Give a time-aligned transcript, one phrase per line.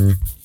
[0.00, 0.39] Mm-hmm.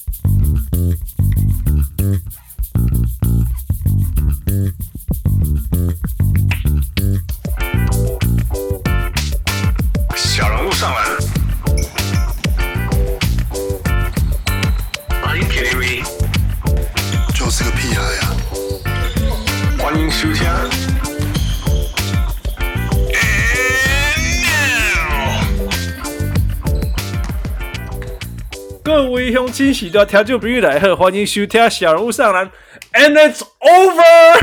[29.76, 32.50] 位乡亲喜多听众朋友来喝，欢迎收听小人物上篮
[32.94, 34.40] ，And it's over。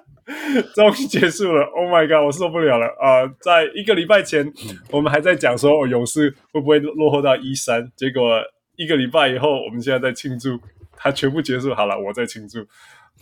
[0.74, 3.26] 终于结束了，Oh my god，我受不了了啊！
[3.40, 4.52] 在一个礼拜前，
[4.90, 8.42] 我们还在讲说，勇士会不会落后到一三，结果
[8.76, 10.60] 一个礼拜以后，我们现在在庆祝，
[10.96, 12.60] 它全部结束好了，我在庆祝。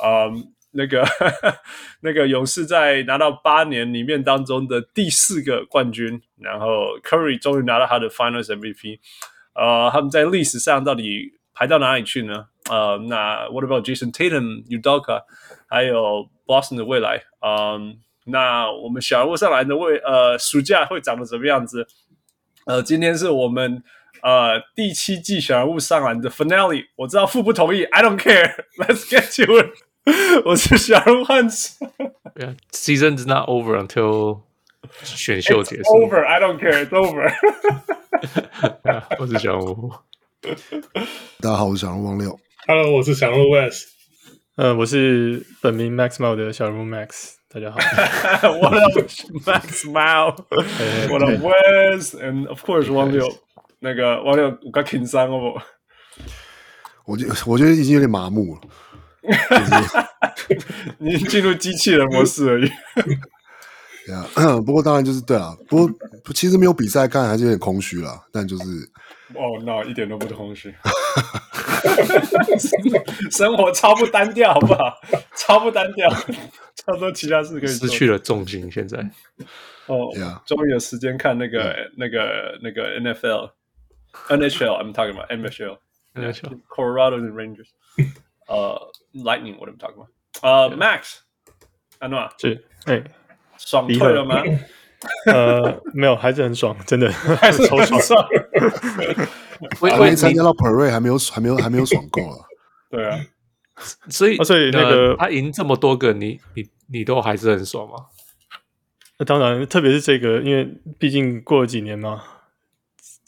[0.03, 1.07] 嗯，那个
[2.03, 8.99] 那个勇士在拿到八年里面当中的第四个冠军，然后 Curry 终于拿到他的 Finals MVP。
[9.59, 12.47] 呃，他们在历史上到底排到哪里去呢？
[12.71, 15.23] 呃，那 What about Jason Tatum、Udoka，
[15.67, 17.25] 还有 Boston 的未来？
[17.41, 21.89] 嗯，那我们小人物上篮的未呃暑假会长得怎么样子？
[22.67, 23.83] 呃，今天是我们
[24.23, 26.85] 呃第七季小人物上篮的 Finale。
[26.97, 28.65] 我知道父不同意，I don't care。
[28.77, 30.45] Let's get to it。
[30.45, 31.85] 我是小人物汉子。
[32.37, 34.43] Yeah, season is not over until
[35.03, 35.91] 选秀结束。
[35.91, 36.85] Over, I don't care.
[36.85, 37.33] It's over。
[39.19, 39.93] 我是小人物。
[41.41, 42.39] 大家好，我是小人物王六。
[42.67, 43.85] Hello，我是小人物 Wes。
[44.57, 47.35] 呃，我是本名 Max Mao 的小人物 Max。
[47.49, 47.79] 大家好。
[48.61, 48.99] What up,
[49.47, 50.37] Max Mao?
[51.09, 53.27] What up, West，and of course，王六。
[53.81, 55.61] 那个王六，我刚紧张好不？
[57.07, 58.61] 我觉我觉得已经有点麻木了。
[60.99, 62.71] 你进入机器人模式而已。
[64.09, 65.95] 对啊，不过当然就是对啊，不过
[66.33, 68.25] 其实没有比赛看还是有点空虚啦。
[68.33, 68.65] 但就是，
[69.35, 70.75] 哦，那一点都不空虚。
[73.31, 74.95] 生活超不单调，好不好？
[75.37, 76.09] 超不单调，
[76.75, 77.87] 超多其他事可以做。
[77.87, 78.99] 失去了重心，现在。
[79.87, 80.09] 哦，
[80.47, 85.77] 终于有时间看那个、那个、那个 NFL，NHL，I'm talking about NHL、
[86.15, 87.69] NHL、Colorado and Rangers，
[88.49, 88.81] 呃
[89.13, 90.09] ，Lightning，what I'm talking about，
[90.41, 91.19] 呃，Max，
[91.99, 93.05] 安诺，是，哎。
[93.59, 94.43] 爽退了吗？
[95.33, 97.11] 呃，没有，还是很爽，真的
[97.41, 98.27] 还是超爽。
[99.81, 102.45] 还没参加到 Parade，还没有，还没有，还没有爽够啊。
[102.91, 103.19] 对啊，
[104.09, 108.07] 所以，所以那个他赢这么多个，你你你都还是很爽吗？
[109.19, 112.23] 那当然，特别是这个，因为毕竟过了几年嘛。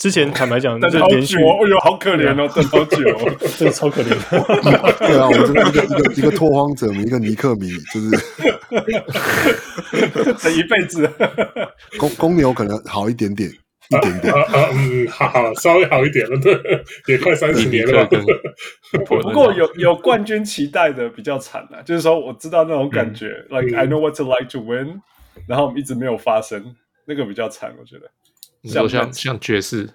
[0.00, 2.96] 之前坦白讲，等好久，哎呦，好可怜哦，等好久，
[3.58, 4.08] 真的超可怜。
[4.98, 8.10] 对啊，我这个一个一个一个拓荒者迷，一个尼克迷，就是
[10.42, 11.06] 等一辈子。
[11.98, 14.32] 公公牛可能好一点点，一点点。
[14.72, 16.58] 嗯，好好，稍微好一点了，对，
[17.06, 18.08] 也快三十年了。
[19.04, 25.02] 不过有有冠军期待的比较惨啊，就是说我知道那种感觉，like I know what to like to win，
[25.46, 26.74] 然后一直没有发生，
[27.04, 28.10] 那个比较惨，我觉得。
[28.64, 29.90] 像像像爵士，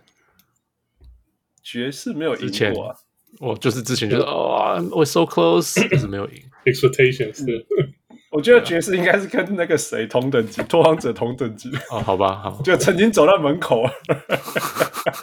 [1.61, 2.95] 爵士没有赢过啊！
[3.39, 6.41] 我就是之前觉得哇，我 so close， 但是没有赢。
[6.65, 7.45] Expectations，
[8.31, 11.69] 我觉得爵士应该是跟那个谁同等级，拓荒者同等级。
[11.91, 13.83] 哦，好吧，好，就曾经走到门口。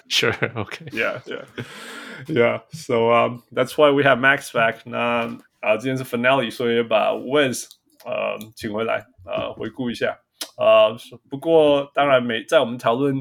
[0.08, 2.62] Sure，OK，Yeah，Yeah，Yeah。
[2.70, 4.76] So um, that's why we have Max back。
[4.84, 7.64] 那啊，今天是 Finale，所以把 Wins
[8.04, 10.18] 呃请回来呃回顾一下。
[10.56, 10.96] 呃，
[11.30, 13.14] 不过当然没在我们讨论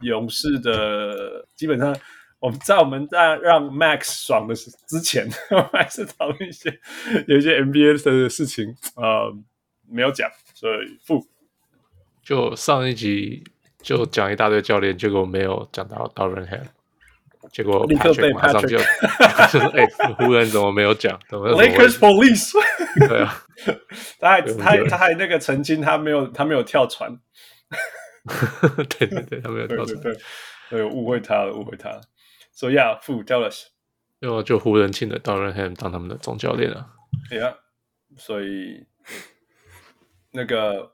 [0.00, 1.96] 勇士的，基本上
[2.38, 6.78] 我们在我们在让 Max 爽的之前， 我们还是讨论一些
[7.26, 9.34] 有一些 NBA 的事情，呃，
[9.88, 11.26] 没有讲，所以负。
[12.22, 13.44] 就上一集
[13.80, 16.64] 就讲一大堆教练，结果没有讲到 Darvin Ham，
[17.52, 19.86] 结果 Patrick 马上就就是 哎，
[20.18, 22.52] 湖人怎么没有讲？Lakers Police，
[23.08, 23.45] 对啊。
[24.20, 27.18] 他还他还他还那个澄清，他没有他没有跳船。
[28.98, 30.16] 对对对，他没有 跳船，对
[30.70, 32.00] 对，误会他了，误会他了。
[32.52, 33.66] So yeah, Fu, tell us。
[34.20, 36.90] 就就湖人请的 Darvin Ham 当他们的总教练了。
[37.30, 37.56] Yeah，
[38.16, 38.86] 所以
[40.32, 40.92] 那个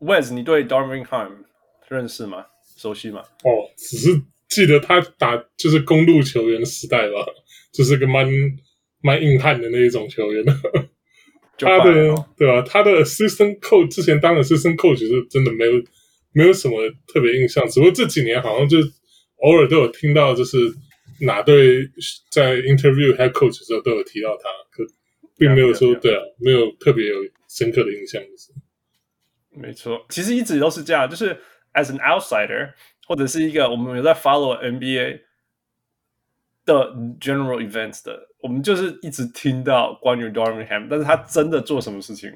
[0.00, 1.44] Wes，你对 Darvin Ham
[1.88, 2.46] 认识吗？
[2.76, 3.22] 熟悉吗？
[3.44, 7.26] 哦，只是记得他打就是公路球员时代吧，
[7.72, 8.26] 就是个蛮
[9.00, 10.44] 蛮硬汉的那一种球员。
[11.58, 11.92] 他的
[12.36, 12.62] 对吧？
[12.62, 15.72] 他的 assistant coach 之前当的 assistant coach 是真的没有
[16.32, 16.76] 没有什么
[17.06, 18.78] 特别印象，只不过这几年好像就
[19.36, 20.58] 偶尔都有听到，就是
[21.20, 21.88] 哪队
[22.30, 24.84] 在 interview head coach 的时候都有提到他，可
[25.38, 27.16] 并没有说对啊，没有特别有
[27.48, 28.52] 深刻的印象，就是
[29.50, 31.34] 没错，其实一直都是这样，就是
[31.74, 32.72] as an outsider
[33.06, 35.20] 或者是一个我们有在 follow NBA。
[36.66, 42.30] 的 general events 的，我们就是一直听到关于 Darvin Ham，但是他真的做什么事情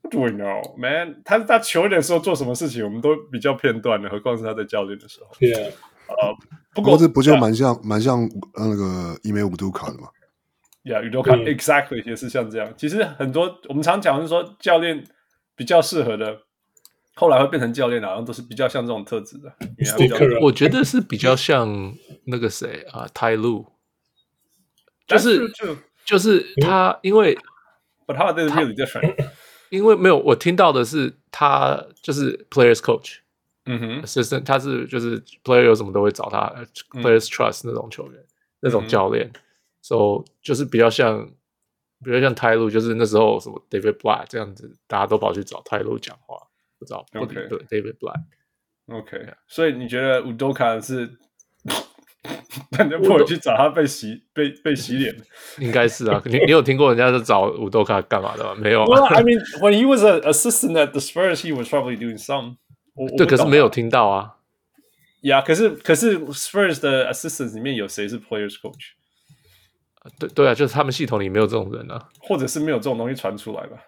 [0.00, 1.20] ？What do we know, man？
[1.26, 5.28] 他他球员的时候做什么事情，我们都比较片段的，何况是他在教练的时候。
[5.38, 5.66] Yeah，
[6.08, 6.34] 呃，
[6.74, 8.22] 不不过过这不就蛮像蛮像
[8.54, 10.08] 呃那个伊梅乌杜卡的嘛
[10.84, 12.72] ？Yeah, you count 嗯 exactly 也是像这样。
[12.78, 15.04] 其实很多我们常讲的是说，教练
[15.54, 16.38] 比较适合的，
[17.14, 19.54] 后来会变成教练的，好像都是比较像这种特质的。
[20.40, 21.94] 我觉得是比较像
[22.24, 23.66] 那个谁啊，泰路，
[25.16, 27.36] 就是 too, 就是他，因为
[28.06, 29.14] but how they really different？
[29.70, 33.18] 因为没有我听到的是他就是 players coach
[33.66, 36.52] 嗯哼，assistant，他是就是 player 有什么都会找他
[37.00, 38.20] players trust 那种球员
[38.60, 39.30] 那种教练
[39.80, 41.30] ，so 就是比较像
[42.02, 46.36] 比较像泰路，就是那时候什么 David Black 这样子，大家都跑去找泰路讲话，
[46.78, 48.22] 不知道不 OK 对 David Black。
[48.86, 51.16] OK，所以你觉得 Udoka 是
[52.70, 55.16] 大家不会去找他被洗被被洗脸
[55.58, 58.54] 应该是啊，你你有听过人家在找伍多卡干嘛的吗？
[58.58, 62.56] 没有，I mean, when he was an assistant at the Spurs, he was probably doing some
[63.16, 63.88] 对，可是没有听。
[63.88, 64.36] 到啊。
[65.22, 68.92] 呀，可是可是 Spurs 的 assistants 里面有谁是 players coach，
[70.18, 72.08] 对对啊，就是他们系统里没有这种人啊。
[72.20, 73.78] 或者是没有这种东西传出来吧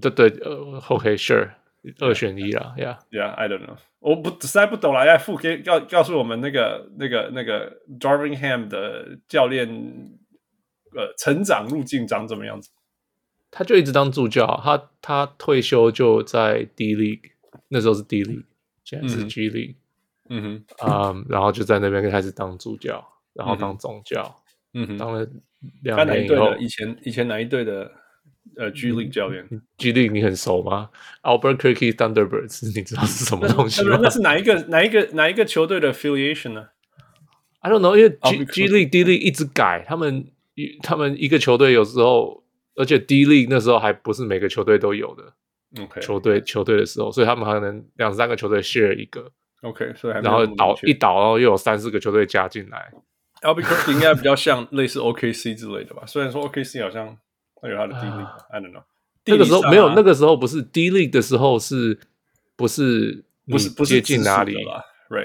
[0.00, 1.50] 对对，呃，OK，Sure，
[2.00, 2.98] 二选一啦，Yeah。
[3.10, 5.06] ？Yeah, I don't know，我不实在不懂了。
[5.06, 9.68] 要付给告告诉我们那个那个那个 Darvingham 的教练，
[10.94, 12.70] 呃，成长路径长怎么样子？
[13.50, 17.30] 他就一直当助教，他他退休就在 D League，
[17.68, 18.44] 那时候是 D League，
[18.84, 19.76] 现在是嗯 G League，
[20.28, 23.02] 嗯哼，嗯，然后就在那边开始当助教，
[23.32, 24.42] 然后当总教，
[24.74, 26.54] 嗯哼，当了他两年以后？
[26.56, 27.90] 以前以前哪一队的
[28.56, 29.46] 呃 G League 教练
[29.76, 30.90] ？G League 你很熟吗
[31.22, 36.68] ？Albuquerque Thunderbirds， 你知道是什么东西吗那那是哪一个哪一个哪一个球队的 affiliation 呢
[37.60, 42.42] ？？I don't know，因为 G Albuquerque G League D League 一直改，他们一他们一个球队有时候，
[42.76, 45.32] 而且 D League 那时候还不是每个球队都有的
[45.82, 49.30] OK 球队球队的时候，所以他们可能两三个球队 share 一个。
[49.62, 52.92] OK，所以然后倒一倒，然后又有三四个球队加进来。
[53.42, 56.04] Albuquerque 应该比较像类似 OKC 之类的吧？
[56.06, 57.16] 虽然说 OKC 好像
[57.60, 58.82] 它有他的 D League，I don't know。
[59.24, 61.98] 那个时候没有，那个个时候不是 D League 的时候是，
[62.54, 64.56] 不是不是不是接近哪里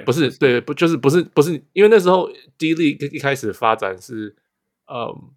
[0.06, 4.36] 不是对，不就是不是不是，因为那时候 D League 一开始发展是，
[4.88, 5.32] 嗯，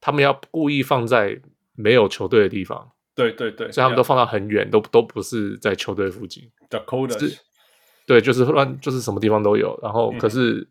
[0.00, 1.40] 他们要故意放在
[1.74, 6.48] 没有球队的地方，对对对，所以他们都放到很远，都都不是在球队附近。
[6.70, 7.38] Dakota 是
[8.06, 9.78] 对，就是乱，就是什么地方都有。
[9.82, 10.66] 然后嗯可是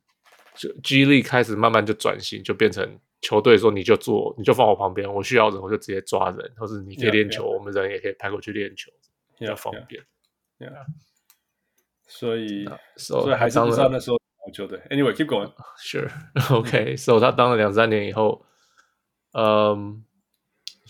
[0.56, 7.58] 就 G League 开始慢慢就转型，就变成球队说你就坐，你就放我旁边，我需要人我就直接抓人，或是你可以 Yeah, 练球 yeah.
[7.58, 8.92] 我们人也可以派过去练球，
[9.38, 10.04] 比较 Yeah, 方便。
[12.08, 12.66] 所以
[12.98, 14.18] So 所以还是当了不知道那时候
[14.54, 14.80] 球队。
[14.90, 15.52] Anyway，keep going。
[15.80, 18.46] Sure，OK，So 他当了两三年以后，
[19.34, 20.04] 嗯，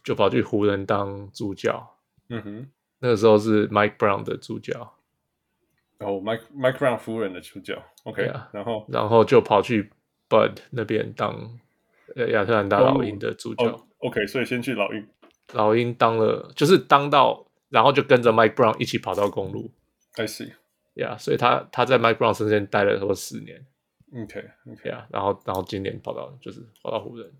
[0.03, 1.97] 就跑去湖人当助教。
[2.29, 4.95] 嗯哼，那个时候是 Mike Brown 的助教，
[5.97, 7.83] 然后 Mike Mike Brown 夫人的助教。
[8.03, 8.47] OK，Yeah.
[8.51, 9.91] 然后然后就跑去
[10.27, 11.59] Bud 那边当
[12.15, 13.65] 呃亚特兰大老鹰的主角。
[13.65, 15.07] 哦，OK，所以先去老鹰。
[15.53, 19.71] 老鹰当了，就是当到，然后就跟着 Mike Brown 一起跑到公路
[20.15, 20.51] I see。
[20.95, 23.65] 呀，yeah, 所以他他在 Mike Brown 身边待了差不多十年
[24.13, 24.89] OK OK。
[24.89, 27.31] 啊，然后然后今年跑到就是跑到湖人，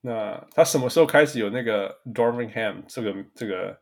[0.00, 3.78] 那他什么时候开始有那个 Dormingham 这个这个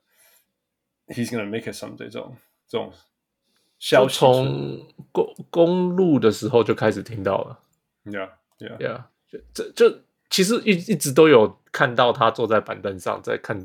[1.06, 2.92] He's gonna make it some 这种这种
[3.78, 4.18] 消就息？
[4.18, 7.60] 从公公路的时候就开始听到了
[8.04, 9.98] Yeah Yeah 呀，就这就
[10.30, 13.58] 其实一一直都有看到他坐在板凳上在看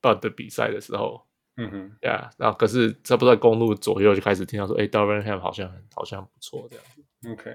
[0.00, 1.22] Bud 的比赛的时候。
[1.56, 1.92] 嗯哼。
[2.02, 7.02] 呀，然后可是差不多在公路左右就开始听到说，哎 Darvin Ham 好像好像不错这样子。
[7.28, 7.50] OK，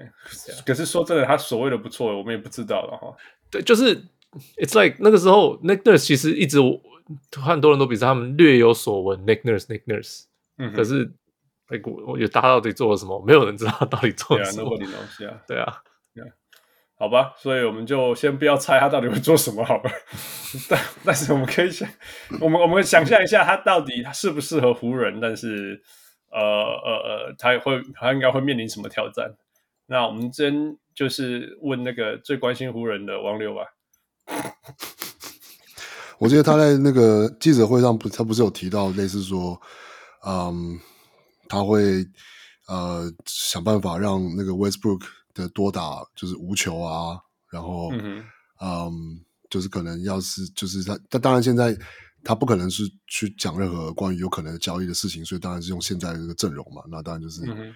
[0.64, 3.16] 可是说真的，他所谓的不错，我们也不知道了哈。
[3.50, 3.96] 对，就是
[4.56, 6.58] It's like 那个时候，Nick Nurse 其实一直
[7.32, 9.26] 很多人都比赛，他们略有所闻。
[9.26, 10.26] Nick Nurse，Nick Nurse，
[10.58, 11.10] 嗯哼，可是
[11.68, 14.78] like 我我觉得他到底做了什么，没有人知道他到底做了什么。
[15.18, 15.82] Yeah，对啊，
[16.98, 19.90] 好吧，所以我们就先不要猜他到底会做什么好了。
[20.68, 21.86] 但但是我们可以想，
[22.40, 25.20] 我们我们想象一下，他到底他适不适合湖人？
[25.20, 25.82] 但是
[26.30, 26.92] 呃呃
[27.28, 29.34] 呃，他会他应该会面临什么挑战？
[29.86, 33.74] 那我们真就是问那个最关心湖人的王六吧。
[36.18, 39.60] 我记得他在那个记者会上不，他不是有提到类似说，
[40.26, 40.80] 嗯，
[41.46, 42.06] 他会
[42.68, 45.02] 呃想办法让那个 Westbrook
[45.36, 47.20] 的多打就是无球啊，
[47.52, 48.24] 然后嗯
[48.60, 48.90] 嗯，
[49.50, 51.76] 就是可能要是就是他，他当然现在
[52.24, 57.72] 他不可能是去讲任何关于有可能的交易的事情，所以当然是用现在的这个阵容嘛，那当然就是、嗯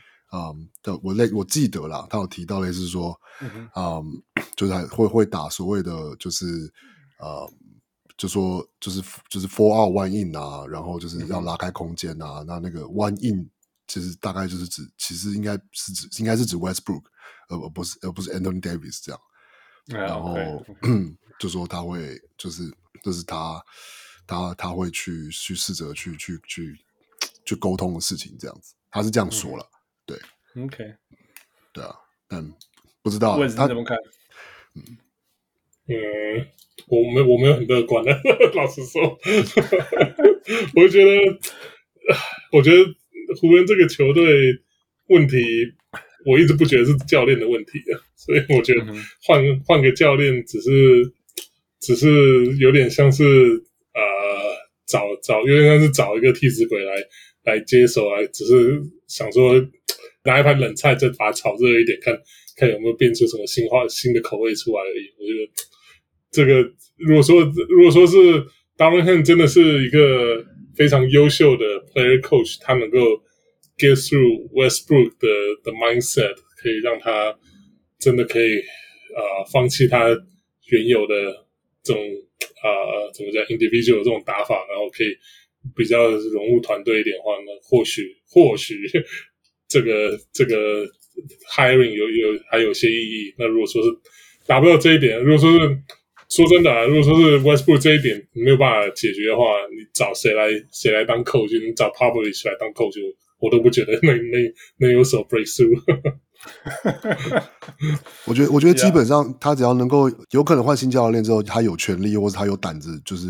[1.03, 4.05] 我类我记得啦，他有提到类似说，嗯，嗯，
[4.57, 6.73] 就是还会会打所谓的就是
[7.19, 7.53] 呃，
[8.17, 13.51] 就说就是就是 four out one in 啊，然后就是要拉开空间啊，嗯、那那个 one in
[13.89, 17.03] 其实大概就是指，其实应该是指应该是指 Westbrook，
[17.51, 19.21] 而而不是而不是 Anthony Davis 这样，
[19.89, 21.17] 嗯、然后、okay.
[21.39, 22.63] 就说他会就是
[23.03, 23.63] 就是他
[24.27, 26.79] 他他会去去试着去去去
[27.45, 29.65] 去沟通的事情这样子，他是这样说了。
[29.65, 29.77] 嗯
[30.07, 30.19] 对
[30.65, 30.95] ，OK，
[31.73, 31.95] 对啊，
[32.27, 32.53] 但
[33.01, 33.97] 不知道他怎么看？
[34.75, 34.99] 嗯，
[35.87, 36.47] 嗯，
[36.89, 38.11] 我没我没有很乐观的，
[38.55, 39.03] 老实说，
[40.75, 41.39] 我觉得，
[42.53, 42.85] 我觉得
[43.41, 44.25] 湖人这个球队
[45.09, 45.37] 问题，
[46.27, 48.85] 我一直不觉得是教练的问题啊， 所以我觉得
[49.23, 50.71] 换、嗯、换个教练只是
[51.81, 54.03] 只是有点像是呃
[54.87, 56.95] 找找有点像是找一个替死鬼来
[57.45, 59.65] 来接手啊，只是想说。
[60.23, 62.15] 拿一盘冷菜，再把它炒热一点，看
[62.55, 65.09] 看有没有变出什么新花新的口味出来而已。
[65.19, 65.51] 我觉得
[66.31, 68.19] 这个，如果说如果说是
[68.77, 70.45] Darvin Ham 真的是一个
[70.77, 72.99] 非常优秀的 player coach，他能够
[73.81, 75.27] get through Westbrook 的
[75.65, 77.35] 的 mindset，可以让他
[77.99, 78.59] 真的可以
[79.17, 80.09] 呃放弃他
[80.67, 81.15] 原有的
[81.83, 82.03] 这种
[82.63, 85.09] 呃怎么讲 individual 这种打法，然后可以
[85.75, 88.77] 比较融入团队一点的话，呢或许或许。
[89.73, 90.85] 这个这个
[91.55, 93.33] hiring 有有还有些意义。
[93.39, 93.89] 那如果说是
[94.45, 95.79] 达不到这一点，如果说是
[96.29, 101.55] 说真的啊，如果说是 Westbrook 这一点没有办法解决的话，你找谁来谁来当 coach？
[101.65, 102.99] 你找 Popovich 来当 coach，
[103.41, 105.81] 我都不觉得 那那那有所 breakthrough。
[108.27, 113.27] 我觉得我觉得基本上他只要能够有可能换新教练之后，他有权利或者他有胆子，就是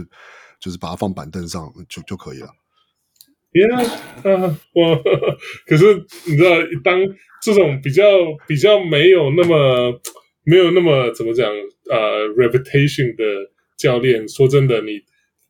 [0.60, 2.48] 就是把他放板凳上就就可以了。
[3.52, 3.82] 别啊，
[4.22, 4.96] 啊，我
[5.66, 6.50] 可是你知道，
[6.84, 7.00] 当
[7.42, 8.04] 这种比较
[8.46, 10.00] 比较没有那么
[10.44, 11.50] 没有那么怎么讲
[11.90, 13.24] 呃 reputation 的
[13.76, 15.00] 教练，说真的，你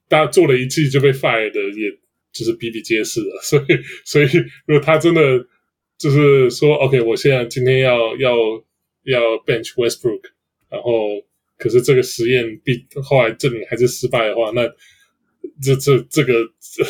[0.08, 1.90] 大家做了一季就被 fire 的，也
[2.32, 3.40] 就是比比皆是了。
[3.42, 3.64] 所以，
[4.04, 4.26] 所以
[4.66, 5.44] 如果他真的
[5.99, 8.37] 就是说，OK，我现在今天要要
[9.04, 10.22] 要 bench Westbrook，
[10.68, 11.22] 然后
[11.58, 14.70] 可是这个实验必后来证明还是失败的话，那。
[15.62, 16.32] 这这这个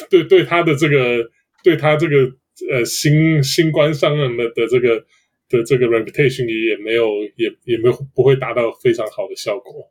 [0.09, 1.28] 对对他的这个
[1.62, 2.32] 对他这个
[2.68, 5.04] 呃新新官上任的的这个
[5.49, 9.88] 的这个 reputation 也没有也也没有不会达到非常好的效果。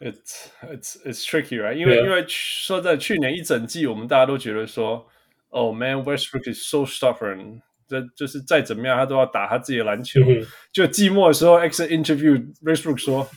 [0.00, 1.74] It's it's it's tricky, right?
[1.74, 2.04] 因为、yeah.
[2.04, 5.06] 因为说在去年一整季，我们大家都觉得说
[5.48, 10.20] ，Oh man, Westbrook is so stubborn，这就是再怎么样他都要打他自己的篮球。
[10.20, 10.48] Mm -hmm.
[10.72, 13.28] 就季末的时候，exit interview Westbrook 说。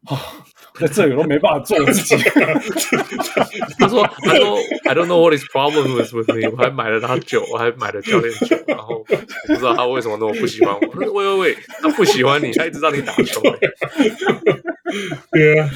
[0.07, 0.15] 哦，
[0.79, 2.15] 在这里都没办法做自己。
[3.79, 6.47] 他说：“他说，I don't know what his problem was with me。
[6.51, 9.03] 我还买了他酒，我还买了教练酒，然后
[9.47, 10.79] 不知道他为什么那么不喜欢我。
[10.93, 13.41] 他说：喂喂喂，他不喜欢你，他一直让你打球。
[15.31, 15.67] 对啊，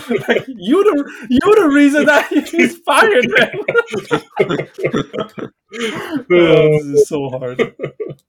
[0.58, 0.96] You the
[1.30, 3.50] you the reason that he's fired him。
[6.28, 7.74] 对啊，这是 so hard。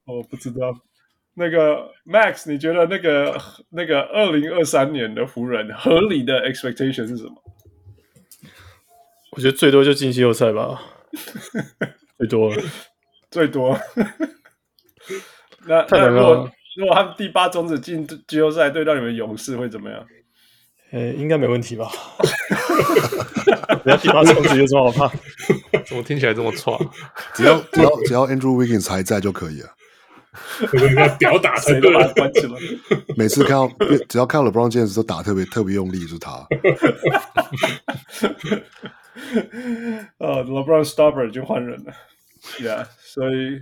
[0.07, 0.81] 我不知道。”
[1.36, 3.40] 那个 Max，你觉得那个
[3.70, 7.44] 那个二零二三年的湖人合理的 expectation 是什么？
[9.32, 10.82] 我觉得最多就进季后赛吧，
[12.18, 12.64] 最多了，
[13.30, 13.78] 最多。
[15.68, 20.06] 那那如果如果他们第八种子进季后赛，对到你们勇士会怎么样？
[20.92, 21.92] 呃、欸，应该没问题吧？
[23.84, 25.14] 人家第八种子有什么好怕？
[25.86, 26.80] 怎么听起来这么错？
[27.34, 29.70] 只要只要只要 Andrew Wiggins 还在就可以了。
[30.72, 31.92] 人家屌打才对，
[33.18, 33.70] 每次看到
[34.10, 36.48] 只要看到 LeBron James 都打特别特别用力，就是他。
[40.18, 41.94] 呃、 uh,，LeBron stopper 就换人了
[42.60, 43.60] ，Yeah，所以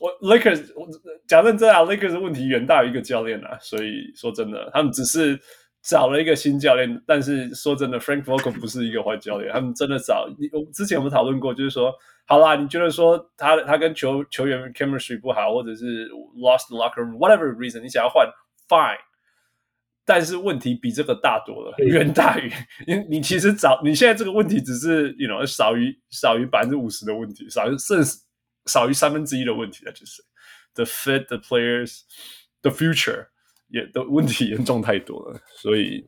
[0.00, 0.86] 我 Lakers 我
[1.28, 5.38] 讲认真啊，Lakers 的问题远大于一个教练啊，所以说真的，他们只是
[5.88, 11.94] 找了一个新教练，但是说真的，Frank Vogel 不是一个坏教练，他们真的找你，我之前我们讨论过，就是说。
[12.28, 18.28] 好啦，你觉得说他他跟球球员 chemistry 不好，或者是 lost locker room whatever reason，你想要换
[18.68, 18.98] fine，
[20.04, 22.50] 但是问题比这个大多了，远大于
[22.84, 28.18] 你你其实找你现在这个问题只是 you know 少于少于百分之五十的问题，少于甚至
[28.64, 30.20] 少于三分之一的问题，那就是
[30.74, 32.00] the fit the players
[32.62, 33.28] the future
[33.68, 36.06] 也的问题严重太多了，所以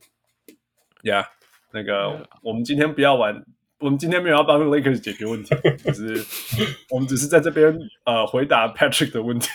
[1.03, 1.25] ，yeah，
[1.73, 3.45] 那个.我们今天不要玩。
[3.81, 5.55] 我们今天没有要帮 Lakers 解决问题，
[5.93, 6.27] 只是
[6.91, 9.49] 我们只是在这边呃回答 Patrick 的问题。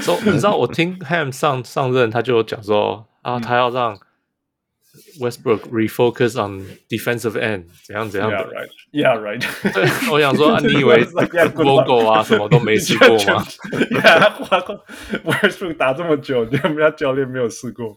[0.00, 3.98] 说、so, 你知道我听 Ham 上上任他就讲说啊，他要让
[5.20, 8.36] Westbrook refocus on defensive end，怎样怎样的
[8.92, 9.40] Yeah, right.
[9.40, 9.72] Yeah, right.
[9.72, 11.04] 对，我想说，啊、你以为
[11.56, 13.44] logo 啊什么都没试过吗
[13.90, 14.80] ？Yeah,
[15.24, 17.96] Westbrook 打这么久，你们家教练没有试过吗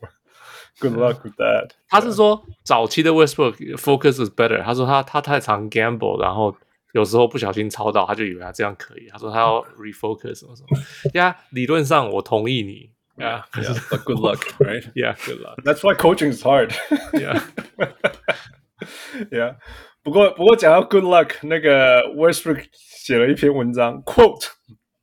[0.80, 1.70] ？Good luck with that.
[1.88, 4.62] 他是说早期的 Westbrook focus is better。
[4.64, 6.56] 他说他他太常 gamble，然后
[6.94, 9.08] 有时候不小心抄到，他就以为他这样可以。
[9.12, 10.78] 他说他要 refocus 什么什么。
[11.14, 12.95] 呀、yeah,，理论上我同意你。
[13.19, 14.83] Yeah, yeah, but good luck, right?
[14.95, 15.59] Yeah, good luck.
[15.63, 16.73] That's why coaching is hard.
[17.13, 17.43] Yeah,
[19.31, 19.57] yeah.
[20.03, 24.47] 不过，不过讲到 good luck，那个 Westbrook 写了一篇文章，quote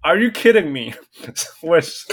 [0.01, 0.95] Are you kidding me,
[1.61, 2.11] West？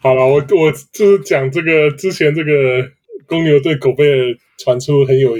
[0.00, 2.90] 好了，我我就是讲这个之前这个
[3.28, 5.36] 公牛对狗贝尔传出很有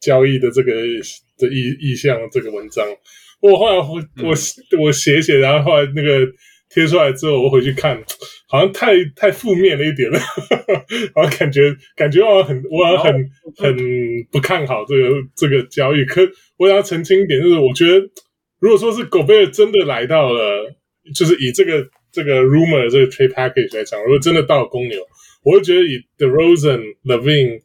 [0.00, 2.86] 交易的这个的意意向这个文章，
[3.42, 4.34] 我后来我我
[4.82, 6.26] 我写写，然后后来那个。
[6.69, 7.97] 贴出来之后，我回去看，
[8.49, 10.19] 好像太太负面了一点了，
[11.15, 13.77] 然后感觉感觉好像很，我好像很很
[14.31, 16.03] 不看好这个这个交易。
[16.05, 16.21] 可
[16.57, 18.05] 我想要澄清一点，就是我觉得，
[18.59, 20.75] 如果说是狗贝尔真的来到了，
[21.15, 24.99] 就是以这个这个 rumor 这个 trade package 来讲，如果真的到了公牛，
[25.43, 27.61] 我会觉得以 The Rosen、Levine、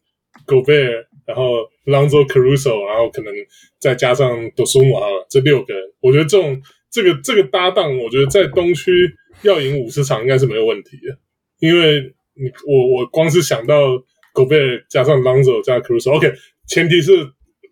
[0.46, 3.34] 狗贝尔，然后 Lonzo Caruso，然后可能
[3.80, 6.62] 再加上 Dosunmu 啊这六个人，我觉得这种。
[6.92, 8.92] 这个这个搭档，我觉得在东区
[9.40, 11.18] 要赢五十场应该是没有问题的，
[11.58, 13.92] 因为你我我光是想到
[14.34, 16.30] Gobert 加上 Lonzo 加 Caruso，OK，
[16.68, 17.12] 前提是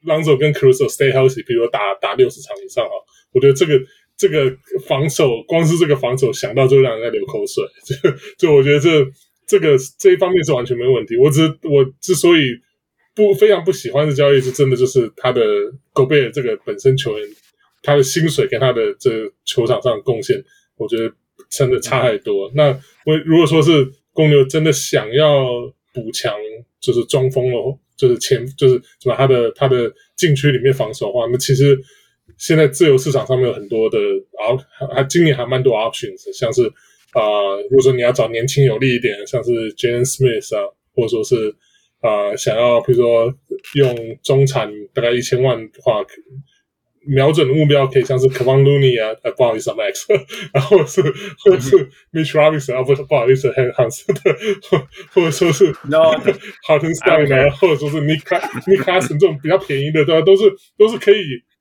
[0.06, 2.92] Lonzo 跟 Caruso stay healthy，比如打打六十场以上啊，
[3.32, 3.78] 我觉得这个
[4.16, 4.56] 这个
[4.88, 9.06] 防守，光是这个防守想到就让人家流口水，就就我觉得这
[9.46, 11.18] 这个这一方面是完全没有问题。
[11.18, 12.40] 我只我之所以
[13.14, 15.42] 不非常不喜欢的交易，是真的就是他的
[15.92, 17.28] 狗贝尔这个本身球员。
[17.82, 19.10] 他的薪水跟他的这
[19.44, 20.42] 球场上的贡献，
[20.76, 21.12] 我觉得
[21.48, 22.50] 真的差太多。
[22.54, 22.68] 那
[23.06, 25.46] 我如果说是公牛真的想要
[25.94, 26.34] 补强，
[26.78, 31.78] 就是中锋了，就是前就是什么他的他的禁区里面防守的话，那其实
[32.36, 33.98] 现在自由市场上面有很多的
[34.38, 34.54] 啊，
[34.94, 36.62] 还今年还蛮多 options，像是
[37.12, 37.22] 啊、
[37.70, 41.54] 如果说你要找年轻有力一点，像是 Jalen Smith 啊，或者说是
[42.00, 43.34] 啊、想要比如说
[43.74, 46.04] 用中产大概一千万的话。
[47.06, 50.04] 瞄准的目标可以像是 Kevon Looney 啊，呃，不好意思啊，Max，
[50.52, 51.76] 然后是或者是
[52.12, 53.54] Mitch Robinson 啊，不不好意思的，
[55.12, 56.14] 或者说是 No
[56.68, 60.20] Hartenstein 啊，或者说是 Nick Nick Claxton 这种比较便宜的，对吧？
[60.20, 60.44] 都是
[60.76, 61.16] 都是可以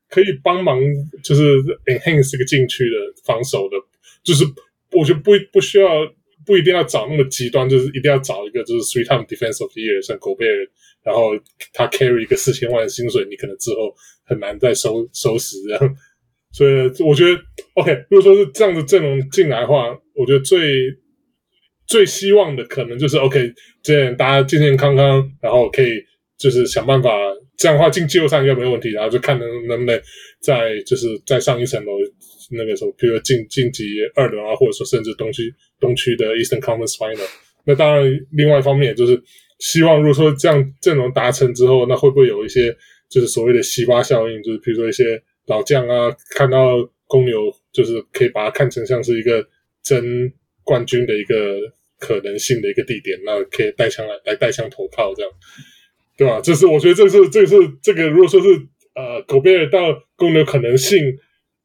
[0.10, 0.78] 可以帮忙，
[1.24, 3.78] 就是 enhance 这个禁区的防守的，
[4.24, 4.44] 就是
[4.92, 5.88] 我觉得不不需要
[6.46, 10.68] 不一定要找那么极端，就是一定要找一个就是 three time defense of the year 像 Gobert，
[11.04, 11.32] 然后
[11.74, 13.94] 他 carry 一个四千万的薪水，你可能之后。
[14.30, 15.96] 很难再收收拾这样，
[16.54, 16.72] 所以
[17.04, 17.42] 我觉得
[17.74, 17.92] OK。
[18.12, 20.86] 如果说是这样的阵容进来的话，我觉得最
[21.88, 26.00] 最希望的可能就是 OK，这样大家健健康康，然后可以
[26.38, 27.10] 就是想办法
[27.58, 30.00] 这样的话进季后赛应该没有问题，然后就看能能不能
[30.44, 31.94] 再就是再上一层楼，
[32.52, 33.84] 那个时候比如说晋晋级
[34.14, 37.28] 二轮啊，或者说甚至东区东区的 Eastern Conference Final。
[37.66, 39.20] 那当然，另外一方面就是
[39.60, 42.76] 希望，如果说这样阵容达成之后，那会不会有一些？
[43.10, 49.44] 就是所谓的西瓜效应，就是比如说一些老将啊，看到公牛，就是可以把它看成像是一个
[49.82, 50.32] 争
[50.64, 51.58] 冠军的一个
[51.98, 55.32] 可能性的一个地点，那可以带枪来来带枪投靠这样，
[56.16, 56.40] 对吧？
[56.40, 58.48] 这是我觉得这是这是这个如果说是
[58.94, 59.80] 呃狗贝尔到
[60.16, 61.00] 公牛可能性，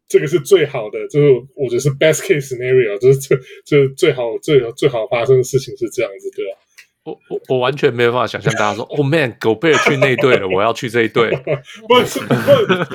[0.09, 6.59] 这个是最好的，就是我觉得是 best case scenario，就是这这最好最最好发生的事情是这样子，对吧？
[7.05, 11.31] 我我我完全没有办法想象大家说，哦、oh、man，狗贝尔去那队了，我要去这一队。
[11.87, 12.35] 不是不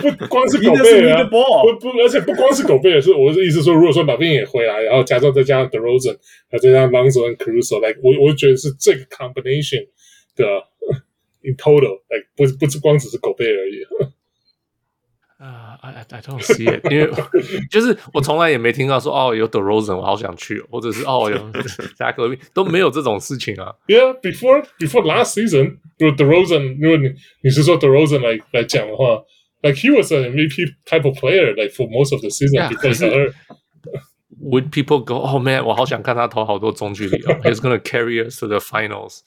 [0.01, 1.37] 不不光是狗贝尔、啊，不
[1.79, 6.17] 不，而且不光是狗贝尔，是我的意思说，如果说马丁也回来，然后加上再加上 DeRozan，
[6.51, 9.87] 再加上 Lonzo 和 Caruso，like 我我觉得是这个 combination
[10.35, 10.43] 的
[11.47, 14.09] in total，like 不不是光只是狗贝尔而已。
[15.38, 17.10] 啊、uh,，I I don't see it，因为
[17.68, 21.36] 就是我从来也没听到说哦有 DeRozan 我好想去，或者是哦有
[21.98, 23.74] Zach LaVine 都没有这种事情啊。
[23.88, 29.24] Yeah，before before last season，如果 DeRozan，如果你你是说 DeRozan 来来讲的话，
[29.62, 33.32] like he was an MVP type of player，like for most of the season yeah, because her
[34.40, 39.18] would people go oh man，我好想看他投好多中距离哦，he's gonna carry us to the finals。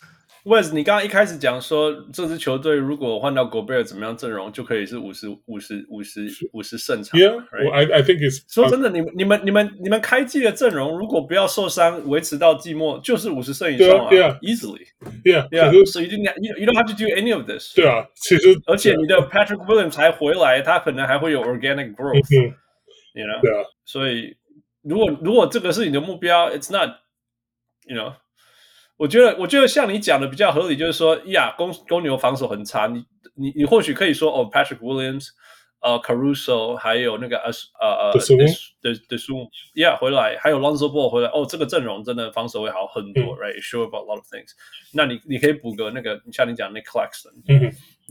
[0.45, 7.21] Wes，你刚刚一开始讲说，这支球队如果换到 Gobert 怎么样阵容，就可以是五十五十五十五十胜场。
[7.21, 7.93] Yeah，I、right?
[7.93, 14.85] I think it's 说真的，你们你们你们你们开季的阵容，如果不要受伤，维持到季末，就是五十胜以上啊 yeah,，easily。
[15.23, 15.87] Yeah，yeah。
[15.87, 17.73] 所以 you don't have to do any of this。
[17.77, 22.17] 对啊，其实而且你的 Patrick Williams 才回来，他可能还会有 organic growth。
[22.37, 22.55] 嗯。
[23.15, 23.41] You know？
[23.43, 23.65] 对啊。
[23.85, 24.37] 所以
[24.83, 28.15] 如果如果这个是你的目标，It's not，you know。
[28.97, 35.29] 我觉得，我觉得像你讲的比较合理，就是说，呀，公公牛防守很差，你你你或许可以说，哦，Patrick Williams，
[35.81, 37.51] 呃，Caruso，还有那个呃
[37.81, 38.13] 呃呃
[38.81, 44.51] 的的数，Yeah，回来，还有 Lonzo Ball 回来，哦，这个阵容真的防守会好很多、嗯、，Right，sure about a lot of things。
[44.93, 47.61] 那你你可以补个那个，像你讲那 Claxton，嗯，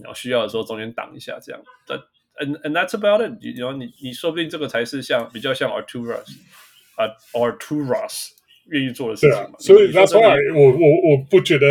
[0.04, 1.62] 然后需要的时候中间挡一下这样。
[1.88, 1.98] 但
[2.40, 3.32] and and that's about it。
[3.58, 6.26] 然后你你说不定这个才是像比较像 Arturas
[6.96, 8.32] 啊、uh, Arturas。
[8.72, 11.68] 愿意做的事情嘛，啊，所以那从来我我我不觉得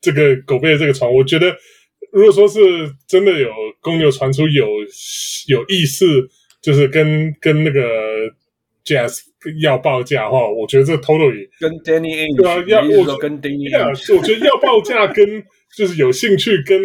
[0.00, 1.56] 这个狗背这个传，我觉得
[2.12, 2.60] 如果说是
[3.08, 3.48] 真的有
[3.80, 4.66] 公牛传出有
[5.48, 6.06] 有意思，
[6.60, 7.80] 就是跟跟那个
[8.84, 9.20] Jazz
[9.62, 15.42] 要报价的话，我觉得这 totally 跟 Danny Ainge 对啊，要我说跟 Danny Ainge 我觉得要报价跟
[15.76, 16.80] 就是有兴趣跟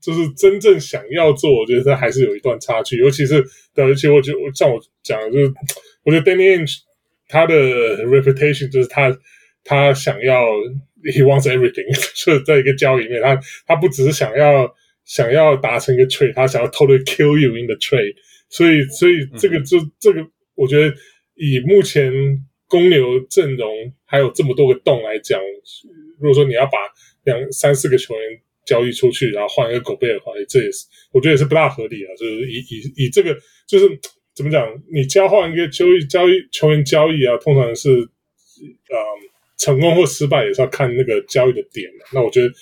[0.00, 3.42] 就是真正想要做，我觉得这还是有一段差距，尤其是
[3.74, 5.52] 对，而且我觉得像我讲的就是，
[6.04, 6.74] 我觉得 Danny Ainge
[7.32, 7.54] 他的
[8.04, 9.10] reputation 就是他，
[9.64, 10.44] 他想要
[11.02, 14.70] he wants everything， 就是在一个交易里面，他他不只是想要
[15.06, 18.14] 想要达成一个 trade，他想要 totally kill you in the trade。
[18.50, 20.20] 所以，所以这个就、嗯、这个，
[20.54, 20.94] 我觉得
[21.34, 22.12] 以目前
[22.68, 23.66] 公牛阵容
[24.04, 25.40] 还有这么多个洞来讲，
[26.20, 26.78] 如果说你要把
[27.24, 32.12] 两三四个球员交易出去，然后换一个狗贝尔的话，这也是我觉得也是不大合理啊。
[32.18, 33.34] 就是以以以这个
[33.66, 33.88] 就是。
[34.34, 34.66] 怎么讲？
[34.92, 38.96] 你交换一个交易交易球员交易啊，通常是呃
[39.58, 42.06] 成功或失败也是要看那个交易的点嘛。
[42.14, 42.52] 那我觉得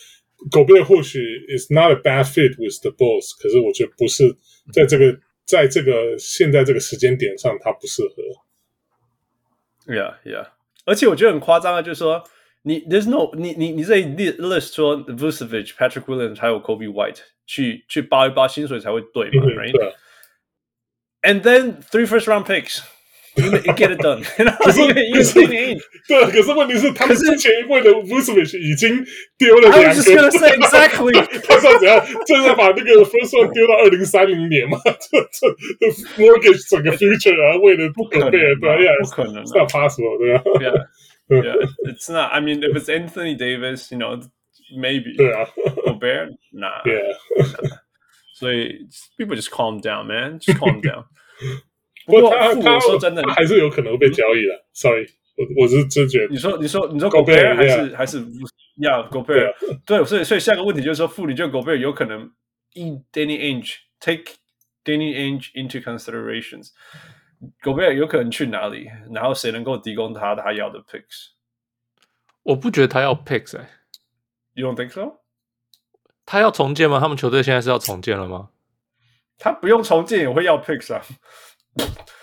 [0.51, 4.37] 狗贝或许 is not a bad fit with the Bulls，可是我觉得不是
[4.73, 8.23] 在这个在这个现在这个时间点上，他不适合。
[9.87, 10.49] Yeah, yeah。
[10.85, 12.25] 而且我觉得很夸张啊，就是说
[12.63, 19.95] 你 there's no 你你你这一 list 说 Vucevic、Patrick Williams 还有 Kobe White 去去扒一扒薪水才会对嘛，right？
[21.22, 21.32] 对。
[21.32, 22.82] And then three first round picks,
[23.36, 24.24] you get it done.
[24.60, 25.34] 可是，可是，
[26.08, 29.04] 对，可是问题是，他们之前一位的 Vucevic 已经
[29.38, 29.78] 丢了两个。
[29.82, 31.13] I was just gonna say exactly.
[31.48, 34.78] 他说怎样，正在把那个 first round 丢到二零三零年嘛？
[34.86, 35.48] 这这
[36.22, 40.44] mortgage 整个 future 啊，为了不可能，对呀，不可能，not possible，对吧？
[41.28, 41.58] Yeah, yeah,
[41.91, 42.32] it's not.
[42.32, 44.22] I mean, if it's Anthony Davis, you know,
[44.78, 45.18] maybe.
[45.18, 45.48] 对啊，
[45.88, 46.84] Gobert, nah.
[46.86, 47.18] Yeah.
[48.39, 48.88] 所以，
[49.18, 50.39] people just calm down, man.
[50.39, 51.06] Just calm down.
[52.06, 54.65] 不过他他说真的，还是有可能会被交易的。
[54.74, 56.28] Sorry，我我是真觉得。
[56.28, 58.24] 你说你说你说 Gobert 还是还是
[58.78, 59.54] 要 Gobert？
[59.86, 62.32] 对，所以所以下个问题就是说，妇女就 Gobert 有可能
[62.74, 64.36] in Danny Ainge take
[64.84, 68.89] Danny Ainge into considerations。Gobert 有可能去哪里？
[69.12, 71.32] 然后谁能够提供他他要的 picks？
[72.44, 73.70] 我不觉得他要 picks 哎。
[74.54, 75.19] You don't think so？
[76.31, 77.01] 他要重建吗？
[77.01, 78.51] 他们球队现在是要重建了吗？
[79.37, 81.03] 他不用重建也会要 picks 啊。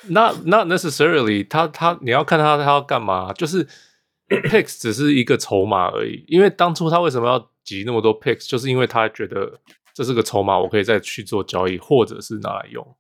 [0.08, 1.68] Not not necessarily 他。
[1.68, 3.34] 他他你要看他他要干嘛？
[3.34, 3.68] 就是
[4.30, 6.24] picks 只是一个筹码而已。
[6.30, 9.60] 因为当初他为什么要集那么多 picks，就是因为他觉得
[9.94, 12.96] 这是个筹码，我可以再去做交易，或者是拿来用。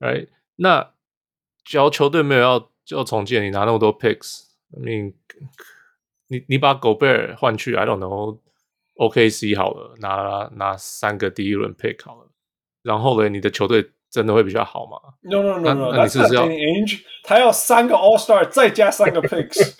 [0.00, 0.26] Right？
[0.56, 0.90] 那
[1.64, 5.14] 只要球队没有要要重建，你拿那么多 picks，I mean，
[6.26, 8.40] 你你把 Gobert 换去，I don't know。
[8.95, 12.29] OKC 好了，拿拿三个第一轮 pick 好了，
[12.83, 14.97] 然后呢，你的球队真的会比较好吗？
[15.21, 16.47] No no no no，那你是不是要
[17.23, 19.73] 他要三个 All Star 再加三个 picks。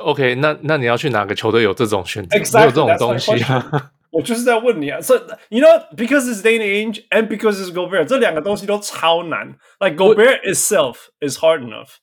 [0.00, 2.38] OK，那那你要去哪个球队有这种选择？
[2.38, 3.92] Exactly, 有这种东西啊？
[4.10, 5.00] 我就是在问你啊。
[5.00, 9.56] 所以 you know because it's Danny Ainge and because it's Gobert，这两个东西都超难。
[9.78, 11.96] Like Gobert itself is hard enough。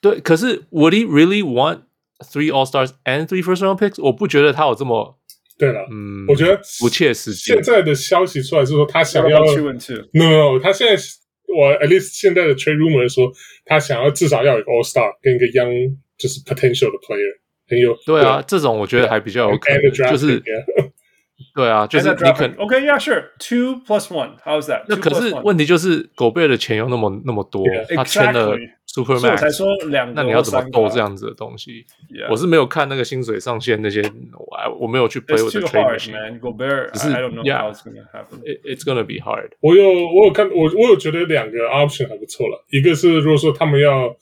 [0.00, 1.42] 对，可是 Would he really
[2.19, 5.17] want？Three All Stars and three first round picks，我不觉得他有这么
[5.57, 5.87] 对了。
[5.91, 7.53] 嗯，我觉得不切实际。
[7.53, 9.75] 现在的消息出来是说，他想要去问
[10.13, 11.01] no，他现在
[11.47, 13.31] 我 at least 现在的 trade rumor 说，
[13.65, 20.41] 他想要至少要有 All Star 跟一个 young 就是 potential 的 player 很有对啊，这种我觉得还比较有可能，就是
[21.55, 24.83] 对啊，就是你可 OK，yeah sure，two plus one，how's that？
[24.89, 27.63] 那可是问题就是狗贝的钱又那么那么多，
[27.95, 28.55] 他签了。
[28.87, 32.31] Super Max，才说两个，那你要怎么斗这样子的东西？Yeah.
[32.31, 36.39] 我是没有看那个薪水上限那些，我我没有去 play 我的 trade machine。
[36.39, 38.39] Gobert，只是 I don't know how it's gonna happen.
[38.63, 39.49] It's gonna be hard。
[39.59, 42.63] 我有我有看我我有觉得两个 option 还不错了。
[42.69, 44.15] 一个是如果说他们要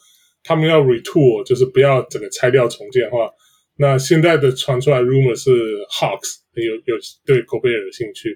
[0.43, 3.29] 他们要 retool，就是不要整个拆掉重建的话，
[3.77, 5.51] 那现在的传出来 rumor 是
[5.89, 8.29] Hawks 有有对 Gobert 有兴趣，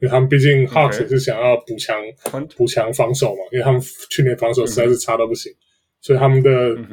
[0.00, 1.96] 因为他们毕竟 Hawks 是想要补强
[2.56, 5.52] 补强防守嘛，因为他们去年防守实在是差到不行。
[6.00, 6.50] 所以他们的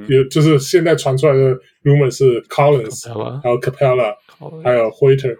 [0.07, 3.07] 有就是现在传出来的 rumor 是 Collins，
[3.39, 4.15] 还有 Capela，
[4.63, 5.37] 还有 Huerter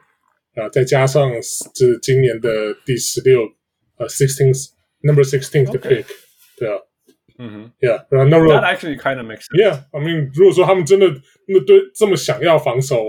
[0.53, 1.31] 啊，再加上
[1.73, 2.49] 就是今年的
[2.85, 3.41] 第十六
[3.97, 4.69] 呃 sixteenth
[5.01, 6.05] number sixteenth 的 pick，
[6.59, 6.77] 对啊，
[7.39, 9.57] 嗯哼，Yeah，然后那如果 That actually kind of makes sense.
[9.59, 11.07] Yeah，I mean，如果说他们真的
[11.47, 13.03] 那对这么想要防守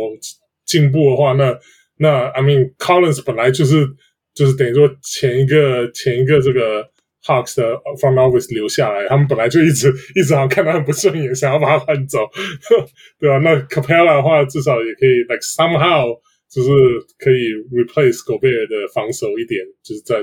[0.65, 1.59] 进步的话，那
[1.99, 3.87] 那 I mean，Collins 本来就是
[4.35, 6.83] 就是等于说前一个前一个这个
[7.25, 12.21] Hawks 的 front office 留下来，他们本来就一直一直好像看他很不顺眼，想要把他换走，
[13.19, 13.39] 对吧、啊？
[13.39, 16.19] 那 Capella 的话，至少也可以 like somehow
[16.51, 16.71] 就是
[17.19, 20.23] 可以 replace Gobert 的防守一点，就是在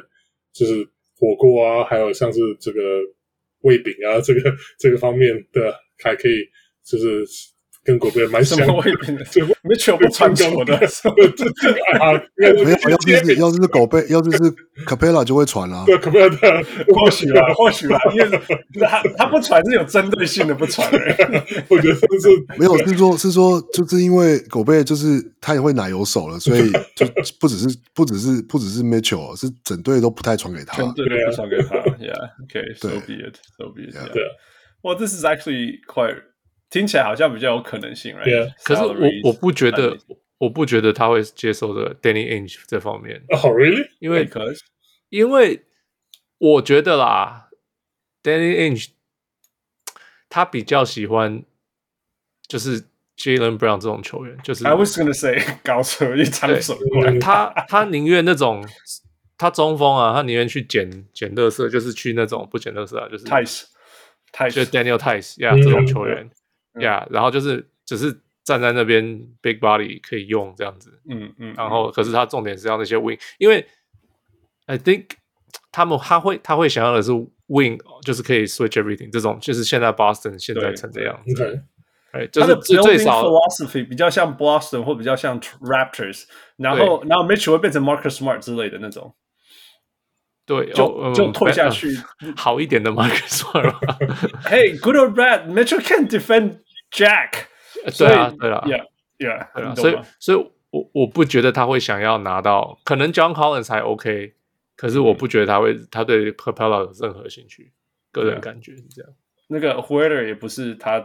[0.54, 2.80] 就是火锅啊，还有像是这个。
[3.64, 5.74] 胃饼啊，这个这个方面的
[6.04, 6.46] 还可以，
[6.86, 7.26] 就是
[7.84, 8.74] 跟狗贝蛮像的。
[8.74, 10.76] 胃饼的，这没全部传球的。
[10.76, 12.56] 啊，没有，
[12.90, 14.38] 要是要是狗贝，要是是
[14.86, 15.84] Capela 就会传了。
[15.86, 18.42] 对，Capela 或许吧，或许吧，因为
[18.80, 20.90] 他他不传是有针对性的不传。
[21.70, 27.06] 我觉得是没有，是说，是说，就是因为狗贝就是他也会奶油手了，所以就
[27.40, 31.76] 不只是不只是不只是 Mitchell，是整队都不太传给他，整队都不传给他。
[32.00, 33.96] Yeah，OK，so be it，so be it.
[33.96, 34.30] Yeah,
[34.82, 36.18] well, this is actually quite
[36.74, 38.52] 听起来好像比较有可能性，right？
[38.64, 39.96] 可是我我不觉得，
[40.40, 43.22] 我不觉得他会接受的 Danny Ainge 这方面。
[43.30, 43.88] Oh really？
[44.00, 44.28] 因为
[45.10, 45.64] 因为
[46.40, 47.50] 我觉得啦
[48.24, 48.88] ，Danny Ainge
[50.28, 51.44] 他比较喜欢
[52.48, 52.82] 就是
[53.18, 56.76] Jaylen Brown 这种球员，就是 I was gonna say 高手一长手，
[57.22, 58.68] 他他宁愿那种。
[59.36, 66.30] 他中锋啊，他宁愿去捡捡垃圾，就是去那种不捡垃圾啊，就是 Tice，Tice 就 Daniel Tice 呀、yeah, 这种球员
[66.80, 69.04] 呀，然后就是只是站在那边
[69.42, 73.66] big body 可以用这样子，嗯嗯，然后可是他重点是要那些 wing，因为
[74.66, 75.06] I think
[75.72, 77.12] 他们他会他会想要的是
[77.48, 81.62] wing，就是可以 switch everything 这种，就是现在 Boston 现在成这样子，对，
[82.12, 86.26] 哎，就是最少 philosophy 比较像 Boston 或比较像 Raptors，
[86.58, 89.14] 然后然后 Mitchell 会变成 Marcus Smart 之类的那种。
[90.46, 91.88] 对，就就退下去，
[92.36, 93.74] 好一点的 Marcus Smart。
[94.44, 96.60] Hey, good or bad, Mitchell can't defend
[96.92, 97.46] Jack。
[97.98, 98.86] 对啊，对啊，Yeah,
[99.18, 99.76] Yeah。
[99.76, 104.34] 所以，所以我我不觉得他会想要拿到，可能 John Collins 才 OK，
[104.76, 107.72] 可是我不觉得他会，他对 Capela 有任何兴趣。
[108.12, 109.12] 个人感觉是这样。
[109.48, 111.04] 那个 Huerter 也不是他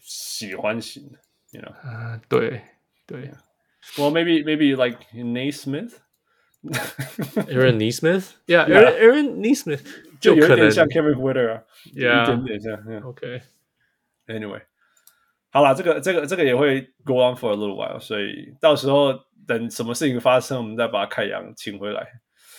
[0.00, 1.18] 喜欢型的
[1.50, 1.72] ，You know？
[1.84, 2.62] 嗯，对
[3.06, 3.30] 对。
[3.96, 5.98] Well, maybe, maybe like Naismith。
[7.47, 9.81] Aaron Nesmith，Yeah，Aaron Aaron Nesmith
[10.19, 12.73] 就有点像 Kevin Huerter 啊，一点点像。
[13.03, 14.61] OK，Anyway，
[15.51, 19.13] 好啦，这个这个这个也会 go on for a little while，所以到时候
[19.47, 22.05] 等什么事情发生，我们再把凯阳请回来。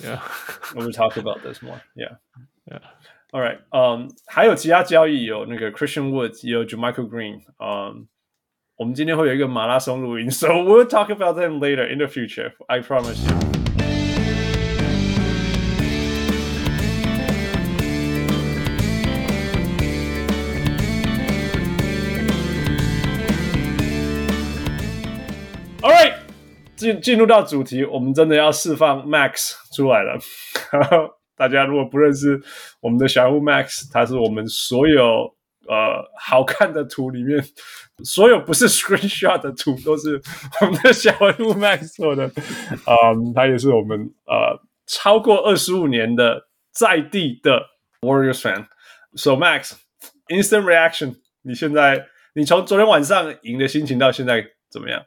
[0.01, 8.07] Yeah，we'll talk about this more。Yeah，Yeah，All right，嗯，还有其他交易有那个 Christian Wood，也有 JaMychal Green，嗯，
[8.77, 13.62] 我们今天会有一个马拉松录音，so we'll talk about them later in the future，I promise you。
[26.84, 30.20] 进进入到主题，我们真的要释放 Max 出来了。
[31.38, 32.40] 大家如果不认识
[32.82, 35.34] 我们的小人物 Max，他是我们所有
[35.68, 37.44] 呃好看的图里面，
[38.04, 40.22] 所有不是 Screenshot 的图都是
[40.62, 42.28] 我们的小人物 Max 做的。
[42.28, 47.66] 嗯，他也是我们呃超过二十五年的在地的
[48.02, 48.68] Warriors fan。
[49.16, 55.04] So Max，instant reaction，你现在你从昨天晚上赢的心情到现在怎么样？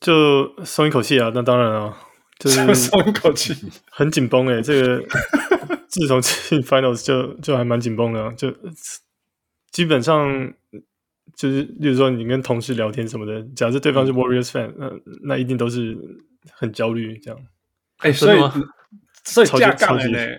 [0.00, 1.30] 就松一口气啊！
[1.34, 1.96] 那当然啊，
[2.38, 3.54] 就是松一口气，
[3.90, 4.62] 很紧绷诶。
[4.62, 5.04] 这个
[5.88, 8.54] 自从进 Finals 就就还蛮紧绷的，就
[9.72, 10.52] 基本上
[11.36, 14.90] 就是，例如说你跟同事聊天什么的，假设对方是 Warriors fan，那
[15.24, 15.96] 那一定都是
[16.52, 17.40] 很焦虑这样。
[17.98, 18.38] 哎，所以
[19.24, 20.38] 所以架杠诶，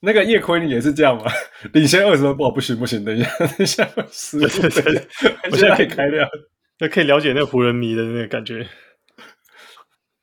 [0.00, 1.30] 那个叶坤也是这样嘛？
[1.72, 5.06] 领先二十分，不不行不行，等一下 等一下，十分，
[5.50, 6.26] 我现在可以开掉，
[6.80, 8.66] 那可以了解那个湖人迷的那个感觉。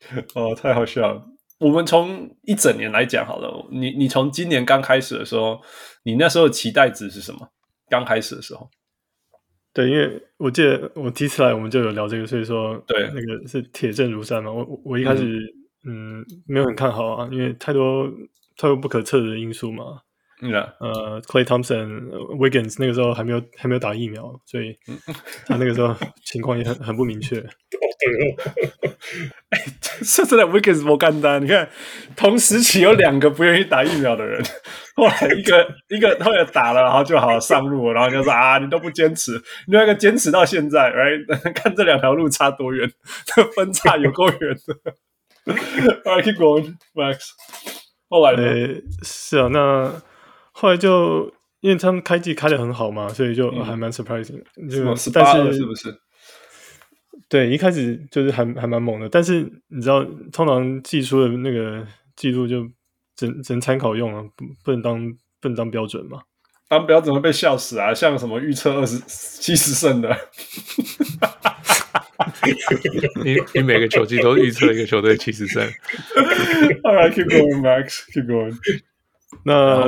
[0.36, 1.24] 哦，太好笑了！
[1.60, 5.62] 我们从一整年来讲好了，你你从今年刚开始的时候，
[6.04, 7.39] 你那时候的期待值是什么？
[7.89, 8.70] 刚开始的时候，
[9.74, 14.52] 对，因为我记得我第一次来，我们就有聊这个，所以说，对，那个是铁证如山嘛。
[14.52, 15.24] 我我一开始
[15.86, 18.10] 嗯，嗯没有很看好啊，因为太多
[18.58, 20.02] 太多不可测的因素嘛。
[20.45, 24.77] 嗯啊，呃，Clay Thompson、Wiggins 那个时候还没有还没有打疫苗，所以
[25.45, 27.38] 他那个时候情况也很很不明确。
[29.49, 29.60] 哎，
[30.03, 31.41] 说真的，Wiggins 不干单。
[31.41, 31.69] 你看，
[32.17, 34.43] 同时期有两个不愿意打疫苗的人，
[34.95, 41.25] 后来一个一个后来打了，然后就好上路，然后就说啊，你都不坚持，另外一个坚持到现在，right？
[41.56, 42.91] 看这两条路差多远，
[43.25, 45.53] 这 分差有够远的。
[46.03, 47.29] Alright, keep going, Max。
[48.10, 48.82] 后来呢？
[49.03, 50.01] 是啊，那
[50.54, 54.70] 后来就因为他们开季开的很好嘛，所以就还蛮 surprising，嗯。
[54.70, 55.94] 就十但是是不是？
[57.28, 61.86] 对，一开始就是还还蛮猛的，但是你知道，通常季初的那个
[62.16, 62.63] 记录就
[63.16, 66.22] 只只能参考用啊，不不能当不能当标准嘛。
[66.70, 67.94] 当标准会被笑死啊！
[67.94, 70.10] 像什么预测二十七十胜的，
[73.24, 75.63] 你你每个球季都预测一个球队七十胜。
[76.84, 78.06] All right, keep going, Max.
[78.12, 78.58] Keep going.
[79.44, 79.88] 那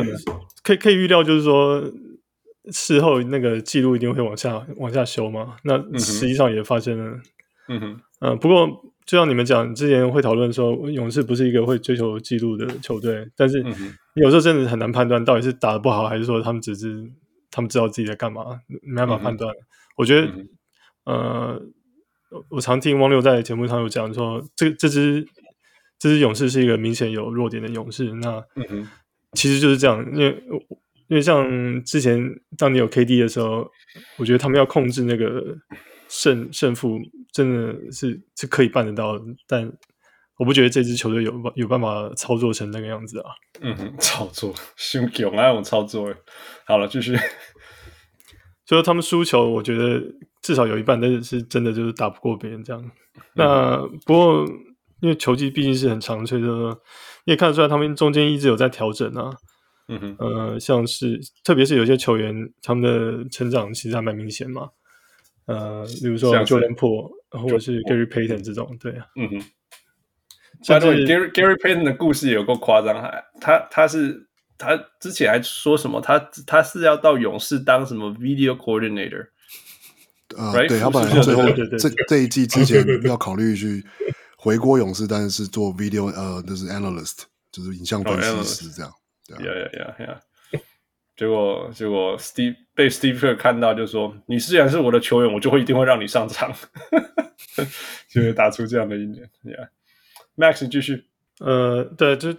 [0.66, 1.84] 可以可以预料，就是说
[2.72, 5.58] 事后那个记录一定会往下往下修嘛。
[5.64, 7.20] 那实际上也发生了。
[7.68, 8.68] 嗯哼，呃，不过
[9.06, 13.64] 就像你们讲，之前会讨论说，勇士不是一个会追求记录的球队，但是
[14.16, 17.04] 有时候真的很难判断到底是打的不好，还是说他们只是
[17.52, 19.54] 他们知道自己在干嘛，没办法判断。
[19.98, 20.32] 我觉得，
[21.06, 21.62] 呃，
[22.50, 25.28] 我常听汪六在节目上有讲说，这这支
[26.00, 28.12] 这支勇士是一个明显有弱点的勇士。
[28.14, 28.44] 那
[29.36, 30.44] 其实就是这样，因为
[31.08, 32.20] 因为像之前
[32.58, 33.70] 当你有 KD 的时候，
[34.18, 35.56] 我觉得他们要控制那个
[36.08, 36.98] 胜胜负，
[37.32, 39.24] 真的是是可以办得到的。
[39.48, 39.72] 但
[40.38, 43.30] 我不觉得这支球队有有办法操作成那个样子啊。
[43.62, 46.12] 嗯哼，操作，凶勇啊，那种操作。
[46.66, 47.16] 好了，继续。
[48.66, 50.02] 所以他们输球，我觉得
[50.42, 52.82] 至少有一半但是是真的就是打不过别人这样。
[52.84, 52.92] 嗯、
[53.36, 54.46] 那不过
[55.02, 56.82] 因为球技毕竟是很长，所以说。
[57.26, 59.36] 你也看得出来，他们中间一直有在调整啊。
[59.88, 64.70] 嗯哼，呃，像是特别是有些球员，他们的成长其实还蛮明显嘛。
[65.46, 69.06] 呃，比如说 Jordan Poole 或者是 Gary Payton 这种，对啊。
[69.16, 69.44] 嗯哼。
[70.64, 79.28] 像这 Gary Gary Payton 的故事也有够夸张，还他他是他之前还说什么，他他是要到勇士当什么 Video Coordinator。
[80.36, 83.84] 呃对，他本来最后这这一季之前要考虑去。
[84.46, 88.94] 回国勇士，但是是做 video，呃，就是 analyst，就是影像分析师这样。
[89.26, 90.22] 对啊，呀呀呀呀！
[91.18, 96.54] 结果结果，Steve 被 Steve Kerr 看到，就说：“你既然是我的球员，我就会一定会让你上场。
[98.08, 99.28] ”就会打出这样的一年。
[99.44, 101.06] Yeah，Max，你继续。
[101.40, 102.32] 呃，对，就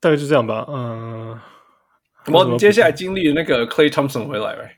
[0.00, 0.66] 大概就这样吧。
[0.68, 1.40] 嗯、呃，
[2.32, 4.72] 我们接下来经历了那个 Clay Thompson 回来，right?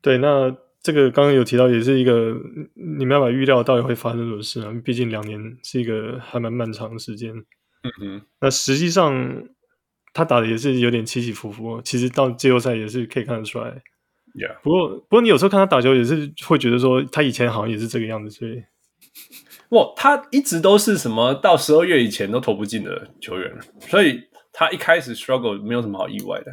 [0.00, 0.56] 对，那。
[0.84, 2.36] 这个刚刚有提到，也是一个
[2.74, 4.70] 你没办法预料到底会发生什么事啊。
[4.84, 7.34] 毕竟两年是一个还蛮漫长的时间。
[7.34, 8.22] 嗯哼。
[8.38, 9.44] 那实际上
[10.12, 11.80] 他打的也是有点起起伏伏。
[11.82, 13.82] 其实到季后赛也是可以看得出来。
[14.34, 14.60] Yeah。
[14.62, 18.30] 不过不过你有时候看他打球也是会觉得说，他以前好像也是这个样子。
[18.30, 18.62] 所以，
[19.70, 24.20] 哇，他一直都是什么到十二月以前都投不进的球员，所以
[24.52, 26.52] 他一开始 struggle 没有什么好意外的。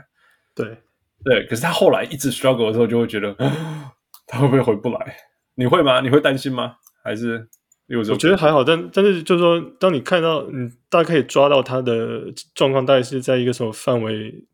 [0.56, 0.78] 对
[1.26, 3.36] 对，可是他后来一直 struggle 的时候，就会觉得。
[4.32, 5.18] 他会不会回不来？
[5.56, 6.00] 你会吗？
[6.00, 6.78] 你会担心吗？
[7.04, 7.50] 还是
[7.88, 8.16] 有时候？
[8.16, 14.46] 我觉得还好，但但是就是说，当你看到你大概可以抓到他的状况，大概是在一个什么范围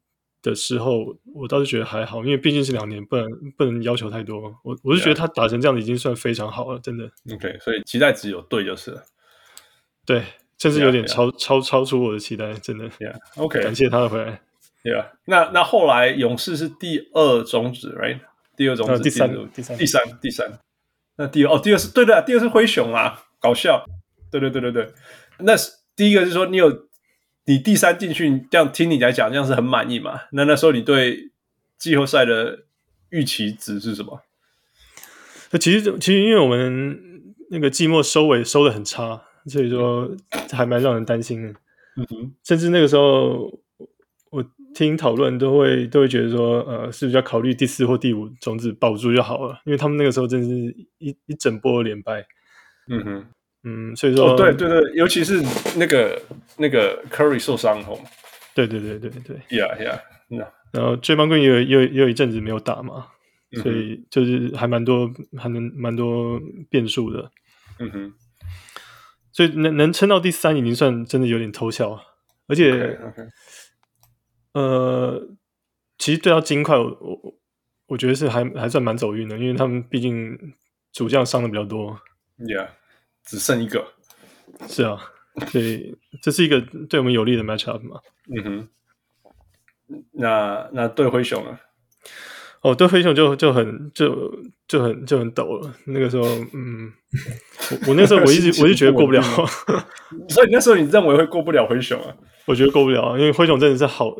[0.42, 4.42] 的时候，我倒是觉得还好，因为毕竟是两年，不能不能要求太多。
[4.64, 7.06] 我我是觉得他打成这样子已经算非常好了，真的。
[7.32, 9.04] OK，所以期待值有对就是了。
[10.06, 10.24] 对，
[10.58, 11.40] 甚至有点超 yeah, yeah.
[11.40, 12.90] 超超出我的期待，真的。
[12.90, 14.42] Yeah，OK，感谢他的回来。
[14.84, 18.22] Yeah，那那后来勇士是第二种子，Right？
[18.58, 20.60] 第二种是第三，第三，第三，第三。
[21.16, 23.86] 那第二哦，第二是对的，第二是灰熊啊，搞笑。
[24.30, 24.92] 对对对对对。
[25.40, 26.88] 那是第一个是说你有
[27.46, 30.22] 你第三进去，这样听你来讲，这样是很满意嘛？
[30.32, 31.32] 那那时候你对
[31.78, 32.66] 季后赛的
[33.12, 34.22] 预期值是什么？
[35.52, 37.00] 那其实其实因为我们
[37.52, 40.10] 那个季末收尾收的很差，所以说
[40.52, 41.50] 还蛮让人担心的。
[41.96, 43.62] 嗯哼，甚至那个时候我。
[44.76, 49.60] 听讨论都会都会觉得说，呃，是不是要考虑第四或第五种子保住就好了？
[49.66, 50.50] 因为他们那个时候真是
[51.00, 52.26] 一一整波连败。
[52.90, 53.26] 嗯哼，
[53.64, 55.42] 嗯，所以说，哦、对对对，尤其是
[55.78, 56.22] 那个
[56.58, 58.00] 那个 Curry 受伤后，
[58.54, 60.00] 对对对对对，Yeah Yeah，
[60.30, 63.08] 那.然后 Draymond 也有也有也有一阵子没有打嘛，
[63.64, 67.32] 所以就是还蛮多还能蛮多变数的。
[67.80, 68.14] 嗯哼，
[69.32, 72.00] 所以能能撑到第三已经算真的有点偷笑，
[72.48, 72.72] 而且。
[72.72, 73.30] Okay, okay.
[74.58, 75.28] 呃，
[76.00, 77.36] 其实对到金块，我我
[77.88, 80.36] 我觉得是还还算蛮走运的，因为他们毕竟
[80.92, 82.00] 主将伤的比较多
[82.40, 82.70] ，Yeah，
[83.24, 83.86] 只剩一个，
[84.68, 84.98] 是啊，
[85.52, 88.00] 所以这是一个对我们有利的 matchup 嘛。
[88.36, 88.68] 嗯哼，
[90.14, 91.60] 那那对灰熊呢？
[92.62, 95.72] 哦，对灰熊就就很就就很就很抖了。
[95.86, 96.92] 那个时候，嗯，
[97.70, 99.22] 我我那时候我一直 我就觉得过不了，
[100.30, 102.16] 所以那时候你认为会过不了灰熊啊？
[102.48, 104.16] 我觉得过不了，因为灰熊真的是好，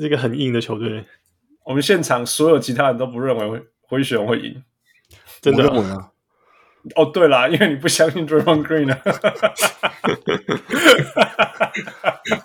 [0.00, 1.04] 这个很硬的球队。
[1.64, 4.62] 我们现场所有其他人都不认为灰熊会赢，
[5.40, 6.10] 真的啊？
[6.96, 8.98] 哦，对啦，因为你不相信 Draymond Green 啊，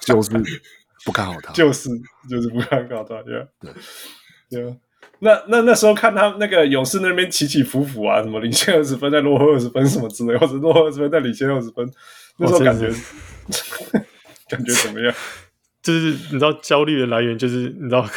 [0.01, 0.31] 就是
[1.05, 1.89] 不看好他，就是
[2.29, 3.47] 就是不看好他，对、yeah.
[3.61, 4.77] 对对，
[5.19, 11.89] 那那那时候看他那个勇士那边起起伏伏啊，什么领先二十分，再落后二十分什么之类，或者落后二十分再领先二十分，
[12.37, 12.91] 那时候感觉
[14.53, 15.13] 感觉怎么样？
[15.83, 18.07] 就是你知道焦虑的来源，就是你知道，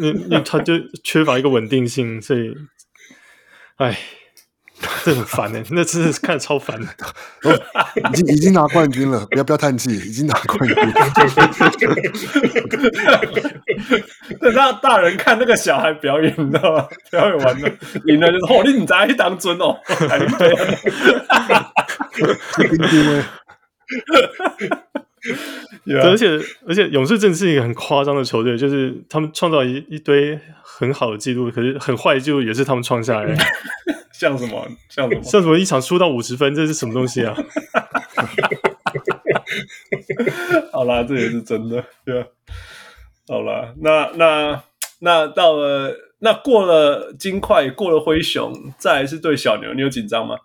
[0.00, 2.54] 因 因为他就缺乏一个稳定性，所以，
[3.76, 3.98] 哎。
[5.04, 6.86] 这很烦呢， 那真的是看着超烦的。
[8.12, 10.92] 已经已经拿冠军了，不要不要叹气，已经拿冠军了。
[14.40, 16.88] 等到大人看那个小孩表演，你知道吗？
[17.10, 17.68] 表演完了，
[18.06, 20.18] 赢了就是哦，你唔知去当尊哦，还
[26.02, 33.34] 而且而且勇士真的是一个很夸张的球队，就是他们创造一一堆很好的记录，可是很坏的记录也是他们创下来的。
[34.12, 34.66] 像什么？
[34.88, 35.22] 像什么？
[35.22, 35.58] 像什么？
[35.58, 37.34] 一场输到五十分，这是什么东西啊？
[40.72, 42.28] 好啦，这也是真的，对吧？
[43.28, 44.62] 好啦，那那
[45.00, 50.36] 那到了，那过了金块，过了灰熊，再来是对小牛，你有紧张吗？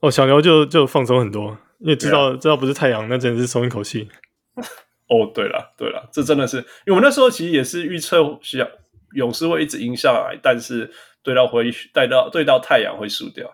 [0.00, 4.08] 哦，小牛就就放松很多，因为知道、啊、知道不是太阳，那真的是松一口气。
[5.08, 8.68] 哦，对了对了，这真的是，因为我那时候其实也是预测小
[9.14, 10.92] 勇士会一直赢下来，但是。
[11.20, 13.52] 对到回，带到对到太阳会输掉，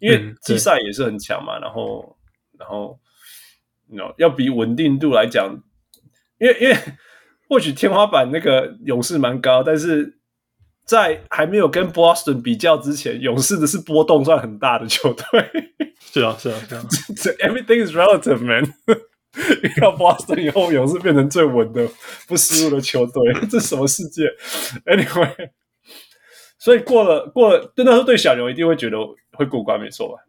[0.00, 1.58] 因为季赛也是很强嘛。
[1.58, 2.18] 嗯、然后，
[2.58, 2.98] 然后
[3.90, 5.62] know, 要比稳定度来讲，
[6.40, 6.74] 因为因为
[7.48, 10.18] 或许天花板那个勇士蛮高，但是
[10.84, 15.24] 在还没有跟 Boston 比较之前，勇士的是波动算很大的球队。
[16.00, 16.84] 是啊，是啊，是啊。
[17.40, 18.74] Everything is relative, man。
[19.62, 21.88] 遇到 Boston 以后，勇士变成最稳的
[22.28, 24.24] 不失误的球队， 这什么世界
[24.84, 25.50] ？Anyway。
[26.58, 28.96] 所以过了过了，真的是对小牛一定会觉得
[29.32, 30.22] 会过关，没错吧？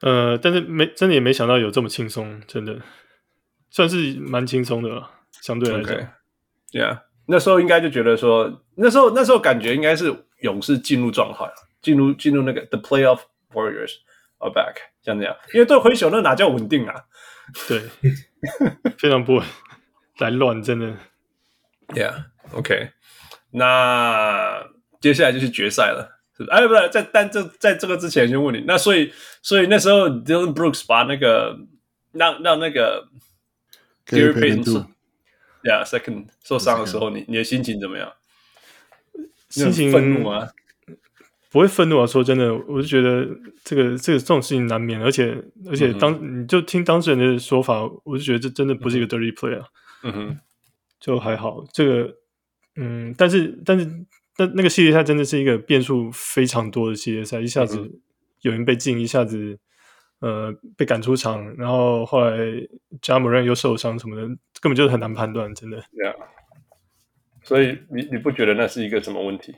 [0.00, 2.78] 呃，但是没真的也没想到有这么轻松，真的
[3.70, 5.10] 算是蛮轻松的了，
[5.42, 5.94] 相对来讲。
[5.94, 6.06] 对
[6.80, 13.20] ，Yeah，那时候应该就觉得说，那时候那时候感觉应该是勇士进入状态了，进入进入那个 The Playoff
[13.52, 13.92] Warriors
[14.38, 17.04] are back，像这样，因为对灰熊那哪叫稳定啊？
[17.68, 17.82] 对，
[18.98, 19.46] 非常不稳，
[20.18, 20.94] 来乱，真的。
[21.88, 22.90] Yeah，OK，okay.
[23.50, 24.66] 那。
[25.02, 26.50] 接下来就是决赛了，是不是？
[26.52, 29.12] 哎，不是，在但这在这个之前，先问你，那所以
[29.42, 31.58] 所以那时候 Dillon Brooks 把那个
[32.12, 33.08] 让让那个
[34.06, 34.62] Gary
[35.62, 38.12] Payton，Yeah，second 受伤的时候，你你的心情怎么样？
[39.48, 40.48] 心情愤怒啊？
[41.50, 42.06] 不会愤怒啊！
[42.06, 43.28] 说真的，我就觉得
[43.62, 45.36] 这个这个这种事情难免，而且
[45.66, 49.66] 而且当、嗯、你就听当事人的说法，我就觉得这真的不是一个 dirty play 啊。
[50.02, 50.38] 嗯哼，
[50.98, 52.14] 就还好，这个
[52.76, 54.06] 嗯，但是但是。
[54.34, 58.00] 但那个系列赛真的是一个变数非常多的系列赛，一下子
[58.40, 59.58] 有人被禁，一下子
[60.22, 62.30] 呃被赶出场，然后后来
[63.02, 64.22] Ja Morant 又受伤什么的，
[64.60, 65.84] 根本就是很难判断，真的。
[65.94, 66.14] 对啊。
[67.42, 69.56] 所以你你不觉得那是一个什么问题？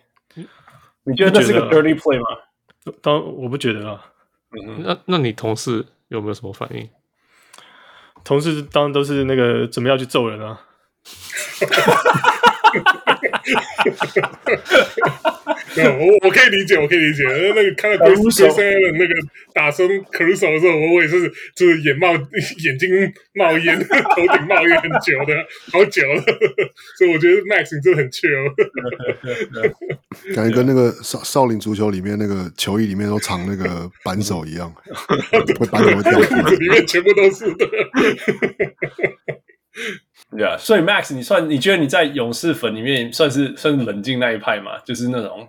[1.05, 2.27] 你觉得那是个 dirty play 吗？
[3.03, 4.13] 当我不觉得啊。
[4.51, 6.89] 嗯，那那你同事有没有什么反应？
[8.25, 10.61] 同事当然都是那个准备要去揍人啊。
[15.99, 17.25] 我我可以理解，我可以理解。
[17.25, 19.15] 那个看到 Grayson Allen 那个
[19.53, 22.13] 打声 Caruso 的时候，我我也是就是眼冒
[22.63, 22.89] 眼睛
[23.35, 25.35] 冒烟， 头顶冒烟很久的，
[25.73, 26.23] 好久了。
[26.99, 28.55] 所以我觉得 Max 你真的很 chill，
[30.35, 34.73] 感觉跟那个少少林足球里面那个球衣里面都藏那个扳手一样，
[35.59, 36.19] 会扳手会掉，
[36.59, 37.67] 里面全部都是的。
[40.37, 44.79] 对啊，所以 Max，你算你觉得你在勇士粉里面算是算是冷静那一派嘛？
[44.85, 45.49] 就是那种，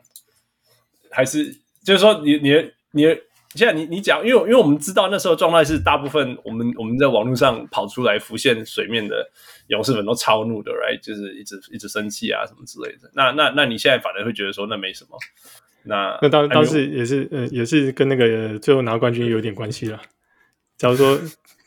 [1.15, 1.45] 还是
[1.83, 2.51] 就是说你你
[2.91, 3.03] 你
[3.55, 9.25] 现在你你讲，因为因为我们知道那时候状态是大部分我们我们在网络上跑出来浮现水面的
[9.67, 10.99] 勇士们都超怒的，right？
[11.01, 13.09] 就是一直一直生气啊什么之类的。
[13.13, 15.17] 那那那你现在反而会觉得说那没什么？
[15.87, 20.01] 那那当当时也是呃也是跟那个最后拿冠军有点关系了。
[20.77, 21.17] 假如说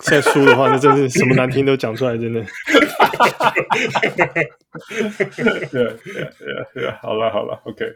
[0.01, 2.45] 现在输的话，那真是什么难听都讲出来，真的。
[5.71, 6.33] 对对对
[6.75, 7.87] 对，好了好了，OK，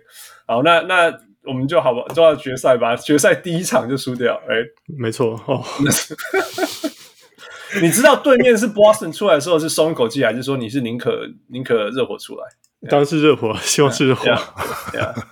[0.47, 1.11] 好，那那
[1.45, 2.95] 我们就好吧，就到决赛吧。
[2.97, 4.57] 决赛第一场就输掉，哎，
[4.99, 5.65] 没错哦。
[7.81, 12.45] 你知道对面是 Boston 出来的时候是松一口气，还是说你是宁可宁可热火出来？
[12.91, 14.27] 当然是热火，希望是热火，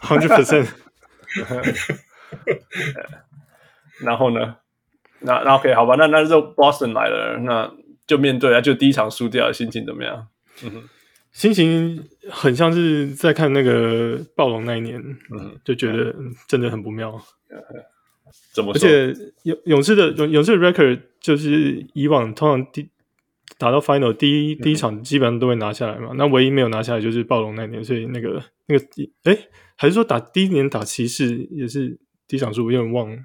[0.03, 0.69] hundred percent。
[4.01, 4.57] 然后呢？
[5.23, 7.71] 那那 OK 好吧，那那就 Boston 来了，那
[8.07, 10.27] 就面对啊，就第一场输掉，心情怎么样？
[10.63, 10.83] 嗯哼，
[11.33, 15.01] 心情很像是在看那个暴龙那一年，
[15.39, 16.15] 嗯，就觉得
[16.49, 17.21] 真的很不妙。
[18.53, 18.89] 怎么说？
[18.89, 22.89] 而且勇勇士的勇勇士的 record 就是以往通常第
[23.59, 26.13] 打到 final 第一第一场基本上都会拿下来嘛。
[26.17, 28.85] 那唯一没有拿下来就是暴龙那年，所以那个那个
[29.25, 29.37] 哎，
[29.77, 33.17] 还是说打第一年打骑士也是第一场输，我有点忘了。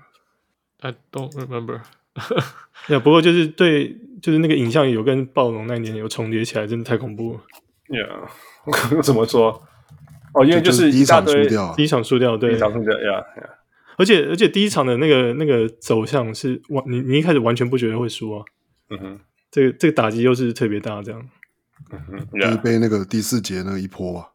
[0.80, 1.82] I don't remember。
[2.90, 7.42] 呀，不过就是对，就是那个影像有跟暴龙那年有重叠起来，真的太恐怖了。
[7.90, 8.30] 呀，
[9.04, 9.62] 怎么说？
[10.34, 13.50] 哦，因为就是第一场输掉，第一场输掉，对，第一场输掉，呀呀。
[13.98, 18.44] 而且而且第一场的那个那个走向是完，你你一开始完全不觉得会输啊。
[18.90, 19.20] 嗯哼，
[19.50, 21.30] 这个这个打击又是特别大，这样。
[21.92, 24.32] 嗯哼，就是被那个第四节那个一波吧。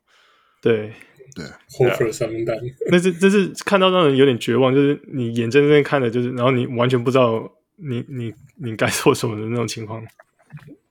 [0.62, 0.92] 对
[1.36, 2.56] 对，霍弗三分弹，
[2.90, 10.02] 那是这是看到让人有点绝望，就是你眼睁睁看着，就是然后你完全不知道你你你该做什么的那种情况。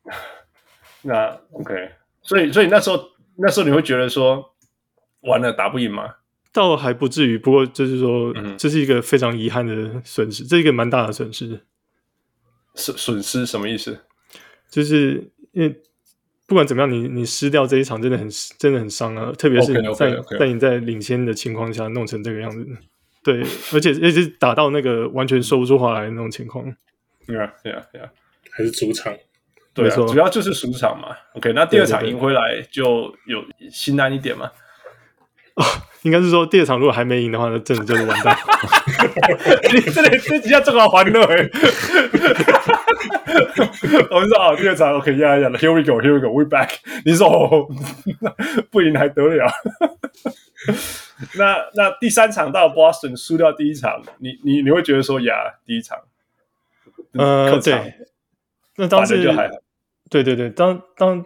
[1.01, 1.73] 那 OK，
[2.21, 3.03] 所以所以那时候
[3.37, 4.55] 那时候你会觉得说
[5.21, 6.15] 完了打不赢吗？
[6.51, 11.61] 倒还不至于，不过就是说，嗯、这是一个非常遗憾的损失，这是一个蛮大的损失。
[12.73, 13.99] 损损失什么意思？
[14.69, 15.81] 就是因为
[16.47, 20.39] 不管怎么样，你你失掉这一场真的很真的很伤啊，特别是在 okay, okay, okay.
[20.39, 22.67] 在你在领先的情况下弄成这个样子，
[23.23, 26.65] 对，而且而且打到那个完全说不出话来的那种情况。
[27.27, 28.09] 对啊对啊对啊，
[28.49, 29.15] 还是主场，
[29.73, 31.15] 对啊，主要就是主场嘛。
[31.33, 34.51] OK，那第二场赢回来就有心安一点嘛。
[35.55, 35.63] 哦，
[36.03, 38.37] 应该是说第二场如果还没赢的话，那真的就是完蛋。
[39.73, 41.49] 你 这里这几下正好欢乐哎！
[44.11, 46.71] 我们说哦，第二场 OK，呀呀，Here we go，Here we go，We back。
[47.05, 47.67] 你说哦，
[48.71, 49.51] 不赢还得了？
[51.37, 55.33] 那那第三场到 Boston 输掉第一场，你你你会觉得说呀，
[55.65, 55.97] 第一场，
[57.13, 57.93] 呃，对，
[58.79, 59.47] 那当时就还，
[60.09, 61.23] 对对对，当当。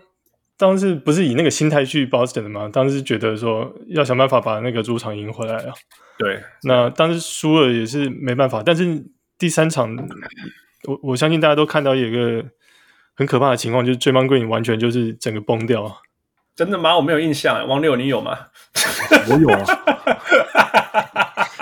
[0.55, 2.69] 当时不是以那个心态去 Boston 的吗？
[2.71, 5.73] 当时觉得说要想办法把那个主场赢回来啊。
[6.17, 8.61] 对，那当时输了也是没办法。
[8.63, 9.03] 但是
[9.37, 9.97] 第三场，
[10.87, 12.45] 我我相信大家都看到有一个
[13.15, 16.01] 很可怕的情况，就是 Draymond Green 完全就是整个崩掉。
[16.55, 16.95] 真的吗？
[16.95, 17.67] 我没有印象。
[17.67, 18.37] 王六，你有吗？
[19.27, 19.65] 我有啊。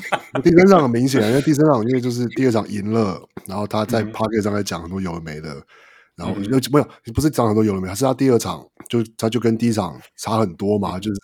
[0.42, 5.56] 第三场很明显，因为第三场因为就是第二场赢了，然后他在 p a r k e t 上在讲很多有的没的。
[6.16, 11.20] 然后又没有，不是讲很多有的没有，是他第二场就他就跟第一场差很多嘛，就是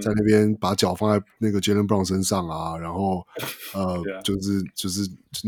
[0.00, 3.22] 在那边把脚放在那个 Jaylen Brown 身上啊，然后
[3.74, 5.02] 呃，就是就是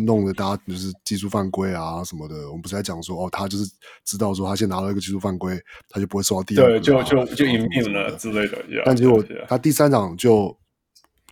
[0.04, 2.46] 弄得大家就是技术犯规啊什么的。
[2.48, 3.64] 我们不是在讲说哦，他就是
[4.04, 5.58] 知道说他先拿到一个技术犯规，
[5.88, 8.58] 他就不会受到第二，啊，对，就就就赢命了之类的。
[8.84, 10.54] 但结果他第三场就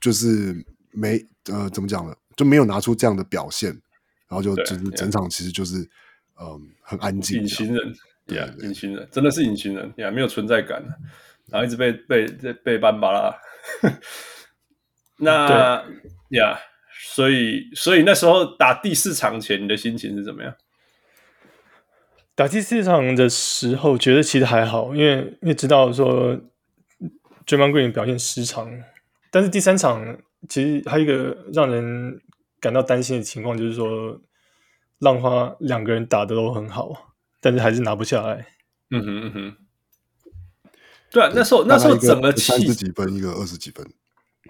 [0.01, 0.55] 就是
[0.93, 3.71] 没呃怎么讲呢，就没有拿出这样的表现，
[4.29, 5.89] 然后就就是整场其实就是。
[6.43, 7.43] 嗯，很安静。
[7.43, 7.95] 隐形人
[8.27, 10.83] 对，呀，隐形人，真的是隐形人，呀，没有存在感，
[11.51, 12.27] 然后一直被被
[12.65, 13.37] 被 band 巴拉。
[15.21, 15.85] 那
[16.31, 16.59] 呀，
[17.13, 20.55] 所以所以那时候打第四场前，你的心情是怎么样？
[22.35, 26.41] 打第四场的时候，觉得其实还好，因为因为知道说
[27.45, 28.83] Draymond Green 表现失常，
[29.31, 30.17] 但是第三场
[30.49, 32.21] 其实还有一个让人
[32.61, 34.21] 感到担心的情况，就是说。
[35.01, 38.49] 浪花两个人打的都很好，但是还是拿不下来。
[38.91, 39.57] 嗯哼嗯哼，
[41.11, 43.83] 对啊，那时候那时候整个气三十几分，一个二十几分。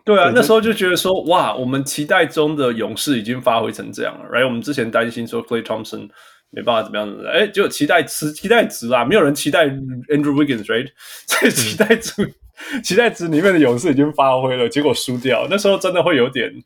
[0.05, 4.28] 对啊，那时候就觉得说，哇，我们期待中的勇士已经发挥成这样了。
[4.28, 6.11] Right，我们之前担心说 Klay Thompson
[6.51, 10.88] 没办法怎么样的，哎，就期待值期待值啊，没有人期待 Andrew Wiggins，Right，
[11.26, 12.34] 在期待值、嗯、
[12.84, 16.62] 期待值里面的勇士已经发挥了，结果输掉，那时候真的会有点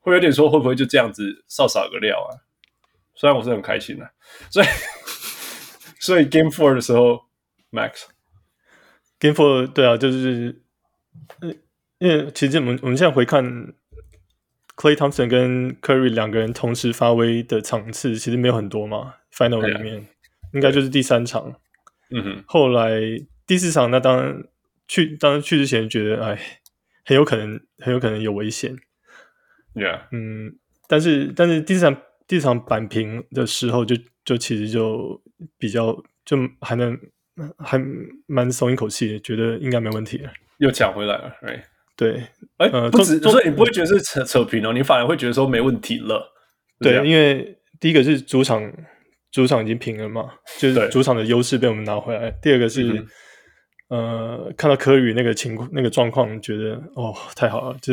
[0.00, 2.30] 会有点说，会不会就这样子少少个料啊？
[3.14, 4.10] 虽然我是很开心的，
[4.50, 4.66] 所以
[6.00, 7.22] 所以 Game Four 的时候
[7.70, 8.04] ，Max
[9.20, 10.62] Game Four 对啊，就是
[11.98, 13.44] 因为其实我们我们现在回看
[14.74, 19.14] Clay Thompson 跟 Curry 两个人同时发威的场次，其实没有很多嘛。
[19.32, 20.04] Final 里面、啊、
[20.54, 21.54] 应该就是第三场，
[22.10, 22.44] 嗯哼。
[22.46, 23.00] 后来
[23.46, 24.42] 第四场，那当然
[24.92, 26.38] 去当然去之前觉得，哎，
[27.04, 28.76] 很有可能很有可能有危险。
[29.74, 32.02] Yeah，嗯，但是但是第四场。
[32.24, 35.20] 第四场扳平的时候就，就就其实就
[35.58, 36.98] 比较就还能
[37.58, 37.78] 还
[38.26, 40.32] 蛮松一口气，觉得应该没问题了。
[40.58, 41.62] 又抢回来了，对
[41.94, 42.24] 对，
[42.56, 46.32] 哎，不止，所以你不会觉得是扯扯平哦，你反而会觉得说没问题了。
[46.78, 48.72] 对，因为第一个是主场，
[49.30, 52.30] 主场已经平了嘛，就是主场的优势被我们拿回来。
[52.40, 53.06] 第二个是、嗯、
[53.92, 57.92] 呃，看到科宇那个情况、那个状况，觉得哦，太好了，就。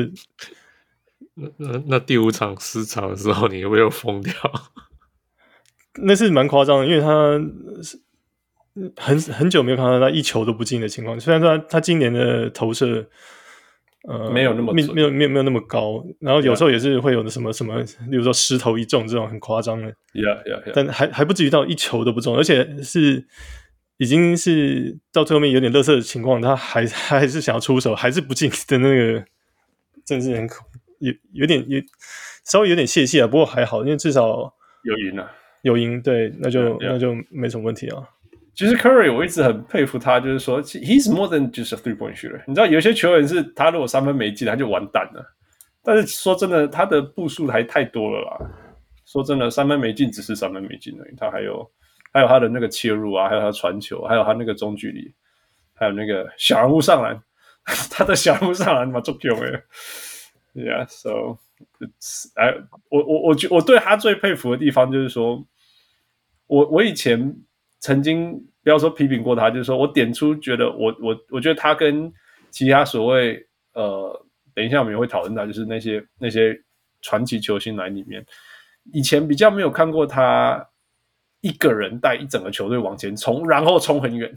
[1.57, 4.33] 那那第五场失常的时候，你有没有疯掉？
[6.01, 7.37] 那是蛮夸张的，因为他
[8.95, 11.19] 很很久没有看到他一球都不进的情况。
[11.19, 13.05] 虽然说他，他今年的投射
[14.07, 17.77] 呃没有那么没没有没有没有那么高，然后有时候也是会有的什么什么，
[18.07, 23.25] 例如说十投一中这种很夸张的，Yeah Yeah Yeah，但还还不至于到一球都不中，而且是
[23.99, 29.25] 已经是到最后面有点乐色的情况，他还他 还是想要出手，还是不进的那个，
[30.05, 30.65] 真是很恐，
[30.99, 31.79] 有有点有
[32.45, 35.29] 稍微有点泄气啊，不过还好，因为至少有赢了，
[35.63, 36.93] 有赢，对，那就 yeah.
[36.93, 38.01] 那就没什么问题啊。
[38.55, 42.41] 其实 Curry 我一直很佩服他，就是说 He's more than just a three point shooter。
[42.47, 45.35] 你知道有些球员是他如果三分没进，他就完蛋了。
[45.83, 48.49] 但是说真的，他的步数还太多了啦。
[49.05, 51.69] 说真的，三分没进只是三分没进而已，他还有
[52.11, 55.13] 还有他的那个切入啊，还有他传球，还有他那个中距离，
[55.73, 57.21] 还有那个小人物上篮，
[57.91, 59.63] 他的小人物上篮蛮重要的。
[60.53, 61.37] Yeah，so
[62.35, 62.55] 哎，
[62.89, 65.45] 我我我觉我对他最佩服的地方就是说，
[66.47, 67.35] 我我以前。
[67.81, 72.11] 曾经不要说批评过他，就是说我点出觉得我我我觉得他跟
[72.49, 73.41] 其他所谓
[73.73, 76.61] 呃，等一下我们也会讨论到，就是那些那些
[77.01, 78.21] 传奇球星来里面，
[78.91, 80.61] 以前比较没有看过他
[81.41, 84.31] 一个人带一整个球队往前冲，然后冲很远，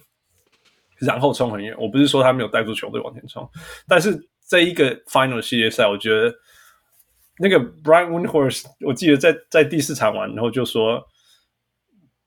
[1.01, 1.75] 然后冲很远。
[1.79, 3.49] 我不是说他没有带住球队往前冲，
[3.87, 6.35] 但是这一个 Final 系列赛，我觉得
[7.39, 11.03] 那个 Brian Windhorse，我记得在在第四场完，然后就说。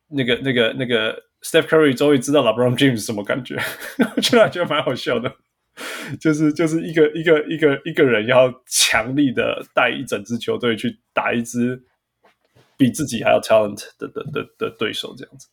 [0.08, 3.58] 那个、那个、那个 Steph Curry 终于知道 LeBron James 什么感觉，
[4.16, 5.30] 我觉得觉得蛮好笑的，
[6.22, 11.82] 就是就是一个一个一个一个人要强力的带一整支球队去打一支
[12.78, 15.48] 比自己还要 talent 的的的的对手，这样子。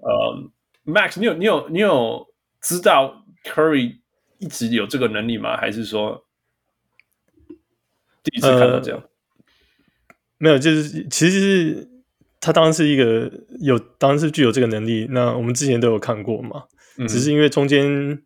[0.00, 0.50] 呃、
[0.84, 2.26] um,，Max，你有你有你有
[2.62, 3.98] 知道 Curry
[4.38, 5.56] 一直有这个能力吗？
[5.56, 6.24] 还是说
[8.22, 9.00] 第一次看到这样？
[9.00, 9.08] 呃、
[10.38, 11.88] 没有，就是其实是。
[12.40, 15.08] 他当然是一个有，当然是具有这个能力。
[15.10, 16.66] 那我们之前都有看过嘛，
[16.96, 18.22] 嗯、只是因为中间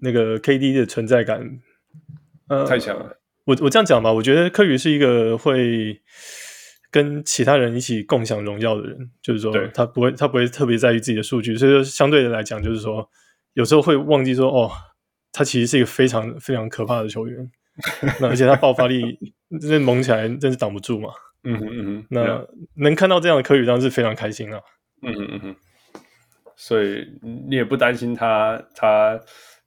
[0.00, 1.60] 那个 KD 的存在感，
[2.48, 3.18] 呃，太强了。
[3.44, 6.00] 我我这样讲吧，我觉得科宇是一个会
[6.94, 13.10] 跟其他人一起共享荣耀的人，就是说他不会他不会特别在意自己的数据，所以说相对的来讲，就是说
[13.54, 14.70] 有时候会忘记说哦，
[15.32, 17.50] 他其实是一个非常非常可怕的球员。
[18.20, 19.18] 那而且他爆发力
[19.60, 21.08] 真的猛起来，真是挡不住嘛。
[21.42, 24.60] 嗯哼嗯哼，那能看到这样的科宇当然是非常开心啊。
[25.02, 25.56] 嗯哼嗯哼，
[26.54, 27.04] 所以
[27.48, 29.20] 你也不担心他他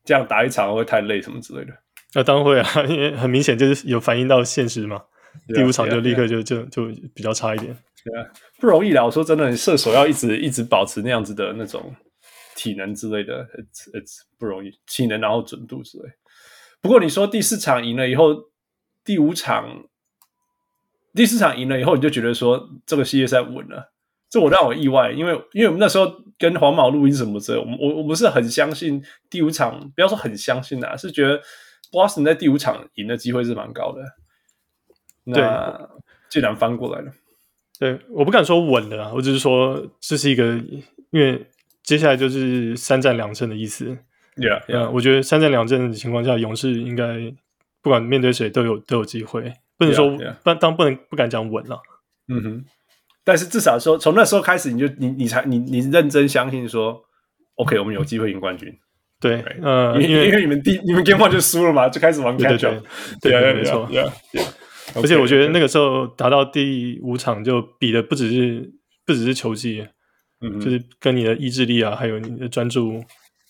[0.06, 1.74] 这样打一场会太累什么之类的？
[2.16, 5.02] 那、啊、当然会啊， 因为很明显就是有反映到现实嘛。
[5.54, 7.76] 第五场就立刻就.就就比较差一点。
[8.04, 8.26] 对啊，
[8.60, 9.04] 不容易啦。
[9.04, 11.96] 我说真的，你射手要一直一直保持那样子的那种
[12.56, 16.06] 体能之类的，it's it's 不容易，体能然后准度之类。
[16.82, 18.36] 不过你说第四场赢了以后，
[19.04, 19.86] 第五场。
[21.16, 23.92] 第四场赢了以后，你就觉得说这个系列赛稳了，
[24.30, 31.42] 这我让我意外，因为因为我们那时候跟黄毛录音什么之类，我们我我不是很相信第五场，不要说很相信啊，是觉得
[31.92, 34.02] Boston 在第五场赢的机会是蛮高的。
[35.28, 35.90] 那
[36.30, 37.12] 既然翻过来了，
[37.80, 40.56] 对，我不敢说稳了啊，我只是说这是一个，
[41.12, 41.46] 因为
[41.84, 43.98] 接下来就是三战两胜的意思。
[44.36, 44.86] Yeah, yeah.
[44.86, 47.34] 嗯，我觉得三战两胜的情况下，勇士应该
[47.82, 49.54] 不管面对谁都有都有机会。
[49.78, 50.10] 不能说，
[50.44, 51.80] 不.当不能不敢讲稳了。
[52.28, 52.66] 嗯哼，
[53.24, 57.04] 但是至少说，从那时候开始，你就你你才你你认真相信说
[57.56, 58.76] ，OK，我们有机会赢冠军。
[59.20, 62.86] 对，呃，因为因为你们第你们 Game One 就输了嘛，就开始玩 catch up。
[63.22, 63.88] 对对，没错。
[64.96, 68.74] 而且我觉得那个时候达到第五场，就比的不只是
[69.06, 69.88] 不只是球技，
[70.42, 73.04] 嗯，就是跟你的意志力啊，还有你的专注，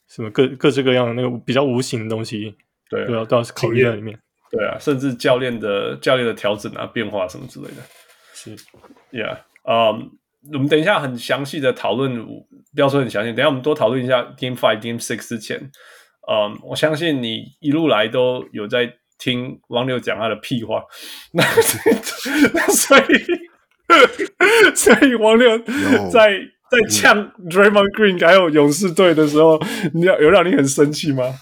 [0.09, 2.55] 什么各各式各样的那个比较无形的东西，
[2.89, 4.17] 对，都要都要考虑在里面。
[4.49, 7.83] 对啊，甚至教练的教练的调整啊、变化什么之类的，
[8.33, 8.55] 是
[9.11, 15.69] ，Yeah，嗯、um,，我们等一下很详细的讨论，不要说很详细，等一下我们多讨论一下 Game Five、Game Six 之前，
[16.31, 20.83] 嗯、um,，我相信你一路来都有在听王六讲他的屁话，
[21.31, 21.43] 那
[22.53, 25.57] 那所以所以王六
[26.11, 26.39] 在
[26.69, 29.61] 在呛 Draymond Green 还有勇士队的时候，
[29.93, 31.35] 你要有让你很生气吗？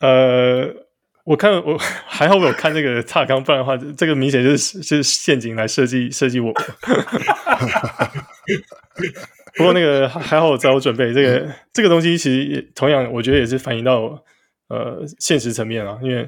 [0.00, 0.86] 呃。
[1.24, 6.52] 我看我还好，我有看那个差纲，不然的话，这个明显就是就是陷阱来设计设计我。
[9.54, 11.12] 不过那个还好，我早有准备。
[11.12, 14.24] 这个这个东西其实也同样，我觉得也是反映到
[14.70, 16.00] 呃现实层面啊。
[16.02, 16.26] 因为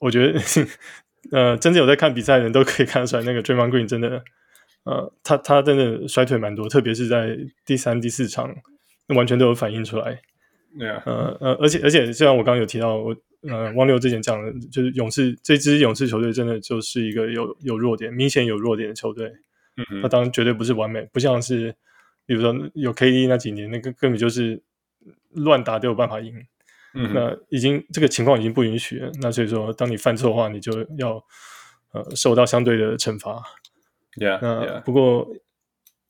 [0.00, 0.40] 我觉得
[1.30, 4.24] 呃真正有在看比赛的人都可以看得出来，那个 Draymond Green 真的
[4.84, 8.54] 呃他他真的衰退蛮多，特别是在第三、第四场，
[9.08, 10.22] 完全都有反映出来。
[10.78, 13.14] 对啊，呃呃，而且而且，虽然我刚刚有提到我。
[13.50, 19.26] 呃，汪六之前讲的，就是勇士这支勇士球队真的就是一个有有弱点，明显有弱点的球队。
[19.76, 21.74] 嗯嗯，那当然绝对不是完美，不像是
[22.24, 24.62] 比如说有 KD 那几年，那个根本就是
[25.32, 26.32] 乱打都有办法赢。
[26.94, 29.10] 嗯，那已经这个情况已经不允许了。
[29.20, 31.22] 那所以说，当你犯错的话，你就要
[31.92, 33.42] 呃受到相对的惩罚。
[34.16, 35.26] Yeah，那.不过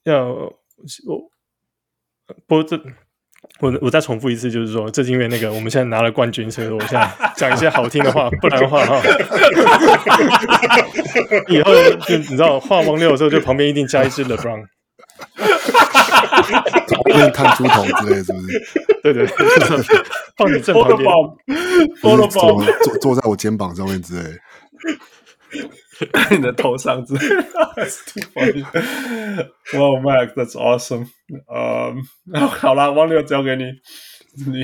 [0.03, 1.31] 要我
[2.47, 2.81] 不过这
[3.61, 9.01] 我我再重复一次，就是说，这是因为那个我们现在拿了冠军，所以说我现在讲一些好听的话，不然的话 哈，
[11.49, 11.73] 以后
[12.09, 14.67] 就你知道画王六的时候，就旁边一定加一只 LeBron。
[17.05, 18.61] 会探出头之类，是不是？
[19.03, 19.27] 对对，
[20.37, 21.09] 放你正旁边，
[22.01, 22.61] 坐坐
[23.01, 24.39] 坐在我肩膀上面之类，
[26.37, 27.21] 你的头上之类。
[29.75, 31.07] Wow, Max, that's awesome.
[31.49, 33.65] 呃、um,，好啦，王六交给你。
[34.47, 34.63] 你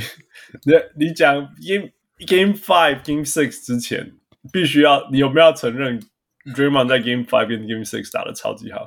[0.64, 0.74] 你
[1.06, 1.34] 你讲
[1.66, 1.88] Game
[2.26, 4.12] Game Five, Game Six 之前，
[4.52, 6.00] 必须要你有没有要承认
[6.54, 8.80] Draymond 在 Game Five 跟 Game Six 打得超级好？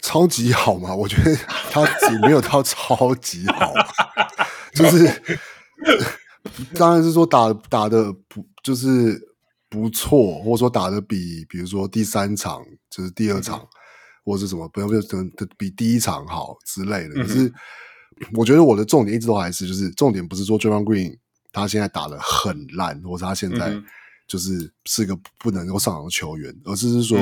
[0.00, 0.94] 超级好嘛？
[0.94, 1.34] 我觉得
[1.70, 3.74] 他也没有到超级好，
[4.72, 5.40] 就是
[6.74, 9.20] 当然是说打打的不就是
[9.68, 13.68] 不错，或者说打的比比如说第三场就是第二场，嗯、
[14.24, 15.00] 或者是什么不要不要
[15.58, 17.16] 比第一场好之类的。
[17.16, 17.52] 可是
[18.34, 21.18] 我觉得我的重点一直都还是就是重点不是说 Draymond Green
[21.52, 23.74] 他现在打的很烂，或者他现在
[24.28, 27.18] 就是是一个不能够上场的球员，而是是说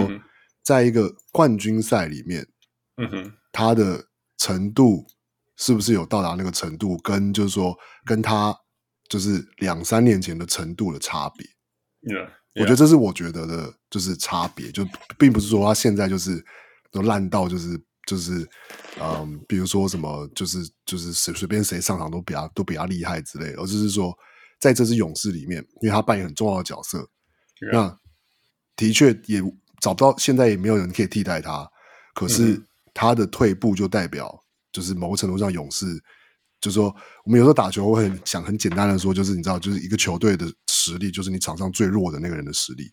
[0.62, 2.46] 在一个冠军赛里面。
[2.96, 4.06] 嗯哼，他的
[4.38, 5.06] 程度
[5.56, 6.96] 是不是有到达那个程度？
[6.98, 8.54] 跟就是说，跟他
[9.08, 11.46] 就是两三年前的程度的差别。
[12.02, 12.30] Yeah, yeah.
[12.54, 14.86] 我觉得这是我觉得的，就是差别，就
[15.18, 16.44] 并不是说他现在就是
[16.90, 18.48] 都烂到就是就是
[19.00, 24.16] 嗯，比如说什么就是就是随随便谁上场都比较都比较厉害之类的，而就是说
[24.58, 26.98] 在这支勇士里面，因为他扮演很重要的角色
[27.60, 27.72] ，Yeah.
[27.72, 27.98] 那
[28.74, 29.42] 的确也
[29.80, 31.70] 找不到，现在也没有人可以替代他，
[32.14, 32.65] 可是。
[32.96, 33.00] Mm-hmm.
[33.00, 35.84] 他的退步就代表，就是某个程度上，勇士
[36.60, 36.94] 就是说，
[37.24, 42.90] 我们有时候打球会很想很简单的说，就是你知道，就是一个球队的实力，就是你场上最弱的那个人的实力。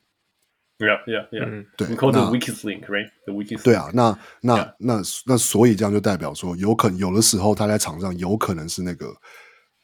[0.79, 1.65] Yeah, yeah, yeah.
[1.77, 3.09] 对，你 call the weakest link, right?
[3.25, 3.63] The weakest.
[3.63, 9.13] 对啊，那那.那那所以这样就代表说，有可能有的时候他在场上有可能是那个，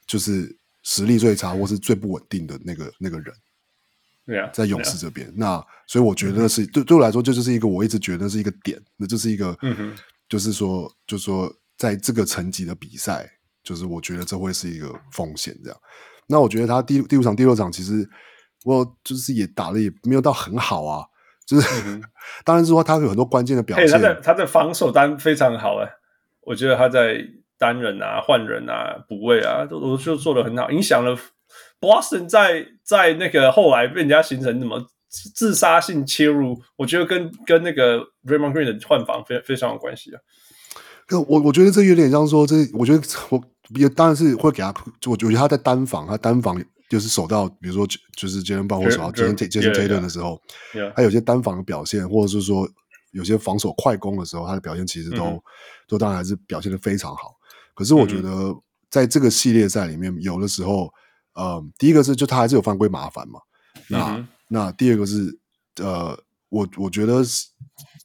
[0.05, 0.53] 就是
[0.83, 3.33] 实力最差或是最不稳定的那个那个人。
[4.53, 5.33] 在勇士这边，yeah.
[5.37, 9.93] 那所以我觉得那是、嗯、对对我来说，这就是一个我一直觉得是一个点，那就是一个，嗯、
[10.27, 13.29] 就是说，就是说，在这个层级的比赛，
[13.63, 15.57] 就是我觉得这会是一个风险。
[15.63, 15.79] 这样，
[16.27, 18.07] 那我觉得他第第五场、第六场，其实
[18.65, 21.05] 我就是也打的也没有到很好啊，
[21.45, 22.01] 就是、嗯、
[22.45, 25.89] 当然是说他有很多关键的表现，他的他的防守单非常好哎，
[26.41, 27.17] 我觉得他在
[27.57, 31.17] 单人啊、换人啊、补位啊，都都就做的很好，影响了。
[31.79, 34.85] Boston 在在那个后来被人家形成什么
[35.33, 40.19] 自杀性切入，我觉得跟跟那个 Draymond Green 的换防非非常有关系啊。
[41.27, 44.71] 我我觉得这有点像说，这我觉得我也当然是会给他，
[45.07, 50.39] 我觉得他在单防，他单防就是守到，比如说就是 Jaylen Brown 或守到杰伦杰伦 Tatum 的时候.
[50.95, 52.69] 他有些单防的表现，或者是说
[53.11, 55.41] 有些防守快攻的时候，他的表现其实都、嗯、
[55.87, 57.33] 都当然还是表现的非常好。
[57.73, 58.53] 可是我觉得
[58.91, 60.83] 在这个系列赛里面，有的时候。
[60.83, 60.91] 嗯，
[61.77, 63.39] 第一个是就他还是有犯规麻烦嘛，
[63.87, 65.39] 那、嗯、那第二个是
[65.81, 66.17] 呃，
[66.49, 67.23] 我我觉得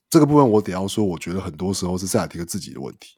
[0.09, 3.09] 这个部分我得要说，我觉得很多时候是塞尔提克自己的问题，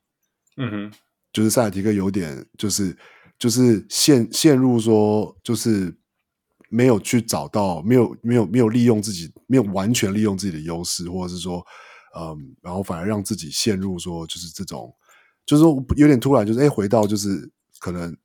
[0.56, 0.92] 嗯哼，
[1.32, 2.96] 就是塞尔提克有点就是
[3.38, 5.94] 就是陷陷入说就是
[6.70, 11.62] 没有去找到没有没有没有利用自己没有完全利用自己的优势，或者是说
[12.18, 14.90] 嗯，然后反而让自己陷入说就是这种
[15.44, 17.50] 就是说有点突然就是哎回到就是
[17.80, 18.16] 可能。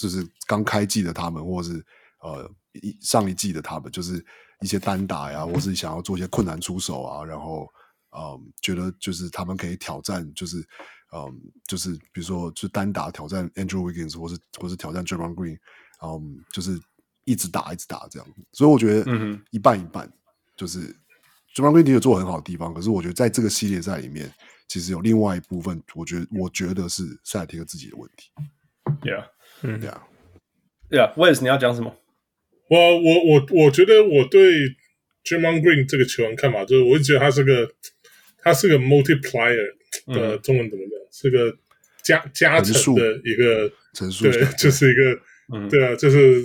[0.00, 1.84] 就是刚开季的他们，或者是
[2.20, 4.24] 呃一上一季的他们，就是
[4.62, 7.70] 一些单打呀，或是想要做一些困难出手啊，然后
[8.16, 10.56] 嗯、呃，觉得就是他们可以挑战，就是
[11.12, 11.32] 嗯、呃，
[11.66, 15.58] 就是比如说就单打挑战 Andrew Wiggins，或是或是挑战 Draymond Green，
[16.02, 16.80] 嗯，就是
[17.24, 18.26] 一直打一直打这样。
[18.52, 20.10] 所以我觉得一半一半，
[20.56, 20.96] 就是
[21.54, 24.32] Draymond Green 有做很好的地方，可是我觉得在这个系列赛里面，
[24.66, 28.30] 其实有另外一部分，我觉得我觉得是赛提克自己的问题。
[29.02, 29.28] Yeah。
[29.62, 30.06] 嗯，对啊，
[30.88, 31.96] 对啊，Wes，你要讲什么？
[32.68, 34.52] 我我我我觉得我对
[35.24, 37.68] Draymond Green 这个球员看法，就是我一直觉得他是个
[38.38, 39.74] 他是个 multiplier
[40.06, 40.98] 的、嗯、中文怎么讲？
[41.12, 41.56] 是个
[42.02, 43.68] 加加成的一个
[44.22, 45.20] 对，就是一个，
[45.52, 46.42] 嗯、对啊，就是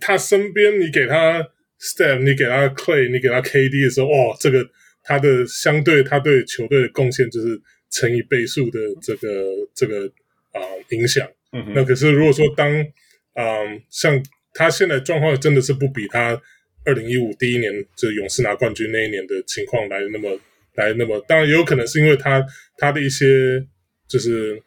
[0.00, 1.44] 他身边你给他
[1.80, 4.64] Steph，你给他 Clay，你给他 KD 的时候，哦，这个
[5.02, 7.60] 他的相对他对球队的贡献就是
[7.90, 9.28] 乘以倍数的这个
[9.74, 10.06] 这个
[10.52, 11.28] 啊、呃、影响。
[11.52, 12.88] 嗯，那可是如果说当，嗯、
[13.34, 14.22] 呃，像
[14.54, 16.40] 他现在状况真的是不比他
[16.84, 20.38] 二零一五第一年就勇士拿冠军那一年的情况来的那么
[20.74, 22.44] 来那么，当然也有可能是因为他
[22.76, 23.26] 他的一些
[24.08, 24.60] 就是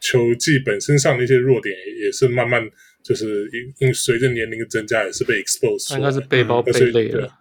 [0.00, 2.62] 球技本身上的一些弱点也是慢慢
[3.02, 6.00] 就是因因随着年龄的增加，也是被 expose 出来。
[6.00, 7.32] 应该是背包背累了。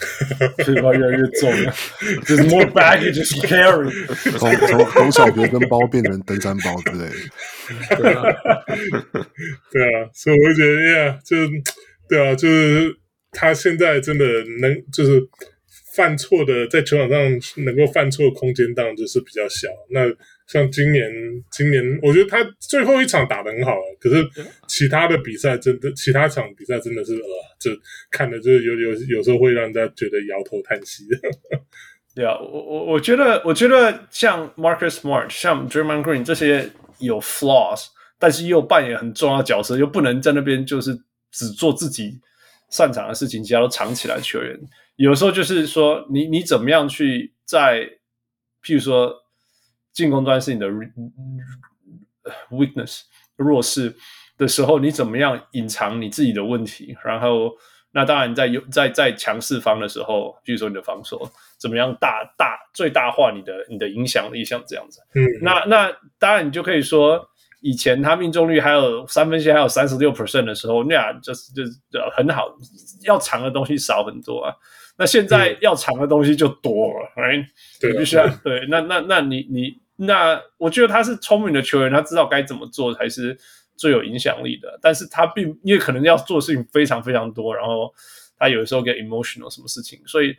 [0.64, 1.72] 背包越来越重了，
[2.26, 3.90] 就是 more baggage to carry。
[4.38, 7.96] 从从从小学生包变成登山包之类的。
[7.96, 8.22] 对啊，
[9.70, 11.36] 对啊，所以我就觉得，呀，就
[12.08, 12.96] 对啊，就是
[13.32, 14.24] 他现在真的
[14.60, 15.20] 能，就是
[15.94, 17.18] 犯错的，在球场上
[17.64, 19.68] 能够犯错的空间当然就是比较小。
[19.90, 20.06] 那
[20.50, 21.08] 像今年，
[21.52, 24.16] 今年我觉得他最后一场打得很好了，可是
[24.66, 27.20] 其他的比赛真的，其他场比赛真的是呃，
[27.60, 27.70] 就
[28.10, 31.04] 看的就有有有时候会让人家觉得摇头叹息。
[32.16, 37.86] 对啊，我我我觉得，我觉得像 Marcus Smart、像 Draymond Green 这些有 flaws，
[38.18, 40.92] 但是又扮演很重要的角色，又不能在那边就是
[41.30, 42.18] 只做自己
[42.70, 44.58] 擅长的事情，其他都藏起来的球员，
[44.96, 47.88] 有时候就是说，你你怎么样去在，
[48.64, 49.19] 譬如说。
[49.92, 50.68] 进攻端是你的
[52.50, 53.02] weakness
[53.36, 53.94] 弱势
[54.36, 56.96] 的时候，你怎么样隐藏你自己的问题？
[57.04, 57.50] 然后，
[57.92, 61.28] 那当然在有在在强势方的时候，比如说你的防守，
[61.58, 65.00] 怎么样大大最大化你的你的影响力，像这样子。
[65.14, 67.28] 嗯，那那当然你就可以说，
[67.60, 71.72] 以前他命中率还有三分线还有三十六 percent 的时候，那样就是就是
[72.16, 72.46] 很好，
[73.02, 74.54] 要藏的东西少很多啊。
[75.00, 77.46] 那现在要藏的东西就多了，哎、嗯，
[77.80, 78.66] 对，必须要对。
[78.68, 83.34] 那那那你你那，我觉得他是聪明的球员，他知道该怎么做才是
[83.78, 84.78] 最有影响力的。
[84.82, 87.90] 但是他并因为可能要做的事情非常非常多，然后
[88.36, 90.36] 他有的时候 get emotional 什么事情，所以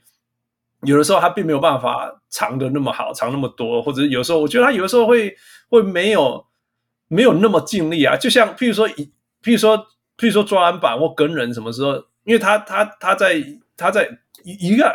[0.84, 5.36] 有的时候他并没有办法藏的那么好，藏那么多，或者是有时候我觉得他有的时候会
[5.70, 6.46] 会没有
[7.08, 8.16] 没有那么尽力啊。
[8.16, 9.76] 就像譬如说，譬如说
[10.20, 11.96] 譬如说抓篮板或跟人什么时候，
[12.26, 13.44] 因为他他他在
[13.82, 14.08] 他在。
[14.44, 14.92] 一一个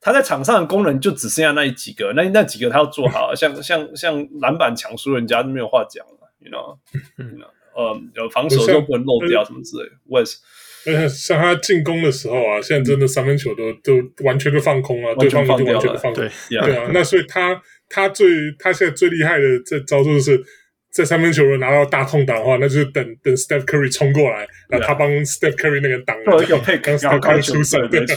[0.00, 9.92] 他在场上的功能就只剩下那几个，那那几个他要做好， 像像像篮板抢输人家都没有话讲了，you know，you know，呃，有防守又不能漏掉什么之类的。
[10.08, 10.38] Wes，
[10.86, 18.28] 呃，像他进攻的时候啊，现在真的三分球都都完全都放空了，对方就完全放空，对对啊，那所以他他最
[18.58, 20.44] 他现在最厉害的这招数就是。
[20.92, 28.16] 在三分球如果拿到大空档的话，那就是等等 Steph Curry 冲过来，然后他帮 Steph Curry 那个挡，或者有 pick，然后开出手，对，对，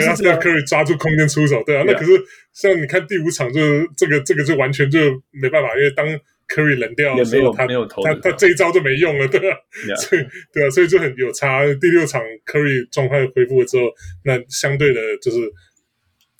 [0.00, 1.84] 让 Steph Curry 抓住空间出手，对啊。
[1.86, 2.12] 那可是
[2.54, 4.98] 像你看第五场，就是这个这个就完全就
[5.30, 6.06] 没办法，因为当
[6.48, 9.54] Curry 冷掉的时候，他他他这一招就没用了，对吧？
[9.96, 10.22] 所以
[10.54, 11.66] 对啊，所以就很有差。
[11.74, 13.92] 第六场 Curry 状态恢复了之后，
[14.24, 15.36] 那相对的就是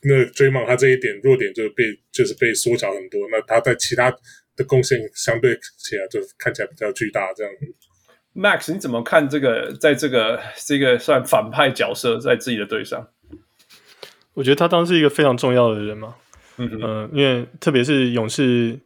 [0.05, 3.29] 那 Draymond 他这一点弱点就被就是被缩小很多。
[3.31, 4.11] 那他在其他。
[4.57, 7.53] 的贡献相对起来就看起来比较巨大，这样。
[8.35, 9.73] Max，你怎么看这个？
[9.81, 13.09] 在这个这个算反派角色在自己的队上，
[14.35, 16.17] 我觉得他当时是一个非常重要的人嘛。
[16.59, 18.79] 嗯嗯、呃，因为特别是勇士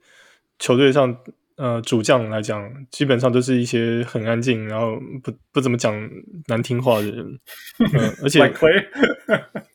[0.60, 1.16] 球队上，
[1.56, 5.92] 呃，主将来讲，基本上都是一些很安静，然后不不怎么讲
[6.46, 7.18] 难听话的人。
[7.92, 8.38] 嗯、 呃，而且，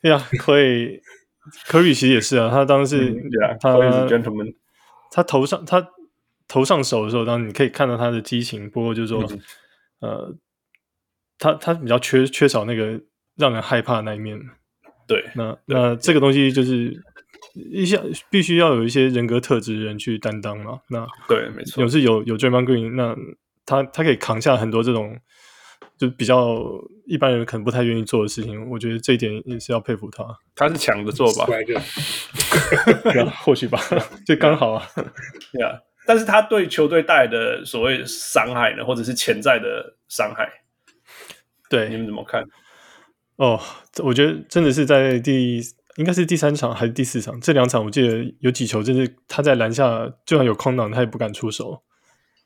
[0.00, 3.30] 对呀，Clay，Curry 其实也是啊，他当时、嗯、
[3.60, 3.74] 他
[4.06, 4.54] gentleman。
[5.10, 5.88] 他头上他
[6.48, 8.70] 头上手的时候，当然你可以看到他的激情。
[8.70, 9.22] 不过就是说，
[10.00, 10.36] 嗯、呃，
[11.38, 13.00] 他他比较缺缺少那个
[13.36, 14.40] 让人害怕的那一面。
[15.08, 17.02] 对，那那这个东西就是
[17.54, 20.80] 一下必须要有一些人格特质的人去担当嘛。
[20.88, 23.16] 那对，没错，有是有有 Draymond Green，那
[23.64, 25.18] 他他可以扛下很多这种
[25.98, 26.56] 就比较
[27.06, 28.68] 一般人可能不太愿意做的事情。
[28.70, 30.24] 我觉得这一点也是要佩服他。
[30.54, 31.46] 他是抢着做吧？
[33.42, 33.80] 或许吧，
[34.26, 34.86] 就刚好啊。
[35.52, 40.48] 对啊，但是他对球队带来的所谓伤害呢，或者是潜在的伤害，
[41.70, 42.44] 对你们怎么看？
[43.36, 43.60] 哦，
[44.02, 45.60] 我觉得真的是在第
[45.96, 51.82] 应该是第三场还是第四场，这两场我记得有几球，就是他在篮下就算有空档，他也不敢出手。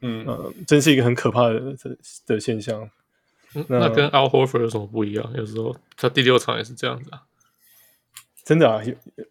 [0.02, 1.76] 嗯呃，真是一个很可怕的的，
[2.26, 2.90] 的现象。
[3.68, 5.32] 那，那跟 Al Horford 有什么不一样？
[5.36, 7.22] 有时候他第六场也是这样子啊。
[8.44, 8.80] 真的啊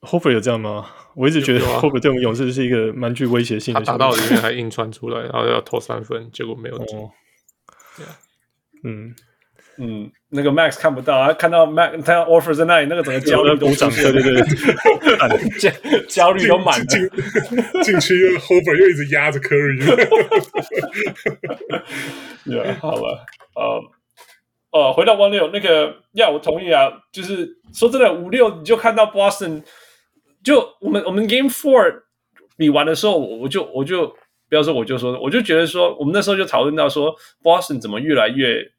[0.01, 0.89] ，Horford 有这样吗？
[1.15, 3.79] 我一直觉得 Horford 对我们勇士是一个蛮具威胁性的。
[3.81, 6.97] 他打到里面还硬穿出来，然后要投三分，结果没有进。
[6.97, 7.11] 哦、
[8.83, 9.13] 嗯
[9.77, 16.85] 嗯，那个 Max 看不到，他看到 Max 他 Horford 在那里，那个整个焦虑 都出现，对对对， 焦虑都满了。
[17.83, 19.83] 进去又 Horford 又一直压着 Curry。
[22.45, 23.81] 对，好了，呃。
[24.71, 26.91] 呃，回到 One 六那个，呀，我同意啊。
[27.11, 29.63] 就是说真的，五六你就看到 Boston，
[30.43, 32.03] 就我们我们 Game Four
[32.55, 34.07] 比完的时候，我就我就
[34.47, 38.71] 不要说，我就说，我就觉得说，我们那时候就讨论到说，Boston 怎么越来越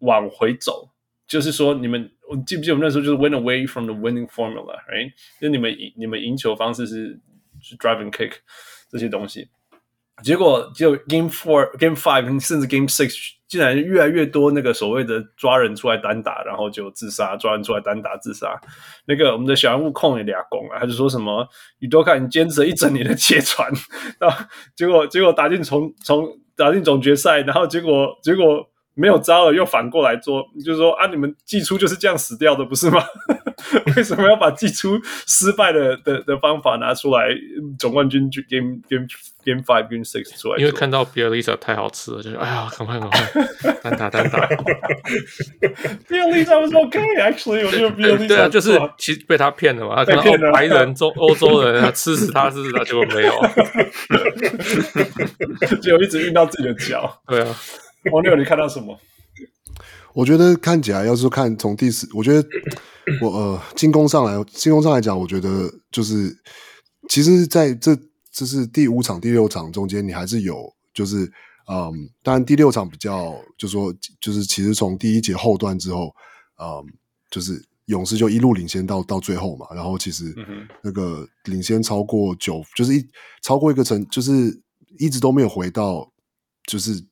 [0.00, 0.90] 往回走。
[1.26, 5.12] 就是说，你们我记不记得我们那时候就是 Win away from the winning formula，right？
[5.40, 7.18] 就你们赢你们赢球方式是
[7.60, 8.32] 是 drive and kick
[8.90, 9.48] 这些东西，
[10.22, 13.35] 结果就 Game Four、Game Five 甚至 Game Six。
[13.48, 18.60] 竟然越来越多那个所谓的抓人出来单打，然后就自杀，抓人出来单打自杀。
[19.06, 23.70] 那个我们的小人物控也俩攻啊，他就说什么宇多看你坚持了一整年的切传，
[24.20, 28.68] 啊结果结果打进从从打进总决赛，然后结果结果。
[28.96, 33.04] 没有招了，又反过来做，就是说啊，你们季初就是这样死掉的，不是吗？
[33.96, 37.28] 为什么要把季初失败的的的方法拿出来？
[37.78, 39.06] 总冠军 game game
[39.44, 43.20] game five game six 出来，因为看到 Bjelica 太好吃了，就是哎呀，赶快赶快
[43.82, 44.46] 单打单打。
[46.08, 53.32] Bjelica was okay，actually，我觉得 Bjelica 对啊，就是其实被他骗了嘛，他看到白人、中欧洲人啊，吃死他，吃死他，结果没有，
[55.80, 57.56] 结果一直运到自己的脚，对啊。
[58.12, 58.98] 王六，你看到什么？
[60.14, 62.48] 我觉得看起来，要是看从第四，我觉得
[63.20, 66.34] 我呃进攻上来，进攻上来讲，我觉得就是
[67.10, 67.94] 其实在这
[68.32, 71.30] 这是第五场、第六场中间，你还是有就是
[71.68, 71.92] 嗯，
[72.22, 76.10] 当然第六场比较，就说就是其实从第一节后段之后，
[76.62, 76.82] 嗯，
[77.30, 80.34] 就是勇士就一路领先到到最后嘛，然后其实
[80.82, 83.06] 那个领先超过九，就是一
[83.42, 84.58] 超过一个成，就是
[84.98, 86.10] 一直都没有回到
[86.66, 87.04] 就是。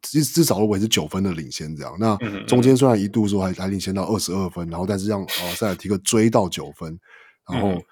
[0.00, 1.94] 至至少都维持九分的领先，这样。
[2.00, 2.16] 那
[2.46, 6.98] 中间虽然一度说还还领先到二十二分，然后但是让哦塞尔提克追到九分，
[7.52, 7.82] 然后、嗯、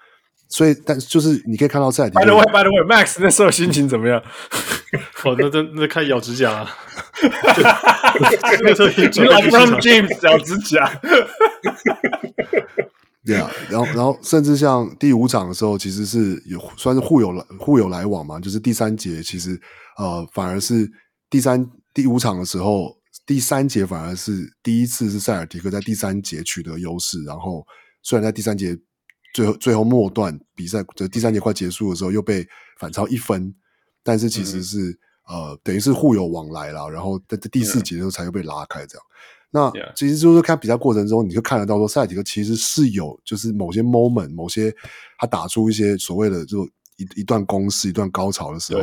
[0.49, 2.21] 所以但就是你可以看到塞尔提克。
[2.21, 4.19] By the way, by the way, Max 那时候心情怎么样？
[5.23, 6.75] 哦，那那那看咬指甲啊！
[8.63, 10.99] 那时候 LeBron James 咬指甲。
[13.25, 19.59] 对啊，然后然后甚至像第五场的时候，其实是有算是互有来互有来往嘛，就是第三节其实
[19.97, 20.89] 呃反而是。
[21.35, 27.21] 第三、第五场的时候，第三节反而是第一次是塞尔提克在第三节取得优势。
[27.25, 27.67] 然后
[28.03, 28.73] 虽然在第三节
[29.33, 32.47] 最后最后末段比赛，就第三节快结束的时候又被
[32.79, 33.53] 反超一分，
[34.01, 34.91] 但是其实是、
[35.29, 36.89] 嗯、呃等于是互有往来了。
[36.89, 39.05] 然后在第四节的时候才又被拉开这样。
[39.51, 44.73] 那其实就是看比赛过程中，你就看得到说塞尔提克其实是有就是某些 moment，某些
[45.17, 46.65] 他打出一些所谓的就
[46.95, 48.81] 一一段攻势、一段高潮的时候，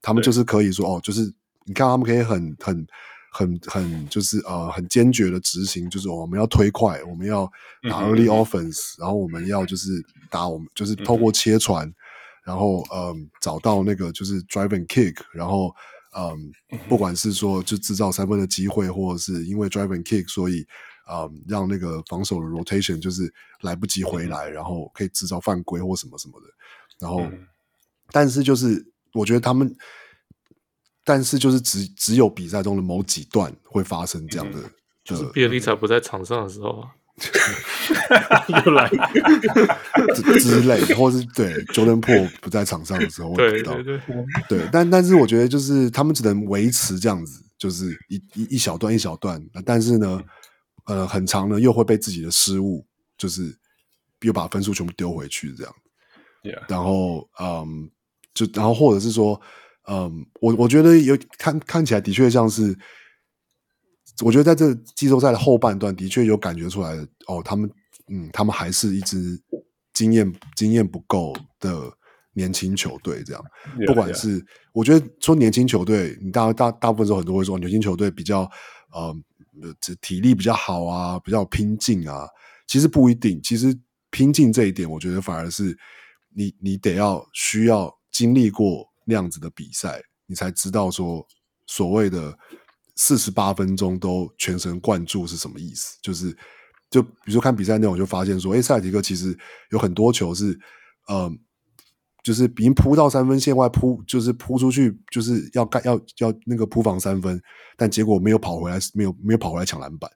[0.00, 1.32] 他们就是可以说哦，就是。
[1.64, 2.86] 你看，他们可以很、很、
[3.30, 7.50] 很、很，就是呃，很坚决的执行，就是我们要推快，我们要
[7.88, 9.90] 打 early offense，、嗯、然后我们要就是
[10.28, 11.94] 打我们就是透过切传、嗯，
[12.44, 15.74] 然后嗯、呃，找到那个就是 driving kick，然后
[16.16, 20.66] 嗯、呃，不管是说就制造三分的机会，或者是因为 drive and kick，所以
[21.08, 26.46] 嗯、呃，让那个防守的 rotation 就是来不及回来，嗯、然后可以制造犯规或什么什么的，
[26.98, 27.46] 然后、嗯，
[28.10, 28.84] 但是就是
[29.14, 29.74] 我觉得他们。
[31.04, 34.70] 但是就是只只有比赛中的某几段会发生这样的，嗯、
[35.04, 36.86] 就是比尔利才不在场上的时候，
[38.64, 38.88] 又来。
[40.14, 44.00] 之之类，或是对 Jordan Poole 不在场上的时候，对对对。
[44.48, 50.22] 对，但但是我觉得就是他们只能维持这样子，就是一一一小段一小段，但是呢，
[50.86, 52.86] 呃，很长呢又会被自己的失误，
[53.18, 53.52] 就是
[54.20, 55.74] 又把分数全部丢回去这样.
[56.68, 57.90] 然后嗯，
[58.32, 59.40] 就然后或者是说。
[59.88, 62.78] 嗯，我我觉得有看看起来的确像是，
[64.22, 66.94] 我觉得在这季后赛的后半段的确有感觉出来
[67.26, 67.68] 哦，他们
[68.08, 69.40] 嗯，他们还是一支
[69.92, 71.90] 经验经验不够的
[72.32, 73.44] 年轻球队，这样。
[73.76, 78.48] Yeah, 不管是.我觉得说年轻球队，你大大大部分时候很多会说年轻球队比较
[78.92, 79.12] 呃，
[79.80, 82.28] 这体力比较好啊，比较拼劲啊，
[82.68, 83.40] 其实不一定。
[83.42, 83.76] 其实
[84.10, 85.76] 拼劲这一点，我觉得反而是
[86.34, 88.91] 你你得要需要经历过。
[89.04, 91.26] 那样子的比赛，你才知道说
[91.66, 92.36] 所谓的
[92.96, 95.98] 四十八分钟都全神贯注是什么意思。
[96.02, 96.36] 就是，
[96.90, 99.36] 就比如说看比赛内容，就发现说，哎，塞尔提克其实
[99.70, 100.58] 有很多球是，
[101.08, 101.30] 呃，
[102.22, 107.40] 就是已经扑到三分线外扑，就是扑出去，就是要干要要那个扑防三分，
[107.76, 110.10] 但结果没有跑回来，没有没有跑回来抢篮板。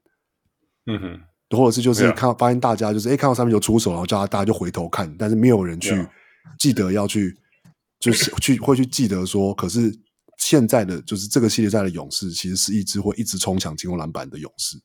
[0.87, 6.07] 嗯哼，或者是就是看发现大家就是哎看到三分球出手，然后叫他大家就回头看，但是没有人去
[6.59, 7.37] 记得要去。
[7.99, 9.93] 就是去会去记得说，可是
[10.39, 14.77] 现在的就是这个系列赛的勇士，其实是一支会一直冲抢进攻篮板的勇士。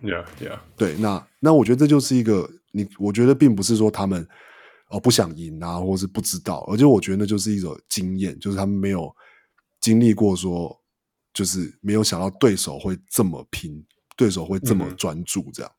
[0.00, 0.60] Yeah, yeah。
[0.76, 4.26] 对，那那我觉得这就是一个你，我觉得并不是说他们
[4.90, 9.12] 哦不想赢啊，或是不知道，而且我觉得那就是一种经验，就是他们没有
[9.80, 10.80] 经历过说，
[11.34, 13.84] 就是没有想到对手会这么拼，
[14.16, 15.72] 对手会这么专注这样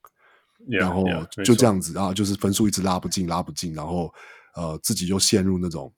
[0.68, 0.82] ，mm -hmm.
[0.82, 4.13] 然后就这样子然后就是分数一直拉不进，拉不进，然后
[4.55, 5.91] 呃自己就陷入那种。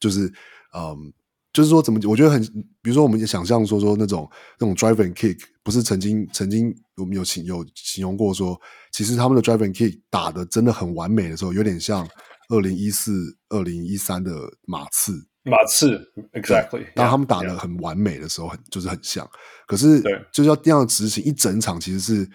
[0.00, 0.32] 就是，
[0.74, 1.12] 嗯，
[1.52, 1.98] 就是说，怎么？
[2.04, 2.42] 我觉得很，
[2.82, 8.60] 比如说，我们也想象说说那种那种 drive and kick，不是曾经曾经我们有形有形容过说，
[8.92, 12.06] 其实他们的 drive and kick 打的真的很完美的时候，有点像
[12.48, 14.30] 二零一四、二零一三的
[14.66, 15.98] 马刺马刺
[16.34, 16.84] ，exactly。
[16.94, 19.28] 当他们打的很完美的时候，很就是很像。
[19.66, 22.28] 可是，对，就是要这样执行一整场，其实是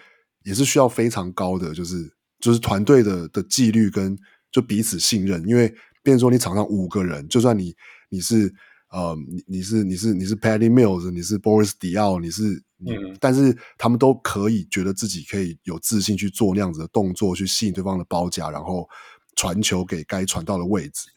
[0.44, 4.18] 也是需要非常高的，就是就是团队的的纪律跟
[4.50, 5.46] 就彼此信任。
[5.46, 5.72] 因为，
[6.04, 7.74] 变成说你场上五个人，就算你
[8.08, 8.54] 你是
[8.90, 18.88] 呃你你是你是你是 Patty Mills，你是 Boris Diaw，你是你，嗯，但是他们都可以觉得自己可以有自信去做那样子的动作，去吸引对方的包夹，然后
[19.34, 21.08] 传球给该传到的位置。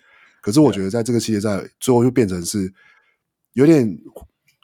[0.42, 2.74] 可是我觉得，在这个系列赛最后就变成是
[3.54, 3.86] 有点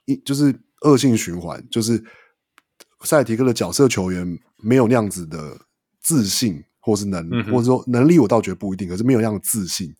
[0.05, 2.01] 一就是恶性循环，就是
[3.01, 5.59] 塞尔提克的角色球员没有那样子的
[6.01, 9.93] 自信，或是能，嗯、或者说能力，我倒觉得不一定，可是没有那样的自信，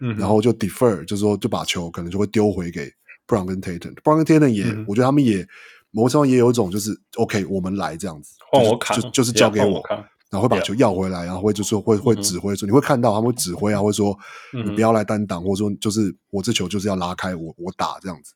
[0.00, 2.90] 嗯，然后就 defer，就是说就把球可能就会丢回给
[3.26, 5.46] Brown 跟 Tatum，Brown 跟 Tatum 也、嗯，我觉得他们也
[5.90, 9.82] 某种程度也有一种就是 OK，我们来这样子，换我扛，就就是交给我。
[10.30, 14.14] 然后会把球要回来，然后会就是会会指挥说，你会看到他们会指挥啊，会说
[14.52, 18.34] 你不要来单挡，或者说就是我这球就是要拉开，我我打这样子，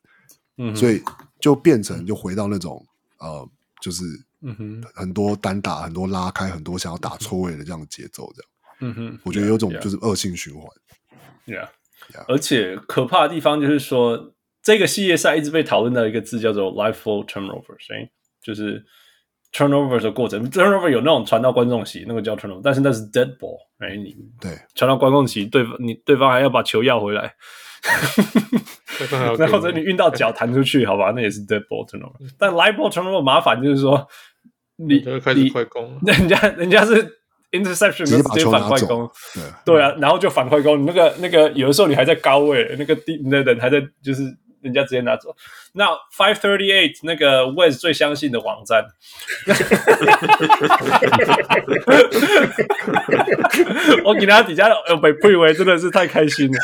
[0.57, 1.03] 嗯，所以
[1.39, 2.83] 就变成就回到那种
[3.19, 3.47] 呃，
[3.79, 4.03] 就是
[4.41, 8.49] 嗯哼，很多单打，很多拉开，很多想要打错位的这样的节奏，这样，
[8.79, 10.63] 嗯哼，我觉得有种就是恶性循环
[11.47, 11.67] ，yeah，
[12.27, 18.07] 而且可怕的地方就是说，这个系列赛一直被讨论到一个字叫做 live ball turnover，所以
[18.41, 18.85] 就是。
[19.55, 24.51] turnover 的过程，turnover 有那种传到观众席，那个叫 turnover，但是那是 dead ball，哎，你对。
[24.73, 27.35] 传到观众席，对方你对方还要把球要回来，
[29.11, 29.79] 然后 或者你。
[29.81, 32.15] 运到脚弹出去，好吧，那也是 dead ball turnover。
[32.39, 34.07] 但 live ball turnover 麻烦就是说，
[34.77, 37.07] 你开始快攻， 人家人家是
[37.53, 39.09] interception 直接反快攻，
[39.63, 44.23] 对对啊，然后就反快攻，你那个那个有的时候你还在高位，那个地那人还在就是。
[44.63, 45.35] 人家直接拿走。
[45.73, 45.87] 那
[46.17, 48.85] Five Thirty Eight 那个 Wes 最相信的网站，
[54.05, 56.57] 我给他底下呃被配为真的是太开心了，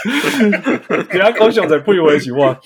[1.11, 2.57] 给他高雄在配为起哇。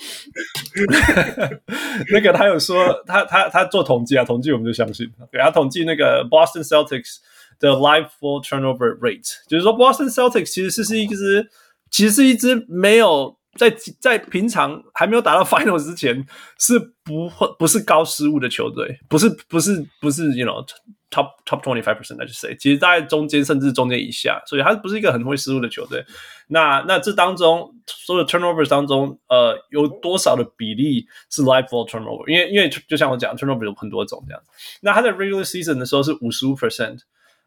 [2.12, 5.04] 那个他有说他他他做统计啊，统计我们就相信。
[5.32, 7.16] 给他统计那个 Boston Celtics
[7.58, 11.48] 的 Live Ball Turnover Rate，就是说 Boston Celtics 其实是是一支，
[11.90, 13.38] 其实是一支没有。
[13.56, 16.26] 在在平常还没有打到 final 之前，
[16.58, 20.66] 是不会不是高失误的球队，不是不是不是，you know
[21.08, 22.56] top top twenty five percent 那就是谁？
[22.56, 26.04] 其实在中间甚至中间以下，所以它不是一个很会失误的球队。
[26.48, 32.28] 那那这当中所有 turnovers 当中，呃，有多少的比例是 live ball turnover？
[32.28, 34.42] 因为因为就像我讲，turnover 有很多种这样。
[34.80, 36.98] 那它在 regular season 的时候是五十五 percent，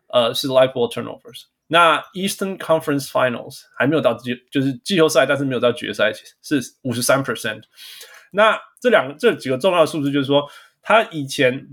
[0.07, 1.43] 呃，是 live ball turnovers。
[1.67, 7.63] 那 Eastern Conference Finals 还没有到季，就是季后赛，但是没有到决赛，是五十三 percent。
[8.31, 10.49] 那这两这几个重要的数字，就是说，
[10.81, 11.67] 他以前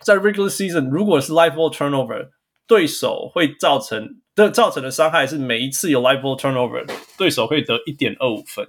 [0.00, 2.28] 在 regular season 如果是 live ball turnover，
[2.66, 8.66] 对手会造成的造成的伤害是每一次有 live ball turnover，对手会得一点二五分。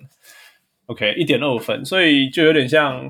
[0.85, 3.09] OK，一点二五分，所以就有点像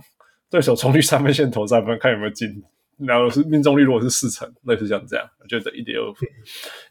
[0.49, 2.63] 对手冲去三分线投三分，看有没有进。
[2.97, 6.29] 然后是命中率如果是四成，类似像这样，我觉得一点二分。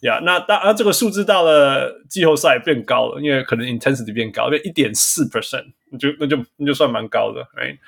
[0.02, 7.42] 呀、那当然这个数字到了季后赛变高了，因为可能 intensity 变高，因为一点四 percent，就那就那就算蛮高的。
[7.56, 7.78] ，right？，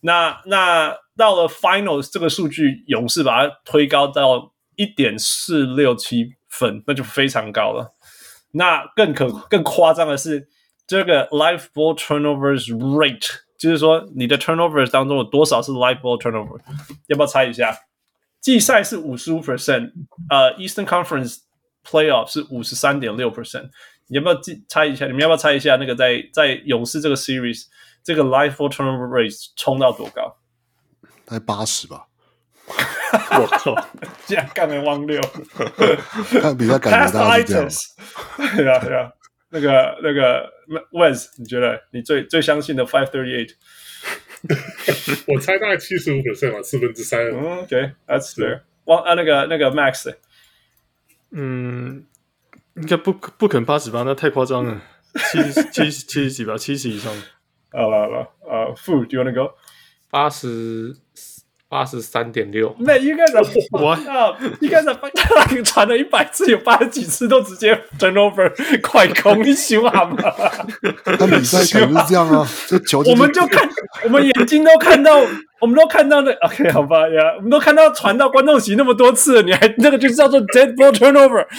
[0.00, 7.94] 那那到了 finals 这个数据，勇士把它推高到一点四六七分，那就非常高了。
[8.52, 10.48] 那更可更夸张的是，
[10.86, 13.45] 这个 live ball turnovers rate。
[13.58, 16.58] 就是说，你的 turnovers 当中有多少是 live ball turnover？
[17.06, 17.76] 要不要猜一下？
[18.40, 19.92] 季赛是五十五 percent，
[20.30, 21.38] 呃，Eastern Conference
[21.84, 23.70] Playoff 是五十三点六 percent。
[24.08, 25.06] 你要不要猜一下？
[25.06, 25.76] 你们要不要猜一下？
[25.76, 27.64] 那个在在勇士这个 series，
[28.04, 30.36] 这个 live ball turnover rate 冲到多高？
[31.24, 32.06] 大概八十吧。
[33.08, 33.74] 我靠！
[34.26, 35.20] 竟然干了汪六，
[36.40, 37.68] 看比赛感觉到是这样。
[38.56, 39.10] 对啊，对啊。
[39.50, 40.50] 那个那个
[40.92, 43.52] Wes，你觉得你最最相信的 Five Thirty Eight？
[45.26, 47.28] 我猜大概七十五 percent 吧，四分之三。
[47.30, 48.60] OK，That's fair。
[48.84, 50.14] 哇啊，那个那个 Max，
[51.30, 52.04] 嗯，
[52.76, 54.02] 应该不不可能八十吧？
[54.04, 54.80] 那太夸张了，
[55.32, 55.42] 七
[55.72, 57.12] 七七十几吧，七十以上。
[57.72, 59.54] 好了好了，呃，Food，Do you wanna go？
[60.10, 60.94] 八十。
[61.76, 63.34] 八十三点六，那应该是
[63.70, 68.50] 我啊，应该是他传了一百次，有八十几次都直接 turnover
[68.80, 70.16] 快攻，你喜欢吗？
[71.18, 73.68] 他比赛就是这样啊，这球我们就看，
[74.04, 75.20] 我们眼睛都看到，
[75.60, 81.46] 我们都看到那 OK 好吧呀，我们都看到传到观众席那么多次，你还 那个就叫做 dead ball turnover。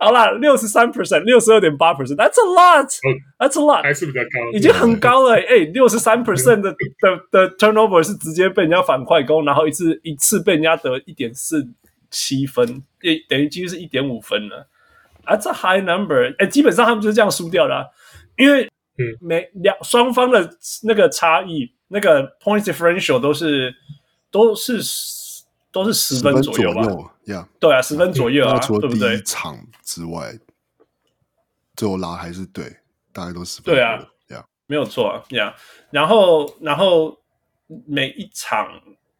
[0.00, 5.34] 好啦，六十三 percent，六十二点八 percent，That's a lot，That's a lot，还是比较高，已经很高了。
[5.34, 6.76] 哎，六十三 percent 的的
[7.30, 11.68] 的 turnover 是直接被人家反快攻，然后一次一次被人家得一点四
[12.10, 14.66] 七分，也等于几乎是一点五分了。
[15.26, 16.34] ，That's a high number。
[16.38, 17.84] 哎，基本上他们就是这样输掉的、啊，
[18.36, 23.74] 因为嗯，每两双方的那个差异，那个 point differential 都是
[24.30, 24.80] 都是
[25.70, 26.82] 都是十分左右吧？
[27.60, 29.16] 对啊，十分左右啊，对不对？
[29.16, 30.38] 第一场之外，
[31.76, 32.76] 最后拉还是对，
[33.12, 33.74] 大概都十分。
[33.74, 33.98] 对啊，
[34.28, 35.54] 呀，没有错啊，呀，
[35.90, 37.18] 然后然后
[37.86, 38.68] 每一场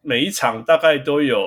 [0.01, 1.45] 每一场大概都有。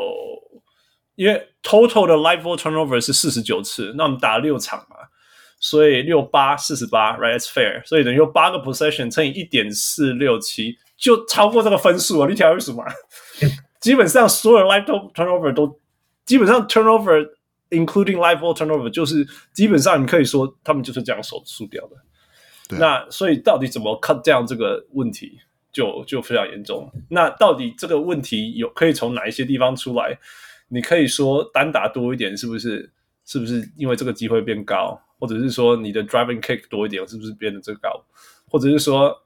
[1.16, 4.89] 因为 total 的 live ball turnover 是四十九次，那我们打了六场嘛，
[5.60, 12.26] 所以六八四十八，right？It's fair，所以等于有八个 possession 乘以一点四六七，就超过这个分数啊！
[12.26, 12.84] 你调一数嘛，
[13.78, 15.78] 基本上所有 live ball turnover 都
[16.24, 17.28] 基本上 turnover
[17.68, 21.96] including live ball turnover 就是基本上你可以说他们就是这样手输掉的。
[22.68, 25.38] 对那所以到底怎么 cut down 这个问题
[25.70, 26.90] 就就非常严重。
[27.10, 30.18] 那到底这个问题有可以从哪一些地方出来？
[30.68, 32.90] 你可以说单打多一点，是不是？
[33.26, 35.00] 是不是因为这个机会变高？
[35.20, 38.04] 或者是说你的 driving kick 多一点，是不是变得这高？
[38.48, 39.16] 或者是说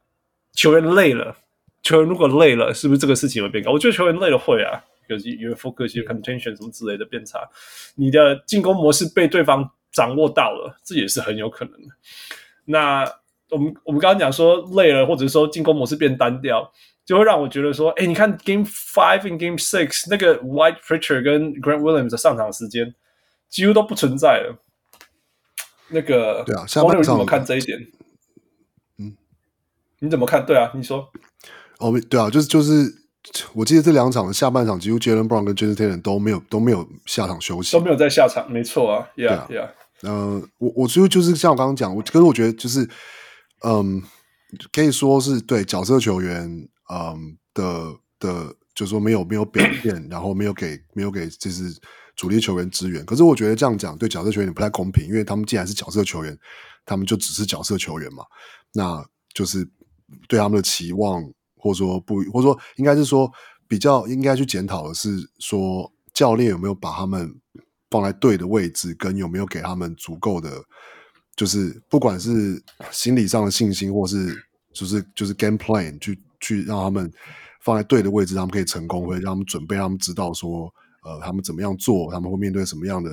[0.53, 1.35] 球员累了，
[1.83, 3.71] 球员如果累了，是不是这个事情会变高？
[3.71, 7.39] 我觉得球员累了会啊，有有 focus、有 contention 什么之类的变差。
[7.95, 11.89] 你的进攻模式被对方掌握到了，这也是很有可能的。
[12.65, 13.05] 那
[13.51, 16.71] 我们我们刚刚讲说累了，或者是说进攻模式变单调。
[17.07, 22.95] 就会让我觉得说，哎，你看 Game Five and Game Six 那个 White Pritchard 跟 Grant Williams 的上场时间
[23.51, 24.59] 几乎都不存在了。
[25.89, 27.79] 那个，对啊，下半场你怎么看这一点？
[28.99, 29.17] 嗯，
[30.01, 30.45] 你怎么看？
[30.45, 31.09] 对啊，你说。
[31.79, 32.95] 哦，对啊，就是就是，
[33.55, 39.71] 我记得这两场下半场几乎 Jaylen Brown 跟 Jayson Tatum 都没有都没有下场休息，都没有在下场，没错啊，Yeah Yeah。
[40.03, 42.89] 嗯，我我觉得就是像我刚刚讲，我可是我觉得就是，
[43.65, 44.03] 嗯，
[44.73, 46.69] 可以说是对角色球员。
[46.93, 51.65] 嗯的的，就是说没有没有表现，然后没有给没有给就是
[52.17, 53.05] 主力球员支援。
[53.05, 56.37] 可是我觉得这样讲对角色球员不太公平，因为他们既然是角色球员，
[56.85, 58.25] 他们就只是角色球员嘛。
[58.73, 59.69] 那就是
[60.29, 61.23] 对他们的期望，
[61.57, 63.31] 或者说不，或者说应该是说
[63.69, 67.35] 比较应该去检讨的是说教练有没有把他们
[67.91, 70.63] 放在对的位置，跟有没有给他们足够的，
[71.37, 74.35] 就是不管是心理上的信心，或是
[74.73, 76.19] 就是就是 game plan 去。
[76.41, 77.11] 去让他们
[77.63, 80.71] 放在对的位置，他们可以成功，会让他们准备，让他们知道说，
[81.05, 83.11] 呃，他们怎么样做，他们会面对什么样的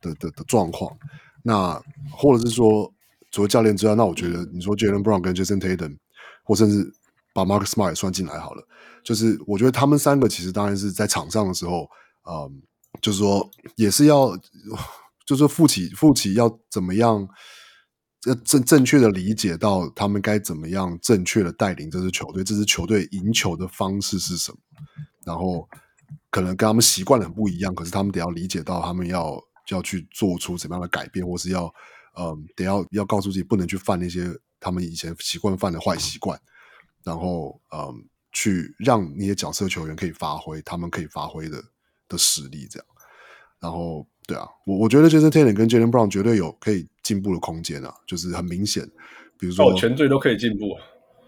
[0.00, 0.94] 的的的状况。
[1.42, 1.80] 那
[2.12, 2.92] 或者是说，
[3.30, 5.96] 除了教练之外，那我觉得你说 Jaylen Brown 跟 Jason Tatum，
[6.44, 6.92] 或甚至
[7.32, 8.62] 把 Marcus Smart 也算进来好了，
[9.02, 11.88] 就是我觉得他们三个其实当然是在场上的时候，
[12.30, 12.62] 嗯、
[13.00, 14.36] 就是说也是要，
[15.26, 17.28] 就是负起负起要怎么样。
[18.26, 24.58] 要正正确的理解到他们该怎么样正确的带领这支球队，这支球队赢球的方式是什么？
[25.24, 25.66] 然后
[26.30, 31.72] 可能跟他们习惯的很不一样，可是他们得要理解到他们要要去做出怎么样的改变，或是要
[32.18, 34.28] 嗯得要要告诉自己不能去犯那些
[34.58, 36.40] 他们以前习惯犯的坏习惯，
[37.04, 41.62] 然后嗯去让那些角色球员可以发挥他们可以发挥的
[42.08, 42.86] 的实力，这样，
[43.60, 44.06] 然后。
[44.26, 48.88] 对啊，我我觉得 Jayson Tatum 跟 Jaylen Brown 绝对有可以进步的空间啊，就是很明显。
[49.36, 50.66] 比如说，哦，全队都可以进步。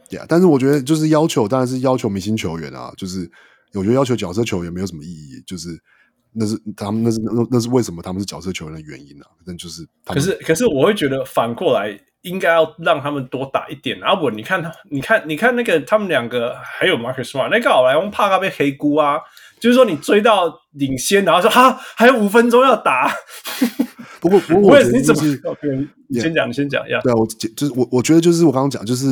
[0.09, 3.29] 对啊，但是我觉得就是要求，当然是要求明星球员啊，就是
[3.75, 5.69] 我觉得要求角色球员没有什么意义，就是
[6.33, 9.27] 那是他们那是那那是为什么他们是角色球员的原因啊？
[9.47, 14.15] 那就是可是可是我会觉得反过来应该要让他们多打一点啊！
[14.21, 19.19] 文，你看他，你看你看那个他们两个还有 Marcus Smart 那个好莱坞怕他被黑估啊。
[19.61, 23.09] 就是说，你追到领先，然后说哈，还有五分钟要打。
[24.21, 26.89] 不过，不过我觉得、就是，你怎么先讲，你先讲。
[26.89, 29.07] 呀，对啊，我就是我，我觉得就是我刚刚讲，就是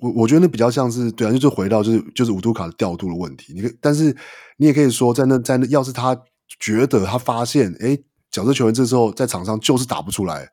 [0.00, 3.52] 我，我觉得那比较像是对啊，就是回到就是就是五度卡的调度的问题。
[3.54, 4.16] 你可，但是
[4.56, 6.16] 你也可以说，在那在那，要是他
[6.60, 7.98] 觉得他发现，哎，
[8.30, 10.48] 角色球员这时候在场上就是打不出来，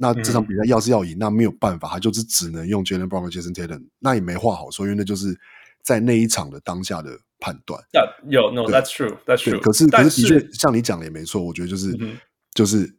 [0.00, 5.38] 那这场比赛要是要赢，那没有办法，他就是只能用 Jaylen Brown 和 Jason Tatum，那也没话好说，因为那就是
[5.82, 7.18] 在那一场的当下的。
[7.40, 7.80] 判断，
[8.28, 9.60] 有 no，that's true，that's true。
[9.60, 11.40] 可是，可是的确，像你讲的也没错。
[11.40, 11.96] 我觉得就是，
[12.52, 12.97] 就是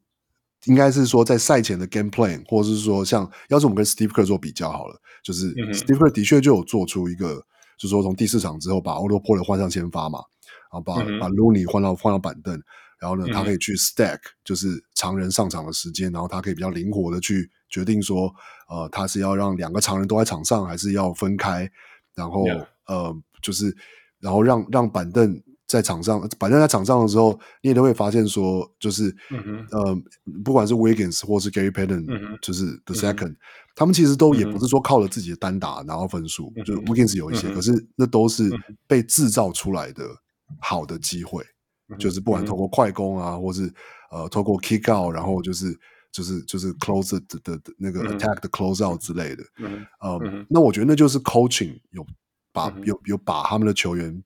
[0.69, 7.35] 应该是说，在赛前的 game plan，或者是说，像要是我们跟 Steve Kerr 做比较好了，就是 Steve Kerr 的确就有做出一个，
[7.77, 10.19] 就是说从第四场之后把 Otto Porter 换上先发嘛，
[10.71, 12.57] 然后把把 Looney 换到换到板凳，
[12.99, 18.33] 然后呢，他可以去 stack，就是常人上场的时间，然后他可以比较灵活的去决定说，
[18.69, 21.69] 呃，他是要让两个常人都在场上，还是要分开，
[22.15, 22.45] 然后
[22.85, 23.75] 呃，就是。
[24.21, 29.95] 然后让让板凳在场上，反正在场上的时候，你也都会发现说，就是，嗯、呃，
[30.43, 33.37] 不管是 Wiggins 或是 Gary Payton，、嗯、就是 The Second，、嗯、
[33.75, 38.49] 他们其实都也不是说靠了自己的单打拿到分数，嗯、就是 Wiggins 有一些，嗯、可是那都是
[38.87, 40.03] 被制造出来的
[40.59, 41.45] 好的机会，
[41.89, 43.71] 嗯、就是不管透过快攻啊，或是
[44.09, 45.77] 呃透过 Kick Out，然后就是
[46.11, 49.43] 就是就是 close 的的的那个 attack 的 close out 之类的。
[49.59, 52.03] 嗯呃嗯那我觉得那就是 coaching 有
[52.51, 54.23] 把嗯有有把他们的球员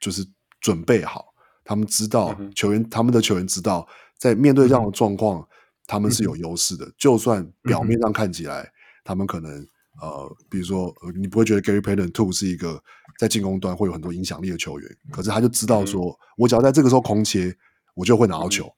[0.00, 0.24] 就是
[0.60, 1.34] 准备好，
[1.64, 3.86] 他们知道球员他们的球员知道
[4.18, 5.46] 在面对这样的状况，
[5.86, 8.70] 他们是有优势的，就算表面上看起来
[9.04, 9.66] 他们可能。
[9.98, 12.78] 呃，比如说，呃，你不会觉得 Gary Payton Two 是一个
[13.18, 17.56] 在进攻端会有很多影响力的球员，可是他就知道说，嗯、我只要在这个时候空切，
[17.94, 18.76] 我就会拿到球；嗯、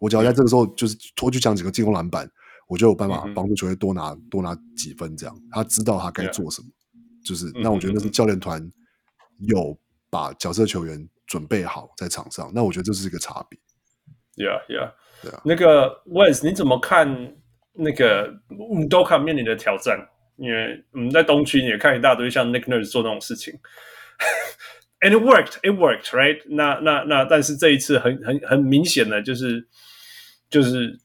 [0.00, 2.30] 我只要在这个时候就是拖去抢几个进攻篮板，
[2.68, 5.16] 我就有办法帮助球队多拿多拿几分。
[5.16, 6.68] 这样，他知道他该做什么。
[7.24, 8.70] 就是那我觉得那是教练团
[9.38, 9.74] 有
[10.10, 13.58] 把角色球员准备好在场上，那我觉得这是一个差别。
[14.36, 14.92] Yeah, yeah，
[15.22, 15.40] 对啊。
[15.44, 17.36] 那个 Wes，你怎么看
[17.72, 18.32] 那个
[18.88, 19.98] Doka 面临的挑战？
[20.36, 23.52] 因为我们在东区也看一大堆像 Nick Nurse 做那种事情
[25.00, 26.40] ，and it worked, it worked, right？
[26.48, 29.68] 那那那，但是这一次很很很明显的就是
[30.48, 30.98] 就是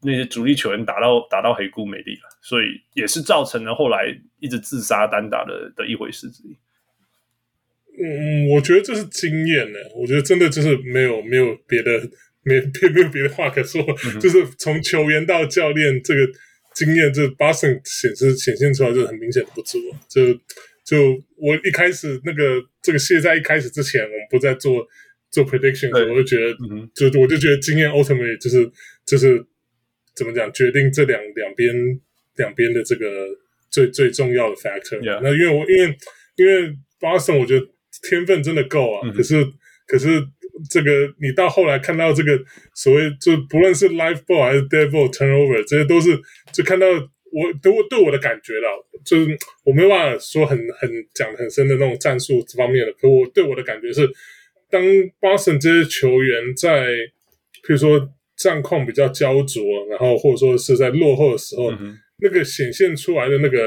[0.00, 6.58] 那些主力球员打到打到黑姑美丽了，所以也是造成了后来一直自杀单打的的一回事之一。
[7.98, 9.78] 嗯，我觉得这是经验呢。
[9.96, 11.90] 我觉得真的就是没有没有别的
[12.42, 13.82] 没别没有别的话可说，
[14.14, 16.20] 嗯、就是从球员到教练这个。
[16.74, 19.78] 经验这 Boston 显示显现出来就很明显的不足，
[20.08, 20.32] 就
[20.82, 24.82] 就我一开始那个这个现在一开始之前，我们不在做
[25.30, 28.66] 做 prediction，我就觉得，嗯、就我就觉得经验 ultimately 就是
[29.04, 29.44] 就是
[30.16, 31.74] 怎么讲，决定这两两边
[32.36, 33.28] 两边的这个
[33.70, 34.98] 最最重要的 factor。
[35.22, 35.94] 那因为我因为
[36.36, 37.66] 因为 Boston 我觉得
[38.08, 39.44] 天分真的够啊，嗯、可是
[39.86, 40.22] 可是。
[40.70, 42.38] 这个你到后来看到这个
[42.74, 46.10] 所谓就不论是 live ball 还是 dead ball turnover，这些都是
[46.52, 54.08] 就看到我对我对我的感觉了，就是我没有办法说很很讲很深的那种战术方面的，可我对我的感觉是，
[54.70, 54.80] 当
[55.20, 56.86] Boston 这些球员在
[57.64, 63.58] 譬如说战况比较焦灼，然后或者说是在落后的时候，嗯、那个显现出来的那个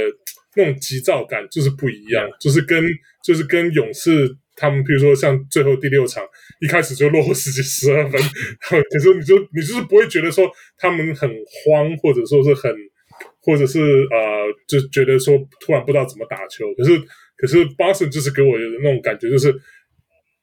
[0.56, 2.84] 那种急躁感就是不一样，嗯、就是跟
[3.24, 4.38] 就是跟勇士。
[4.58, 6.24] 他们比如说像最后第六场
[6.62, 8.22] 一开始就落后十几十二分，
[8.62, 12.72] 可是你就你就是不会觉得说他们很慌，或者说是很，
[13.42, 16.74] 或者是呃，就觉得说突然不知道怎么打球。
[16.78, 16.98] 可是
[17.36, 19.54] 可是 Boston 就是给我的那种感觉就是。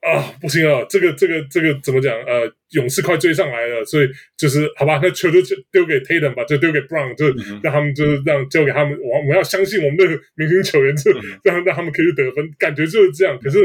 [0.03, 2.13] 啊，不行啊，这个这个这个怎么讲？
[2.23, 7.27] 呃，勇士快追上来了，所以就是好吧，那球就丢给 Tatum 吧，就丢给 Brown，就
[7.63, 8.99] 让他们就是让交给他们。
[9.01, 10.05] 我我们要相信我们的
[10.35, 11.13] 明星球员，就
[11.45, 13.39] 让让他们可以得分，感觉就是这样。
[13.41, 13.59] 可是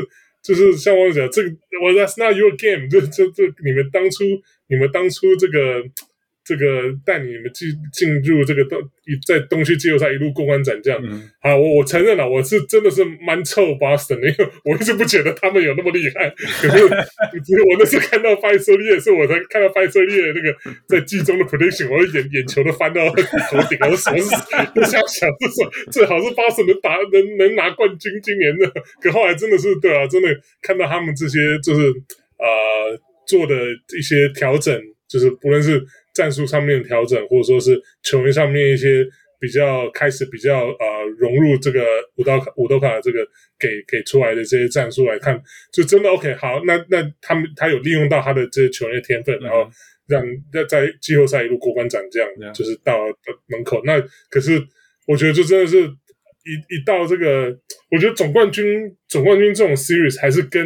[0.43, 1.49] 就是像我讲，这个
[1.83, 4.23] 我 That's not your game，这这这你们当初
[4.69, 5.83] 你们当初这个。
[6.47, 6.63] 这个
[7.05, 8.79] 带你们进进入这个东
[9.25, 16.29] 在东区季后赛一路过关斩将，嗯、好，我我承认了，我是真的是蛮臭 Boston 的，因 为我一直不觉得他们有那么厉害。
[16.61, 20.55] 可是，我那次看到费舍利，是我才看到费舍利那个
[20.87, 24.35] 在季中的 prediction，我眼眼球都翻到头顶，我说什么事？
[24.75, 28.71] 我想想，这是最好是 Boston 能打能能拿冠军，今年的。
[29.01, 30.29] 可后来真的是对啊，真的
[30.61, 31.81] 看到他们这些就是
[32.39, 32.97] 呃
[33.27, 33.53] 做的
[33.97, 34.73] 一些调整，
[35.09, 35.85] 就是不论是。
[36.17, 39.05] 战术上面的调整，或者说是球员上面一些
[39.39, 41.85] 比较开始比较呃融入这个
[42.15, 43.19] 乌多卡乌多卡的这个
[43.59, 45.39] 给给出来的这些战术来看，
[45.71, 46.63] 就真的 OK 好。
[46.65, 49.69] 那那他们他有利用到他的这些球员的天分，嗯、然后
[50.07, 52.97] 让在在季后赛一路过关斩将，嗯、就是到
[53.45, 53.79] 门口。
[53.85, 54.59] 那可是
[55.05, 57.55] 我觉得就真的是一一到这个，
[57.91, 58.65] 我觉得总冠军
[59.07, 60.65] 总冠军这种 series 还是跟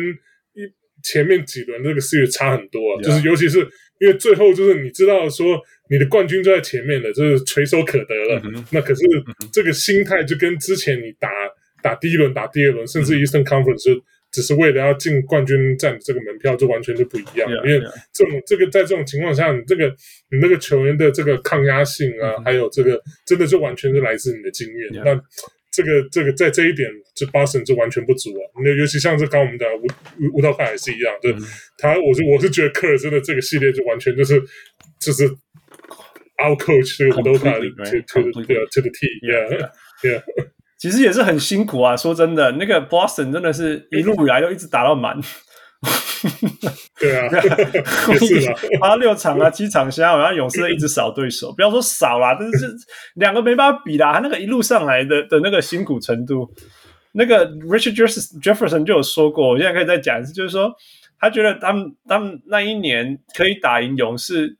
[0.53, 0.61] 一
[1.03, 3.67] 前面几轮这个 series 差很多，啊，嗯、就是尤其是。
[4.01, 8.41] 因为最后就是你知道说你的冠军就在前面了，就是垂手可得了。
[8.43, 9.01] 嗯、那可是
[9.53, 11.29] 这个心态就跟之前你打
[11.83, 17.47] 打第一轮、打第二轮，甚至 Eastern Conference 就只是为了要进冠军战这个门票，就完全就不一样。
[17.63, 17.79] 因为
[18.11, 19.87] 这种.这个在这种情况下，你这个
[20.31, 25.03] 你那个球员的这个抗压性啊，嗯、还有这个真的就完全是来自你的经验。
[25.05, 25.13] 那
[25.71, 28.43] 这个这个在这一点，这 Boston 就完全不足啊。
[28.63, 31.41] 那尤其像这刚我们的吴吴道卡也是一样，对、嗯、
[31.77, 34.41] 他，我是我是觉得科尔真的这个系列就完全就是
[34.99, 35.25] 就是
[36.43, 39.69] out coach 这个吴道凯 to to to the T，yeah
[40.03, 40.23] yeah。
[40.77, 45.15] 其实也是很辛苦啊，说真的，那个 Boston 真的是一路以来都一直打到满。
[46.99, 47.27] 对啊，
[48.79, 52.71] 他六场啊，七场下，然后勇士一直扫对手，不要说扫啦，但是
[53.15, 54.13] 两个没办法比啦。
[54.13, 56.47] 他那个一路上来的的那个辛苦程度，
[57.13, 60.71] 那个 Richard Jefferson 就有说过，我现在可以再讲一次，就是说
[61.19, 64.55] 他觉得他们他们那一年可以打赢勇士，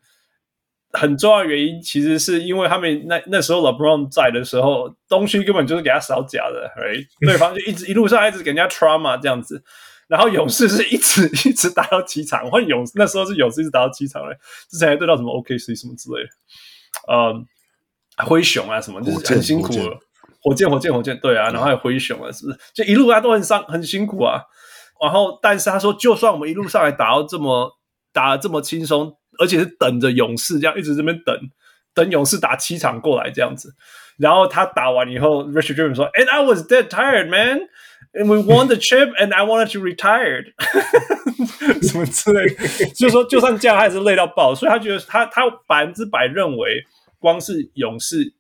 [0.94, 7.06] 很重要的原因其实是因为他们那那时候 LeBron 在的时候，东区根本就是给他扫假的，right?
[7.28, 9.64] 对方就一直一路上一直给人家 trauma 这样子。
[10.12, 14.36] 然后勇士是一直 一直打到七场，我勇那时候是勇士一直打到七场嘞，
[14.70, 16.30] 之前还对到什么 OKC、什么之类的。
[17.14, 17.48] 嗯
[18.28, 19.98] 灰熊啊什么，就是很辛苦了。
[20.44, 22.60] 火箭，火箭，火箭，对啊，然后还有灰熊啊，是不是？
[22.74, 24.42] 就一路啊都很伤，很辛苦啊。
[25.02, 27.72] 然后，但是他说，就算我们一路上来打到这么
[28.12, 31.36] 打得这么轻松，而且是等着勇士这样一直这边等，
[31.96, 33.74] 等勇士打七场过来这样子。
[34.18, 37.62] 然后他打完以后，Richard Sherman 说：“And I was dead tired, man.
[38.14, 40.44] And we won the chip, and I wanted to retire.”
[41.82, 44.54] 什么之类的，就是说，就算这样，还是累到爆。
[44.54, 46.84] 所以他觉得他他百分之百认为，
[47.20, 48.34] 光是勇士。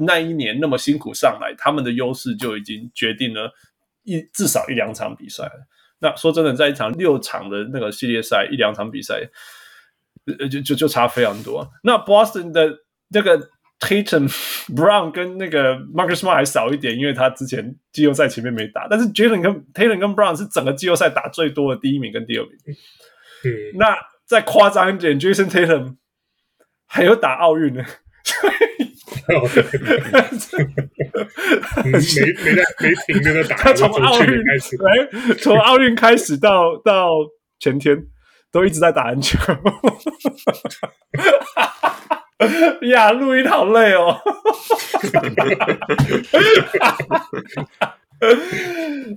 [0.00, 3.52] 那一年那么辛苦上来，他们的优势就已经决定了
[4.04, 5.66] 一至少一两场比赛了。
[5.98, 9.28] 那说真的，在一场六场的那个系列赛，一两场比赛，
[10.38, 11.68] 呃，就就就差非常多。
[11.82, 12.78] 那 Boston 的
[13.08, 13.50] 那个
[13.80, 14.28] Tatum
[14.74, 18.86] Brown 跟那个 Marcus Smart 还少一点，因为他之前季后赛前面没打。
[18.88, 22.52] 但是 Jalen 跟 Tatum 跟 Brown 是整个季后赛打最多的第一名跟第二名。
[23.44, 23.96] 嗯，那
[24.26, 25.96] 再夸张一点，Jason Tatum
[26.86, 27.84] 还有打奥运呢。
[29.28, 29.34] 没
[32.44, 37.10] 没没停的打， 他从奥运开始，来，从奥运开始到到
[37.58, 37.96] 前天
[38.50, 39.38] 都一直在打篮球。
[42.90, 44.20] 呀，录音好累哦。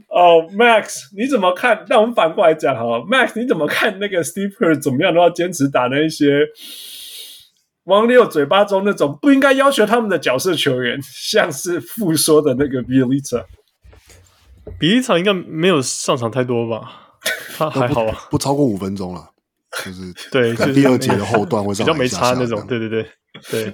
[0.09, 1.85] 哦、oh,，Max，你怎么看？
[1.89, 6.47] 那我们反过来讲哈，Max，你怎么看那个 Steve Kerr 怎么样都要坚持打那一些？
[7.85, 13.43] 王力友嘴巴中那种不应该要求他们的角色球员，像是复说的那个比利兹，
[14.79, 17.17] 比利场应该没有上场太多吧？
[17.57, 19.31] 他还好啊，不，不超过五分钟了，
[19.85, 23.05] 就是 对，在第二节的后段比较没差那种，对对对
[23.49, 23.73] 对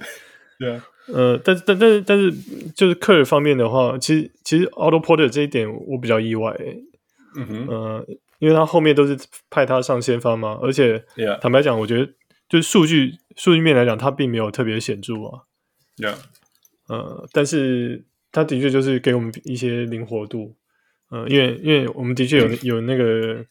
[0.60, 2.32] 对啊，呃，但是但但是但是
[2.76, 6.56] 就是克尔方面的话，其实其实 Porter 这一点我比较意外，
[7.36, 8.06] 嗯哼，呃，
[8.40, 9.18] 因为他后面都是
[9.50, 11.04] 派他上先发嘛，而且
[11.42, 12.12] 坦白讲，我觉得。
[12.50, 15.44] 就是数据数据面来讲，他并没有特别显著啊。
[15.98, 16.16] Yeah.
[16.88, 20.56] 呃，但是他的确就是给我们一些灵活度。
[21.12, 23.46] 呃，因为因为我们的确有有那个，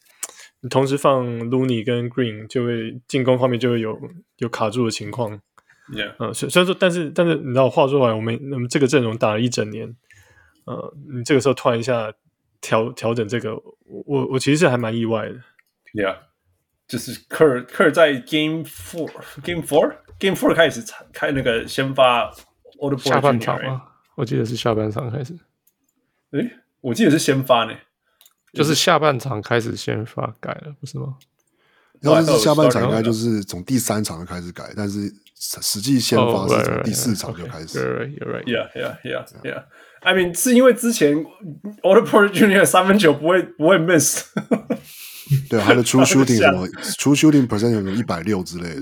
[0.69, 3.99] 同时放 Looney 跟 Green，就会进攻方面就会有
[4.37, 5.39] 有卡住的情况。
[5.89, 6.13] Yeah.
[6.19, 9.95] 呃，虽虽然说，但是但是你知道，话说回来，我们我们这个阵容打了一整年，
[10.65, 12.11] 呃，你这个时候突然一下
[12.59, 13.55] 调调整这个，
[13.85, 15.35] 我我其实是还蛮意外的。
[15.93, 16.17] Yeah.
[16.87, 19.11] 就是科尔科尔在 Game Four
[19.43, 20.81] Game Four Game Four 开始
[21.11, 22.31] 开那个先发
[22.97, 23.83] 下半场吗？
[24.15, 25.33] 我记得是下半场开始。
[26.31, 26.49] 诶，
[26.81, 27.73] 我记得是先发呢，
[28.53, 31.15] 就是下半场开始先发改了，不是吗？
[31.99, 37.79] 然后是下半场应该就是从第三场就开始改，但是实际先发是从第四场就开始。
[37.79, 38.43] You right, you're right.
[38.45, 39.63] Yeah, yeah, yeah, yeah.
[40.01, 41.15] I mean，是因为之前
[41.81, 44.25] o l i v e r Junior 三分球不会不会 miss。
[45.49, 46.67] 对，他的 true shooting 什么
[46.97, 48.81] true shooting percent 有一百六之类的，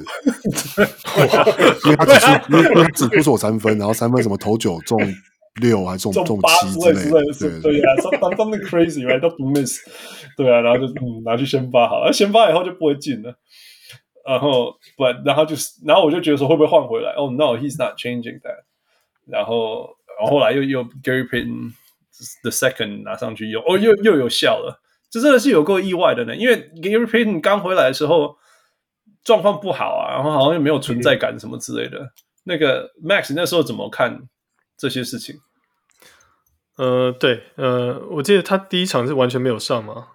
[1.86, 5.00] 因为他只出，因为他只出手三分，然后三分什么投九中
[5.62, 9.80] 六还中中七之类的，对呀，something crazy，right 都不 miss，
[10.36, 13.34] 对啊，然后就嗯拿去先发好，而先发以后就不会进了，
[14.26, 17.12] 然后不然后就是然后我就觉得说会不会换回来？
[17.12, 18.64] 哦、oh, no，he's not changing that，
[19.26, 21.72] 然后然后后来又又 Gary Payton
[22.42, 24.82] the second 拿上去用，哦又又有效了。
[25.10, 28.36] 这真的是有够意外的呢，因为 Gary Payton 刚回来的时候
[29.24, 32.00] 状况不好啊，然后好像又没有存在感什么之类的。
[32.00, 32.10] 嗯、
[32.44, 34.28] 那个 Max 那时候怎么看
[34.78, 35.38] 这些事情？
[36.78, 40.08] 呃，对，呃，我记得他第一场是完全没有上嘛，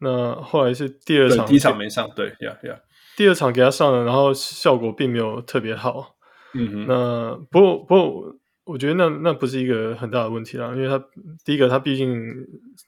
[0.00, 2.78] 那后来是第二场，第一场没上，对呀呀，
[3.16, 6.16] 第二场给他上了，然后效果并没有特别好。
[6.54, 11.02] 嗯哼，那不过不过，我觉得那那不是一个很大的问题啦，因为他
[11.44, 12.22] 第一个他毕竟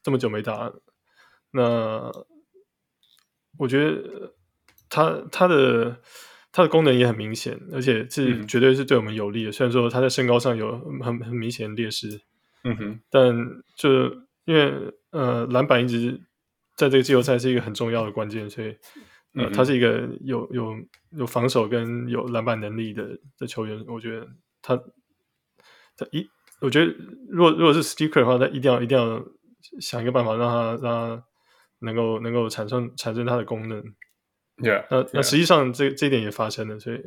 [0.02, 0.72] 这么久没打。
[1.50, 2.12] 那
[3.58, 4.34] 我觉得
[4.90, 5.96] 他他的
[6.52, 9.50] 他的功能也很明显，而且是绝对是对我们有利的。
[9.50, 12.20] 嗯、虽然说他在身高上有很很明显的劣势，
[12.64, 13.34] 嗯哼，但
[13.76, 14.04] 就
[14.44, 16.20] 因为呃篮板一直
[16.76, 18.76] 在这个季后赛是一个很重要的关键，所以
[19.34, 20.74] 呃他是一个有有
[21.10, 23.84] 有防守跟有篮板能力的的球员。
[23.86, 24.28] 我觉得
[24.62, 24.76] 他
[25.96, 26.28] 他一
[26.60, 26.92] 我觉得
[27.28, 29.24] 如果如果是 Steve Kerr 的话，他一定要一定要
[29.80, 31.24] 想一个办法让他让他。
[31.80, 33.80] 能够能够产生产生它的功能
[34.56, 37.00] ，Yeah，那那实际上这这一点也发生了，所以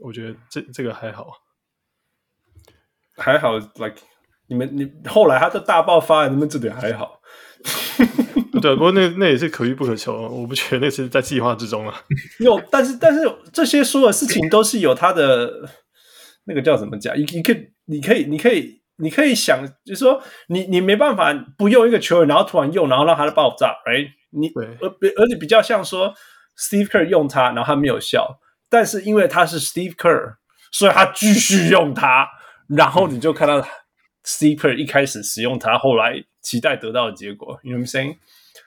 [0.00, 1.30] 我觉得这这个还好，
[3.16, 3.98] 还好，like
[4.48, 7.20] 你们你后来他的大爆发，你们这点还好，
[8.62, 12.02] 对，不过那那也是可遇不可求，我不觉得那是在计划之中啊。
[12.40, 13.20] 有，但是但是
[13.52, 15.50] 这些所有事情都是有他的
[16.44, 17.16] 那个叫怎么讲？
[17.16, 18.82] 你你可以你可以你可以。
[18.98, 24.08] 你可以想，就是说，你你没办法不用一个球员，然后突然用，然后让他的爆炸，right？
[24.30, 24.50] 你
[24.80, 24.88] 而
[25.22, 26.14] 而且比较像说
[26.58, 28.38] ，Steve Kerr 用他，然后他没有效，
[28.70, 30.36] 但是因为他是 Steve Kerr，
[30.72, 32.26] 所以他继续用他，
[32.74, 33.60] 然后你就看到
[34.56, 37.58] Kerr 一开始使用它，后来期待得到的结果。
[37.62, 38.16] You know what I'm saying？、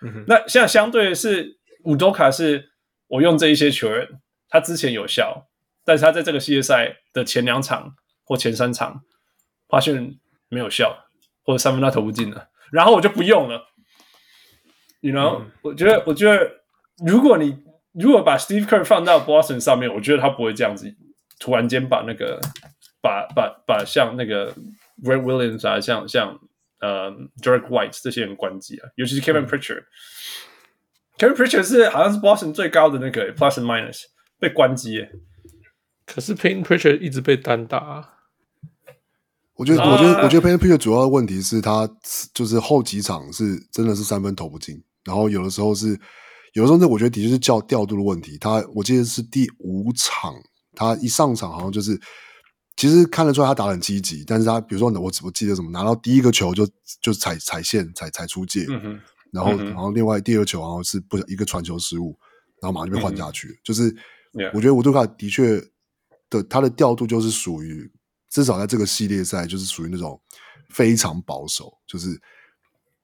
[0.02, 2.72] 嗯、那现在相对的是五多卡是
[3.08, 4.08] 我用这一些球员，
[4.48, 5.48] 他之前有效，
[5.84, 9.02] 但是他在这个系列赛的前两场或前三场
[9.68, 10.16] 发现
[10.48, 11.06] 没有效，
[11.44, 13.68] 或者三分他投不进了，然后我就不用了。
[15.02, 16.52] You know？、嗯、我觉得，我觉得，
[17.06, 17.58] 如果你
[17.94, 20.94] 如果把 Steve Kerr 放到 Boston 上面，我觉得他不会这样子，
[21.40, 22.40] 突然间把那个
[23.02, 24.54] 把把把像那个
[25.04, 26.40] Grant Williams 啊，像像
[26.80, 27.12] 呃
[27.42, 29.84] Derek White 这些人关机啊，尤其是 Kevin Pritchard。
[31.18, 34.04] Kevin Pritchard 是好像是 Boston 最高的那个 Plus and Minus
[34.40, 35.06] 被关机，
[36.06, 38.14] 可是 Payton Pritchard 一直被单打。
[39.56, 41.90] 我觉得，我觉得，我觉得 Payton Pritchard 主要的问题是他
[42.34, 46.00] 就是后几场是真的是三分投不进，然后有的时候是。
[46.54, 48.36] 有的时候，那我觉得的确是叫调度的问题。
[48.40, 50.34] 他我记得是第五场，
[50.74, 51.92] 他一上场好像就是，
[52.80, 56.66] 其实看得出来他打得很积极，但是他比如说我我记得怎么拿到第一个球就
[57.02, 58.98] 就踩踩线踩踩出界，嗯、
[59.34, 62.18] 然后、嗯、然后另外第二个球好像是不一个传球失误，
[62.62, 63.50] 然后马上就被换下去。
[63.50, 63.94] 嗯、就是
[64.54, 65.62] 我觉得乌杜卡的确
[66.30, 67.92] 的他的调度就是属于
[68.30, 70.18] 至少在这个系列赛就是属于那种
[70.70, 72.18] 非常保守，就是。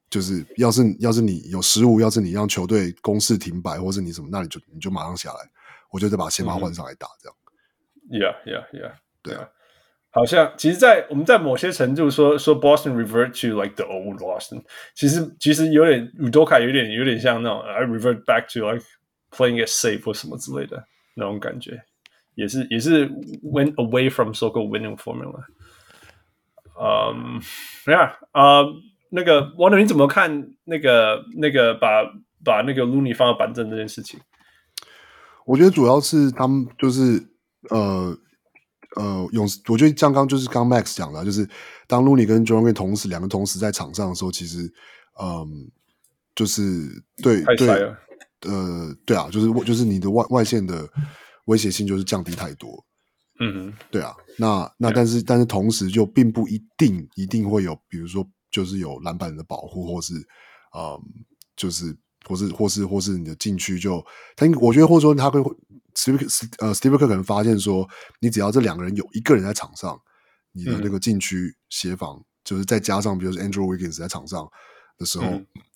[0.07, 5.39] 就是要是要是你有失误，要是你让球队攻势停摆，或是你什么，那你就你就马上下来，
[5.91, 7.35] 我就得把先发换上来打，这样。
[8.11, 8.93] Yeah, yeah, yeah.
[9.23, 9.49] 对啊，
[10.15, 14.63] 好像其实在，我们在某些程度说说 Boston revert to like the old Boston，
[14.95, 18.85] 其实其实有点 Udoka 有点有点像那种 I revert back to like
[19.29, 20.83] playing it safe 或什么之类的
[21.15, 21.83] 那种感觉，
[22.35, 23.09] 也是也是
[23.43, 25.43] went away from so-called winning formula。
[26.81, 27.41] 嗯，
[27.85, 28.81] 对啊，嗯。
[29.11, 32.03] 那个王总，你怎么看那个那个把
[32.43, 34.19] 把那个 Looney 放到板凳这件事情？
[35.45, 37.23] 我觉得主要是他们就是
[37.69, 38.17] 呃
[38.95, 41.47] 呃勇士，我觉得像刚就是刚 Max 讲的，就是
[41.87, 44.63] 当 Looney 跟 Jordan 同时两个同时在场上的时候，其实
[45.21, 45.47] 嗯、呃、
[46.35, 47.69] 就是对对
[48.41, 50.89] 呃对啊，就是就是你的外外线的
[51.45, 52.85] 威胁性就是降低太多。
[53.39, 58.27] 嗯哼，对啊，那那但是.但是同时就并不一定一定会有，比如说。
[58.51, 60.13] 就是有篮板的保护，或是，
[60.73, 60.97] 嗯，
[61.57, 61.93] 就是，
[62.27, 64.03] 或是，或是，或是你的禁区就
[64.35, 65.39] 他，我觉得或者说他会
[65.95, 67.87] ，Steve 呃，Steve 可能发现说，
[68.19, 69.99] 你只要这两个人有一个人在场上，
[70.51, 74.49] 你的那个禁区协防，嗯、就是再加上比如说 Andrew Wiggins 在场上
[74.97, 75.25] 的时候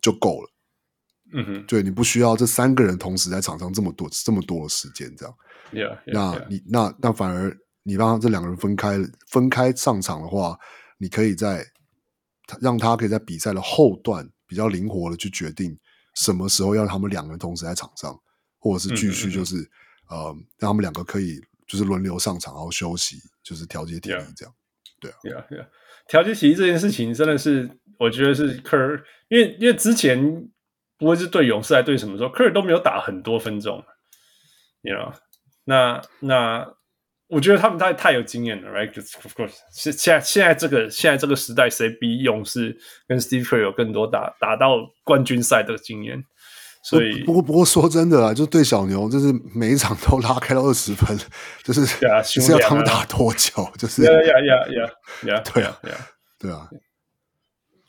[0.01, 0.51] 就够了。
[1.34, 5.35] 嗯哼，对，你不需要这三个人同时在场上这么多这么多的时间这样。
[5.71, 8.97] Yeah, yeah, 那你那那反而你让这两个人分开
[9.27, 10.57] 分开上场的话，
[10.97, 11.65] 你可以在。
[12.59, 15.77] 让他可以在比赛的后段比较灵活的去决定
[16.19, 18.19] 什么时候要让他们两个人同时在场上，
[18.59, 19.67] 或者是继续就是嗯嗯
[20.11, 24.53] 嗯呃让他们两个可以就是轮流上场然后休息，就是调节体力这样。
[24.99, 25.65] 对啊，对啊，对啊，
[26.07, 30.49] 调节体力这件事情真的是我觉得是科尔，因为因为之前
[30.97, 33.81] 不会是对勇士还对什么时候科尔都没有打很多分钟
[34.81, 35.13] ，you know，
[35.63, 36.78] 那那。
[37.30, 42.76] 我觉得他们太太有经验了，right？Of course，现现在现在这个现在这个时代，谁比勇士
[43.07, 46.23] 跟 Steve Kerr 有更多打打到冠军赛的经验？
[46.81, 51.15] 所以不过不过说真的啦，就对小牛，就是每一场都拉开到二十分，
[51.64, 51.85] 就是
[52.23, 53.69] 是要他们打多久？
[53.77, 54.89] 就是呀呀呀呀
[55.35, 55.77] 呀，对啊，
[56.39, 56.68] 对啊。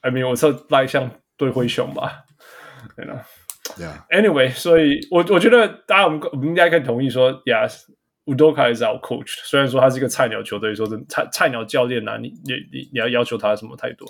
[0.03, 2.25] I mean，我说拉像对灰熊吧，
[2.97, 3.25] 对啊
[3.79, 4.07] ，Yeah。
[4.11, 7.83] Anyway，所以我我觉得大家我们我们应该可以同意说，Yes。
[8.31, 14.07] Udoka is our coach，虽然说他是一个菜鸟球队，说真菜菜鸟教练呐、啊，你你你你要要求他什么太多，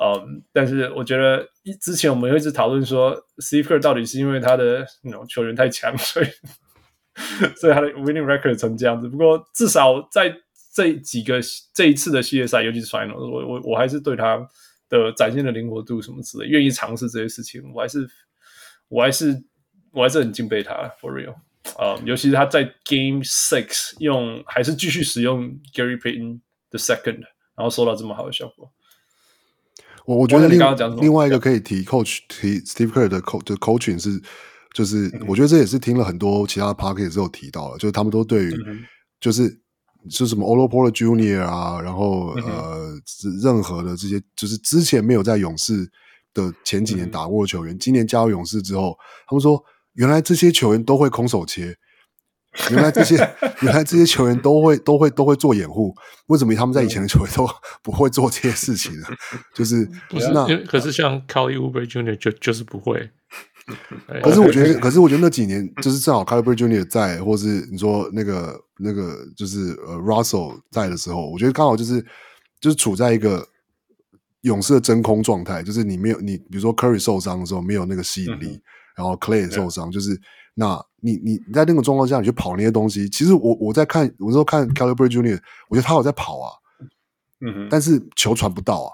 [0.00, 1.44] 嗯，但是我觉得
[1.80, 6.26] 之前我们一直讨论说，Steve Kerr 到底是因为他的那种球员太强， 所以
[7.56, 9.08] 所以他的 winning record 成这样子。
[9.08, 10.32] 不过至少在
[10.74, 11.40] 这几个
[11.74, 14.38] 这一次的系列赛，尤其是 final，我我我还是对他
[14.88, 18.08] 的展现的灵活度什么之类，愿意尝试这些事情，我还是
[18.88, 19.42] 我还是
[19.90, 21.34] 我还是很敬佩他，for real。
[21.76, 26.40] 啊，um, 尤其是他在 Game Six 用还是继续使用 Gary Payton
[26.70, 27.20] the Second，
[27.54, 28.70] 然后收到这么好的效果。
[30.04, 30.60] 我我觉得另
[31.00, 34.20] 另外一个可以提 Coach 提 Steve Kerr 的 Coach 的 Coaching 是，
[34.74, 38.52] 就是我觉得这也是听了很多其他的 Podcast 都有提到了，就是他们都对于
[39.20, 39.60] 就是
[40.10, 43.00] 是什么 Otto Porter Junior 啊，然后呃
[43.40, 45.88] 任何的这些就是之前没有在勇士
[46.34, 48.98] 的前几年打过的球员，今年加入勇士之后，
[49.28, 49.64] 他们说。
[49.94, 51.76] 原来这些球员都会空手切，
[52.70, 53.16] 原来这些
[53.60, 55.94] 原来这些球员都会都会都会做掩护，
[56.26, 57.48] 为什么他们在以前的球员都
[57.82, 59.06] 不会做这些事情呢？
[59.54, 62.16] 就是不是那可是像 Kelly Oubre Jr.
[62.16, 63.10] 就就是不会，
[64.22, 72.04] 可是我觉得，可是我觉得那几年就是正好 Caliber Junior 在，或是你说那个那个就是呃 Russell 在的时候，我觉得刚好就是
[72.60, 73.46] 就是处在一个
[74.42, 78.62] 勇士的真空状态，就是你没有你，比如说 Curry 受伤的时候没有那个吸引力，嗯、
[78.96, 80.20] 然后 Clay 也受伤，嗯、就是
[80.54, 86.50] 那你你在那个状况下你去跑那些东西，其实我我在看，我说看 Calipari Junior，我觉得他有在跑啊，
[87.40, 88.90] 嗯哼，但是球传不到啊。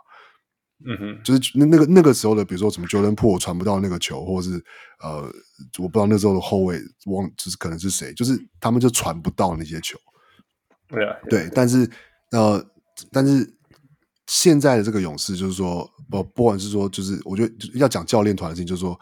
[0.86, 4.64] 嗯哼，就是那那个那个时候的，比如说什么 Jordan Poole 传不到那个球，或者是
[5.02, 5.22] 呃，
[5.78, 9.98] 我不知道那时候的后卫忘，就是可能是谁，就是他们就传不到那些球。
[10.86, 11.90] 对啊，对，但是
[12.30, 12.64] 呃，
[13.10, 13.52] 但是
[14.28, 18.96] 现在的这个勇士，就是说，不不管是说，就是我觉得要讲教练团的事情，就是说，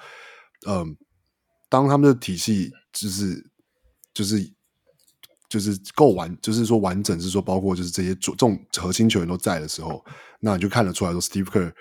[0.66, 0.96] 嗯、
[1.68, 3.50] 当他们的体系就是
[4.12, 4.54] 就是
[5.48, 10.04] 就是够完，就是说完整，是说包括就是这些主这种核心球员都在的时候。
[10.40, 11.72] 那你就看得出来说，Steve Kerr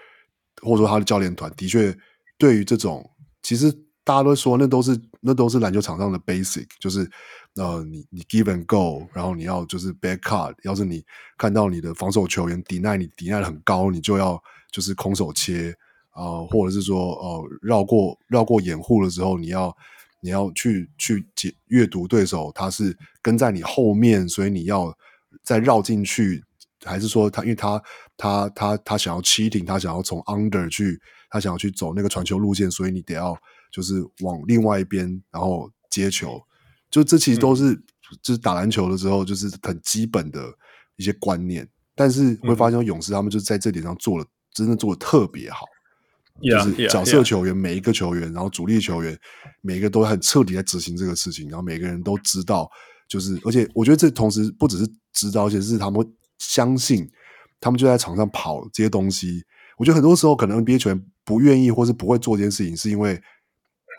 [0.62, 1.96] 或者说他的教练团的确
[2.38, 3.04] 对于这种，
[3.44, 3.72] 其实
[4.04, 7.10] 大家都说那都是那都是篮球场上的 basic，就是
[7.56, 11.04] 呃，你你 give and go，然后你要就是 back cut，要是你
[11.38, 14.42] 看到你的防守球员 deny 你 deny 很高，你就要
[14.72, 15.76] 就是空手切、
[16.16, 19.76] 呃，或者是说呃绕过绕过掩护的时候，你要
[20.22, 24.98] 你要去去解阅读对手他是跟在你后面，所以你要
[25.44, 26.44] 再绕进去。
[26.84, 27.82] 还是说他，因为他
[28.16, 31.02] 他他他想要 cheating，他想要从 under 去，
[31.32, 33.36] 他想要去走那个传球路线，所以你得要
[33.72, 36.40] 就是往另外一边，然后接球。
[36.92, 37.84] 就这其实都是、嗯、
[38.22, 40.54] 就是打篮球的时候，就是很基本的
[40.98, 41.68] 一些观念。
[41.96, 45.66] 但是会发现勇士他们就在这点上做了，嗯、真的做的特别好。
[46.42, 47.62] 就是角色球员 yeah, yeah, yeah.
[47.62, 49.18] 每一个球员，然后主力球员
[49.62, 52.70] 每一个都很彻底在执行这个事情，然后每个人都知道，
[53.08, 56.06] 就是而且我觉得这同时不只是知道，而且是他们。
[56.38, 57.10] 相信
[57.62, 59.42] 他们就在场上跑这些东西，
[59.78, 63.20] 我觉得很多时候可能 NBA 球员不愿意或是不会做这件事情，是因为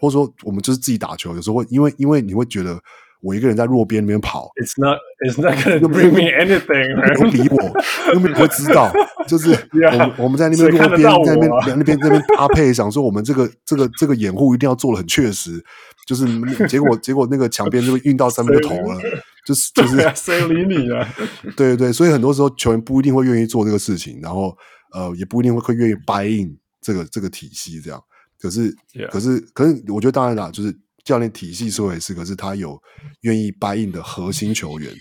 [0.02, 2.78] 或者说我们就是自己打球，有时候会因为因为你会觉得
[3.26, 8.92] 我一个人在弱边那边跑，It's not It's not gonna bring me anything，不理我，又没不会知道，
[9.26, 9.50] 就是
[9.92, 15.62] 我们我们在那边弱边在那边在那边那边搭配，想说我们这个这个这个掩护一定要做的很确实，
[16.06, 16.24] 就是
[16.68, 19.00] 结果结果那个墙边就会运到三分就投了。
[19.46, 21.08] 就是 就是谁理你啊？
[21.56, 24.56] 对对对，所以很多时候球员不一定会愿意做这个事情，然后
[24.92, 28.02] 呃也不一定会会愿意 buy in 这个这个体系这样。
[28.40, 28.74] 可是.
[29.10, 30.76] 可是可是，我觉得当然啦，就是
[31.06, 32.78] 教练体系说也是，可是他有
[33.22, 34.94] 愿意 buy in 的核心球员，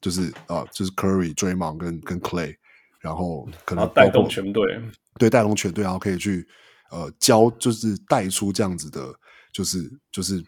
[0.00, 2.54] 就是啊、呃，就是 Curry、Draymond 跟跟 Clay，
[3.00, 4.80] 然后可能带动全队，
[5.18, 6.48] 对，带动全队，然后可以去
[6.90, 9.12] 呃教，就是带出这样子的，
[9.52, 10.42] 就是就是。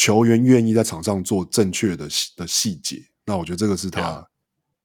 [0.00, 2.06] 球员愿意在场上做正确的
[2.36, 4.24] 的细节，那我觉得这个是他，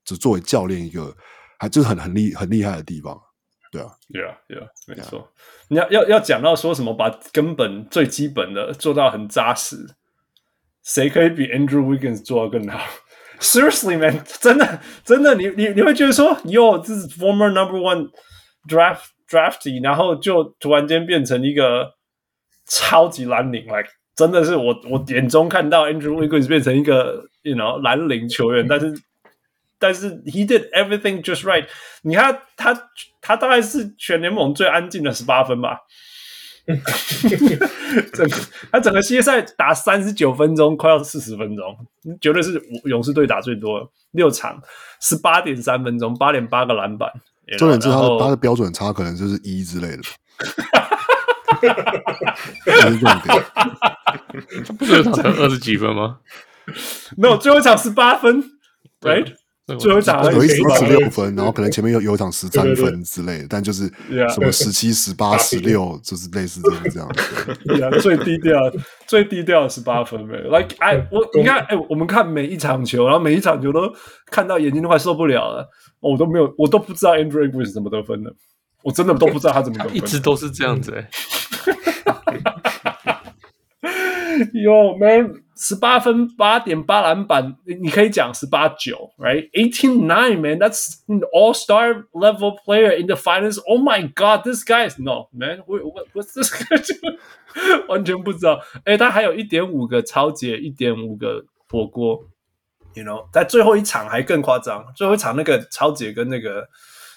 [0.04, 1.16] 就作为教练一个，
[1.56, 3.16] 还就是很很厉很厉害的地方，
[3.74, 5.28] 对啊，对啊，对啊，没错。
[5.68, 9.76] 你要要要讲到说什么，把根本最基本的做到很扎实，
[10.82, 12.80] 谁可以比 Andrew Wiggins 做到更好
[13.40, 18.10] ？Seriously, man，真的真的，你你你会觉得说，哟，这是 former number one
[18.68, 21.94] draft drafty，然后就突然间变成一个
[22.66, 23.90] 超级蓝领，like。
[24.16, 28.94] 真的是我我眼中看到 Andrew Wiggins 变成一个 you know 蓝领球员，但是
[29.76, 31.66] 但是 he did everything just right。
[32.02, 32.72] 你看他
[33.24, 35.78] 他他大概是全联盟最安静的十八分吧。
[38.12, 38.28] 整
[38.70, 41.76] 他整个系列赛打三十九分钟，快要四十分钟，
[42.20, 44.62] 绝对是勇士队打最多六场
[45.00, 47.10] 十八点三分钟，八点八个篮板。
[47.58, 50.02] 重点是他的他的标准差可能就是一之类的。
[54.78, 56.18] 不是有场才二十几分吗？
[57.16, 58.42] 没有，最后一场十八分
[59.02, 59.34] ，right？
[59.78, 63.90] 最后一场有一场十六分，然后可能前面有有一场十三分之类的，但就是
[64.34, 67.90] 什么十七、十八、十六，就是类似这样这样。
[67.90, 68.60] 对，最低调、
[69.06, 70.36] 最低调的十八分呗。
[70.50, 73.90] Like，哎，我你看，哎，我们看每一场球，然后每一场球都
[74.30, 75.66] 看到眼睛都快受不了了。
[76.00, 78.30] 我都没有，我都不知道 Andrew Wiggins 怎么得分的，
[78.82, 81.08] 我真的都不知道他怎么得分， 一直都是这样子哎。
[84.52, 93.59] 哟，man，十八分，八点八篮板，你你可以讲十八九，right？Eighteen nine, man，that's an all-star level player in the finals.
[93.67, 95.63] Oh my god, this guy is no man.
[95.65, 95.81] What
[96.13, 97.17] what's this guy doing？
[97.87, 98.61] 完全不知道。
[98.85, 102.25] 哎，他还有一点五个抄截，一点五个火锅，
[102.93, 106.67] you know，在最后一场还更夸张，最后一场那个抄截跟那个。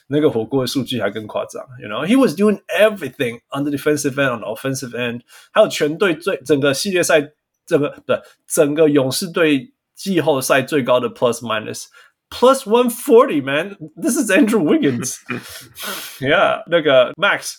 [0.08, 5.22] 那个火锅的数据还更夸张，you know, he was doing everything on the defensive end, on the offensive end，
[5.52, 7.20] 还有全队最整个系列赛，
[7.67, 11.85] 整个对整个勇士队季后赛最高的 plus minus
[12.29, 17.57] plus one forty man，this is Andrew Wiggins，yeah， 那个 Max，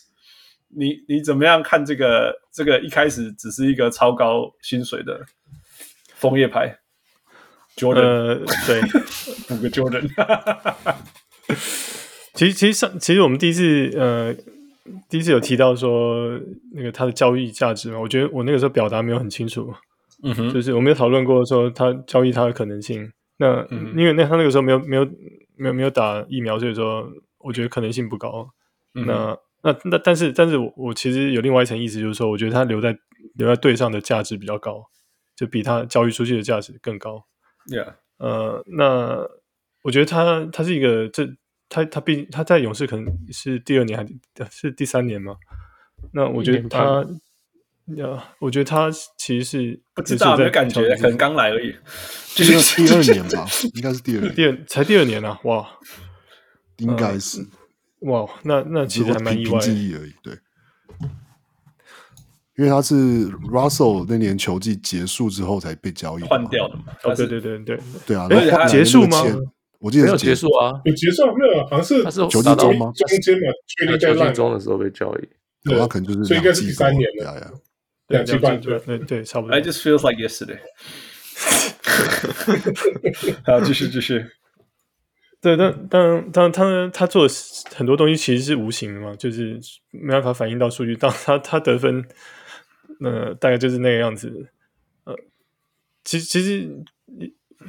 [0.76, 2.34] 你你怎么样看这个？
[2.58, 5.24] 这个一开始只是一个超高薪水的
[6.16, 6.76] 枫叶牌
[7.76, 8.34] ，Jordan，、呃、
[8.66, 8.80] 对，
[9.50, 10.10] 五个 Jordan。
[12.34, 14.34] 其实其实上其实我们第一次呃
[15.08, 16.36] 第一次有提到说
[16.72, 19.72] 那个他的交易价值嘛，我觉得我那个时候表达没有很清楚。
[20.22, 23.12] 嗯哼，就是我们有讨论过说他交易他的可能性。
[23.36, 25.06] 那、嗯、因为那他那个时候没有没有
[25.56, 27.08] 没有没有打疫苗，所以说
[27.38, 28.48] 我觉得可能性不高。
[28.94, 32.98] 嗯、那那那但是但是我我其实有另外一层意思，就是说我觉得他留在
[33.34, 34.82] 留在队上的价值比较高，
[35.36, 37.24] 就比他交易出去的价值更高。
[37.68, 39.24] Yeah，呃，那
[39.84, 41.28] 我觉得他他是一个这
[41.68, 44.04] 他他毕竟他在勇士可能是第二年还
[44.50, 45.36] 是第三年嘛？
[46.12, 47.06] 那我觉得他。
[47.96, 51.74] 呀，我觉得他其实是不知道，没感觉，可能刚来而已。
[52.36, 55.38] 就是第二年吧，应该是第二年，第二才第二年啊！
[55.44, 55.66] 哇，
[56.76, 57.44] 应该是
[58.00, 60.12] 哇，那那其实还蛮意外的而已。
[60.22, 60.34] 对，
[62.56, 66.84] 因为他是 Russell 那年球季结束之后才被交易换掉的嘛。
[67.04, 68.28] 哦，对对对对对啊！
[68.68, 69.24] 结束吗？
[69.80, 71.64] 我记得没有结束啊，有结束没有？
[71.66, 72.92] 好像是他是球季中吗？
[72.94, 75.28] 中间嘛，确定在烂中的时候被交易，
[75.64, 77.52] 那可能就是所以应该是第三年了。
[78.08, 79.56] 两季半对对对，差不多。
[79.56, 80.58] I just feels like yesterday。
[83.44, 84.26] 好，继续继续。
[85.40, 87.34] 对，但但但他他做的
[87.76, 89.60] 很多东西其实是无形的嘛，就是
[89.90, 90.96] 没办法反映到数据。
[90.96, 92.04] 当他他得分，
[93.00, 94.48] 呃，大概就是那个样子。
[95.04, 95.14] 呃，
[96.02, 96.68] 其实其实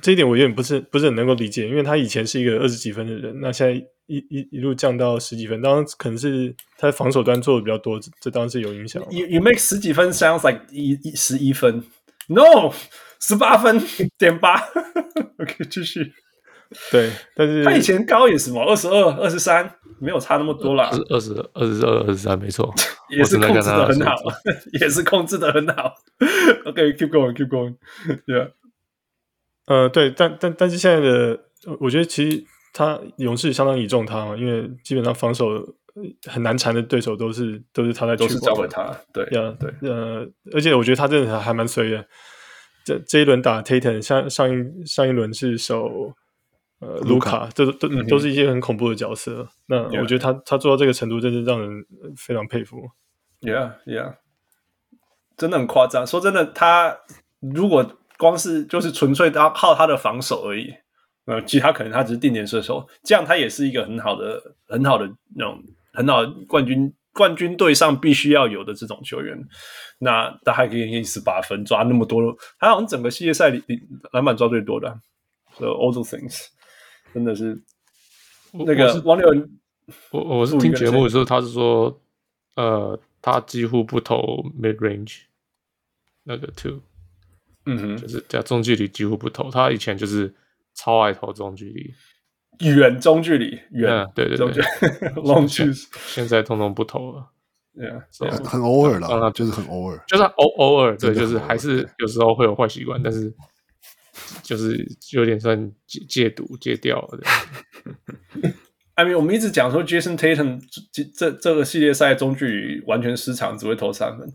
[0.02, 3.74] 这一点我有点不是不是很能够理解，因为他以前是一个二十几分的人，那现在
[4.06, 9.02] 一一一路降到十几分，当然可能是他在防守端做的比较多，这，当然是有影响。
[9.10, 11.84] You you make 十几分 sounds like 一一十一分
[12.28, 12.72] ，No，
[13.20, 13.82] 十八分
[14.18, 14.56] 点八。
[15.40, 16.14] OK，继续。
[16.92, 19.68] 对，但是他以前高也是嘛，二十二、二十三，
[20.00, 20.92] 没有差那么多啦。
[21.10, 22.72] 二十二、二十二、二十三，没错，
[23.10, 24.16] 也是控制的很好，
[24.80, 25.96] 也是控制的很好。
[26.66, 28.52] OK，keep going，keep going，Yeah。
[29.70, 31.40] 呃，对，但但但是现在的，
[31.80, 32.44] 我觉得其实
[32.74, 35.46] 他勇士相当倚重他嘛，因为基本上防守
[36.26, 42.04] 很难缠的对手都是都是他在，都是交给他，对呀，对，呃，而且我觉得他真的还蛮随缘。
[42.84, 46.16] 这这一轮打 Tatum，上上一上一轮是守
[46.80, 49.48] 呃卢卡，这都都都是一些很恐怖的角色。
[49.68, 51.86] 那我觉得他他做到这个程度，真是让人
[52.18, 52.90] 非常佩服。
[53.42, 54.16] Yeah，Yeah，
[55.38, 56.08] 真的很夸张。
[56.08, 56.98] 说真的，他
[57.40, 57.98] 如果。
[58.20, 60.74] 光是就是纯粹他靠他的防守而已，
[61.24, 65.64] 呃，其他可能他只是定点射手，这样他也是一个很好的、很好的那种
[65.94, 69.42] 很好的冠军冠军队上必须要有的这种球员。
[70.00, 72.22] 那他还可以给十八分，抓那么多，
[72.60, 73.64] 他好像整个系列赛里
[74.12, 75.00] 篮板抓最多的。
[75.58, 76.48] So all those things
[77.14, 77.64] 真的是
[78.52, 79.50] 那个王六文，
[80.12, 82.02] 我我是听节目的时候，他是说，
[82.56, 85.22] 呃，他几乎不投 mid range
[86.24, 86.82] 那个 two。
[87.72, 90.34] 嗯哼，就是叫中距离几乎不投，他以前就是
[90.74, 94.64] 超爱投中距离，远中距离远，对对对，
[95.22, 95.72] long 距
[96.08, 97.28] 现在通通不投了，
[97.78, 97.88] 对
[98.28, 103.32] 啊，很偶尔了，就是很偶尔，就是偶偶尔，对，就是还是有时候会有坏习惯，但是
[104.42, 107.20] 就是有点算戒戒毒戒掉了。
[108.96, 110.60] I mean，我们一直讲说 Jason Tatum
[110.92, 114.28] 这这这个系列赛中距离完全失常，只会投三分。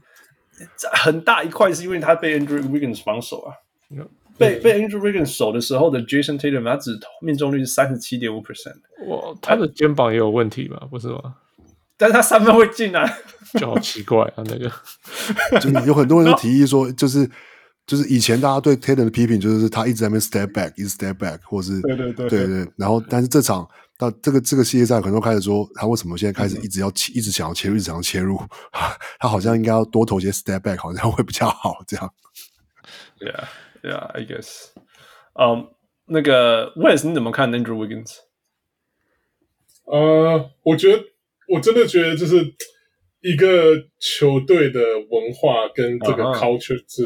[0.93, 3.53] 很大一块是因为他被 Andrew Wiggins 防守啊，
[4.37, 8.77] 被被 Andrew Wiggins 守的时候的 Jason Tatum 他只命中率是三十七点五 percent，
[9.09, 11.37] 哇，他的肩膀也有问题吧，不是吗？
[11.97, 13.09] 但是他三分会进啊，
[13.59, 14.71] 就好奇怪啊，那个，
[15.61, 17.29] 就有很多人都提议说，就是
[17.87, 22.29] 就是以前大家对 Tatum 的批评就是他一直在那边 step back，一直 step back，或是对对对。
[22.29, 23.69] 对对，然后但是这场。
[23.97, 28.37] 到这个这个系列赛，很多开始说他为什么现在开始一直要切，嗯、一直想要切入，一直想要切入，
[29.21, 31.77] 他好像应该要多投些 step back，好像会比较好。
[31.87, 32.13] 这样
[33.21, 34.71] ，Yeah，Yeah，I guess。
[35.35, 35.69] 嗯，
[36.07, 38.17] 那个 Wes，你怎么看 Andrew Wiggins？
[39.85, 41.03] 呃，我觉得
[41.49, 42.55] 我真的觉得就是
[43.21, 47.05] 一个球队的文化跟这个 culture 是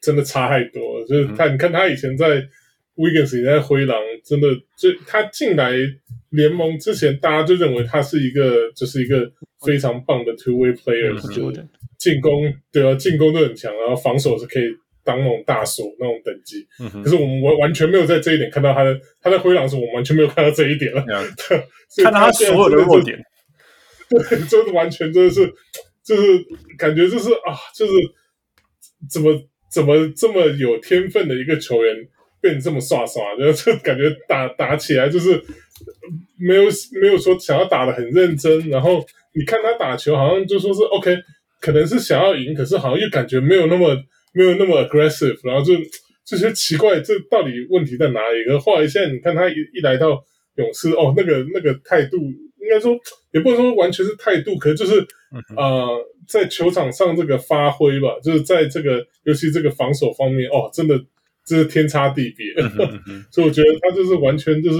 [0.00, 1.06] 真的差太多了。
[1.06, 2.48] 就是他，嗯、你看他以前在。
[2.94, 5.72] Wiggins 也在灰狼，真的，就他进来
[6.32, 9.30] 联盟之前，大家就认为他是一个，就是一个
[9.64, 11.68] 非常棒的 two way player，就是
[11.98, 14.64] 进攻对啊，进攻都很强，然后防守是可以
[15.04, 16.66] 当那种大锁那种等级。
[17.02, 21.04] 可是我们完完全没有在这一点看到他的，他在灰狼时，我们完全没有看到这一点了。
[22.02, 23.18] 看到他所有的弱点，
[24.08, 25.52] 对，就是完全真的是
[26.04, 26.22] 就是
[26.76, 27.92] 感觉就是啊，就是
[29.08, 29.32] 怎么
[29.70, 31.94] 怎么这么有天分的一个球员。
[32.42, 35.40] 变这么刷刷，然后就感觉打打起来就是
[36.38, 36.64] 没有
[37.00, 39.04] 没有说想要打的很认真，然后
[39.34, 41.16] 你看他打球，好像就说是 OK，
[41.60, 43.96] 可能是想要赢，可是好像又感觉没有那么
[44.34, 45.74] 没有那么 aggressive，然后就
[46.26, 48.40] 就觉得奇怪，这到底问题在哪里？
[48.46, 50.20] 然后后来现在你看他一一来到
[50.56, 52.98] 勇士，哦，那个那个态度，应该说
[53.32, 55.88] 也不能说完全是态度，可能就是、嗯、呃，
[56.26, 61.00] 在球场上这个发挥吧，就是在这个尤其这个防守方面，哦，真的
[61.46, 62.62] 这是天差地别。
[63.30, 64.78] 所以我觉得他就是完全就是。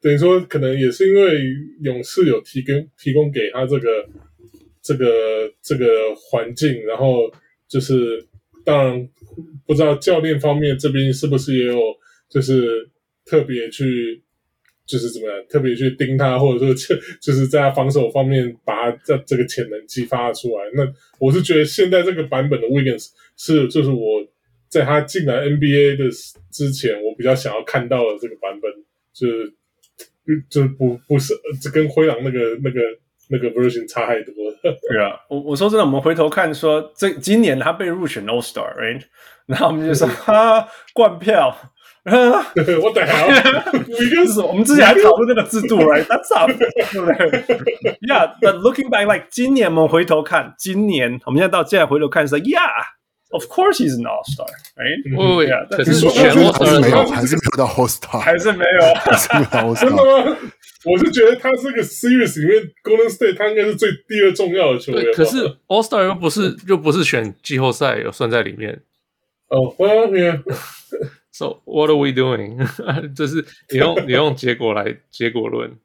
[0.00, 1.40] 等于说，可能也是因为
[1.82, 4.08] 勇士有提供提供给他这个
[4.80, 5.84] 这个这个
[6.14, 7.28] 环境，然后
[7.66, 8.24] 就是
[8.64, 9.08] 当然
[9.66, 11.80] 不知道教练方面这边是不是也有
[12.28, 12.88] 就是
[13.24, 14.22] 特别去
[14.86, 20.64] 就是怎么样特别去盯他，或者说就就是在他防守方面把他这这个潜能激发出来。
[20.74, 20.86] 那
[21.18, 24.24] 我是觉得现在这个版本的 Wiggins 是就是我
[24.68, 26.04] 在他进来 NBA 的
[26.52, 28.70] 之前，我比较想要看到的这个版本
[29.12, 29.52] 就是。
[30.50, 32.80] 就不不是，这跟灰狼那个那个
[33.30, 34.56] 那个 version 差太多了。
[34.62, 39.02] 对啊，我我说真的，我们回头看说，这今年他被入选 All Star，right？
[39.46, 41.56] 然后我们就说哈，灌票，
[42.04, 43.14] 我等下，
[44.26, 47.96] 是我们之前还讨论那个制度， right？That's up，对不对？
[48.08, 52.97] Yeah，but looking back like 今年我们回头看，今年我们现在到现在回头看说，Yeah。
[53.30, 55.02] Of course, he's an all star, right?
[55.14, 59.80] 不不呀，可是全部还是没有，还是没有到 all star，还是没有，还是没有 all star。
[59.80, 60.36] 真的吗？
[60.84, 65.12] 我是觉得他这个 series 里面，Golden State 他应该是最第二重要的球员。
[65.12, 68.80] 可是 all star 又不是又不是选季后赛有算在里面。
[69.48, 70.42] 哦，Well, yeah.
[71.30, 72.66] So what are we doing？
[73.14, 75.76] 这是你用你用结果来结果论。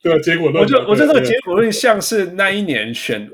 [0.00, 0.62] 对啊，结果论。
[0.62, 3.28] 我觉得我觉得这个结果论像是那一年选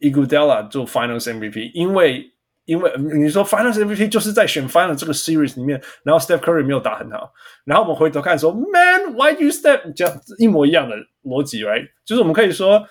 [0.00, 2.32] Iguodala 做 Finals MVP，因为。
[2.68, 7.32] 因为你说 Finals MVP 就是在选 Finals 这个 Series 里面，然后 Steph Curry 没有打很好，
[7.64, 11.88] 然后我们回头看说，Man，why you step，这样一模一样的逻辑，right？
[12.04, 12.86] 就是我们可以说，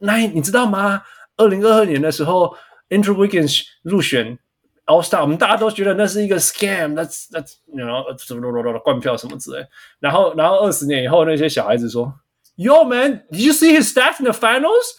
[0.00, 1.02] 那你知道吗？
[1.38, 2.54] 二零二二年的时候
[2.90, 4.38] ，Andrew Wiggins 入选
[4.84, 9.66] All Star，我们大家都觉得那是一个 scam，that's that's you know 什么灌票什么之类，
[9.98, 12.12] 然后然后二十年以后那些小孩子说。
[12.55, 14.95] Yo, man, did you see his stats in the finals?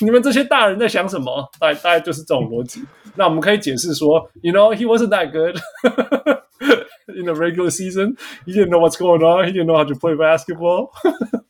[0.00, 1.50] 你们这些大人在想什么？
[1.58, 2.84] 大概大概就是这种逻辑。
[3.16, 5.58] 那我们可以解释说，You know, he wasn't that good
[7.08, 8.16] in the regular season.
[8.46, 9.46] He didn't know what's going on.
[9.46, 10.90] He didn't know how to play basketball.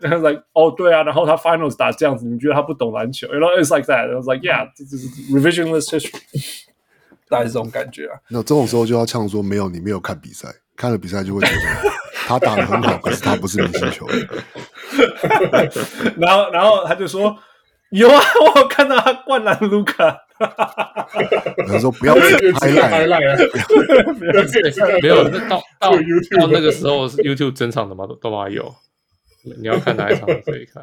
[0.00, 3.26] And I was like, 哦，对啊，然后他 finals 打这样子，你觉得他不懂篮球？
[3.28, 4.10] You know, it's like that.
[4.10, 6.22] I was like, yeah, this is revisionist history.
[7.28, 8.20] 大概是这种感觉啊。
[8.28, 11.91] 那这种时候就要呛说，没有，你没有看比赛， 看了比赛就会觉得。
[12.27, 14.27] 他打的很好，可是他不是明星球员。
[16.17, 17.37] 然后，然后他就说
[17.93, 20.17] ：“有啊，我有看到他灌篮卢卡。”
[21.67, 22.21] 他说：“不要拍
[22.71, 23.37] 烂， 拍赖啊！
[25.03, 28.73] 没有，到到到那个时候是 YouTube 整场的嘛，都都还有。
[29.58, 30.82] 你要看哪一场都可以看。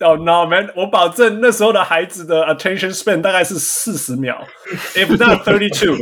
[0.00, 4.46] 哦、 oh,，No man，我保证那时候的孩子的 attention span 大概是四十秒，
[4.94, 5.96] if not thirty two。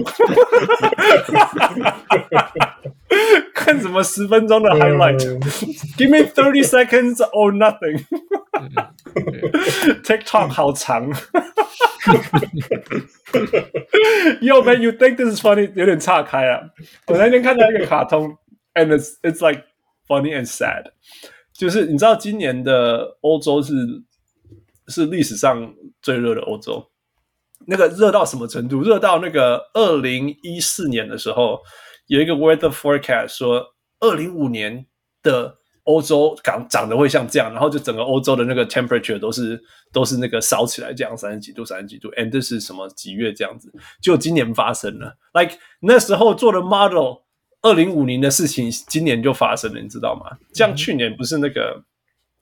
[3.55, 8.05] 看什么十分钟的 highlight？Give me thirty seconds or nothing。
[10.02, 11.09] TikTok 好长。
[14.40, 15.70] Yo man，you think this is funny？
[15.76, 16.60] 有点岔开啊。
[17.06, 18.36] 我那天看到一个卡通，
[18.74, 19.62] and it's it's like
[20.07, 20.91] funny and sad。
[21.53, 23.73] 就是你知道今年的欧洲是
[24.88, 26.89] 是历史上最热的欧洲，
[27.65, 28.81] 那个热到什么程度？
[28.81, 31.59] 热到那个二零一四年的时候。
[32.09, 33.61] 有一个 weather forecast 说，
[33.99, 34.85] 二零五年
[35.21, 39.61] 的欧洲长长得会像这样，然后就整个欧洲的那个 temperature 都是
[39.91, 43.69] 都是那个烧起来这样，三十几度、三十几度，and 这是什么几月这样子？
[44.01, 47.17] 就今年发生了，like 那时候做的 model，
[47.68, 50.38] 二零五零的事情，今年就发生了，你知道吗？
[50.53, 51.81] 像去年不是那个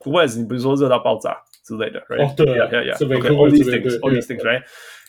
[0.05, 2.25] West，你不是说热到爆炸之类的，right？
[2.25, 4.61] 哦，对呀呀呀，OK，all these things，all these things，right？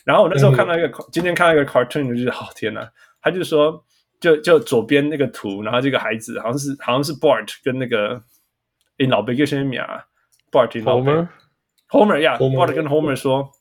[0.03, 2.87] 然后我那时候看到一个，今天看到一个 cartoon，就是好天呐，
[3.21, 3.83] 他就说。
[4.19, 8.19] 就就左边那个图，然后这个孩子好像是好像是 Bart 跟那个
[8.97, 10.03] in 老贝叫什么名啊
[10.51, 11.11] ？Bart 跟老贝
[11.91, 13.51] Homer，Homer 呀，Bart 跟 Homer 说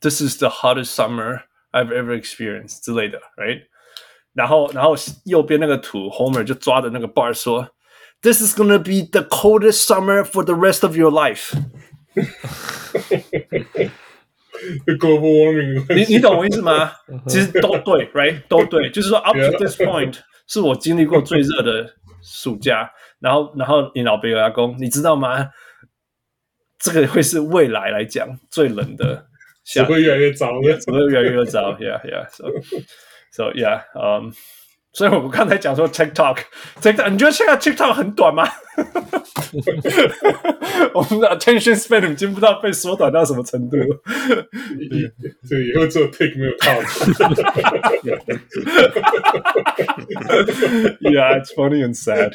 [0.00, 3.62] ，This is the hottest summer I've ever experienced 之类的，right？
[4.38, 4.94] 然后然后
[5.24, 7.68] 右边那个图，Homer 就抓着那个 Bart 说
[8.22, 11.52] ，This is gonna be the coldest summer for the rest of your life。
[14.86, 16.92] Global warming，你你懂我意思吗？
[17.26, 18.42] 其实都对，right？
[18.46, 22.88] 都对，就是说 up to this point 是我经历过最热的暑假。
[23.18, 25.48] 然后，然后你老贝尔阿公，你知道吗？
[26.78, 29.26] 这个会是未来来讲最冷的
[29.64, 31.72] 夏，只会越来越糟，只会越来越糟。
[31.72, 32.28] Yeah, yeah.
[33.32, 33.82] So, yeah.
[33.94, 34.32] Um,
[34.90, 38.48] 所以我们刚才讲说 TikTok，TikTok，你觉得现在 TikTok 很短吗？
[40.94, 43.86] 我们的 attention span 已经不知道被缩短到什么程度了。
[45.48, 46.72] 对，以后做 Tik 没有套。
[51.00, 52.32] Yeah, it's funny and sad。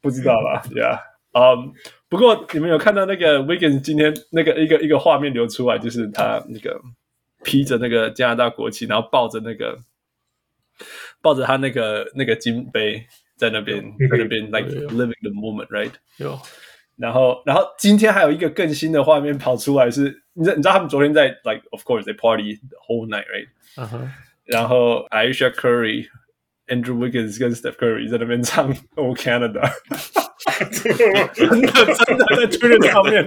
[0.00, 1.00] 不知道啦，Yeah，
[1.32, 1.72] 嗯、um,，
[2.08, 6.80] 不过你们有看到那个 Wiggins 今天那个一个一个画面流出来，就是他那个
[7.44, 9.78] 披着那个加拿大国旗，然后抱着那个。
[11.20, 13.04] 抱着他那个那个金杯
[13.34, 15.90] 在那边，在那边 like living the moment，right？
[16.18, 16.38] 有。
[16.94, 23.48] 然后，然后今天还有一个更新的画面跑出来是，你知道你知道他们昨天在 like of course they party the whole night，right？
[23.76, 24.12] 嗯哼。
[24.44, 26.06] 然后 Ayesha Curry、
[26.68, 29.70] Andrew Wiggins 跟 Steph Curry 在那边唱 Oh Canada，
[31.34, 33.24] 真的真的在 Twitter 上面。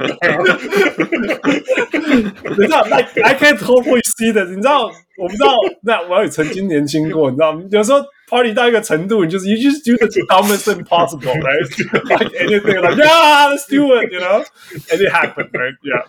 [2.50, 4.92] 你知道，like I can't totally see this，你知道。
[5.18, 5.54] 我不知道，
[5.84, 7.62] 那我也曾经年轻过，你知道吗？
[7.70, 16.04] 有时候 party 到一个程度，你就是 you just do the dumbest impossible，right？like anything，like yeah，let's do it，you know，and it happened，right？yeah，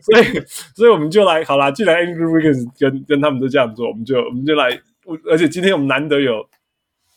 [0.00, 0.42] 所以，
[0.74, 4.80] 所以我们就来，好啦，既然 Andrew Wiggins 跟跟他们都这样做，我们就我们就来，
[5.30, 6.44] 而且今天我们难得有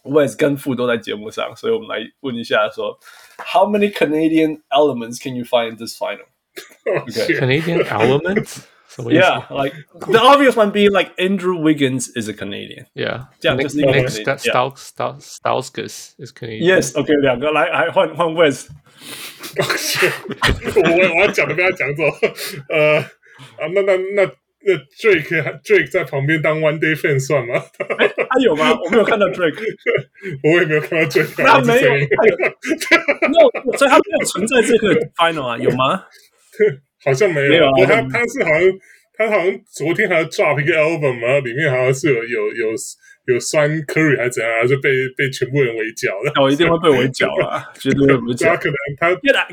[0.05, 2.98] Wes 跟富都在节目上，所以我们来问一下说，
[3.39, 7.39] How many Canadian elements can you find in this final？Okay.
[7.39, 8.60] Canadian elements？
[8.90, 9.74] So yeah, like
[10.10, 12.86] the obvious one being like Andrew Wiggins is a Canadian.
[12.94, 14.39] Yeah, 这样就是一个 Nick Canadian.
[14.39, 16.62] Staus Staus Stauskas is Canadian.
[16.65, 18.66] Yes, OK，两个来，来换换 Wes。
[20.74, 22.02] 我我要讲的不要讲走。
[22.70, 22.98] 呃
[23.59, 24.27] 啊，那那那
[24.65, 27.61] 那 Drake Drake 在旁边当 One Day Fan 算吗？
[28.30, 28.72] 他有吗？
[28.84, 29.60] 我没有看到 Drake，
[30.44, 31.44] 我也没有看到 Drake。
[31.44, 31.91] 那没有
[33.30, 35.57] 没有所以他没有存在这个 Final 啊？
[35.57, 36.03] 有吗？
[37.03, 38.61] 好像没有，没有啊、他他是好像
[39.18, 42.72] 他好像昨天还要 drop 一个 album 嘛，里面好像是有有有
[43.26, 46.34] 有酸 Curry 还是怎样，就被被全部人围剿了。
[46.41, 47.64] 我一定会被围剿啊！
[47.80, 48.34] 绝对不会。
[48.36, 49.48] 他可能他 get out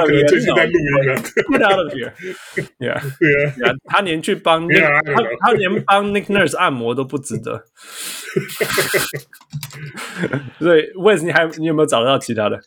[0.00, 0.28] of here！
[0.28, 4.74] 最近在录音了，get out of here！Yeah，对啊，他连去帮他
[5.40, 7.64] 他连帮 Nick Nurse 按摩都不值得。
[10.60, 12.60] 所以 Wes，你还你有没有找到其他的？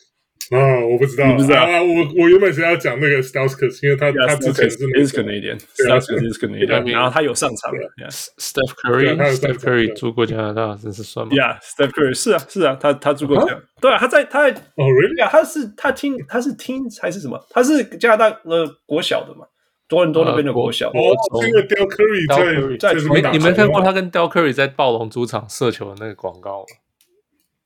[0.50, 1.80] 啊，我不知道，不知道啊！
[1.80, 7.78] 我我原本是要讲那个 Stauskas，因为他 yeah, 他之前是 is Canadian，Stauskas is Canadian， 然后他有上场的
[8.10, 15.28] ，Steph Curry，Steph Curry 住过加拿大，真是算吗？Yeah，Steph Curry 是啊是啊，他他住过加拿大，对啊，他在他在哦，Really？
[15.28, 17.40] 他是他听他是听还是什么？
[17.50, 19.46] 他是加拿大呃国小的嘛？
[19.88, 20.88] 多伦多那边的国小。
[20.88, 20.92] 哦，
[21.40, 26.66] 这个 Del Curry 在在你们看过他跟 Del Curry 在暴龙主场射球的那个广告吗？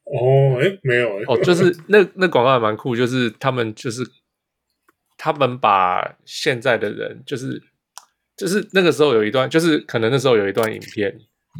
[0.05, 4.03] 哦，哎，没有哎，哦，就是那那广告还蛮酷，就是他们就是
[5.17, 7.63] 他们把现在的人，就是
[8.37, 11.19] 就是那个时候有一段，就是可能那时候有一段影片，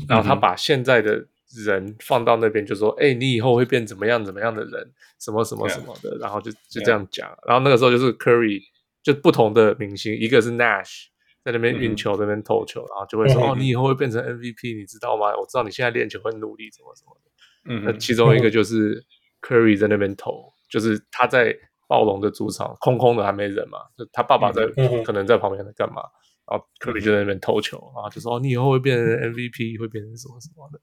[0.09, 1.27] 然后他把现在的
[1.65, 8.61] 人放到那边，就说，哎、嗯，你以后会变怎么样怎么样的人，什么什么什么的.然后就就这样讲，然后那个时候就是 Curry
[9.03, 11.07] 就不同的明星，一个是 Nash
[11.45, 15.29] 在那边运球，在那边投球，然后就会说，哦，你以后会变成 MVP，你知道吗？
[15.37, 17.31] 我知道你现在练球很努力，什么什么的。
[17.67, 19.03] 嗯，那其中一个就是
[19.43, 21.57] Curry 在那边投，就是他在
[21.89, 24.67] 暴龙的主场，空空的还没人嘛，就他爸爸在，
[25.05, 26.03] 可能在旁边在干嘛，
[26.51, 30.81] 然后 Curry 就在那边投球，然后就说：“你以后会变成 MVP，会变成什么什么的。”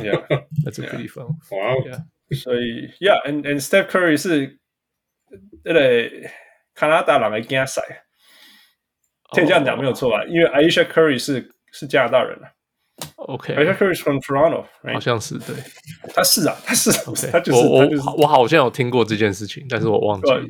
[0.00, 0.26] Yeah,
[0.64, 1.26] that's a pretty fun.
[1.50, 1.82] Wow.
[2.30, 4.58] 所以，Yeah，and and Steph Curry 是
[5.64, 6.08] 那个
[6.74, 7.82] 加拿大人的竞赛，
[9.34, 10.24] 可以这样讲没有错吧？
[10.24, 12.52] 因为 Ayesha Curry 是是加拿大人啊。
[13.16, 14.94] OK，Ayesha Curry is from Toronto，right?
[14.94, 15.54] 好像是对，
[16.14, 17.30] 他是啊， 他是，okay.
[17.30, 20.40] 他就是我我、就是、我好像有听过这件事情，但是我忘记了。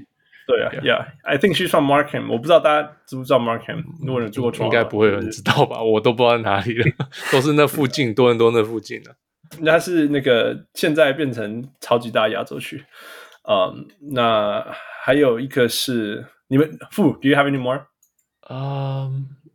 [0.47, 5.82] 对啊，Yeah，I think she's from Markham，我不知道大家知不知道 Markham，如果你住过 Toronto，应该不会有人知道吧？
[5.82, 6.85] 我都不知道哪里了，
[7.32, 9.16] 都是那附近， 多伦多那附近的。
[9.59, 12.85] 那是那个现在变成超级大亚洲区，
[13.48, 14.64] 嗯、um,，那
[15.02, 17.86] 还有一个是你们富，Do you have any more？
[18.48, 18.56] 嗯、
[19.10, 19.45] um,。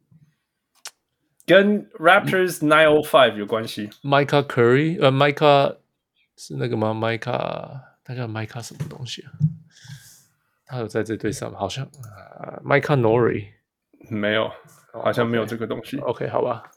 [1.52, 5.76] 跟 Raptors nine o five 有关系，Micah Curry，呃，Micah
[6.38, 9.32] 是那个吗？Micah，他叫 Micah 什么东西啊？
[10.66, 11.60] 他有在这队上吗？
[11.60, 13.48] 好像啊，Micah Nori
[14.10, 14.50] 没有，
[14.94, 15.98] 好像没有这个东西。
[15.98, 16.72] OK，, okay 好吧。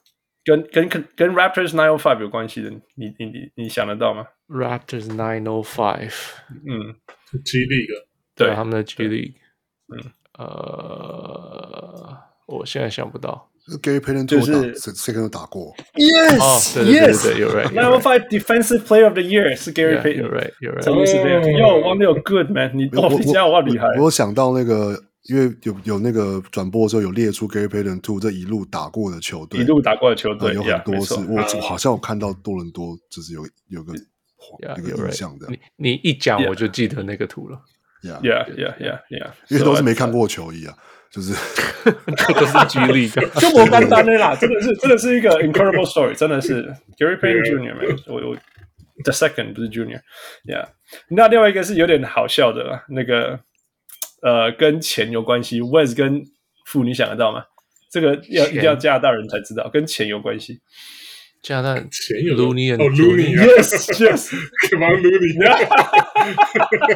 [0.44, 6.12] 跟跟跟跟 Raptors nine o five 有关系的，你你你你想得到吗？Raptors nine o five，
[6.50, 6.96] 嗯
[7.44, 9.36] ，G League，对，他们的 G League，
[9.94, 13.52] 嗯，呃，我现在想不到。
[13.82, 17.72] Gary Payton 就是谁跟他打过？Yes，对对对，You're right。
[17.72, 20.22] Number five Defensive Player of the Year 是 Gary Payton。
[20.22, 20.82] You're right，You're right。
[20.82, 21.42] 真的是这样。
[21.58, 23.86] 哟，我没有 Good man，你哦，你这样我厉害。
[23.98, 35.46] 我想到那个因为有有那个转播的时候有列出 Gary Payton Two 这一路打过的球队，一路打过的球队、呃、有很多是 yeah, 我我好像我看到多伦多就是有有个 yeah, 那个印象的。
[35.48, 37.58] 你你一讲我就记得那个图了。
[38.02, 40.76] Yeah yeah yeah yeah yeah，因为都是没看过球衣啊，
[41.14, 41.32] 就是
[42.16, 46.64] 这 都是激励的，就我单单的啦，真的是真的是一个 incredible story，真的是
[46.98, 47.74] Gary Payton Jr.
[47.76, 48.36] 没我我
[49.04, 50.66] the second 不是 Junior，yeah。
[51.10, 53.40] 那另外一个是有点好笑的啦，那个。
[54.22, 56.24] 呃，跟钱有关系，Wes 跟
[56.64, 57.44] 富，你想得到吗？
[57.92, 60.62] 这个要一定要加拿大人才知道，跟钱有关系。
[61.44, 65.36] 加拿大钱有 Looney 哦，Looney，Yes Yes，Come on Looney，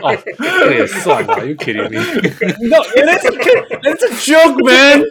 [0.00, 3.28] 哦，这也算了，You kidding me？No，it's
[3.82, 5.04] it's a joke, man。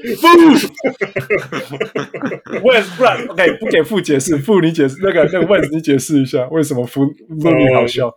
[2.64, 8.12] Wes，不然 OK，不给富解释，富你解释那个那个 Wes，你解释一下为什么富 Looney 好笑。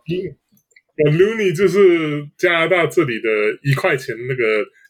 [0.97, 3.29] Looney 就是加拿大这里的
[3.63, 4.43] 一块钱那个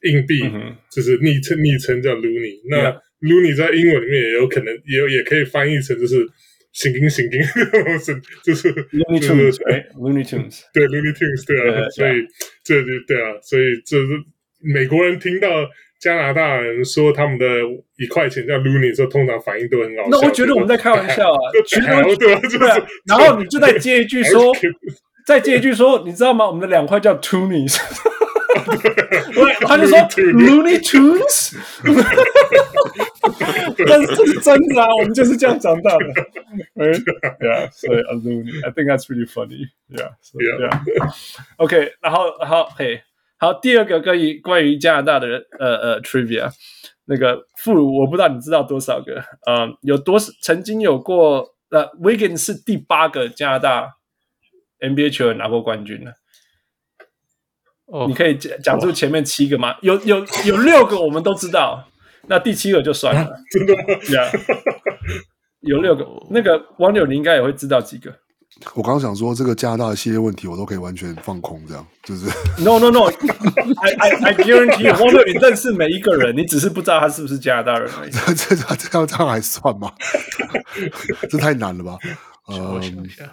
[0.09, 2.61] 硬币，嗯、就是昵称昵称叫 Looney。
[2.71, 6.27] 那 Looney 在英文里面也有可能也有也可以翻译成就是
[6.73, 7.41] 醒经醒经，
[8.45, 12.27] 就是 Looney Tunes，Looney Tunes，对 Looney Tunes，对啊，所以
[12.65, 14.07] 这就对啊，所以这是
[14.61, 15.49] 美国人听到
[16.01, 17.45] 加拿大人说他们的
[17.99, 20.09] 一块钱叫 Looney 时候，通常反应都很好笑。
[20.11, 21.39] 那我觉得我们在开玩笑啊，
[22.19, 24.53] 对啊，对啊，然后你就再接一句说。
[25.27, 26.47] 再 接一句说，你知道吗？
[26.47, 27.77] 我们的两块叫 Toonies，
[29.67, 31.55] 他就说 Looney Tunes，
[33.87, 36.05] 但是这是真的啊，我们就是这样长大的。
[36.77, 36.87] 哎
[37.41, 43.03] ，Yeah，所以 a Looney，I think that's pretty funny，Yeah，Yeah，OK，然后，然后，嘿，
[43.39, 46.51] 好，第二个关于关于加拿大的呃呃 Trivia，
[47.07, 53.97] 那个副乳，我不知道你知道多少个，嗯，有多少曾经有过，呃，Wiggins 是第八个加拿大。
[54.83, 56.15] NBA 球员拿过冠军的，
[57.93, 59.75] 哦，你可以讲讲出前面七个吗？
[59.83, 61.85] 有有有六个我们都知道，
[62.29, 63.29] 那第七个就算了。
[63.51, 63.75] 真的
[65.61, 68.11] 有六个，那个网友你应该也会知道几个。
[68.75, 72.27] 我刚刚想说，这个加拿大的系列问题，我都可以完全放空，这样就是
[72.59, 78.11] No No No，I I I guarantee you，网友你认识每一个人，你只是不知道他是不是加拿大人而已。
[78.35, 79.93] 这这这样这样还算吗？
[81.31, 81.97] 这太难了吧？
[82.47, 82.81] 呃，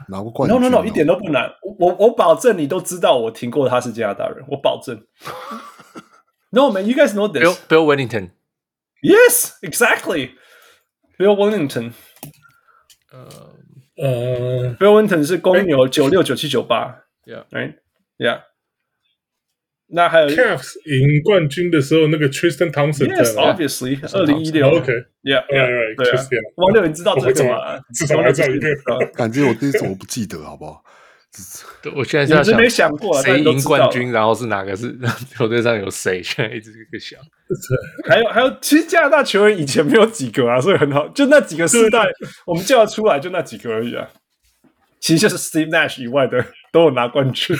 [0.09, 1.51] 拿过冠军？No No No，一点都不难。
[1.79, 5.01] 我我保证你都知道，我听过他是加拿大人，我保证。
[6.51, 7.43] No man，you guys know this.
[7.43, 8.31] Bill Bill Wellington.
[9.01, 10.31] Yes, exactly.
[11.17, 11.93] Bill Wellington.
[13.11, 13.27] 呃
[13.97, 17.03] 呃，Bill Wellington 是公牛九六九七九八。
[17.25, 17.75] Yeah, right.
[18.17, 18.43] Yeah.
[19.89, 25.45] 那还有 Cavs 赢冠军的时候，那个 Tristan Thompson，Yes, obviously，二零一六，OK，Yeah，
[25.95, 27.79] 对啊，王六，你知道这个吗？
[27.93, 28.67] 至少还 知道一个，
[29.15, 30.83] 感觉我第一次我不记得，好不好？
[31.95, 34.97] 我现在是没想过谁赢冠军，然后是哪个是
[35.37, 36.21] 球队上有谁？
[36.21, 37.19] 现在一直在想。
[38.09, 42.07] 还有还有，其实加拿大球员以前没有几个啊，所以很好，就那几个世代，
[42.45, 44.09] 我们叫得出来就那几个而已啊。
[44.99, 46.43] 其实就是 Steve Nash 以外的。
[46.77, 47.55] 都有拿冠军。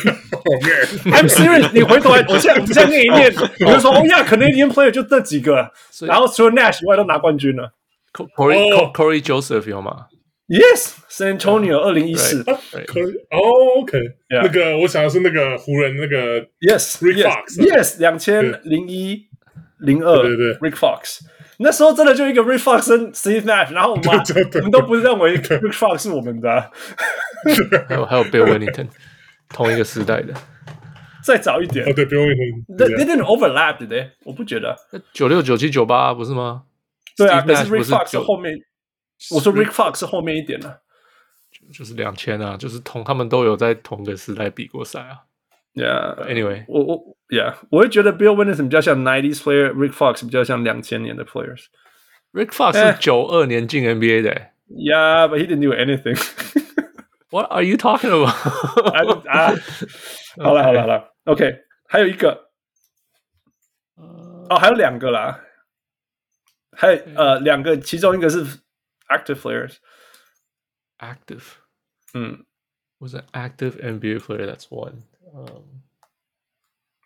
[1.05, 3.33] I'm serious，你回头来，我现在我现在念一念，
[3.65, 5.71] 我就说，哦呀，Canadian player 就这几个，
[6.01, 7.73] 然后除了 Nash 以外都拿冠军了。
[8.13, 10.05] Corey Corey Joseph 有吗
[10.47, 12.41] ？Yes，San Antonio 二零一四。
[12.41, 13.97] 哦，OK，
[14.29, 19.23] 那个我想的是那个湖人那个 Yes，Rick Fox，Yes，两千零一
[19.79, 21.21] 零二，对对，Rick Fox。
[21.59, 26.69] 那时候真的就一个 Rick Fox 跟 Steve Nash，然后我们我们都不认为 Rick Fox 是我们的。
[27.87, 28.87] 还有还有 Bill Wennington，
[29.49, 30.33] 同一个时代的，
[31.23, 34.11] 再早一点哦，对，Bill Wennington，那那点 overlap 对不对？
[34.23, 34.75] 我不觉得，
[35.13, 36.63] 九六九七九八不是吗？
[37.15, 38.57] 对啊，但是 Rick Fox 后面，
[39.33, 40.75] 我说 Rick Fox 是后面一点呢，
[41.73, 45.19] 就是两千啊，就是同他们都有在同个时代比过赛啊。
[45.73, 51.65] Yeah，Anyway，我我 Yeah，我会觉得 Bill Wennington 比较像 nineties player，Rick Fox 比较像两千年的 players。
[52.33, 56.17] Rick Fox 是九二年进 NBA 的，Yeah，but he didn't do anything。
[57.30, 58.28] What are you talking about？
[59.26, 59.54] 啊，
[60.36, 62.50] 好了好了好了，OK，还有一个，
[63.96, 65.42] 哦，还有两个啦，
[66.76, 68.44] 还有呃两个，其中一个是
[69.08, 71.42] active players，active，
[72.12, 72.44] 嗯，
[72.98, 75.04] was an active NBA player that's one，
[75.34, 75.80] 嗯，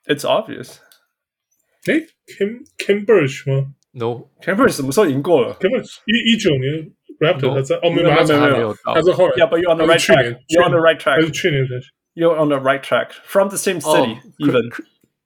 [0.06, 0.78] It's obvious，
[1.86, 3.74] 诶，Kim Khem Birch 吗？
[3.92, 5.54] No，Khem Birch 什么时候赢过了？
[5.60, 6.92] Khem Birch 一一九年。
[7.20, 9.34] Raptor 他在哦，没有没有没有，他是后来。
[9.36, 10.36] Yeah, but you're on the right track.
[10.48, 11.16] You're on the right track.
[11.16, 11.74] 他是去年才。
[12.14, 13.12] You're on the right track.
[13.24, 14.70] From the same city, even.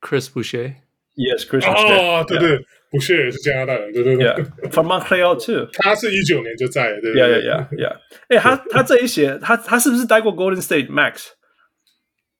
[0.00, 0.76] Chris Boucher.
[1.14, 2.20] Yes, Chris Boucher.
[2.20, 2.58] 哦，对对，
[2.90, 4.70] Boucher 也是加拿大人，对对对。
[4.70, 5.68] From Montreal too.
[5.72, 7.22] 他是一九年就在，对对。
[7.22, 7.96] Yeah, yeah, yeah, yeah.
[8.28, 11.28] 哎，他他这一写，他他是不是待过 Golden State Max？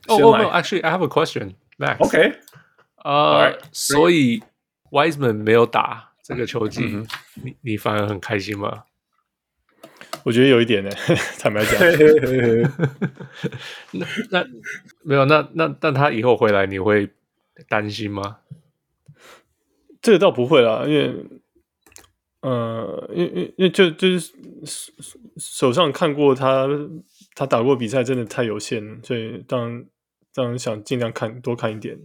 [0.06, 1.98] 哦哦，actually I have a question, Max.
[2.08, 2.36] Okay.
[3.04, 4.44] 呃，所以
[4.92, 7.04] Wiseman 没有打这个球季，
[7.42, 8.84] 你你反而很开心吗？
[10.26, 10.90] 我觉得有一点呢，
[11.38, 11.80] 坦白讲。
[13.94, 14.44] 那那
[15.04, 17.08] 没有，那那但他以后回来你会
[17.70, 18.40] 担心吗？
[20.02, 21.14] 这个倒不会啦，因为
[22.42, 24.34] 呃，因因因为就就是
[25.38, 26.68] 手上看过他
[27.36, 29.86] 他打过比赛，真的太有限了，所以当然
[30.34, 32.00] 当然想尽量看多看一点。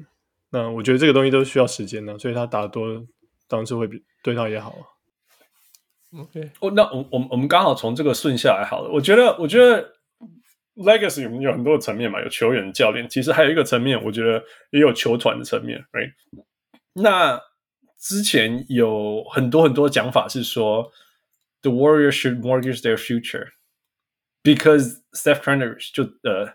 [0.51, 3.03] 那我觉得这个东西都需要时间的，所以他打多
[3.49, 4.77] 当然是会比对他也好。
[6.19, 8.91] OK，哦，那我我们我们刚好从这个顺下来好了。
[8.91, 9.93] 我觉得，我觉得
[10.75, 14.43] legacy 有有很多的层面嘛，有球员、教练，其实还有一个层面，我觉得
[14.73, 16.13] 也有球团的层面，right？
[16.95, 17.41] 那
[17.97, 20.91] 之前有很多很多讲法是说
[21.63, 23.47] ，the Warriors should mortgage their future
[24.43, 26.53] because Steph Curry 就呃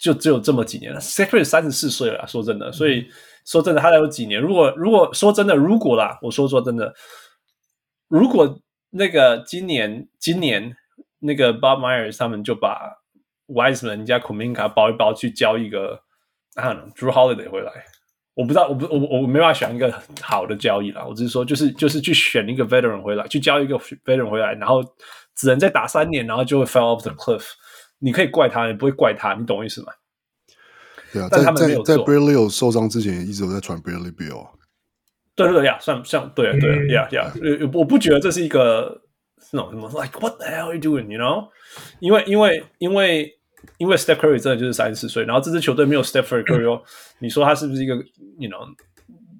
[0.00, 3.08] 就只有这么几年了，Steph Curry 三十四岁了，说真的，所以
[3.44, 4.40] 说真的，他还有几年。
[4.40, 6.92] 如果如果说真的，如果啦，我说说真的，
[8.08, 8.60] 如果。
[8.96, 10.74] 那个今年，今年
[11.20, 12.98] 那个 Bob Myers 他们就把
[13.46, 16.00] Wiseman 加 Kuminga 包一包去交一个
[16.54, 17.72] ，I don't know Drew Holiday 回来。
[18.34, 19.90] 我不知道，我不我我没办法选一个
[20.20, 21.04] 好的交易啦。
[21.04, 24.82] 我只是说，就是就是去选一个 Veteran 回来，去交一个 Veteran 回来，然后
[25.34, 27.44] 只能再打三年，然后就会 fell off the cliff。
[27.98, 29.92] 你可以怪他，你不会怪他，你懂我意思吗？
[31.12, 34.46] 对啊，但他们没有在在 Bradley 受伤之前，一直都在传 Bradley Beal。
[35.36, 37.30] 对对呀，算算对对呀呀，
[37.72, 39.00] 我不觉得这是一个
[39.52, 41.46] 那种什么 like what the hell are you doing，you know？
[42.00, 43.30] 因为因为因为
[43.76, 46.82] 因为 Steph Curry 真的就是三十四岁，然后这支球队没有 Steph Curry，哦，
[47.18, 47.94] 你说他是不是一个
[48.38, 48.66] you know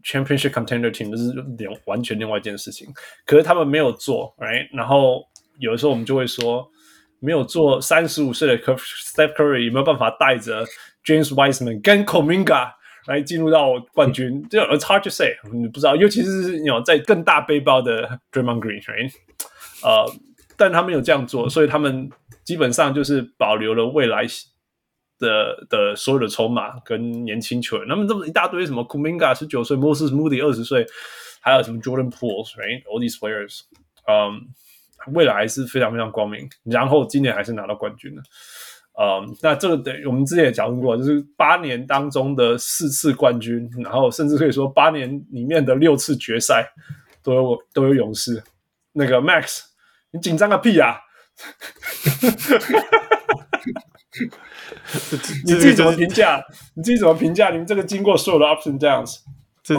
[0.05, 2.87] championship contender team，这是两完全另外一件事情。
[3.25, 4.69] 可是他们没有做，right？
[4.77, 5.25] 然后
[5.59, 6.69] 有的时候我们就会说，
[7.21, 10.67] 没有做三十五岁的 Steph Curry 有没有办法带着
[11.03, 12.76] James Wiseman 跟 Kuminga？
[13.07, 19.13] 来进入到冠军，这 it's hard to say，你不知道，尤其是有在更大背包的 Draymond Green，right?
[19.85, 20.13] 呃，
[20.57, 22.11] 但他们有这样做，所以他们
[22.45, 24.27] 基本上就是保留了未来
[25.19, 27.89] 的的所有的筹码跟年轻球员。
[27.89, 30.85] 他们这么一大堆，什么 Kuminga 十九岁，Moses Moody 二十岁，
[31.41, 33.61] 还有什么 Jordan Poole，right？All these players，
[34.09, 34.49] 嗯，
[35.15, 36.49] 未来是非常非常光明。
[36.65, 38.23] 然后今年还是拿到冠军了。
[38.97, 46.67] 呃、嗯，那这个等我们之前也讲过，就是八年当中的四次冠军，然后甚至可以说八年里面的六次决赛
[47.23, 48.43] 都有都有勇士。
[48.93, 49.61] 那个 Max，
[50.13, 50.97] 你紧张个屁啊！
[55.45, 56.43] 你自己怎么评价？
[56.75, 57.51] 你自己怎么评价？
[57.51, 59.19] 你们这个经过所有的 ups and downs，
[59.63, 59.75] 这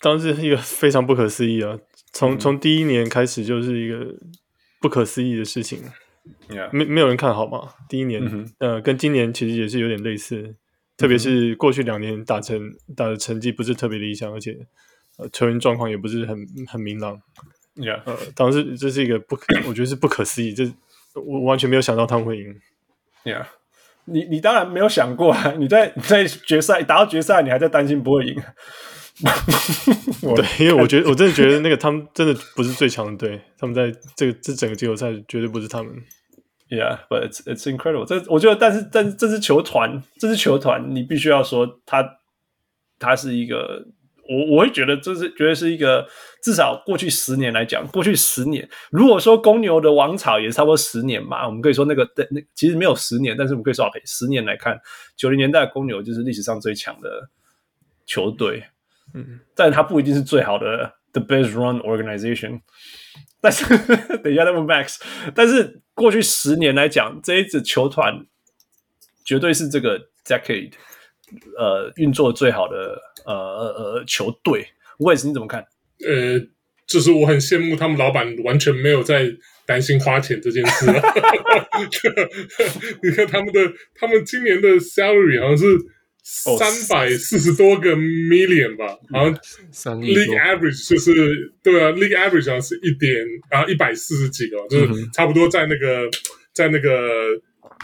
[0.00, 1.78] 当时是一个非常不可思议啊！
[2.12, 4.14] 从从第一年开始就是一个
[4.80, 5.82] 不可思议的事情。
[6.72, 7.74] 没没有人看好嘛？
[7.88, 8.50] 第一年，mm -hmm.
[8.58, 10.54] 呃，跟今年其实也是有点类似，
[10.96, 14.56] 特别是过去两年打成打的成绩不是特别理想，而且
[15.18, 17.20] 呃球员状况也不是很很明朗。
[17.76, 18.00] Yeah.
[18.04, 20.64] 呃，当时这是一个不可， 我觉得是不可思议，这
[21.14, 22.60] 我完全没有想到他们会赢。
[23.24, 23.46] Yeah，
[24.04, 25.54] 你你当然没有想过啊！
[25.58, 28.40] 你在你在决赛打到决赛，你还在担心不会赢。
[30.34, 35.92] 对，因为我觉得 我真的觉得那个他们真的不是最强的队，他们在这个这整个季后赛绝对不是他们。
[36.68, 38.04] Yeah，but it's it's incredible。
[38.04, 42.04] 这我觉得，但是但是这支球团，这支球团，你必须要说他
[42.98, 43.86] 他是一个。
[44.26, 46.08] 我我会觉得这是觉得是一个
[46.42, 54.80] 至少过去十年来讲，过去十年，如果说公牛的王朝也是差不多十年嘛，我们可以说那个那其实没有十年，但是我们可以说，OK，十年来看，
[55.14, 57.28] 九零年代的公牛就是历史上最强的
[58.06, 58.64] 球队，
[59.14, 62.60] 嗯，但是它不一定是最好的 the best run organization，
[63.40, 63.64] 但是
[64.22, 65.00] 等一下再问 Max，
[65.34, 68.26] 但是过去十年来讲，这一支球团
[69.24, 70.72] 绝对是这个 decade
[71.56, 73.00] 呃运作最好的。
[73.26, 74.68] 呃呃呃，球队，
[74.98, 75.62] 我也是，你怎么看？
[76.06, 76.38] 呃，
[76.86, 79.34] 就是我很羡慕他们老板完全没有在
[79.64, 80.84] 担心花钱这件事。
[83.02, 83.60] 你看他们的，
[83.94, 85.64] 他们今年的 salary 好像是
[86.24, 89.24] 三百四十多个 million 吧，好
[89.70, 96.08] 像 league average 就是对啊，league average 好像是一点，然后一百四十几个，就是差不多在那个
[96.52, 97.00] 在那个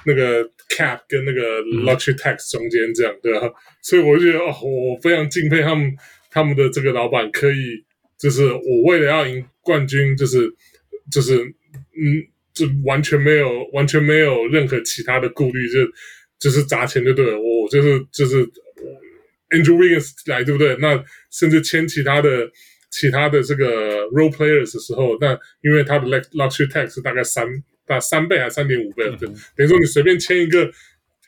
[0.05, 0.51] 那个。
[0.71, 3.51] Cap 跟那个 Luxury Tax 中间这样对啊？
[3.83, 5.93] 所以我就觉得哦，我非常敬佩他们，
[6.31, 7.85] 他们的这个老板可以，
[8.17, 10.49] 就是我为了要赢冠军，就是
[11.11, 12.23] 就是嗯，
[12.55, 15.81] 就完全没有完全没有任何其他的顾虑，就
[16.41, 17.39] 就是砸钱就对了。
[17.39, 18.45] 我就是就是
[19.51, 20.77] Andrew Wiggins 来对不对？
[20.81, 22.51] 那甚至签其他的
[22.91, 27.47] 其他的这个 Role Players 的时候，那因为他的 Luxury Tax 是大概三。
[27.87, 29.03] 大三倍还是三点五倍？
[29.19, 29.27] 对，
[29.57, 30.71] 等于说你随便签一个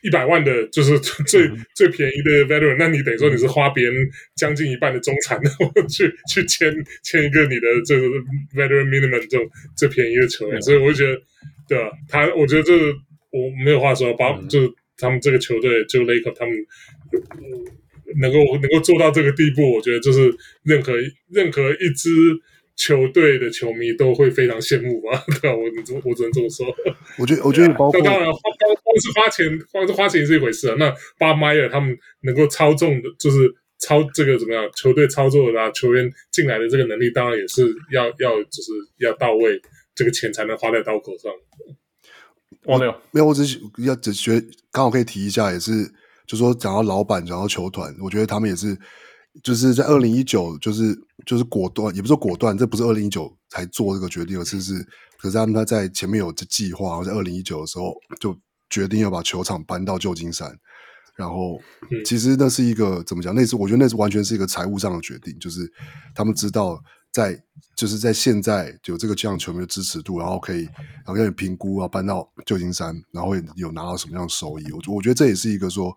[0.01, 6.73] 一百万的，就是最、嗯、最便宜的 veteran，那你等于说你是花别人将近一半的中产， 然后去去签
[7.03, 8.07] 签一个你的这个
[8.55, 9.45] veteran minimum 这种
[9.75, 11.21] 最便宜的球员，嗯、所以我就觉得，
[11.67, 11.91] 对吧？
[12.07, 12.71] 他我觉得这
[13.31, 14.67] 我没有话说，把、嗯、就是
[14.97, 16.55] 他们这个球队就 Lakers 他们
[18.21, 20.33] 能够能够做到这个地步，我觉得就是
[20.63, 20.93] 任何
[21.29, 22.09] 任何一支。
[22.75, 25.23] 球队的球迷都会非常羡慕吧？
[25.39, 25.55] 对吧？
[25.55, 26.65] 我我我只能这么说。
[27.19, 28.35] 我觉得，我觉得包括当然，光
[28.83, 30.75] 光是花钱，光是花钱是一回事啊。
[30.79, 33.37] 那巴麦尔他们能够操纵的，就是
[33.77, 34.67] 操这个怎么样？
[34.75, 37.61] 球队操作的啊，球员进来的这个能力，当然也是
[37.91, 39.61] 要要就是要到位，
[39.93, 41.31] 这个钱才能花在刀口上。
[42.65, 45.85] 我没有，没有，我只是要只觉得刚好可以提一下，也是
[46.25, 48.77] 就是说讲到老板，讲到球团，我觉得他们也是。
[49.41, 50.95] 就是在二零一九，就是
[51.25, 54.87] 就是果断，也不是果断，这不是二零一九才做这个决定，而是是，
[55.17, 58.37] 可是他们他在前面有这计划，在二零一九的时候就
[58.69, 60.55] 决定要把球场搬到旧金山，
[61.15, 61.59] 然后
[62.05, 63.33] 其实那是一个怎么讲？
[63.33, 65.61] 那是我觉得那是完全是一个财务上的决定，就是
[66.13, 66.79] 他们知道
[67.13, 67.41] 在
[67.77, 74.71] 就是在现在有这个这样球迷的支持度，然后可以然后可以评估要搬到旧金山，然后会有拿到什么样的收益？
[74.71, 75.95] 我我觉得这也是一个说，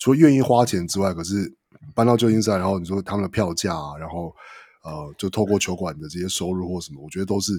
[0.00, 1.54] 除了愿意花钱之外，可是。
[1.94, 4.34] 搬到旧金山，然后你说他们的票价啊，然后
[4.84, 7.52] 呃，就透过球馆的这些收入或什么，我觉得都是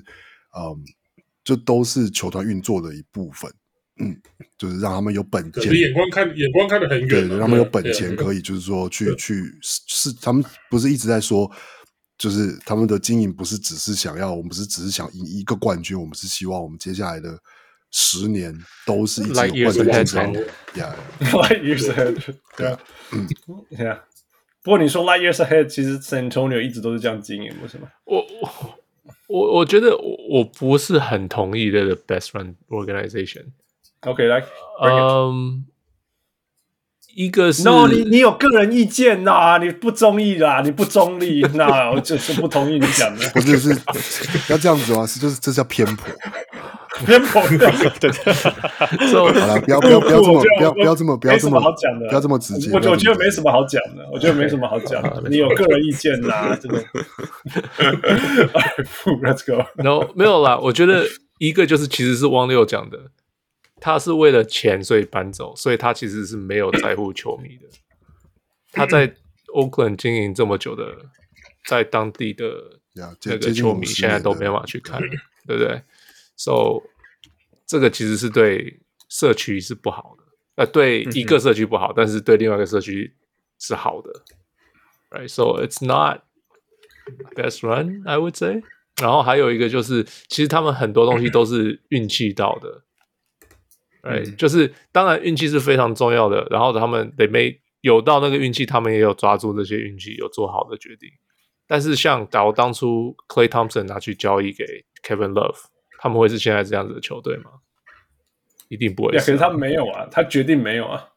[0.57, 0.83] 嗯，
[1.43, 3.51] 就都是球团运作的一部分。
[3.99, 4.19] 嗯，
[4.57, 11.51] 就是让他们有本钱，眼光看眼光看得很远，对，让他们有本钱可以，就是说去去是他们不是一直在说，
[12.17, 17.37] 就是他们的经营不是只是想要，我们不是只是想赢一个冠军，我们是希望我们接下来的
[17.91, 18.53] 十年
[18.85, 20.41] 都是一直有冠军争夺。
[20.73, 22.79] Yeah，Light years ahead， 对啊，
[23.11, 23.27] 嗯
[23.71, 23.99] ，Yeah。
[24.63, 27.87] 不过你说 light years ahead，其实 San Antonio 一直都是这样经营，不是吗？
[28.05, 28.79] 我我
[29.27, 33.45] 我我觉得我我不是很同意这个 best run organization。
[34.01, 34.43] OK，来，
[34.83, 35.65] 嗯，
[37.15, 39.57] 一个是，No，你你有个人意见呐、啊？
[39.57, 43.25] 你不中意啦，你不中立，那 我就是不同意你讲的。
[43.29, 43.69] 不是是
[44.49, 45.07] 要这样子吗？
[45.07, 46.13] 是就是这叫偏颇。
[47.05, 47.57] 偏颇对，
[47.99, 48.11] 对，
[49.13, 52.69] 好了，不要不要不要这么不要不要这么不要这么好讲的，不要这么直接。
[52.71, 55.23] 我我觉得没什么好讲的，我觉得没什么好讲的。
[55.29, 56.83] 你有个人意见啦，真的。
[59.21, 59.65] Let's go。
[59.81, 60.57] No，没有啦。
[60.57, 61.05] 我觉得
[61.39, 62.97] 一个就是其实是汪六讲的，
[63.85, 67.67] 他是为了钱所以搬走，所以他其实是没有在乎球迷的。
[68.73, 69.07] 他在
[69.53, 71.05] Oakland 经营这么久的，
[71.67, 74.99] 在当地的那个球迷现在都没办法去看，
[75.45, 75.83] 对不对
[76.35, 76.81] ？So，
[77.67, 80.23] 这个其实是对社区是不好的，
[80.55, 83.13] 呃，对一个社区不好，嗯、但是对另外一个社区
[83.59, 84.09] 是好的
[85.11, 86.23] ，Right？So it's not
[87.35, 88.63] best run, I would say。
[88.99, 92.81] 然后还有一个就是，其实他们很多东西都是运气到的
[94.05, 101.09] ，Right？、嗯、就是当然运气是非常重要的，然后他们得没有到那个运气，他们也有抓住这些运气，有做好的决定。
[101.67, 104.63] 但是像假如当初 Clay Thompson 拿去交易给
[105.03, 105.57] Kevin Love。
[105.97, 107.45] 他们会是现在这样子的球队吗？
[108.67, 109.11] 一定不会。
[109.13, 111.07] 可是他没有啊，他决定没有啊。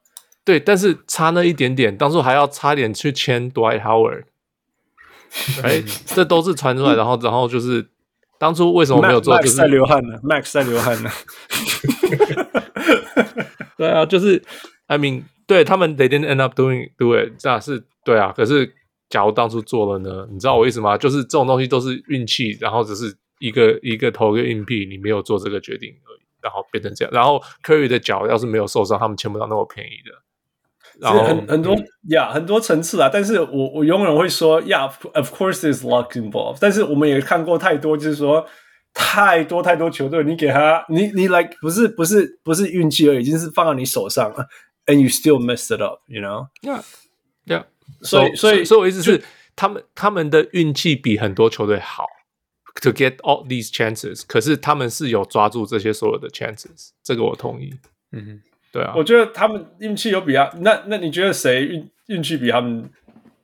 [0.44, 4.24] 对，但是差那一点点，当初还要差点去签 Dwight Howard，
[5.62, 7.86] 哎，这都是传出来，然后然后就是
[8.38, 9.36] 当初为什么没有做？
[9.42, 11.10] 就是在流汗呢，Max 在流汗呢。
[13.76, 14.42] 对啊，就是
[14.86, 18.32] I mean，对他们 they didn't end up doing do it，这是对啊。
[18.36, 18.72] 可是
[19.08, 20.26] 假如当初做了呢？
[20.30, 20.96] 你知道我意思吗？
[20.98, 27.12] 就是这种东西都是运气，然后只是一个一个投个硬币，你没有做这个决定而已，然后变成这样。
[27.14, 30.12] 然后 Curry 的脚要是没有受伤，他们签不到那么便宜的。
[31.00, 31.76] 然后很很多
[32.10, 36.58] 呀，很多层次啊，但是我我永远会说呀，of course there's luck involved。
[36.60, 38.44] 但是我们也看过太多，就是说
[39.00, 44.48] 太多太多球队，你给他，你你 like 不是不是不是运气而已，已经是放到你手上了
[44.86, 47.64] ，and you still messed it up，you know？Yeah，yeah。
[48.02, 49.22] 所以所以所以我意思是，
[49.54, 52.06] 他们他们的运气比很多球队好
[52.82, 57.72] ，to get all these chances，可是他们是有抓住这些所有的 chances，这个我同意。
[58.10, 58.42] 嗯哼。
[58.72, 62.90] 对啊，我觉得他们运气有比他那那你觉得谁运运气比他们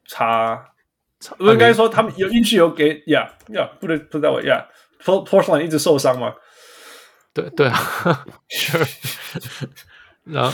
[0.05, 0.73] 差？
[1.39, 4.67] 不应该说他们有运气有给呀呀，不能不知道我呀
[5.05, 6.35] ，Portland 一直受伤嘛？
[7.33, 7.79] 对对啊
[8.51, 8.89] ，Sure，
[10.25, 10.53] 然后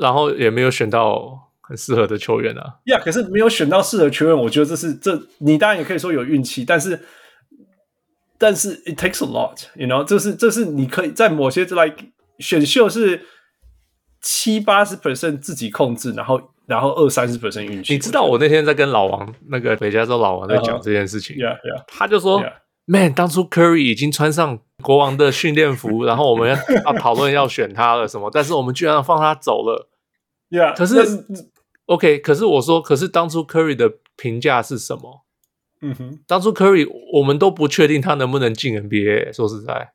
[0.00, 2.76] 然后也没有选到很适合的球员啊。
[2.86, 7.00] 呀，可是没有选到适合球员，我觉得这是这你当然也可以说有运气，但是
[8.38, 11.96] 但是 it takes a lot，you know，这是这是你可以在某些 like
[12.38, 13.26] 选秀是。
[14.20, 17.92] 七八十 percent 自己控制，然后然后二三十 percent 运气。
[17.92, 21.52] 你知道我那天在跟老王那个北加州老王在讲这件事情，uh huh.
[21.52, 21.84] yeah, yeah.
[21.86, 22.52] 他就说 Yeah.
[22.88, 26.56] ：“Man，当初 Curry 已经穿上国王的训练服，然后我们要
[26.86, 29.88] 要讨论要选他了什么， 但是我们居然放他走了。”
[30.50, 30.96] Yeah，可是
[31.86, 35.24] OK，可是我说，可是当初 Curry 的评价是什么？
[35.82, 39.92] 嗯哼，当初 Curry 我们都不确定他能不能进 NBA，说实在。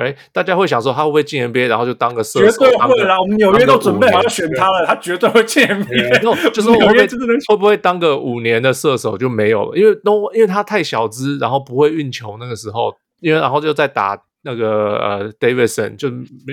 [0.00, 2.50] 哎，大家会想说他会不会进 NBA，然后就当个射手？
[2.50, 3.20] 绝对会啦！
[3.20, 6.50] 我们纽约都准备好要选他了，他绝对会进 NBA。
[6.50, 9.76] 就是会不会会不会当个五年的射手就没有了？
[9.76, 12.36] 因为都因为他太小资，然后不会运球。
[12.40, 16.08] 那个时候，因为然后就在打那个呃 Davidson，就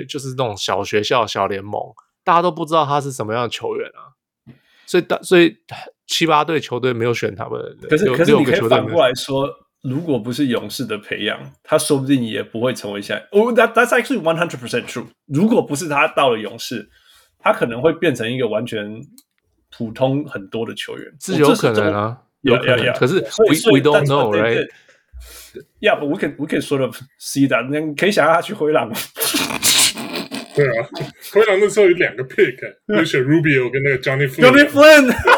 [0.06, 1.80] 就是那种小学校小联盟，
[2.22, 4.12] 大家都不知道他是什么样的球员啊。
[4.86, 5.56] 所以大所以
[6.06, 7.60] 七八队球队没有选他们。
[7.88, 9.48] 可是可是你可以反过来说。
[9.82, 13.22] 如果不是勇士的培养，他说不定也不会成为现在。
[13.30, 15.06] 哦、oh,，That that's actually one hundred percent true。
[15.26, 16.88] 如果不是他到了勇士，
[17.38, 19.00] 他可能会变成一个完全
[19.76, 22.92] 普通很多的球员，是有可能啊，有可能。
[22.94, 27.68] 可是 we we don't know right？Yeah，but we can we can sort of see that。
[27.68, 28.92] 你可以想象他去灰狼。
[30.56, 30.88] 对啊，
[31.32, 34.42] 灰狼那时候有两个 pick，有选 Rubio 跟那个 Johnny Flynn。
[34.42, 35.37] Johnny Flynn。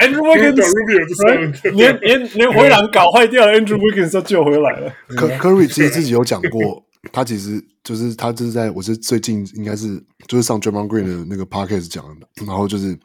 [0.00, 4.92] Andrew Wiggins，连连连灰狼搞坏掉，Andrew Wiggins 都救回来了。
[5.08, 12.96] 科 Curry 其实自己有讲过，他其实就是他就是在我是最近应该是就是上 Draymond Green 的那个 Podcast 讲的，然后就是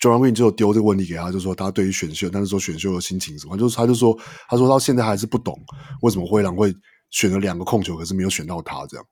[0.00, 4.16] Draymond Green 就有丢这个问题给他，就说他对于选秀，但是说选秀的心情什么，就是他就说
[4.48, 5.58] 他说到现在还是不懂
[6.02, 6.74] 为什么灰狼会
[7.10, 9.06] 选了两个控球，可是没有选到他这样。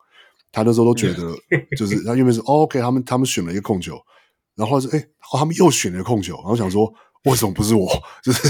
[0.55, 1.35] 他那时候都觉得，
[1.77, 4.01] 就是他因为是、哦、OK，他们他们选了一个控球，
[4.55, 4.99] 然后是哎、
[5.33, 6.91] 哦，他们又选了一个控球，然后想说
[7.25, 7.91] 为什么不是我？
[8.23, 8.49] 就是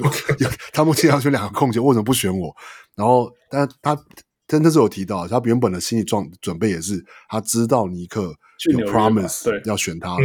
[0.72, 2.54] 他们经常选两个控球，为什么不选我？
[2.94, 3.96] 然后，但他
[4.48, 8.34] 真的是有提到，他原本的心理状准备也是，他知道尼克
[8.70, 10.24] 有 promise 要选他的，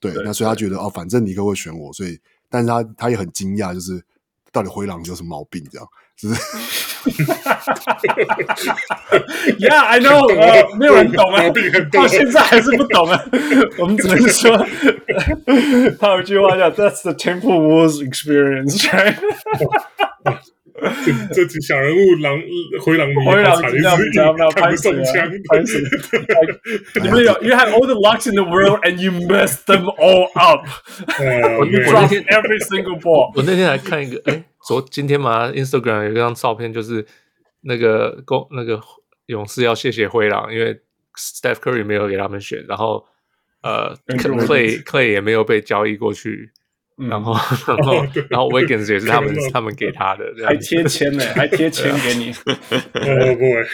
[0.00, 2.18] 对，对，那所以他觉得哦，反正尼克会选我，所以，
[2.48, 4.02] 但是他他也很惊讶，就是
[4.50, 5.86] 到底灰狼有什么毛病这样。
[6.17, 6.27] 是，
[9.59, 11.43] Yeah，I know，呃，没有人懂啊，
[11.91, 13.19] 到现在还是不懂啊。
[13.79, 14.55] 我们只能说，
[15.99, 18.87] 他有句话叫 "That's the Temple Wars experience"。
[21.04, 22.40] 这这几小人物狼
[22.80, 23.82] 灰狼迷，灰狼迷，
[24.14, 25.30] 要不要拍手枪？
[25.48, 25.78] 拍手！
[27.02, 30.66] 你们有，You have all the lucks in the world and you messed them all up。
[31.58, 34.44] 我那天 every single ball，我那天还看一个，哎。
[34.66, 37.06] 昨今天嘛，Instagram 有一张照片，就是
[37.62, 38.78] 那个公那个
[39.26, 40.78] 勇士要谢谢灰狼，因为
[41.16, 43.06] Steph Curry 没有给他们选，然后
[43.62, 46.50] 呃 Clay Clay 也没有被交易过去，
[46.98, 47.32] 嗯、然后
[47.66, 47.94] 然后
[48.30, 52.34] 然后 Wiggins 也是他们他们给他的，还贴签呢，还贴签给你。
[52.94, 53.64] Oh boy.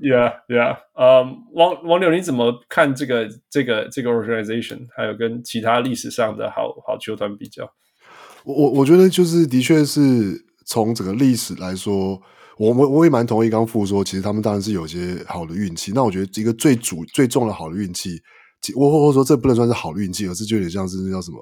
[0.00, 0.78] Yeah, yeah.
[0.94, 4.86] 呃、um,，王王柳，你怎么看这个这个这个 organization？
[4.96, 7.72] 还有跟其他历史上的好好球团比较？
[8.44, 12.20] 我我我觉得就是的确是从整个历史来说，
[12.58, 15.92] 我我我也蛮同意刚富说，其实他们当然是有些好的运气。
[15.94, 18.20] 那我觉得一个最主最重的好的运气，
[18.74, 21.38] 我或者说这不能算是好的运气，而是就有点像是那叫什么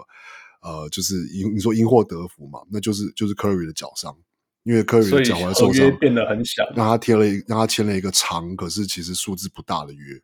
[0.63, 4.17] 呃，就是因你说因祸得福嘛，那就是就是 Curry 的脚伤。
[4.65, 10.17] 因为 Curry 的脚踝受伤变得很小，让他贴了一让他签了一个长，可是其实数字不大的约。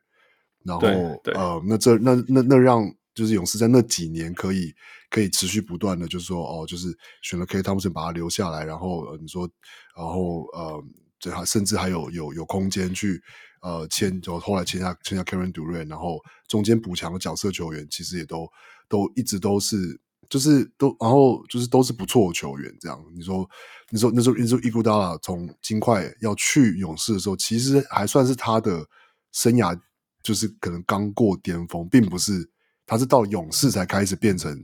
[0.63, 0.87] 然后
[1.35, 4.73] 呃，那这那那那让就是勇士在那几年可以
[5.11, 6.87] 可以持续不断的，就是说哦，就是
[7.21, 9.51] 选了 Klay Thompson 把他留下来，然后、呃、你说，
[9.97, 10.85] 然后呃，
[11.19, 13.21] 这还甚至还有有有空间去
[13.63, 18.51] 呃签，就后来签下签下 Karen Durant，然后中间补强的角色球员其实也都
[18.89, 20.01] 都一直都是。
[20.31, 23.03] 就是都，然后就是都是不错的球员，这样。
[23.15, 23.49] 你说，
[23.89, 28.87] 你说那时候，那时候伊古达拉从金块要去勇士的时候，其实还算是他的
[29.33, 29.75] 生涯，
[30.23, 32.47] 就是可能刚过巅峰，并不是
[32.85, 34.55] 他是到勇士才开始变成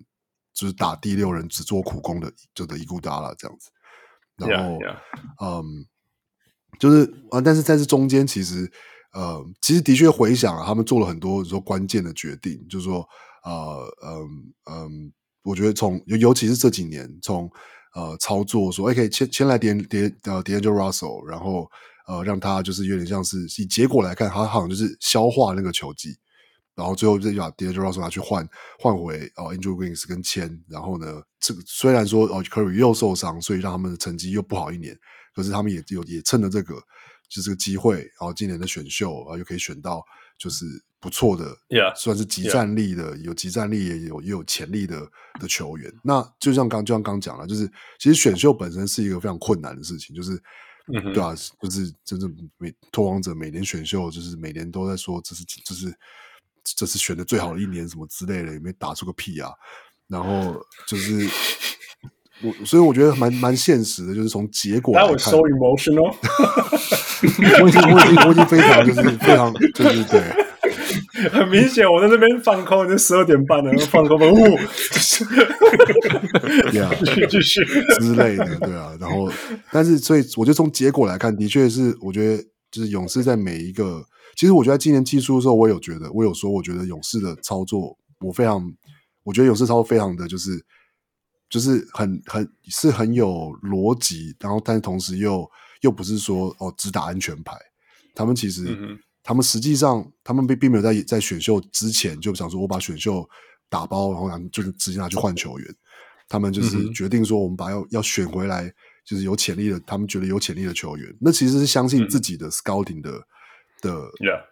[0.53, 3.71] 就是打第六人只做苦工的，就的伊古达拉这样子。
[4.37, 4.99] 然后，yeah, yeah.
[5.41, 5.87] 嗯，
[6.79, 8.71] 就是啊，但是在这中间，其实
[9.13, 13.07] 呃，其实的确回想，他们做了很多说关键的决定，就是说，
[13.45, 15.13] 呃，嗯嗯。
[15.45, 17.47] 我觉得从尤尤其是这几年，从
[17.95, 21.71] 呃操作说，哎，可以签签来点点呃 d a n g e l Russell，然后
[22.09, 26.17] 呃让他就是有点像是以结果来看，他好像就是消化那个球技，
[26.75, 28.49] 然后最后就把 d a n g e l Russell 拿去换
[28.79, 34.99] 换回哦 Andrew Wiggins 跟签，然后呢，这个虽然说哦 Curry 又受伤，所以让他们的成绩又不好一年，
[35.35, 36.75] 可是他们也有也趁着这个
[37.29, 40.05] 就是这个机会，然后今年的选秀啊又可以选到
[40.39, 40.65] 就是。
[41.05, 41.95] 不错的，Yeah.
[41.95, 45.07] 算是即战力的，有即战力也有也有潜力的
[45.39, 45.93] 的球员。
[46.03, 50.31] 那就像刚就像刚讲了，就是其实选秀本身是一个非常困难的事情，就是、
[50.87, 51.13] mm -hmm.
[51.13, 55.95] 对啊，就是真正每拓荒者每年选秀，就是每年都在说这是这是
[56.65, 59.51] 这是选的最好的一年什么之类的，也没打出个屁啊。
[60.09, 61.29] 然后就是
[62.45, 66.15] 我，所以我觉得蛮蛮现实的，就是从结果来看，That was so emotional
[67.63, 70.21] 我已经我已经我已经非常就是非常就是对。
[71.31, 74.37] 很明显，我在那边放空，已经十二点半了，放空，呜，
[74.91, 75.25] 继续
[77.29, 77.65] 继续
[78.01, 78.93] 之类的，对啊。
[79.01, 79.31] 然后，
[79.71, 84.05] 但是，所以我觉得从结果来看，的确是，我觉得就是勇士在每一个，
[84.37, 88.63] 其实我觉得在今年季初的时候，我有觉得，我有说，我觉得勇士的操作，我非常，
[89.25, 90.51] 我觉得勇士操作非常的就是，
[91.49, 95.51] 就是很很是很有逻辑，然后，但是同时又
[95.81, 97.57] 又不是说哦只打安全牌，
[98.15, 98.65] 他们其实。
[98.69, 103.27] 嗯他们实际上，他们并并没有在在选秀之前就想说，我把选秀
[103.71, 105.75] 打包，然后就是直接拿去换球员。
[106.29, 108.71] 他们就是决定说，我们把要要选回来，
[109.03, 111.17] 就是有潜力的，他们觉得有潜力的球员。
[111.19, 113.91] 那其实是相信自己的 scouting 的、嗯、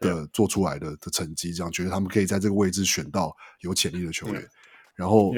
[0.01, 4.43] 的.的做出来的的成绩，这样觉得他们可以在这个位置选到有潜力的球员。
[4.95, 5.35] 然后.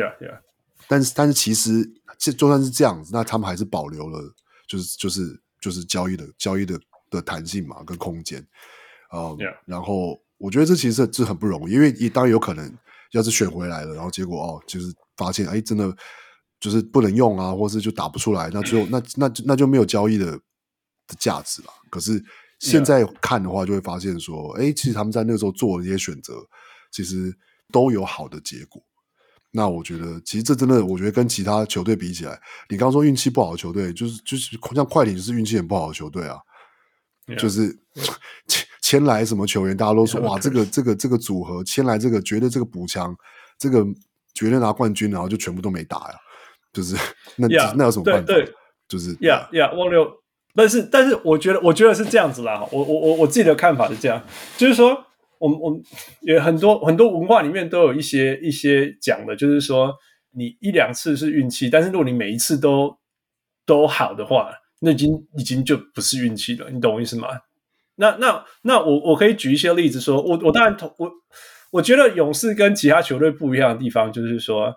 [0.89, 1.85] 但是但是其实
[2.19, 4.21] 就就算是这样子，那他们还是保留了，
[4.67, 6.79] 就是就是就是交易的交易的
[7.11, 8.47] 的弹性嘛，跟空间。
[9.13, 12.77] 嗯、yeah.，然后我觉得这其实是很不容易，因为你当然有可能
[13.13, 15.97] 要是选回来了，然后结果哦，就是发现哎，真的
[16.59, 21.69] 就是不能用啊，或是就打不出来，那最后那那那就没有交易的的价值了。
[21.91, 22.23] 可是
[22.59, 26.35] 现在看的话，就会发现说，哎、其实他们在那个时候做的一些选择，
[26.91, 27.33] 其实
[27.71, 28.83] 都有好的结果。
[29.55, 36.37] 那我觉得，其实这真的，我觉得跟其他球队比起来，你刚刚说运气不好的球队，就是就是像快艇就是运气很不好的球队啊
[37.29, 37.39] ，yeah.
[37.39, 37.73] 就是。
[37.95, 38.13] Yeah.
[38.83, 43.17] 签来什么球员，大家都说 哇，这个这个这个组合签来这个绝对这个补强，
[43.59, 43.83] 这个
[44.35, 46.15] 绝对拿冠军，然后就全部都没打呀，
[46.71, 46.95] 就是
[47.37, 48.27] 那、yeah, 那有什么办法？
[48.27, 48.55] 对，对
[48.87, 50.07] 就是呀呀，汪六，
[50.55, 54.23] 但是但是我觉得我觉得是这样子啦，我我我我自己的看法是这样，
[54.59, 55.07] 就是说，
[55.45, 55.83] 我我们
[56.23, 59.95] 有很多很多文化里面都有一些一些讲的，就是说
[60.31, 62.97] 你一两次是运气，但是如果你每一次都
[63.67, 64.51] 都好的话，
[64.81, 67.29] 那已经已经就不是运气了，你懂我意思吗？
[67.97, 71.13] 那那那我我可以举一些例子说，我我当然同我
[71.73, 74.75] 我觉得勇士跟其他球队不一样的地方，就是说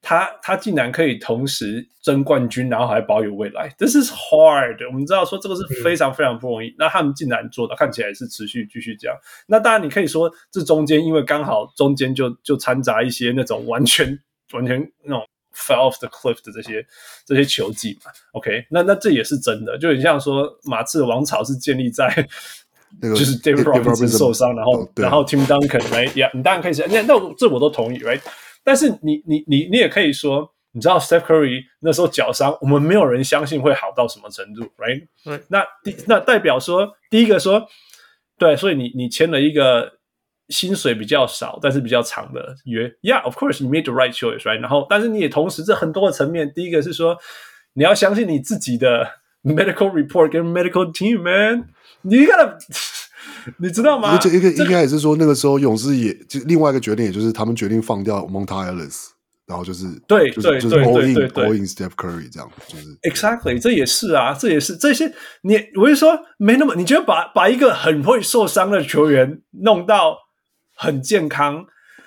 [0.00, 4.86] 他他竟然可以同时争冠军，然后还保有未来，This is hard。
[4.86, 9.16] 我们知道说这个是非常非常不容易，嗯、那他们竟然做到，看起来是持续继续这样。
[9.46, 14.18] 那当然你可以说这中间因为刚好中间就就掺杂一些那种完全
[14.52, 15.24] 完全那种。
[15.54, 16.86] Fell off the cliff 的这些
[17.26, 22.08] 这些球技嘛，OK，那那这也是真的，就很像说马刺王朝是建立在
[23.02, 28.20] 就是 David Robinson 受伤，然后然后 Tim Duncan 来呀，你当然可以说，那那这我都同意，right？
[28.68, 35.08] 但是你你你你也可以说，你知道 Steph Curry 那时候脚伤，我们没有人相信会好到什么程度，right？
[35.48, 37.66] 那第那代表说，第一个说，
[38.36, 39.96] 对，所以你你签了一个。
[40.50, 44.60] 薪水比较少，但是比较长的约，Yeah，of course you made the right choice，right？
[44.60, 47.18] 然后，但是你也同时这很多的层面，第一个是说
[47.74, 49.06] 你要相信你自己的
[49.44, 51.68] medical report 跟 medical team，man，
[52.00, 52.56] 你 gotta，
[53.58, 54.18] 你知道吗？
[54.32, 59.06] 一个应该也是说那个时候勇士也就另外一个决定，也就是他们决定放掉 Monta Ellis，
[59.46, 65.12] 然后就是对就是就是对对 all 对 in 对对 all in Steph Curry 这样，就是 Exactly，这也是啊，这也是这些
[65.42, 70.16] 你，我就说没那么，你觉得把把一个很会受伤的球员弄到
[70.76, 71.64] 很健康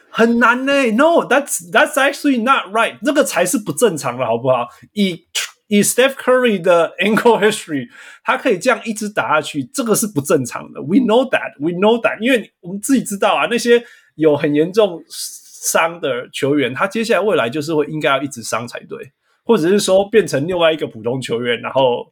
[0.09, 4.67] 很难呢？No，that's that's actually not right，这个才是不正常的，好不好？
[4.93, 5.25] 以
[5.71, 7.87] 以 Steph Curry 的 ankle history，
[8.25, 10.81] 他可以这样一直打下去，这个是不正常的。
[10.81, 13.81] We know that，we know that，因为我们自己知道啊，那些
[14.15, 19.13] 有很严重伤的球员，他接下来未来就是会应该要一直伤才对，
[19.45, 22.11] 或者是说变成另外一个普通球员，然后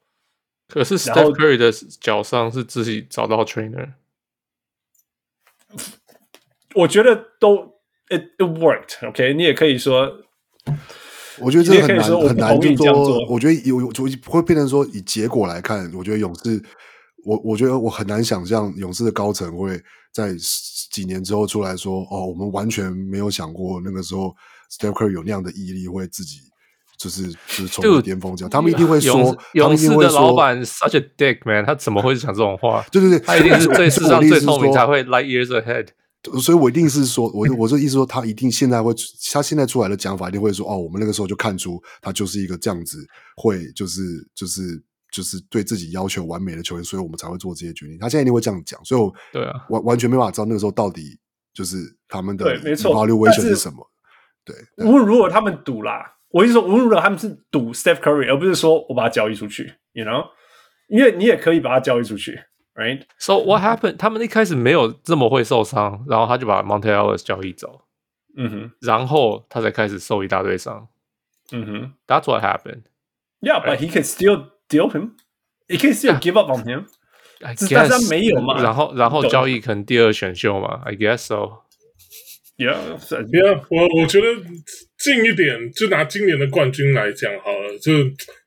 [0.69, 1.69] 可是 Steph Curry 的
[1.99, 3.89] 脚伤是自己找到 trainer，
[6.75, 9.05] 我觉得都 it it worked。
[9.05, 10.21] OK，你也可以说。
[11.41, 16.61] 我觉得这个很难很难，就同意这样做我觉得有有就会变成说，以结果来看，我觉得勇士，
[17.25, 19.81] 我我觉得我很难想象勇士的高层会
[20.13, 20.33] 在
[20.91, 24.35] 几年之后出来说，哦，我们完全没有想过那个时候
[24.71, 26.37] Steph Curry 有那样的毅力，会自己
[26.97, 28.49] 就是就是冲到巅峰这样。
[28.49, 32.83] 他们一定会说，勇士的老板 such a dick man，他怎么会讲这种话？
[32.91, 35.87] 对对对，他一定是 最世上最聪明，才会 light years ahead。
[36.41, 38.93] 所以我一定是说，我我这意思说，他一定现在会，
[39.31, 42.97] 他现在出来的讲法一定会说，哦，我们那个时候就看出他就是一个这样子，
[43.37, 44.01] 会就是
[44.35, 44.61] 就是
[45.11, 47.97] 就是对自己要求完美的球员，所以我们才会做这些决定。
[47.97, 51.17] 他现在一定会这样讲，所以我对啊，完完全没办法知道那个时候到底
[51.53, 51.77] 就是
[52.07, 53.77] 他们的对没错 evaluation 是是什么。
[54.43, 54.55] 对，
[54.85, 60.25] 无论如何他们赌啦，我意思说，无论如何他们是赌 Steph Curry，而不是说我把他交易出去，you know，
[60.89, 62.37] 因为你也可以把他交易出去
[62.78, 63.02] ，right？
[63.18, 63.96] So what happened？
[63.96, 67.82] 他们一开始没有这么会受伤，然后他就把 Monte Ellis 交易走，
[68.36, 70.88] 嗯哼，然后他才开始受一大堆伤。
[71.52, 72.84] 嗯哼 That's what happened.
[73.40, 75.12] ，Yeah，but he can still deal him.
[75.68, 76.86] He can still give up on him.
[77.40, 81.64] I 只是但是他 guess 没有嘛然后然后懂交易可能第二选秀嘛，I guess so。
[82.59, 84.27] Yeah，Yeah，我我觉得
[84.99, 87.77] 近一点，就拿今年的冠军来讲好了。
[87.79, 87.93] 就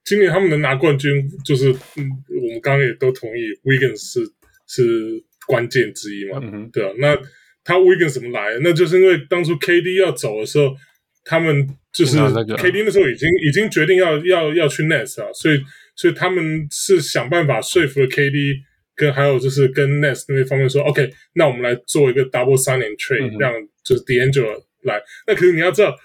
[0.05, 1.10] 今年他们能拿冠军，
[1.47, 4.20] 就是嗯，我们刚刚也都同意，Wiggins 是
[4.68, 6.93] 是关键之一嘛，嗯哼对啊。
[6.98, 7.16] 那
[7.64, 8.59] 他 Wiggins 怎么来？
[8.62, 10.76] 那就是因为当初 KD 要走的时候，
[11.24, 15.59] 他们就是 KD 那时候已经已经决定要要要去 Nets 啊，所以
[15.97, 18.56] 所以他们是想办法说服了 KD。
[18.94, 23.51] 跟还有就是跟 Nets 那边方面说，OK，那我们来做一个 double signing trade，、让
[23.84, 25.02] 就是 D'Angelo 来。
[25.26, 25.96] 那可是你要知道，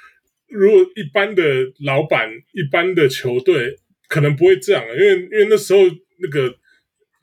[0.49, 1.43] 如果一般的
[1.85, 3.75] 老板、一般的球队
[4.07, 5.81] 可能不会这样，因为因为那时候
[6.19, 6.55] 那个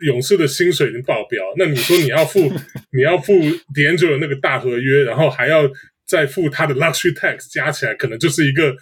[0.01, 2.41] 勇士的薪水已经爆表，那你说你要付
[2.93, 3.33] 你要付
[3.75, 5.71] D'Angelo 那个大合约，然后还要
[6.07, 8.75] 再付他的 luxury tax，加起来可能就是一个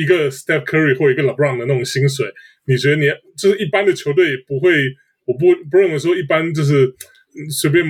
[0.00, 2.26] 一个 Steph Curry 或一个 LeBron 的那种薪水。
[2.66, 4.70] 你觉得你就是一般的球队也不会？
[5.24, 6.92] 我不不认为说一般就是
[7.50, 7.84] 随便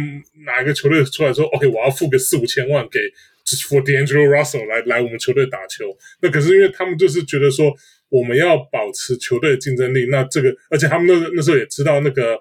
[0.47, 3.01] 哪一个球队出来说，OK，我要付个四五千万给
[3.45, 5.97] for D'Angelo Russell 来来我们球队打球。
[6.21, 7.75] 那可是因为他们就是觉得说
[8.09, 12.41] 我们要保持球队的竞争力，那这个而且他们那那时候也知道那个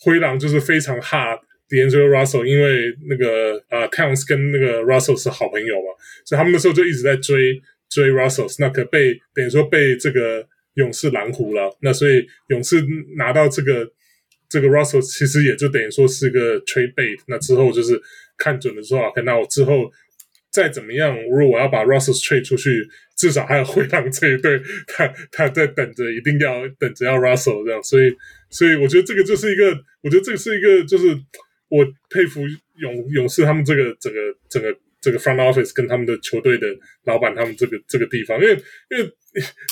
[0.00, 1.36] 灰狼就是非常怕
[1.68, 11.76] D'Angelo Russell，因为那个呃 Towns 跟那个 Russell 是好朋友嘛，所以他们那时候就一直在追追 Russell，那可被等于说被这个勇士拦胡了。
[11.82, 12.84] 那所以勇士
[13.16, 13.92] 拿到这个。
[14.52, 17.98] 这个 Russell 其实也就等于说是个 trade bait，那之后就是
[18.36, 19.90] 看准了说，OK，那我之后
[20.50, 28.14] 再怎么样，如果我要把 Russell trade 出去，至少还有灰狼这一队， 他他在等着，一定要等着要 Russell 这样，所以
[28.50, 31.06] 所以我觉得这个就是一个，我觉得这是一个，就是
[31.70, 32.42] 我佩服
[32.76, 34.18] 勇勇士他们这个整个
[34.50, 34.68] 整个
[35.00, 36.66] 这个 front office 跟他们的球队的
[37.06, 38.52] 老板他们这个这个地方，因为
[38.90, 39.04] 因为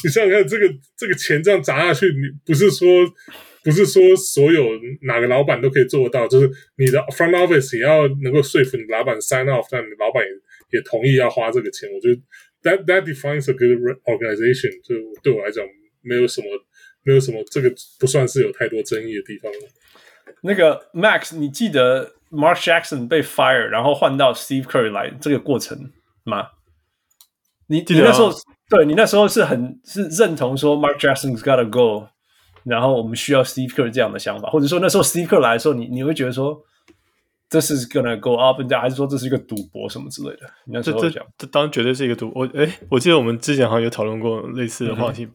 [0.03, 2.89] 你想想看，这个这个钱这样砸下去，你不是说。
[3.63, 4.65] 不是说所有
[5.03, 10.31] 哪个老板都可以做得到，就是你的 front office 也要能够说服你老板 sign off，但你老板也
[10.79, 11.89] 也同意要花这个钱。
[11.93, 12.21] 我觉得
[12.63, 14.71] that that defines a good organization。
[14.83, 15.65] 就对我来讲，
[16.01, 16.47] 没有什么，
[17.03, 19.53] 没有什么，这个不算是有太多争议的地方。
[20.43, 25.93] 那个 Max，你记得 Mark Jackson 被 fire，然后换到 Steve Curry 来这个过程
[26.25, 26.49] 吗？
[27.67, 28.33] 你你那时候
[28.69, 32.09] 对你那时候是很是认同说 Mark Jackson's gotta go。
[32.65, 36.63] 然后我们需要 Steve Kerr 这样的想法，或者说那时候 Steve Kerr 来的时候，你你会觉得说
[37.49, 40.43] 这是 gonna go up and down，还是说这是一个赌博什么之类的？
[40.67, 42.31] 你那时候讲，这这当然绝对是一个赌。
[42.35, 45.25] 我哎，我记得我们之前好像有讨论过类似的话题。
[45.25, 45.33] 嗯、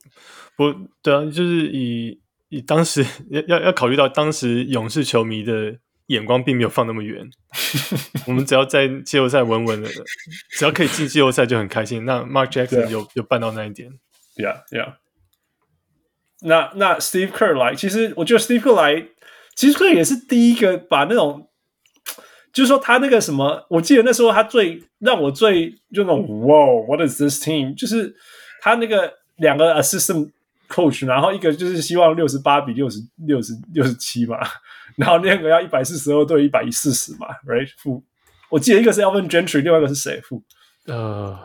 [0.56, 5.76] 不对啊，就是以以当时要要要考虑到当时勇士球迷的
[6.08, 7.28] 眼光并没有放那么远，
[8.28, 9.90] 我们只要在季后赛稳稳的，
[10.52, 12.06] 只要可以进季后赛就很开心。
[12.06, 13.90] 那 Mark Jackson 有有办到那一点
[14.38, 14.94] ，Yeah Yeah。
[16.42, 19.08] 那那 Steve Kerr 来，其实我觉得 Steve Kerr 来，
[19.56, 21.50] 其实这也是第一个把那种
[22.52, 27.76] 就是说他那个什么，我记得那时候他最让我最就那种哇，what is this team？
[27.78, 28.16] 就是
[28.62, 30.32] 他那个两个 assistant
[30.70, 34.38] coach，然后一个就是希望六十八比六十六十六十七嘛，
[34.96, 37.70] 然后那个要一百四十二对一百四十嘛，right？
[37.78, 38.04] 负，
[38.50, 40.22] 我记得一个是 Alvin Gentry，另外一个是谁？
[40.22, 40.42] 负，
[40.86, 41.38] 呃，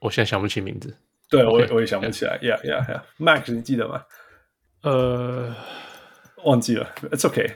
[0.00, 0.96] 我现在想不起名字。
[1.36, 2.38] 对我也我也想不起来。
[2.42, 3.02] Yeah, yeah, yeah.
[3.18, 4.02] Max，你记得吗？
[4.82, 5.54] 呃，
[6.44, 6.86] 忘记了。
[7.10, 7.52] It's okay.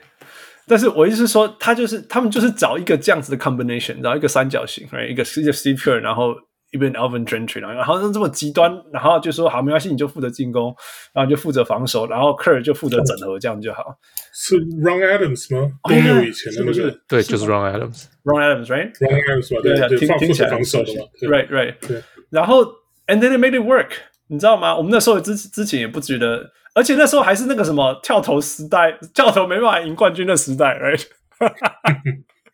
[0.66, 5.08] 但是我意思是说，他就是他们就是找一个这样子的 combination，然后一个三角形，right?
[5.08, 6.34] 一个是一个 Steve Kerr，然后
[6.72, 10.74] 一边 Alvin Gentry，然后好像这么极端，然后就说好没关系，你就负责进攻，
[11.14, 13.82] 然后就负责防守，然后 Kerr 就负责整合，这样就好。
[14.34, 15.70] 是 Ron Adams 吗？
[15.80, 18.04] 公牛以前的那个，对，就是 Ron Adams。
[18.24, 21.74] Ron Adams，right？Ron Adams 吧，对对，听听起来防守的嘛，right right。
[22.30, 22.66] 然后
[23.08, 23.90] and then it made it work，
[24.28, 24.76] 你知道吗？
[24.76, 26.52] 我们那时候之之前也不觉得。
[26.74, 30.78] 而且那时候还是那个什么跳投时代，跳投没办法赢冠军的时代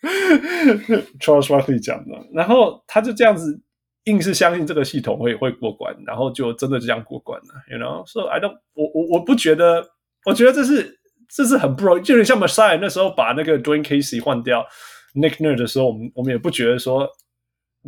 [0.00, 3.60] ，right？Charles Barkley 讲的，然后他就这样子
[4.04, 9.86] 硬是相信这个系统会会过关，然后就真的这样过关了，you know？So I don't，我我我不觉得，
[10.24, 14.66] 我觉得这是这是很不容易就是像 Masai 那时候把那个 Dwayne Casey 换掉
[15.14, 17.06] Nick Nurse 的时候，我们我们也不觉得说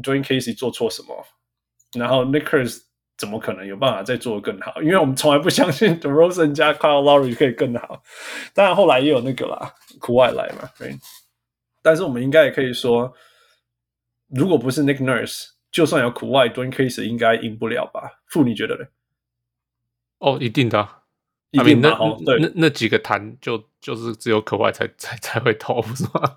[0.02, 1.24] Dwayne Casey 做错什么，
[1.94, 2.80] 然后 Nick Nurse
[3.16, 4.82] 怎么可能有办法再做得更好？
[4.82, 8.02] 因为我们从来不相信 DeRozan 加 Kyle Lowry 可以更好。
[8.52, 10.68] 当然后来也有那个啦，苦外来嘛。
[10.78, 10.94] 对。
[11.82, 13.14] 但是我们应该也可以说，
[14.28, 18.20] 如果不是 Nick Nurse，就算有苦外，Dwane Casey 应该赢不了吧？
[18.26, 18.88] 傅，你觉得嘞？
[20.18, 21.02] 哦，一定的、啊，
[21.52, 21.90] 一定的。
[22.24, 26.36] 那那那几个弹就就是只有苦外才才才会投，是吗？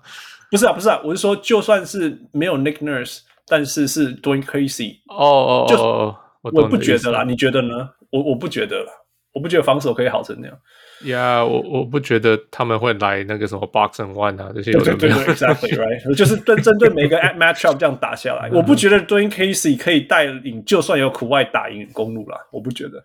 [0.50, 4.96] 不是啊，不是啊，我是说，就算是没有 Nick Nurse，但是是 doing Casey。
[5.06, 6.16] 哦哦哦哦。
[6.42, 7.90] 我不觉得啦，你觉得呢？
[8.10, 8.84] 我我不觉得，
[9.32, 10.58] 我不觉得防守可以好成那样。
[11.02, 14.72] Yeah，，我我不觉得他们会来那个什么 box and one 啊这些。
[14.72, 18.50] 对对对，exactly right， 就是针针对每个 matchup 这样打下来。
[18.52, 23.04] 我不觉得 doing Casey 可以带领，就算有苦外打赢公路啦，我不觉得。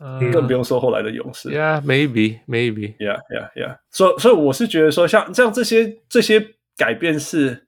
[0.00, 1.50] 嗯，更不用说后来的勇士。
[1.50, 3.78] Yeah，maybe，maybe，yeah，yeah，yeah。
[3.90, 7.66] 所以所以我是觉得说，像像这些这些改变是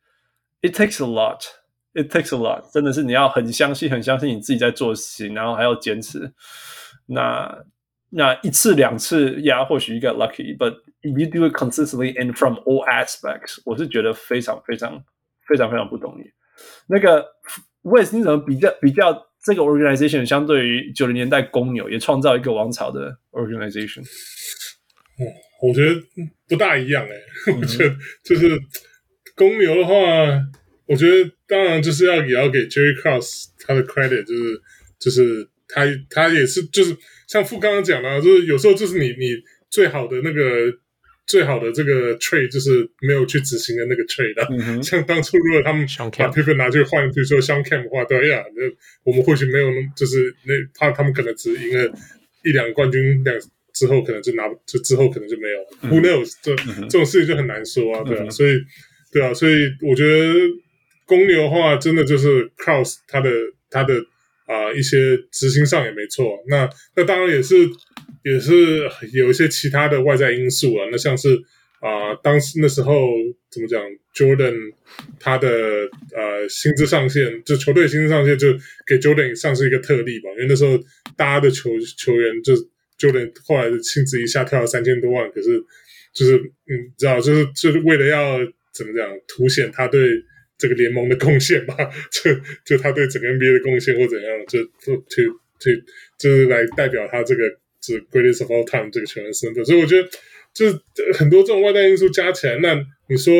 [0.62, 1.44] ，it takes a lot。
[1.92, 6.32] It takes a lot，真的是你要很相信、很相信你自己在做事情，然后还要坚持。
[7.06, 7.64] 那
[8.10, 10.72] 那一次两次呀，或许 you get lucky，but
[11.02, 15.02] if you do it consistently and from all aspects，我是觉得非常非常
[15.48, 16.30] 非常非常不懂你。
[16.86, 17.26] 那个
[17.82, 24.02] Wes，你怎么比较比较这个 organization 相对于九零年代公牛也创造一个王朝的 organization？
[25.18, 25.26] 嗯，
[25.60, 26.00] 我觉得
[26.48, 28.56] 不大一样哎、欸，我觉得就是
[29.40, 29.94] 公牛的话。
[30.90, 34.60] 我觉得当然就是要也要给 Jerry Krause 他的 credit，就是
[34.98, 36.96] 就是他他也是就是
[37.28, 39.36] 像傅刚刚讲的，就是有时候就是你你
[39.70, 40.42] 最好的那个
[41.28, 45.86] 最好的这个 trade 就是没有去执行的那个 trade 的、嗯，像当初如果他们
[46.18, 48.62] 把 Pippen 拿去换，比如说 Shawn Kemp 的话，对呀，那
[49.04, 51.84] 我们或许没有那就是那他他们可能只赢了
[52.42, 53.38] 一两个冠军，两
[53.72, 56.34] 之后可能就拿就之后可能就没有、嗯、，Who knows？
[56.42, 58.58] 这、嗯、这种事情就很难说啊，对啊，嗯、所以
[59.12, 60.34] 对啊，所以我觉得。
[61.06, 63.28] 公牛的话，真的就是 Krause 他的
[63.68, 63.94] 他的
[64.46, 66.38] 啊、一些执行上也没错。
[66.46, 67.68] 那那当然也是
[68.22, 70.86] 也是有一些其他的外在因素啊。
[70.92, 71.34] 那像是
[71.80, 72.94] 啊、呃，当时那时候
[73.50, 73.82] 怎么讲
[74.14, 74.54] ，Jordan
[75.18, 75.48] 他的
[76.14, 78.52] 呃薪资上限，就球队薪资上限就
[78.86, 80.30] 给 Jordan 上是一个特例吧。
[80.36, 80.78] 因为那时候
[81.16, 82.54] 大家的球球员就
[83.00, 85.60] Jordan 后来的薪资一下跳了三千多万，可是
[86.14, 88.38] 就是，你知道，就是就是为了要
[88.72, 90.08] 怎么讲，凸显他对。
[90.60, 91.74] 这个联盟的贡献吧，
[92.12, 92.30] 就
[92.66, 95.24] 就他对整个 NBA 的贡献或怎样，就就就
[95.58, 95.72] 就
[96.18, 97.44] 就是来代表他这个
[97.80, 100.06] 是 greatest of all time 这个球员身份，所以我觉得
[100.52, 100.78] 就是
[101.14, 102.74] 很多这种外在因素加起来，那
[103.08, 103.32] 你说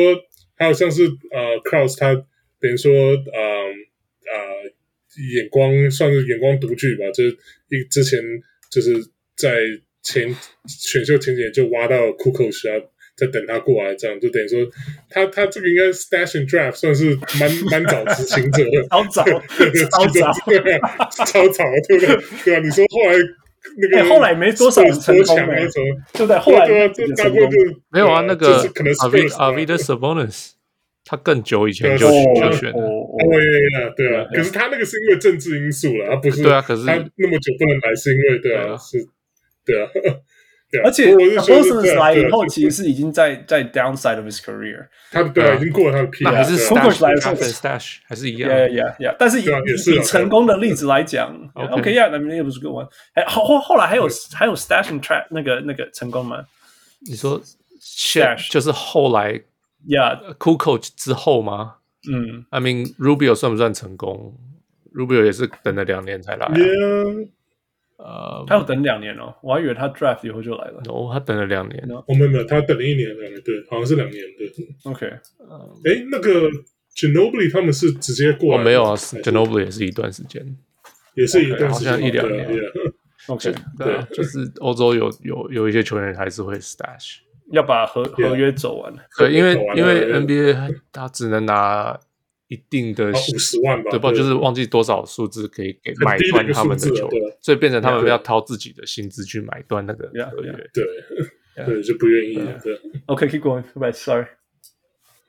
[0.55, 2.15] 还有像是呃 Krause 他
[2.59, 4.73] 等于说呃呃
[5.35, 7.37] 眼光算是眼光独具吧，就是
[7.69, 8.19] 一之前
[8.71, 8.95] 就是
[9.37, 9.59] 在
[10.01, 10.35] 前
[10.67, 12.83] 选秀前几年就挖到 Kukoc 啊。
[13.15, 14.59] 在等他过来，这样就等于说，
[15.09, 20.79] 他他这个应该 stash and draft 算是蛮蛮早执行者的， 超早，超早，对，
[21.25, 22.19] 超早，对不对？
[22.45, 23.17] 对啊，你说后来
[23.77, 25.67] 那个、欸、后来没多少成功没？
[26.13, 27.57] 就在后来对啊，这大概就
[27.91, 28.21] 没有啊。
[28.21, 30.51] 那个可能是 Arvydas Sabonis
[31.05, 32.79] 他更久以前就就选了，
[33.19, 34.25] 对啊，对啊。
[34.33, 36.61] 可是他那个是因为政治因素了，他不是对啊。
[36.61, 38.97] 可是他那么久不能来，是因为对啊，是，
[39.65, 39.89] 对啊。
[40.83, 44.87] 而且 Sabonis 来以后，其实是已经在在 downside of his career。
[45.11, 46.31] 他对啊，已经过了他的 peak。
[46.33, 48.49] 还是 Kukoc 来的时候，stash 还是一样。
[48.49, 49.15] Yeah, yeah, yeah。
[49.19, 49.45] 但是以
[49.95, 52.91] 以成功的例子来讲那也不是个问题。
[53.15, 56.45] 哎，后后后来还有还有 stash and trap 那个那个成功吗？
[57.09, 57.41] 你说
[57.81, 59.41] stash 就是后来
[59.87, 61.75] Yeah，Kukoc 之后吗？
[62.11, 64.35] 嗯，I mean Rubio 算不算成功
[64.93, 66.53] ？Rubio 也是等了两年才来、啊。
[66.53, 67.29] Yeah，
[68.03, 70.81] 呃，他要等两年哦，我还以为他 draft 以后就来了。
[70.89, 71.87] 哦，他等了两年。
[72.07, 74.91] 我们没有，他等了一年两年，对，好像是两年对。
[74.91, 76.49] OK，哎，那个
[76.95, 80.43] Ginobili 他们是直接过来，哦，没有啊，Ginobili 也是一段时间，
[81.13, 82.47] 也是一段时间，好像一两年。
[83.27, 87.17] OK，对啊，就是欧洲有有有一些球员还是会 stash，
[87.51, 88.91] 要把合合约走完。
[89.19, 91.99] 对，因为因为 NBA 他只能拿
[92.51, 94.11] 一定的五十万吧，对吧？
[94.11, 100.51] 就是忘记多少数字可以给买断他们的球员，所以变成他们要掏自己的薪资去买断那个合约。
[100.73, 100.85] 对
[101.65, 102.35] 对，就不愿意。
[102.61, 104.25] 对，OK，keep going，sorry。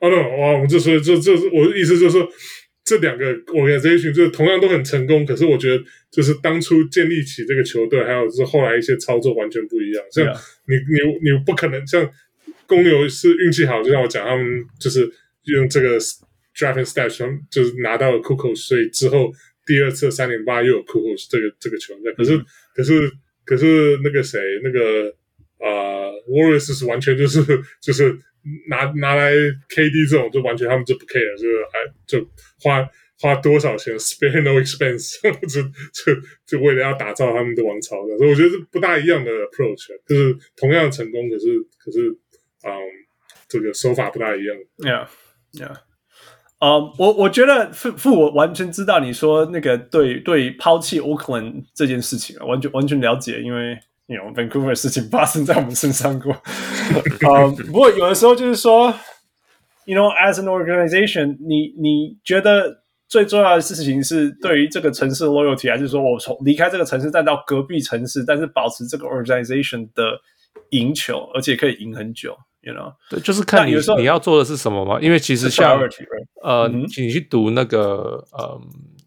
[0.00, 2.28] 哦，no，哇，我就说，这这我的意思就是说。
[2.84, 10.04] 这两个 organization 就同样都很成功，可是我觉得就是当初建立起这个球队，还有就是后来一些操作完全不一样。
[10.10, 10.26] 像
[10.66, 12.10] 你你你不可能像
[12.66, 14.44] 公牛是运气好，就像我讲，他们
[14.80, 15.08] 就是
[15.44, 15.96] 用这个
[16.54, 17.18] draft and stash
[17.50, 19.32] 就是拿到了 Kukos，所以之后
[19.66, 22.12] 第二次三连霸又有 Kukos 这个这个球队。
[22.14, 23.12] 可是、嗯、可是
[23.44, 25.08] 可是那个谁那个
[25.58, 27.42] 啊、呃、Warriors 是完全就是
[27.80, 28.18] 就是。
[28.68, 29.32] 拿拿来
[29.70, 32.28] KD 这种就完全他们就不 care，就是还就
[32.60, 32.84] 花
[33.20, 35.14] 花多少钱 spare no expense，
[35.46, 41.46] 就就就为了要打造他们的王朝的，所以我觉得是不大一样的 approach，就是同样成功，可是
[41.78, 42.08] 可是
[42.66, 42.74] 嗯，
[43.46, 44.56] 这个手法不大一样。
[44.78, 45.06] Yeah,
[45.52, 45.76] yeah.
[46.62, 53.78] 呃、um，我我觉得父父我完全知道你说那个对对抛弃 Oakland 这件事情，完全完全了解，因为。
[54.08, 56.32] You know, Vancouver 的事情发生在我们身上过，
[57.22, 58.92] 呃、um，不过有的时候就是说
[59.86, 70.20] ，You know, as an organization，你你觉得最重要的事情是对于这个城市的 loyalty，还是说我从离开这个城市再到隔壁城市，但是保持这个 organization 的
[70.70, 72.94] 赢球，而且可以赢很久，You know？
[73.10, 75.00] 对，就是看你你要做的是什么嘛。
[75.00, 75.78] 因为其实像?
[76.42, 78.60] 呃、嗯，你去读那个呃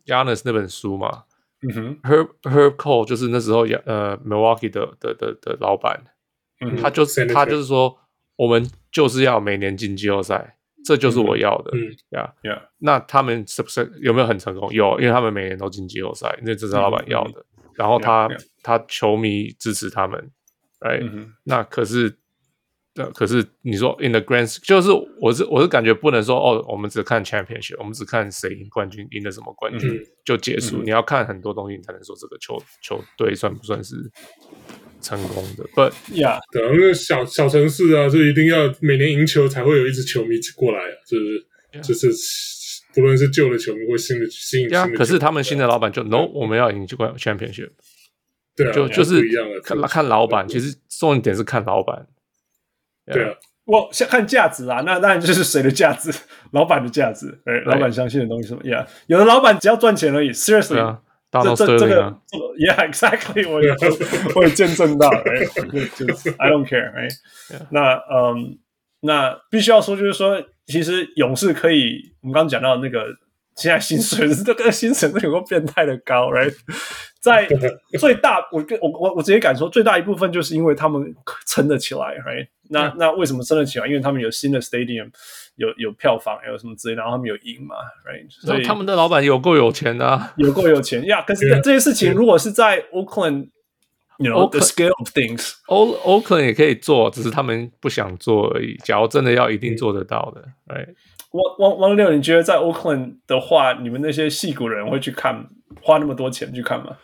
[0.06, 1.24] Giannis 那本书嘛。
[1.62, 6.04] 嗯哼，Herb Herb Cole 就是那时候呃 Milwaukee 的的的的老板，
[6.62, 7.98] 嗯，他就是他就是说，
[8.36, 12.62] 我们就是要每年进季后赛，这就是我要的，嗯呀呀。
[12.80, 14.72] 那他们是不是有没有很成功？
[14.72, 17.40] 有，因为他们每年都进季后赛，因为这是老板要的。
[17.58, 18.30] 嗯、然后他.
[18.68, 20.32] 他球迷支持他们，
[20.80, 21.04] 哎、right?
[21.04, 22.18] 嗯，那可是。
[22.96, 30.86] 对，可是你说 in the grand，就是我是我是感觉不能说哦，我们只看 championship，我们只看谁赢冠军，赢了什么冠军、嗯、就结束、嗯。
[30.86, 33.98] 你要看很多东西，你才能说这个球球队算不算是
[35.02, 35.66] 成功的。
[35.76, 41.82] But yeah，对啊，因为小小城市啊，就一定要每年赢球才会有一支球迷过来啊，就是、yeah.
[41.86, 42.08] 就是
[42.94, 44.78] 不论是旧的球迷或新的新的。
[44.78, 47.72] Yeah, 可是他们新的老板就 no，我们要赢就冠 championship。
[48.56, 49.22] 对啊，就就是
[49.66, 52.08] 看看老板，其实重点是看老板。
[53.12, 53.34] 对啊，
[53.66, 56.12] 我先看价值啊，那当然就是谁的价值，
[56.52, 61.02] 老板的价值，哎，老板相信的东西什么，Yeah，有的老板只要赚钱而已，Seriously，、啊、
[61.32, 63.70] 这这这个这个，Yeah，exactly，我也
[64.36, 65.22] 我也见证到，哎，
[66.38, 67.08] I don't care，哎、
[67.72, 68.58] 那嗯，
[69.02, 73.06] 那必须要说就是说，其实勇士可以，我们刚刚讲到那个
[73.56, 76.54] 现在薪水是这个薪水都有个变态的高，Right？
[77.22, 77.48] 在
[78.00, 81.16] 最大，我我我我直接敢说，最大一部分就是因为他们
[81.48, 82.48] 撑得起来，Right？
[82.70, 83.88] 那那为什么撑得起来？
[83.88, 85.10] 因为他们有新的 stadium，
[85.56, 88.28] 有有票房，有什么之类的，然后他们有赢嘛，right？
[88.30, 98.76] 所以他们的老板有够有钱的、啊，有够有钱呀！Yeah, 可是这些事情如果是在 Oakland，you know the scale of things，O Oakland 也可以做，只是他们不想做而已。
[98.84, 100.88] 假如真的要一定做得到的，哎，
[101.32, 105.48] 汪汪汪六，你觉得在 Oakland 的话，你们那些戏骨人会去看，
[105.82, 106.98] 花那么多钱去看吗？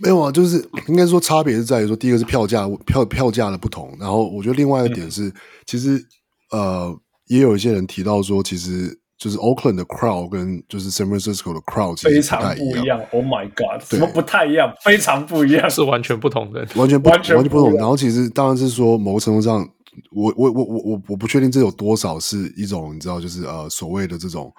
[0.00, 5.32] 没有啊，就是应该说差别是在于说，第一个是票价票票价的不同，然后我觉得另外一个点是，嗯、
[5.66, 6.00] 其实
[6.52, 6.96] 呃
[7.26, 13.00] 也有一些人提到说，其实就是 Oakland 的 crowd 跟就是 San Francisco 的 crowd 其实非常不一样。
[13.10, 14.72] Oh my god，什么不太一样？
[14.84, 17.74] 非常不一样，是完全不同的， 完全不完全不，完全不同。
[17.74, 19.68] 然后其实当然是说，某个程度上，
[20.12, 24.52] 我我我我我我不确定这有多少是一种你知道，就是呃所谓的这种。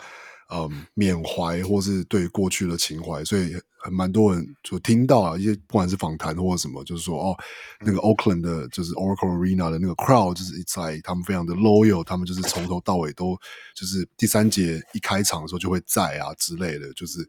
[0.51, 7.37] 嗯，缅怀或是对过去的情怀，所以很蛮多人就听到啊，一些不管是访谈或者什么，就是说哦，
[7.85, 13.37] 那个 Oakland 的，就是 Oracle Arena 的那个 crowd，就是在他们非常的 loyal，他们就是从头到尾都
[13.75, 17.21] 就是第三节一开场的时候就会在啊之类的，就是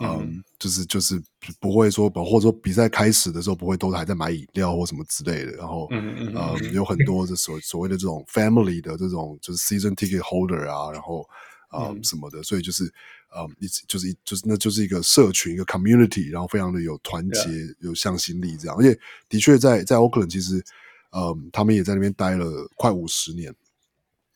[0.00, 1.20] 嗯，嗯，就是就是
[1.60, 6.96] 不会说，或者说比赛开始的时候不会都还在买饮料或什么之类的，然后嗯，嗯，嗯有很。
[7.06, 11.24] 多的所所谓的这种 family 的这种就是 season ticket holder 啊，然后。
[11.70, 12.90] 啊、嗯，什么的，所以就是，
[13.38, 17.76] 嗯，一就是一就是那就是一个社群，一个 community，然后非常的有团结，yeah.
[17.80, 18.76] 有向心力这样。
[18.76, 20.64] 而且的确在在 Oakland，其实，
[21.12, 23.54] 嗯，他们也在那边待了快五十年。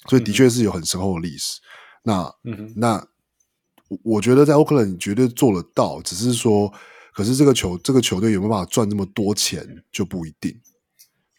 [0.08, 1.60] 所以的确是有很深厚的历史。
[2.02, 2.28] 那，
[2.74, 3.06] 那
[3.86, 6.72] 我我觉得在 Oakland 绝对做得到，只是说，
[7.14, 10.60] 可是这个球这个球队有没有办法赚这么多钱就不一定。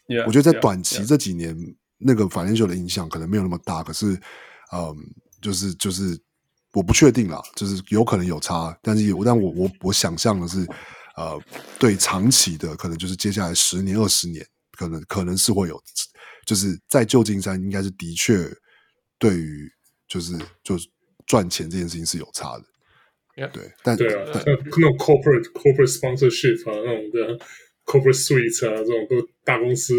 [0.06, 1.54] Yeah, 我觉得在短期.这几年，
[1.98, 4.18] 那个 financial 的影响可能没有那么大，可是，
[4.72, 4.96] 嗯，
[5.42, 6.18] 就是就是
[6.74, 10.66] 我不确定啦，就是有可能有差，但是有，但我我我想象的是，
[11.16, 11.40] 呃，
[11.78, 14.44] 对长期的可能就是接下来十年二十年，
[14.76, 15.80] 可能可能是会有，
[16.44, 18.34] 就是在旧金山应该是的确
[19.18, 19.70] 对于
[20.08, 20.88] 就是就是
[21.26, 22.64] 赚钱这件事情是有差的。
[23.36, 23.50] Yeah.
[23.50, 27.44] 对，但对啊，那种 corporate corporate sponsorship 啊，那种的
[27.84, 29.94] corporate suite 啊，这种都大公司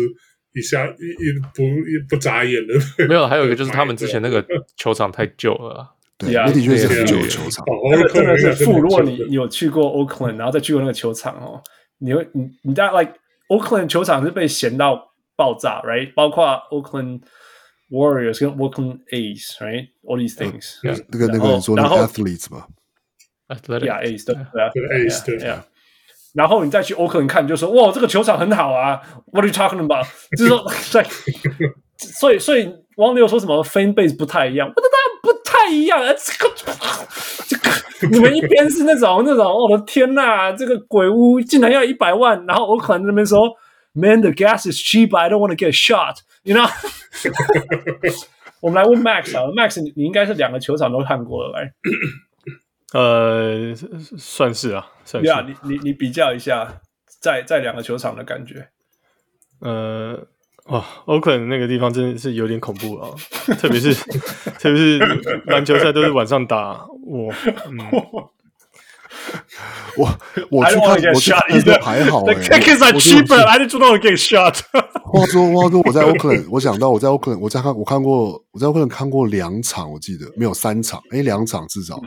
[0.54, 3.08] 一下一一不一不眨眼的。
[3.08, 4.46] 没有，还有一个就是他们之前那个
[4.78, 5.95] 球场太旧了啊。
[6.18, 7.66] 对那的确是 yeah, 很久的球场。
[7.66, 8.80] 哦那个真的是负。
[8.80, 11.62] 如果你有去过 Oakland，然后再去过那个球场哦，
[12.00, 13.14] 你会你你在 like
[13.50, 16.14] Oakland 球场是被嫌到爆炸，right？
[16.14, 17.22] 包括 Oakland
[17.92, 22.66] Warriors 跟 Oakland A's，right？All these things，嗯那个那然后个然后 athletes 嘛
[23.50, 25.60] ，Athletic Yeah, A's 对对啊对 A's 对 yeah.
[26.34, 29.02] 然后你再去 Oakland 看，就说哇，这个球场很好啊。
[29.32, 30.06] What are you talking about？
[30.38, 31.06] 就是说，对，
[31.98, 34.70] 所以所以王六说什么 fan base 不太一样，
[35.66, 36.00] 太一样。
[36.00, 36.54] 这个
[37.48, 37.70] 这个，
[38.12, 43.52] 你们一边是那种那种，我的天呐，这个鬼屋竟然要一百万，然后我可能那边说
[43.94, 46.70] ，Man，the gas is cheap，I don't want to get shot，you know？
[48.62, 51.74] 我们来问 Max 啊，Max，你你应该是两个球场都看过了，来。
[52.94, 53.74] 呃，
[54.18, 55.28] 算是啊，算是。
[55.28, 56.82] 对啊，你你你比较一下，
[57.20, 58.68] 在在两个球场的感觉。
[59.60, 60.28] 呃，
[60.66, 63.10] 哇，Oakland 那个地方真的是有点恐怖啊，
[63.60, 63.94] 特别是
[64.60, 64.98] 特别是
[65.46, 67.32] 篮球赛都是晚上打，我
[67.70, 67.78] 嗯，
[69.98, 70.18] 我
[70.50, 73.44] 我去看我去 shot 看的时候还好 The 哎、kickers are 我觉得 cheaper.
[73.46, 74.62] I just don't want to get shot.
[75.04, 82.02] 话说话说我在 Oakland，我想到我在 Oakland，我在看我看过我在 Oakland 看过两场，我记得没有三场，哎，两场至少。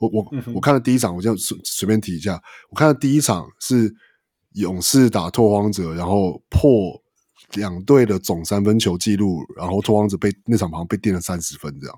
[0.00, 2.40] 我我我看了第一场，我就随随便提一下，
[2.70, 3.94] 我看的第一场是
[4.54, 7.00] 勇士打拓荒者，然后破
[7.54, 11.96] 两队的总三分球记录，然后托王子被那场好像被垫了三十分这样。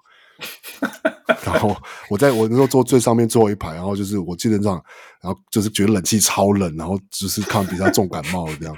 [1.44, 1.74] 然后
[2.10, 4.82] 我在我那时候坐最上面最后一排，然后就是我记得这样，
[5.22, 8.76] 然后就是觉得冷气超冷，然后就是看比赛重感冒了这样，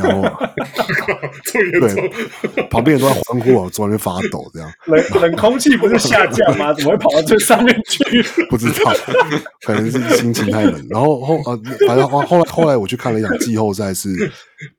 [0.00, 0.22] 然后
[1.52, 4.72] 对，旁边人都在欢呼，我坐在那边发抖这样。
[4.86, 6.72] 冷冷空气不是下降吗？
[6.72, 8.22] 怎么会跑到最上面去？
[8.48, 8.92] 不知道，
[9.66, 10.86] 可能是心情太冷。
[10.88, 14.08] 然后后呃，反正后后来后来我去看了一场季后赛，是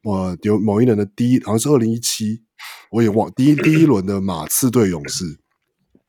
[0.04, 2.42] 我有某一年的第一，好像是二零一七，
[2.90, 5.24] 我也忘第一第一轮的马刺对勇士。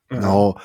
[0.08, 0.56] 然后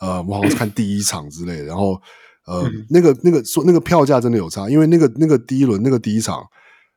[0.00, 1.64] 呃，我好像是看第一场之类的。
[1.64, 2.00] 然后
[2.46, 6.44] 呃，那个那个说那个票价真的有差，因为那个那个第一轮那个第一场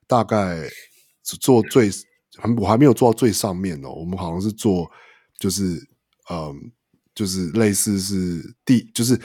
[0.07, 0.61] 大概
[1.23, 1.89] 坐最
[2.57, 4.89] 我还没有坐到最上面哦，我们好像是坐
[5.39, 5.75] 就是
[6.29, 6.39] 嗯。
[6.39, 6.55] 呃
[7.13, 9.19] 就是类似是第，就是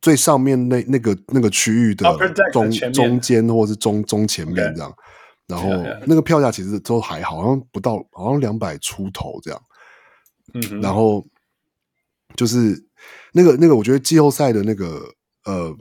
[0.00, 2.04] 最上面那那个那个区域的
[2.52, 4.92] 中中间或是中中前面这样，
[5.46, 5.68] 然后
[6.06, 9.62] 那个票价其实都还好，好像不到，好像两百出头这样。
[10.54, 11.24] 嗯，然后
[12.34, 12.84] 就是
[13.32, 15.02] 那个那个，我觉得季后赛的那个
[15.44, 15.76] 呃，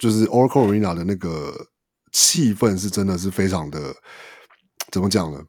[0.00, 1.54] 就是 Oracle Arena 的那个
[2.12, 3.94] 气氛是真的是非常的，
[4.90, 5.40] 怎么讲呢？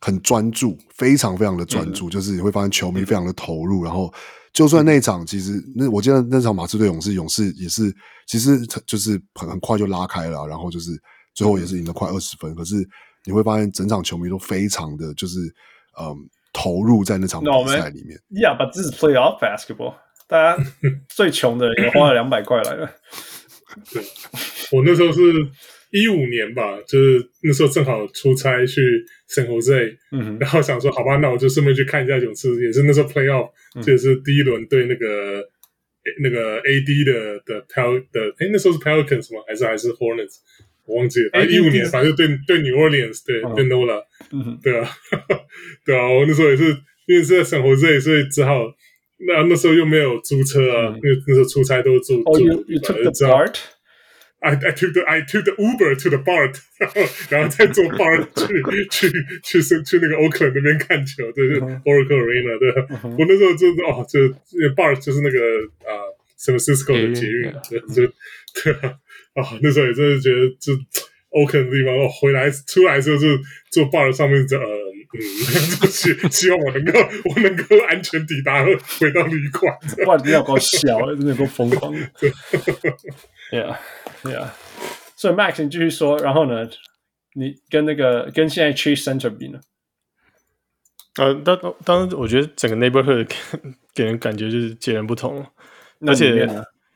[0.00, 3.82] 很专注，非常非常的专注，嗯、就是你会发现球迷非常的投入。
[3.82, 4.12] 嗯、然后，
[4.52, 7.94] 就算那场其实那我记得那场马刺对勇士，勇士也是
[8.26, 10.90] 其实就是很很快就拉开了，然后就是
[11.34, 12.50] 最后也是赢了快二十分。
[12.52, 12.74] 嗯、可是
[13.24, 15.38] 你会发现整场球迷都非常的就是
[16.00, 16.16] 嗯
[16.52, 18.20] 投入在那场比赛里面。
[18.28, 19.94] No, yeah, but this is playoff basketball。
[20.32, 20.64] 大家
[21.08, 22.90] 最穷的人也花了 两百块来了。
[23.92, 24.02] 对，
[24.72, 25.20] 我那时候是。
[25.94, 28.80] 一五年吧，就是那时候正好出差去
[29.28, 29.74] 圣何塞，
[30.10, 33.50] 嗯哼，然后想说好吧，那我就顺便去看一下勇士，也是那时候 playoff，
[33.84, 35.46] 就、嗯、是第一轮对那个
[36.22, 39.44] 那个 AD 的的 Pel 的，哎，那时候是 Pelicans 吗？
[39.46, 40.36] 还是还是 Hornets？
[40.86, 41.30] 我忘记了。
[41.34, 44.02] 啊，一五年反正对对 New Orleans，对、嗯、对 Nola，
[44.62, 44.88] 对啊，
[45.84, 46.64] 对啊，我那时候也是
[47.04, 48.64] 因为是在圣何塞，所以只好
[49.21, 53.55] 那那时候又没有租车啊，嗯、因为那时候出差都住哦、住， you, you took the BART?
[54.39, 59.09] I I took the I took the Uber to the BART，然后然后再坐 BART 去去
[59.43, 62.69] 去去去那个 Oakland 那边看球，对，就是 Oracle Arena，对。
[63.17, 64.19] 我那时候就是哦，就
[64.75, 65.39] BART 就是那个
[65.89, 66.05] 啊
[66.37, 68.13] San Francisco 的捷运，对，就
[68.61, 68.93] 对啊，
[69.33, 70.73] 啊，那时候也真的觉得就
[71.31, 73.27] Oakland 的地方，哦，回来出来的时候就
[73.71, 74.80] 坐 BART 上面，呃
[75.14, 79.76] 嗯，希 希望我能够我能够安全抵达回到旅馆。
[80.06, 81.92] 哇，你要够笑，真的够疯狂。
[83.52, 83.76] Yeah,
[84.22, 84.48] yeah.
[85.14, 86.68] 所以 Max，你继续说，然后呢？
[87.34, 89.60] 你跟那个跟现在 Chase Center 比呢？
[91.16, 93.36] 呃，当当然，我觉得整个 neighborhood 给，
[93.94, 95.44] 给人感觉就是截然不同，
[96.06, 96.46] 而且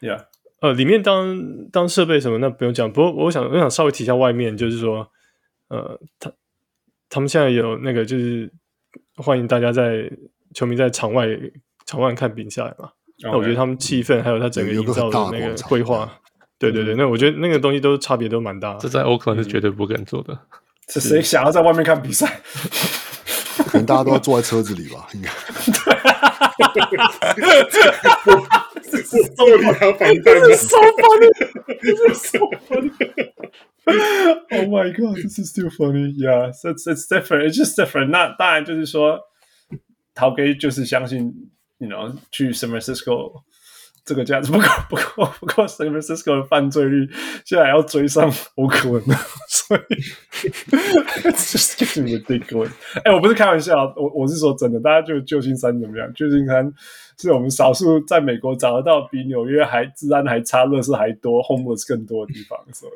[0.01, 0.25] ，Yeah，
[0.61, 5.11] 呃，里面当当设备什么那不用讲，不过我想我想稍微提一下外面，就是说，
[5.69, 6.33] 呃，他
[7.09, 8.51] 他们现在有那个就是
[9.17, 10.11] 欢迎大家在
[10.55, 11.27] 球迷在场外
[11.87, 13.31] 场外看比赛嘛，Okay.
[13.31, 16.11] 那我觉得他们气氛还有他整个营造的那个规划，
[16.59, 20.39] 对对对，那我觉得那个东西都差别都蛮大的，这在 Oakland 是绝对不敢做的，
[20.89, 22.41] 是谁想要在外面看比赛？
[23.67, 25.31] 可能大家都要坐在车子里吧，应该。
[29.35, 32.91] 坐里还要防弹，so funny，so funny。
[33.88, 36.14] Oh my god, this is still funny.
[36.16, 37.46] Yeah, it's it's different.
[37.46, 38.10] It's just different.
[38.12, 39.20] 那当然就是说，
[40.14, 43.44] 陶哥就是相信，you know，去 San Francisco。
[44.07, 45.67] 这个价值不够，不够，不够。
[45.67, 47.11] San Francisco 的犯罪率
[47.45, 49.17] 现在要追上欧克文了，
[49.51, 49.97] 所以
[51.33, 52.71] just getting ridiculous。
[53.05, 54.79] 哎，我不是开玩笑，我我是说真的。
[54.79, 56.09] 大家觉得旧金山怎么样？
[56.15, 56.73] 旧金山
[57.19, 62.57] 是我们少数在美国找得到比纽约还治安还差、乐事还多、homeless 更多的地方。
[62.73, 62.87] So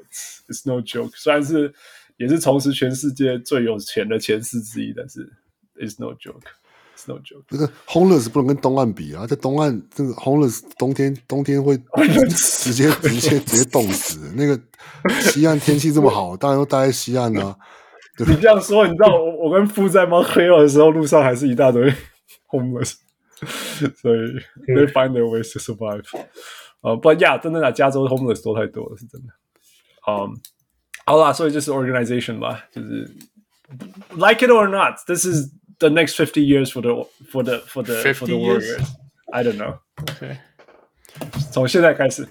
[0.49, 1.11] it's, no joke。
[1.17, 1.75] 虽然是
[2.19, 5.29] 也是同时全世界最有钱的前四之一，但是
[5.77, 6.60] it's no joke。
[7.07, 7.43] No joke.
[7.49, 11.77] 这个 homeless 不能跟东岸比啊，在东岸这个 homeless 冬天冬天会
[12.29, 14.33] 直接直接直接冻死。
[14.37, 14.61] 那个
[15.21, 17.57] 西岸天气这么好，当然都待在西岸啊。
[18.19, 21.91] 你这样说，你知道我我跟夫在 Mount Hill 的时候，路上还是一大堆
[22.49, 22.95] homeless，
[23.97, 24.19] 所以
[24.67, 26.05] they find their ways to survive。
[26.83, 29.29] 呃，不呀，真的啊，加州 homeless 多太多了，是真的。
[30.07, 30.29] 嗯，
[31.07, 33.11] 好啦，所以就是 organization 吧，就是
[34.17, 35.49] like it or not，这是。
[35.81, 38.87] The next fifty years for the for the for the for the Warriors,
[39.33, 39.79] I don't know.
[40.03, 40.37] OK，
[41.51, 42.29] 从现在开始，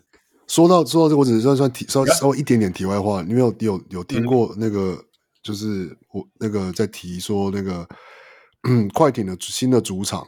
[0.48, 3.24] 说到说到这个，我只是算算题稍稍微一点点题外话。
[3.24, 5.06] 你没有有有听过那个，嗯、
[5.42, 7.88] 就是我那个在提说那个
[8.94, 10.28] 快艇的新的主场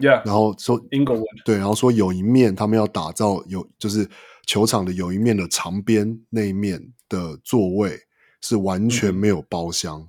[0.00, 4.08] ，Yeah，然后说 Inglewood 对，然后说有一面他们要打造有就是
[4.46, 7.98] 球场的有一面的长边那一面的座位
[8.40, 10.00] 是完全没有包厢。
[10.00, 10.08] 嗯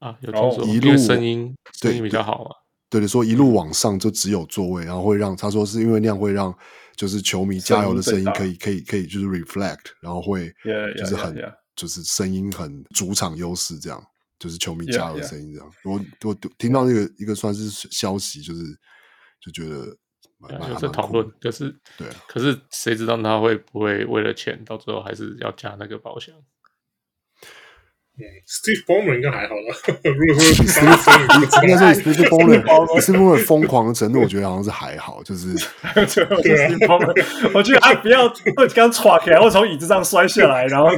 [0.00, 2.50] 啊，有听说一路声音声音比较好嘛？
[2.90, 6.52] 对的，说一路往上就只有座位，然后会让他说是因为那样会让
[6.96, 10.52] 就是球迷加油的声音可以可以可以就是 reflect，然后会
[10.96, 11.36] 就是很
[11.76, 14.02] 就是声音很主场优势这样，
[14.38, 15.70] 就是球迷加油的声音这样。
[15.84, 18.62] 我我听到那个一个算是消息，就是
[19.40, 19.96] 就觉得
[20.68, 26.34] 有在讨论，可是对，可是谁知道他会不会为了钱，到最后还是要加那个包厢
[28.46, 29.74] ？Steve Ballmer 应该还好了。
[30.04, 37.14] 如果说 Steve 应该说 Steve Ballmer，Steve Ballmer 疯狂的程度，我觉得好像是还好，就是 Steve Ballmer，
[37.54, 40.90] 我觉得他不要会刚闯起来，或从椅子上摔下来，然后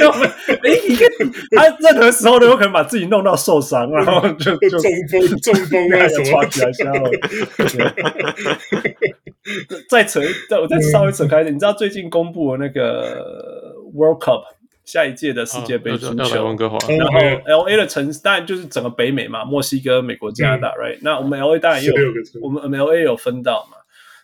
[0.00, 1.08] 要哎，你看
[1.52, 7.08] 他任何时候都有可能把自己弄到受伤，然后就就中风中风啊什么闯起来，然后
[9.88, 10.20] 再扯，
[10.50, 13.22] 再我再稍微扯开一点，你知道最近公布的那个
[13.94, 14.55] World Cup？
[14.86, 20.98] 下一届的世界杯足球，然后 L A 的城市当然就是整个北美嘛，墨西哥、美国、加拿大，right？
[21.02, 21.94] 那我们 L A 当然也有，
[22.40, 23.76] 我们 L A 有分到嘛？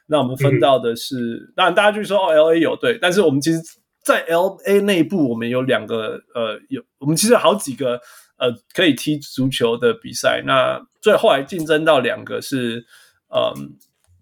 [0.07, 3.59] 那我们分到的是，当然大家就说哦，L A 有对，但是我们其实，
[4.05, 8.01] 在 L A 内部，我们有两个呃，有我们其实好几个
[8.39, 10.43] 呃可以踢足球的比赛。
[10.47, 12.85] 那最后来竞争到两个是
[13.29, 13.53] 呃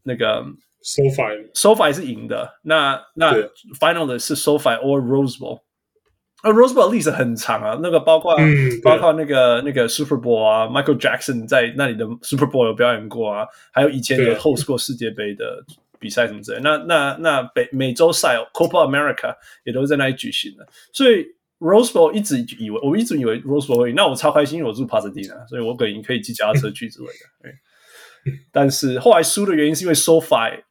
[0.05, 0.43] 那个
[0.83, 2.59] SoFi，SoFi 是赢的。
[2.63, 3.35] 那那
[3.79, 5.61] Final 的是 SoFi or Rose Bowl。
[6.43, 15.65] 啊，Rose Bowl 历史很长啊，那个包括、嗯、包括那个那个 Super Bowl 啊，Michael Jackson 在那里的 Super Bowl 有表演过啊，还有以前有 host 过世界杯的
[15.99, 16.61] 比赛什么之类。
[16.63, 21.27] 那那那北美洲赛 Copa America 也都是在那里举行的，所以
[21.59, 27.51] Rose Bowl 一直以为我一直以为 Rose Bowl 会赢，那我超开心，因为我住 Pasadena，所以我可以可以骑脚踏车去之类的。
[28.53, 30.63] 但是后来输的原因是因为 SoFi。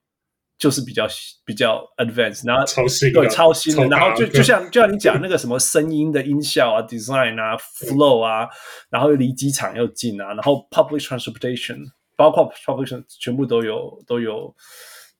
[0.59, 1.07] 就是比较
[1.45, 8.45] 比较 advanced，然后超新对超新的，然后就就像就像你讲那个什么声音的音效啊，design 啊，flow 啊，
[8.89, 11.77] 然后又离机场又近啊，然后 public transportation
[12.17, 14.53] 包括 public 全部都有都有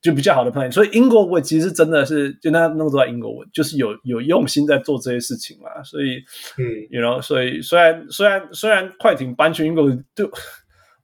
[0.01, 6.18] 就比较好的 plan，所以 Inglewood 其实真的是就那那么多 Inglewood 就是有有用心在做这些事情嘛，所以
[6.58, 10.30] 嗯，you know，所以虽然虽然虽然快艇搬去 Inglewood 就。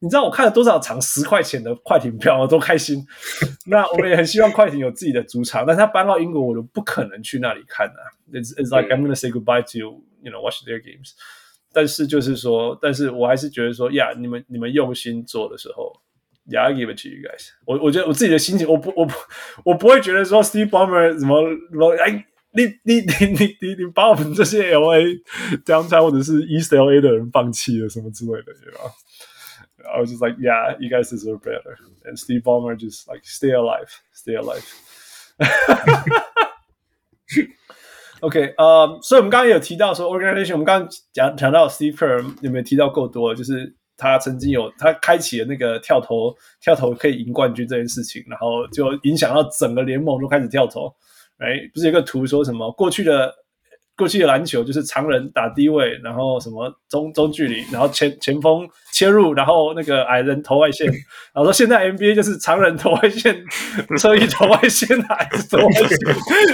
[0.06, 3.04] 你知道我看了多少场十块钱的快艇票，我都开心。
[3.66, 8.14] 那我们也很希望快艇有自己的主场，但是他搬到英国，我都不可能去那里看啊。
[8.32, 11.14] It's it's like I'm gonna say goodbye to you, you know, watch their games。
[11.74, 15.92] 但是就是说，但是我还是觉得说，呀，你们你们用心做的时候
[16.48, 17.48] ，Yeah, I give it to you guys。
[17.66, 19.16] 我我觉得我自己的心情，我不我不
[19.64, 22.26] 我不会觉得说 Steve Ballmer 什么什么哎。
[22.58, 25.04] 你你你你你你把我们这些 L A
[25.66, 28.90] downtown 或者是 East L A 的人放弃了什么之类的，you know?
[29.85, 31.77] I was just like, yeah, you guys deserve better.
[32.05, 34.65] And Steve Ballmer just like, stay alive, stay alive.
[38.21, 43.35] OK，呃、um,，所以我们刚刚也有提到说，organization，我们刚刚讲讲到 Steve Kerr 有没有提到够多？
[43.35, 50.95] 就是他曾经有他开启了那个跳投跳投可以赢冠军这件事情，然后就影响到整个联盟都开始跳投。
[51.39, 53.35] 哎，不是有个图说什么过去的
[53.98, 60.88] 过去的篮球就是常人打低位，然后什么中中距离，然后前前锋切入，然后那个矮人投外线。
[60.88, 63.44] 然后说现在 NBA 就是常人投外线，
[63.98, 65.98] 侧翼投外线，矮人投外线。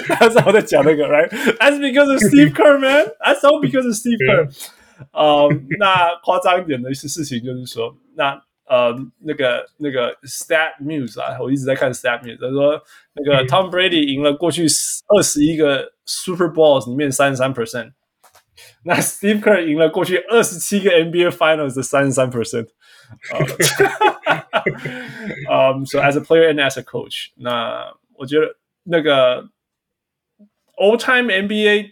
[0.15, 3.07] 他是我在讲那个，right？That's because of Steve Kerr, man.
[3.19, 4.49] That's all because of Steve Kerr.
[5.11, 8.41] 呃、um,，那夸张一点的一些事情就是说，那。
[8.69, 12.39] 呃，那个那个 Stat News 啊，我一直在看 Stat News。
[12.39, 12.81] 他说，
[13.13, 14.65] 那个 Tom Brady 赢了过去
[15.09, 17.93] 二十一个 Super Bowls 里面三十三 percent，
[18.83, 22.67] 那 Steve Kerr 赢了过去二十七个 NBA Finals 的三十三 percent。
[25.49, 29.49] 嗯，So as a player and as a coach，那我觉得那个
[30.75, 31.91] All Time NBA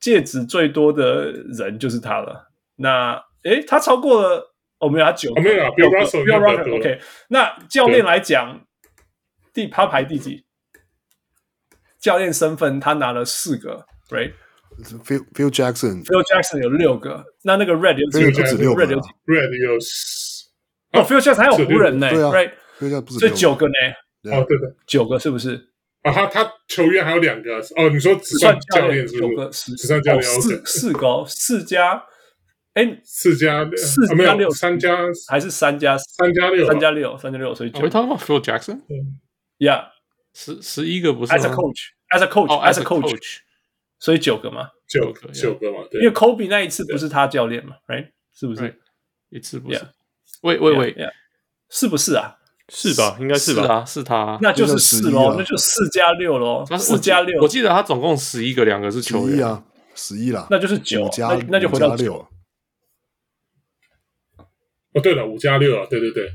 [0.00, 2.50] 戒指最多的人就是他了。
[2.76, 4.48] 那诶，他超过了。
[4.78, 7.00] 我们有他九个，没有 Bill Russell，Bill Russell，OK。
[7.28, 8.66] 那教练来讲，
[9.54, 10.44] 第他排第几？
[12.02, 17.24] 教练身份他拿了四个，Right？Phil Phil Jackson，Phil Jackson 有六个。
[17.44, 18.30] 那那个 Red 有几个
[18.74, 19.74] ？Red 有几？Red 有
[21.00, 22.52] 哦，Phil Jackson 还有湖人呢，Right？
[23.18, 23.72] 所以九个呢？
[24.32, 25.68] 哦，对的，九个是不是？
[26.02, 29.06] 啊，他他球员还有两个哦，你说只算教练？
[29.06, 32.02] 九个，只算教练，四四个，四加。
[32.74, 34.96] 哎，四加六，四加六，三加
[35.28, 37.70] 还是三加三加六，三加六，三加六，所以。
[37.70, 38.80] Are we talking about Phil Jackson?
[40.34, 41.32] 十十一个不是。
[41.32, 43.38] As a coach, as a coach, as a coach，
[43.98, 46.00] 所以九个嘛，九个九个嘛，对。
[46.02, 48.10] 因为 Kobe 那一次不是他教练嘛，Right？
[48.32, 48.80] 是不是？
[49.30, 49.80] 一次不是。
[50.42, 50.96] 喂喂喂，
[51.68, 52.36] 是不是啊？
[52.68, 53.16] 是吧？
[53.20, 53.84] 应该是吧？
[53.84, 57.42] 是他，那就是四喽，那就四加六喽，四加六。
[57.42, 59.62] 我记得他总共十一个，两个是球员啊，
[59.94, 62.26] 十一啦，那就是九加，那就回到六。
[64.94, 66.30] 哦，对了，五加六啊，对对对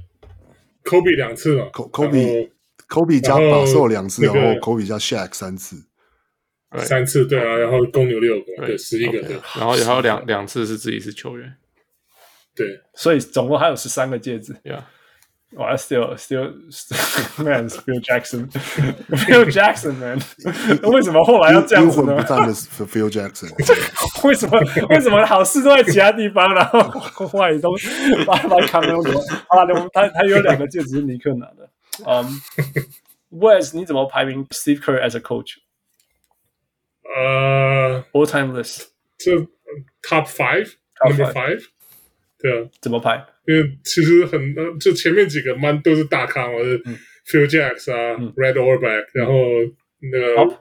[0.83, 1.65] ，Kobe 两次嘛
[2.87, 5.75] ，Kobe Kobe 加把手两次，然后 Kobe 加 Shaq 三次，
[6.79, 11.55] 三次对啊，然后公牛六个，对，十一个对，然后还有两两次是自己是球员，
[12.55, 14.83] 对，所以总共还有十三个戒指，Yeah。
[15.53, 16.51] 哇，still still
[17.41, 18.49] man Phil Jackson.
[19.15, 20.19] Phil Jackson man，
[20.91, 22.17] 为什么后来要这样子呢？
[22.17, 23.49] 不站的 Phil Jackson，
[24.27, 24.59] 为什么
[24.89, 26.81] 为什么好事都在其他地方，然后
[27.29, 27.71] 坏都
[28.25, 28.93] 把把扛了？
[29.47, 31.69] 啊，他他有两个戒指是尼克拿的。
[32.06, 32.40] 嗯，
[33.30, 35.56] Wes，你怎么排名 Steve Kerr as a coach？
[37.02, 38.88] 呃，All time list，
[39.18, 39.32] 这
[40.02, 41.66] Top Five，Number Five，
[42.38, 43.26] 对啊，怎么排？
[43.46, 46.78] 因为其实很就前面几个蛮都是大咖嘛，是
[47.26, 49.34] Phil Jackson 啊，Red Auerbach，然后
[49.98, 50.58] 那个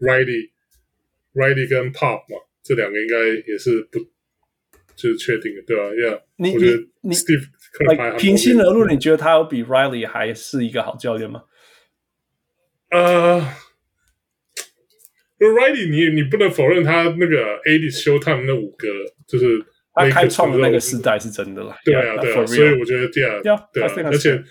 [0.00, 3.16] Riley，Riley 跟 Pop 嘛，这两个应该
[3.50, 3.98] 也是不
[4.96, 5.84] 就是确定的，对吧？
[5.84, 6.78] Yeah，你我觉得
[7.10, 7.46] Steve
[8.17, 11.43] 平心而论，你觉得他有比 Riley 还是一个好教练吗？
[12.91, 13.41] 呃
[15.39, 18.87] ，Riley，你你不能否认他那个 AD Showtime 那五个
[19.27, 19.65] 就是。
[19.91, 24.41] 他开创的那个时代是真的了，对啊，对啊，所以我觉得这样，对啊，而且，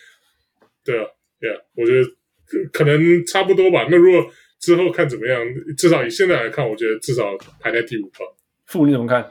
[0.85, 1.07] 对啊，
[1.41, 2.07] 对啊，我觉得
[2.71, 3.87] 可能差不多吧。
[3.91, 5.41] 那如果之后看怎么样，
[5.75, 8.19] 至少以现在来看，我觉得至少排在第五吧。
[8.67, 9.23] 傅你怎么看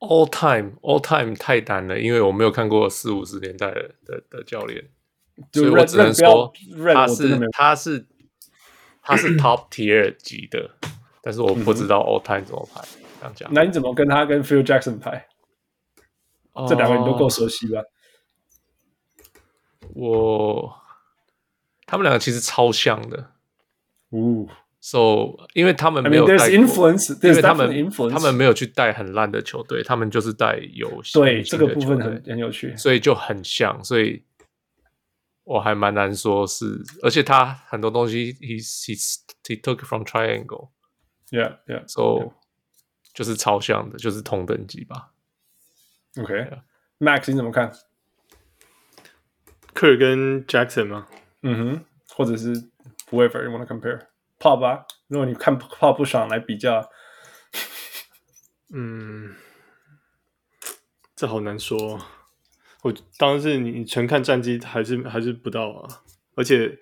[0.00, 4.90] ？All time，All time 太难了，因为我没有看过四五十年代的的的教练，
[5.52, 6.52] 所以我只能说
[6.92, 8.06] 他是他是
[9.02, 10.70] 他是 Top Tier 级的，
[11.22, 12.82] 但是我不知道 All time 怎么排。
[13.50, 15.28] 那你怎么跟他跟 Phil Jackson 排？
[16.52, 17.82] 哦、这两个人都够熟悉吧？
[19.94, 20.74] 我
[21.84, 23.32] 他们两个其实超像的。
[24.08, 24.48] 哦
[24.80, 28.10] ，So 因为他们没有带 I mean, influence, 因为他们 influence.
[28.10, 33.82] 他们没有去带很烂的球队，他们就是带有对这个部分很很有趣，所以就很像。
[33.84, 34.24] 所以
[35.44, 40.70] 我还蛮难说是，而且他很多东西 he he he took from triangle。
[41.30, 41.86] Yeah, yeah.
[41.86, 42.32] So、yeah.
[43.14, 45.12] 就是超像的，就是同等级吧。
[46.20, 47.30] OK，Max，、okay.
[47.30, 47.72] 你怎么看？
[49.72, 51.06] 科尔跟 Jackson 吗？
[51.42, 52.52] 嗯哼，或者是
[53.10, 54.00] whoever you want to compare
[54.40, 54.86] Pop 吧。
[55.06, 56.90] 如果你看 Pop 不爽来比较，
[58.72, 59.34] 嗯，
[61.14, 62.00] 这好难说。
[62.82, 66.02] 我当然是你纯看战绩还是还是不到啊。
[66.34, 66.78] 而且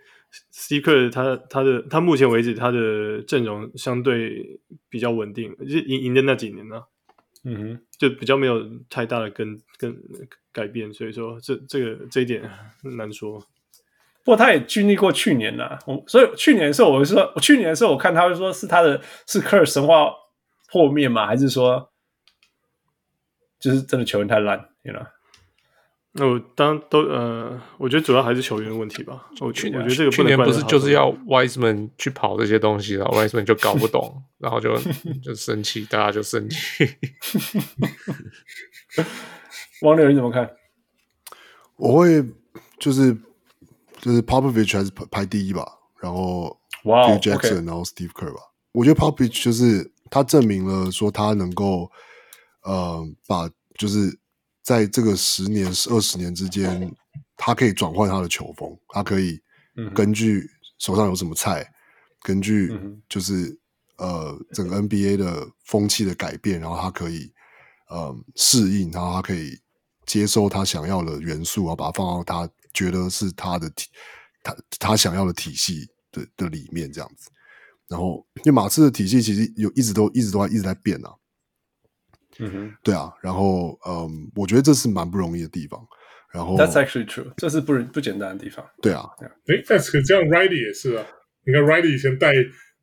[0.52, 6.84] Kerr 他他的他目前为止他的阵容相对比较稳定，就赢赢的那几年呢、啊，
[7.42, 9.96] 嗯哼，就比较没有太大的跟跟
[10.52, 12.48] 改变，所以说这这个这一点
[12.82, 13.44] 难说。
[14.28, 20.10] 不过他也经历过去年呐、啊，我所以去年的时候我是说，我去年的时候我看他就说是他的是科尔神话
[20.70, 21.26] 破灭吗？
[21.26, 21.90] 还是说
[23.58, 25.06] 就是真的球员太烂，you know？
[26.12, 29.30] 那我当都呃，我觉得主要还是球员的问题吧。
[29.40, 34.76] 我去年我觉得这个去年不是就是要 Wiseman 去跑这些东西然后 Wiseman 就搞不懂，然后就
[35.24, 36.84] 就生气，大家就生气。
[39.80, 40.50] 王柳你怎么看？
[41.76, 42.22] 我会
[42.78, 43.16] 就是
[44.00, 45.66] 就是 Popovich 还是排排第一吧，
[46.00, 48.40] 然后 Phil Jackson，然后 Steve Kerr 吧。
[48.72, 51.90] 我觉得 Popovich 就是他证明了说他能够
[52.62, 54.18] 呃把就是。
[54.60, 56.94] 在这个十年、二十年之间，
[57.38, 59.40] 他可以转换他的球风，他可以
[59.94, 60.46] 根据
[60.76, 61.66] 手上有什么菜，
[62.20, 62.78] 根据
[63.08, 63.58] 就是
[63.96, 67.32] 呃整个 NBA 的风气的改变，然后他可以
[67.88, 69.58] 呃适应，然后他可以
[70.04, 73.88] 接收他想要的元素，然后把它放到他觉得是他的体
[74.42, 77.30] 他他想要的体系的的里面这样子。
[77.88, 81.10] 然后，因为马刺的体系其实有一直都一直都在一直在变啊。
[82.38, 85.84] 嗯哼，对啊，然后嗯，我觉得这是蛮不容易的地方。
[86.30, 88.64] 然后，That's actually true，这是不不简单的地方。
[88.82, 89.26] 对啊，哎
[89.66, 91.06] ，That's 这样，Riley 也是啊。
[91.44, 92.32] 你看 Riley 以前带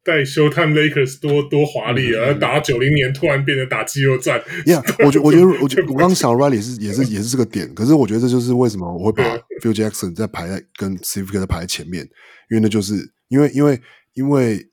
[0.05, 4.39] 带 Showtime Lakers 多多华丽啊，打到九零年突然变得打肌肉战。
[4.65, 9.23] Yeah， 我觉我觉得我觉得我刚想 Riley 是也是也是这个点，可是我觉得这就是为什么我会把
[9.61, 12.03] Phil Jackson 在排在跟 Steve Kerr 在排在前面，
[12.49, 13.81] 因为那就是因为因为
[14.13, 14.63] 因为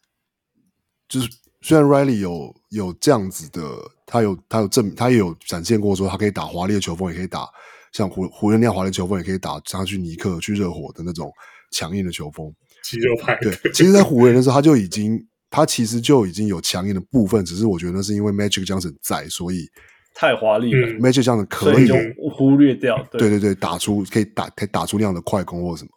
[1.09, 1.29] 就是
[1.63, 3.61] 虽然 Riley 有有这样子的。
[4.05, 7.49] 他有，他有证，他也有展现过说，他可以打华丽的球风，也可以打
[7.93, 11.33] 像湖湖人那样华丽球风，也可以打像去尼克、去热火的那种
[11.71, 12.55] 强硬的球风。
[12.83, 13.37] 肌肉派。
[13.41, 19.69] 对，其实，在湖人的时候，他就已经，他其实就已经有强硬的部分，只是我觉得那是因为 Magic Johnson 在，所以
[20.15, 20.89] 太华丽了。
[20.99, 21.89] Magic Johnson 可以
[22.31, 22.97] 忽略掉。
[23.11, 25.91] 对对对对，打出可以打可以打出那样的快攻或什么。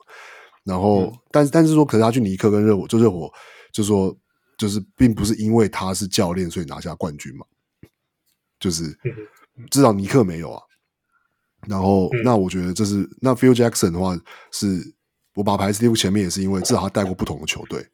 [0.63, 3.31] 然后，嗯、但是但是说，可是他去尼克跟热火，就热火，
[3.71, 4.15] 就说
[4.57, 7.45] 就是并不是因为他是教练，所以拿下冠军嘛。
[8.57, 8.83] 就是
[9.69, 10.61] 至少尼克没有啊，
[11.67, 14.17] 然后、嗯、那我觉得这是那 Phil Jackson 的话
[14.51, 14.94] 是
[15.35, 17.85] 我把排 Steve 前面也是因为至少他带过不同的球队，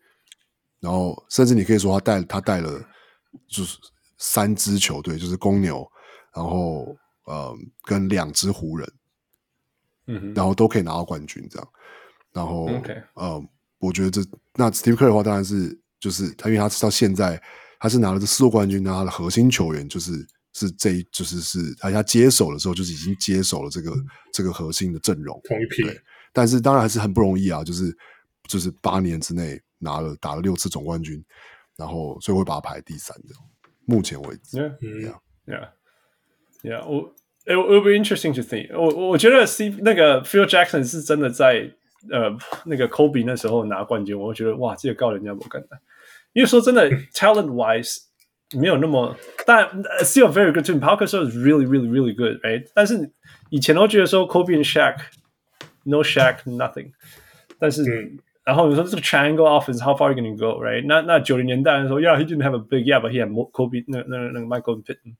[0.80, 2.82] 然后甚至你可以说他带他带了
[3.50, 3.78] 就是
[4.18, 5.86] 三支球队，就是公牛，
[6.34, 6.96] 然后
[7.26, 7.54] 呃
[7.84, 8.94] 跟两支湖人，
[10.08, 11.68] 嗯，然后都可以拿到冠军这样，
[12.32, 13.44] 然后 OK 呃
[13.80, 14.22] 我觉得这
[14.54, 17.42] 那 Steve Kerr 的话当然是就是他因为他到现在
[17.80, 20.26] 他是拿了这四座冠军，那他的核心球员就是。
[20.54, 25.40] 是这一就是是，他他接手的时候，就是已经接手了这个、嗯、这个核心的阵容。
[25.46, 25.82] 同一批，
[26.34, 27.96] 但是当然还是很不容易啊，就是
[28.48, 31.24] 就是八年之内拿了打了六次总冠军，
[31.78, 33.36] 然后所以我会把他排第三的，
[33.86, 34.58] 目前为止。
[34.58, 35.70] Yeah, yeah, yeah,
[36.64, 36.86] yeah.
[36.88, 37.14] 我
[37.46, 38.90] it will be interesting to think 我。
[38.90, 41.72] 我我觉得 C 那个 Phil Jackson 是真的在
[42.10, 42.36] 呃
[42.66, 45.80] 那个 Kobe 那时候拿冠军，我觉得哇，这个告人家不干的。
[46.34, 47.98] 因为说真的，talent wise。
[48.54, 49.66] 没有那么，但
[50.04, 50.82] still very good team.
[50.82, 52.70] Gasol is really, really, really good, right?
[52.76, 53.10] 但是
[53.50, 54.98] 以前都觉得说 Kobe and Shaq,
[55.85, 56.93] no Shaq, nothing.
[57.59, 60.85] 但是、嗯、然后你说这个 triangle offense, how far are you going to go, right?
[60.87, 65.17] 那那九零年代的时候，Yeah, he didn't have a big, yeah, but he had Kobe, 那那那个 Michael Pippen.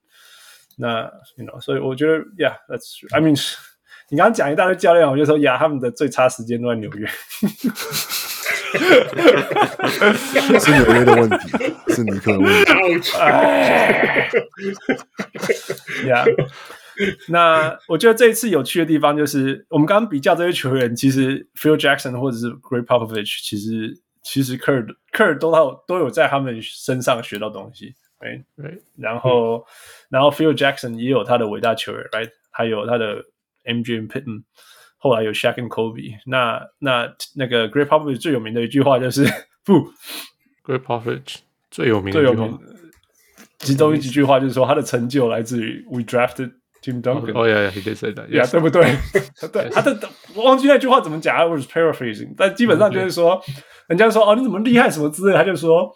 [0.77, 3.09] 那 you know，所以我觉得，Yeah, that's true.
[3.11, 3.35] I mean，
[4.09, 7.07] 你 刚刚讲一大堆教练，我就说，Yeah，他们的最差时间都在纽约。
[10.59, 11.47] 是纽约的问题，
[11.87, 12.47] 是尼克的问
[13.01, 13.09] 题。
[16.07, 16.23] 呀，
[17.28, 28.80] 那我觉得这一次有趣的地方就是，我们刚刚比较这些球员，其实 Phil Jackson 或者是 Greg Popovich，其实其实 Kerr Kerr 都到都有在他们身上学到东西，right right。
[28.96, 29.64] 然后、嗯、
[30.10, 33.16] 然后 Phil Jackson 也有他的伟大球员，right，还有他的
[33.64, 34.44] MJ Pippen。
[35.04, 39.24] 后来有 Shaq 跟 Kobe，那那那个 Greg Popovich 最有名的一句话就是
[39.64, 39.90] 不
[40.64, 41.38] ，Greg Popovich
[41.72, 42.56] 最有名最有名
[43.58, 47.38] 其中一几句话就是说他的成就来自于 We drafted Tim Duncan。
[47.38, 48.82] 哦呀呀，He did say that，yeah，对不对？
[49.52, 49.98] 对，他的
[50.34, 53.40] 我忘记那句话怎么讲，I was paraphrasing，但基本上就是说，
[53.88, 55.92] 人家说哦你怎么厉害什么之类，他就说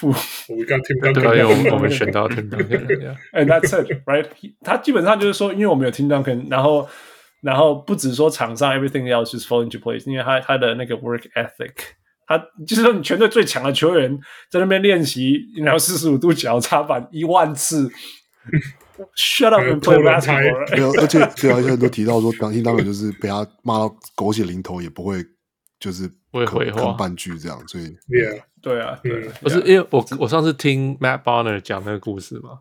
[0.00, 4.26] 不，We got Tim Duncan，对，我们选到 Tim Duncan，And that's it，right？
[4.62, 6.88] 他基本上就是说，因为我们有 Tim Duncan，然后。
[7.44, 11.74] 然后不止说场上 everything else is fall into place，因为他他的那个 work ethic，
[12.26, 14.18] 他就是说你全队最强的球员
[14.50, 17.86] 在那边练习，然后四十五度角插板一万次
[19.14, 21.00] ，shut up and play basketball。
[21.00, 25.24] 而且对啊，而且很多提到说，当听当然就是被他骂到狗血淋头，也不会
[25.78, 32.60] 就是会回话半句这样，所以 Yeah，对啊，对，不是因为我我上次听 Matt Bonner 讲那个故事嘛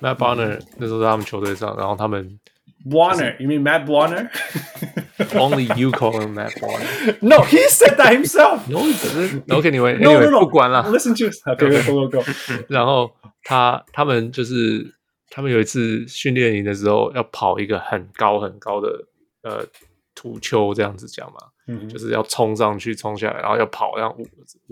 [0.00, 2.38] ，Matt Bonner 那时候在他们球队上，然后他们
[2.86, 7.16] Warner，you mean Matt Warner？Only you call him Matt Bonner。
[7.20, 8.60] No, he said that himself.
[8.68, 10.40] No, 只是 OK，你们 No, no, no.
[10.40, 10.82] 不管了。
[10.90, 11.40] Listen to us.
[11.46, 12.24] Okay, go, go, go.
[12.68, 13.10] 然后
[13.42, 14.92] 他他们就是
[15.34, 19.04] 他们有一次训练营的时候要跑一个很高很高的
[19.42, 19.66] 呃
[20.14, 24.24] 土丘，这样子讲嘛，嗯就是要冲上去冲下来，然后要跑，然后五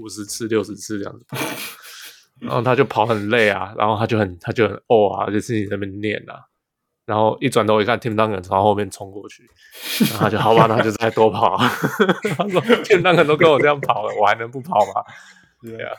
[0.04, 1.26] 五十次六十次这样子，
[2.38, 6.46] 然后他就跑很累啊，然后他就很他就很哦啊，就自己在那边念啊。
[7.04, 9.42] 然后一转头一看，Tim Duncan 从后面冲过去，
[10.04, 11.56] 然后他就好吧，那他就再多跑。
[12.38, 15.02] 他说：“Tim Duncan 都跟我这样跑了，我还能不跑吗？”
[15.60, 15.92] 对啊，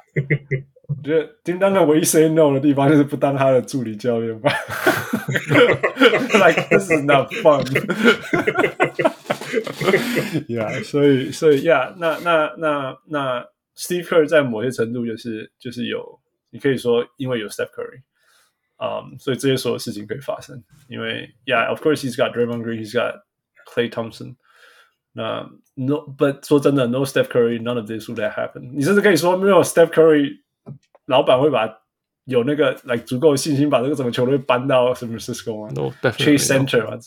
[0.88, 4.50] 我觉得 Tim Duncan 唯一 say no 的地方就是不当他的助理教练吧。
[6.34, 7.64] like this is not fun 。
[10.46, 13.46] yeah，所以所以 yeah，那那那那
[13.76, 16.20] Steve Kerr 在某些程度就是就是有，
[16.50, 23.22] 你可以说因为有 Steph Curry。Um, 所以这些所有事情可以发生，因为，Yeah，of course he's got Draymond Green，he's got
[23.66, 24.36] Klay Thompson。
[25.14, 28.70] 那 No，but 说真的，No Steph Curry，none of this would have happened。
[28.72, 30.41] 你甚至可以说，没有 Steph Curry，
[31.05, 31.69] 老板会把
[32.25, 36.97] 有那个 like 足够的信心把这个整个球队搬到 San Francisco 吗 No，Chase Center 吗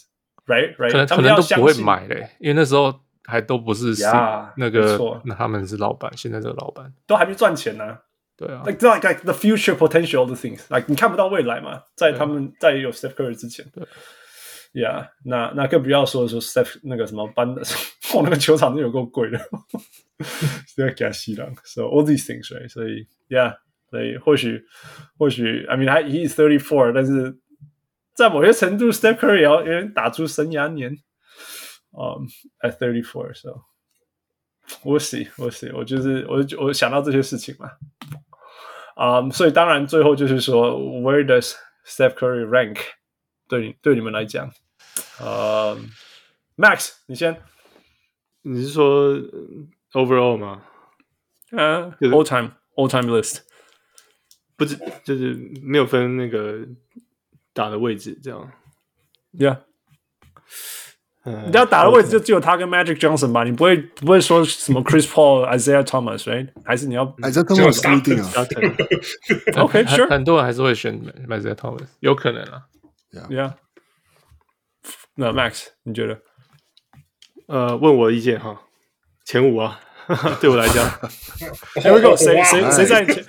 [0.46, 8.00] ？Right，Right，可能可能都不会买嘞，因为那时候还都不是 Yeah, 那个错，那他们是老板，现在这个老板都还没赚钱呢、啊。
[8.38, 13.82] 对啊 like like like the future potential of things，like 你看不到未来嘛，在他们在有 Steph Curry 之前，对
[14.74, 17.62] ，Yeah，那那更不要说说 Steph 那个什么搬的，
[18.12, 19.40] 哦，那个球场真有够贵的，
[20.76, 23.56] 要给他吸了，so all these things，right，所以 Yeah，
[23.89, 24.63] 所以或许
[25.17, 27.37] 或许，I mean，他 he is thirty four，但是
[28.13, 30.91] 在某些程度，Steph Curry 也要有点打出生涯年，
[31.91, 33.61] 嗯、um,，at thirty four，so
[34.83, 37.71] we'll see，we'll see，我就是我我想到这些事情嘛。
[38.95, 41.55] 啊，um, 所以当然最后就是说，Where does
[41.85, 42.77] Steph Curry rank？
[43.47, 44.51] 对你对你们来讲，
[45.19, 45.77] 呃、
[46.57, 47.41] uh,，Max，你先，
[48.43, 49.15] 你是说
[49.93, 50.61] overall 吗？
[51.51, 53.39] 嗯、uh,，all time all time list，
[54.56, 56.66] 不知，就是没有分那个
[57.52, 58.50] 打的位置这样
[59.34, 59.58] ，Yeah。
[61.24, 63.42] 嗯、你要打的位置就只有他跟 Magic Johnson 吧？
[63.42, 66.48] 你不会不会说什么 Chris Paul、Isaiah Thomas，right？
[66.64, 68.30] 还是你要 Isaiah Thomas 不一定啊。
[69.60, 70.96] OK，Sure，很多人还是会选
[71.28, 72.62] Isaiah Thomas，有可能啊。
[73.12, 73.54] Yeah。
[75.16, 76.20] 那 Max，你觉得？
[77.48, 78.62] 呃，问我的意见哈，
[79.24, 79.80] 前五啊，
[80.40, 80.84] 对我来讲，
[81.82, 83.24] Here we go，谁谁谁在前？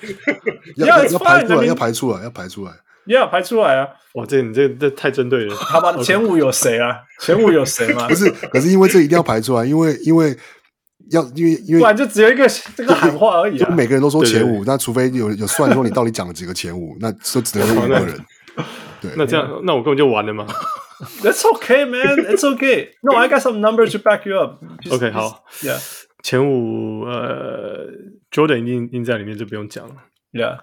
[0.77, 2.71] 要要排出来，要排出来，要排出来。
[3.07, 3.87] 要排出来啊！
[4.15, 5.55] 哇，这你这这太针对了。
[5.55, 6.97] 好吧，前五有谁啊？
[7.21, 8.05] 前五有谁吗？
[8.09, 10.35] 不是，可是因为这一定要排出来，因为因为
[11.11, 13.57] 要因为因为不然就只有一个这个喊话而已。
[13.57, 18.25] 就每个人都说前五，那除非有有算说你到底讲了几个前五， 那就只能五个人。
[18.99, 20.45] 对，那这样那我根本就完了吗。
[21.21, 22.25] That's okay, man.
[22.25, 22.89] It's okay.
[23.03, 24.61] No, I got some numbers to back you up.
[24.91, 25.79] OK，好，Yeah，
[26.23, 27.87] 前五呃
[28.31, 29.95] ，Jordan 一定一定在里面，就不用讲了。
[30.31, 30.59] Yeah，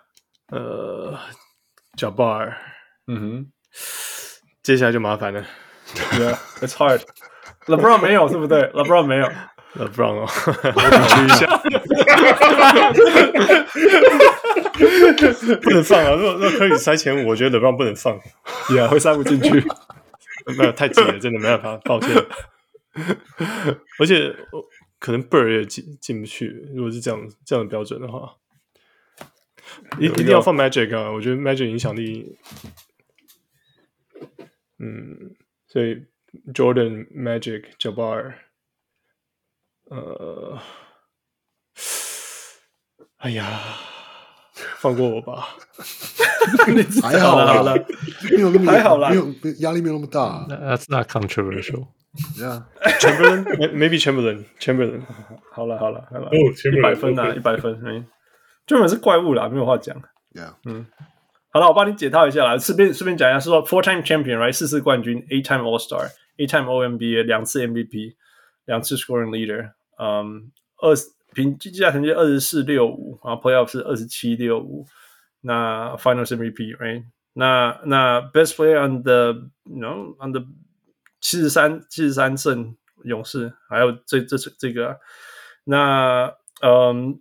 [0.50, 1.18] 呃。
[1.96, 2.54] Jabbar，
[3.06, 3.46] 嗯哼，
[4.64, 5.46] 接下来就麻烦了。
[5.86, 7.02] Yeah，it's hard。
[7.66, 8.62] LeBron 没有，对不对？
[8.74, 9.30] LeBron 没有
[9.76, 10.80] ，LeBron 哦，我
[11.14, 11.46] 比一下，
[15.62, 16.10] 不能放啊！
[16.18, 18.18] 如果如果可以塞前五，我觉得 LeBron 不能放
[18.70, 19.64] ，Yeah，会塞不进去。
[20.58, 22.10] 没有太挤了，真的没办法，抱歉。
[24.00, 24.34] 而且
[24.98, 28.36] 可能 Bird 也进进不去，如果是这样这样的标准的话。
[29.98, 31.10] 一一定要放 Magic 啊！
[31.10, 32.36] 我觉得 Magic 影响力，
[34.78, 35.34] 嗯，
[35.66, 36.04] 所以
[36.52, 38.34] Jordan、Magic、Jabbar，
[39.84, 40.60] 呃，
[43.16, 43.58] 哎呀，
[44.52, 45.56] 放过我吧，
[47.02, 47.74] 还好啦，
[48.30, 49.26] 没有那么还好啦，没有
[49.60, 50.46] 压力没有那么大。
[50.46, 51.88] That's not controversial.
[52.38, 55.02] Yeah，Chamberlain，maybe Chamberlain，Chamberlain，
[55.52, 56.32] 好了好了好了，哦，
[56.76, 58.04] 一百分啊，一百分，哎。
[58.66, 59.94] 专门是怪物啦，没有话讲。
[60.32, 60.54] Yeah.
[60.64, 60.86] 嗯，
[61.50, 62.56] 好了，我帮你解套一下啦。
[62.56, 68.14] 顺便顺便讲一下，是说 four-time champion，right，四次冠军，eight-time All-Star，eight-time OMBA，两次 MVP，
[68.64, 69.72] 两次 scoring leader。
[69.98, 70.94] 嗯，二
[71.34, 74.86] 平均计下成绩二十四六五，然后 playoff 是二十七六五。
[75.42, 77.04] 那 Finals MVP，right？
[77.34, 80.40] 那那 best player on the，you know on the
[81.24, 85.00] 七十三七十三胜勇士，还有这这这个、
[85.64, 87.18] 那嗯。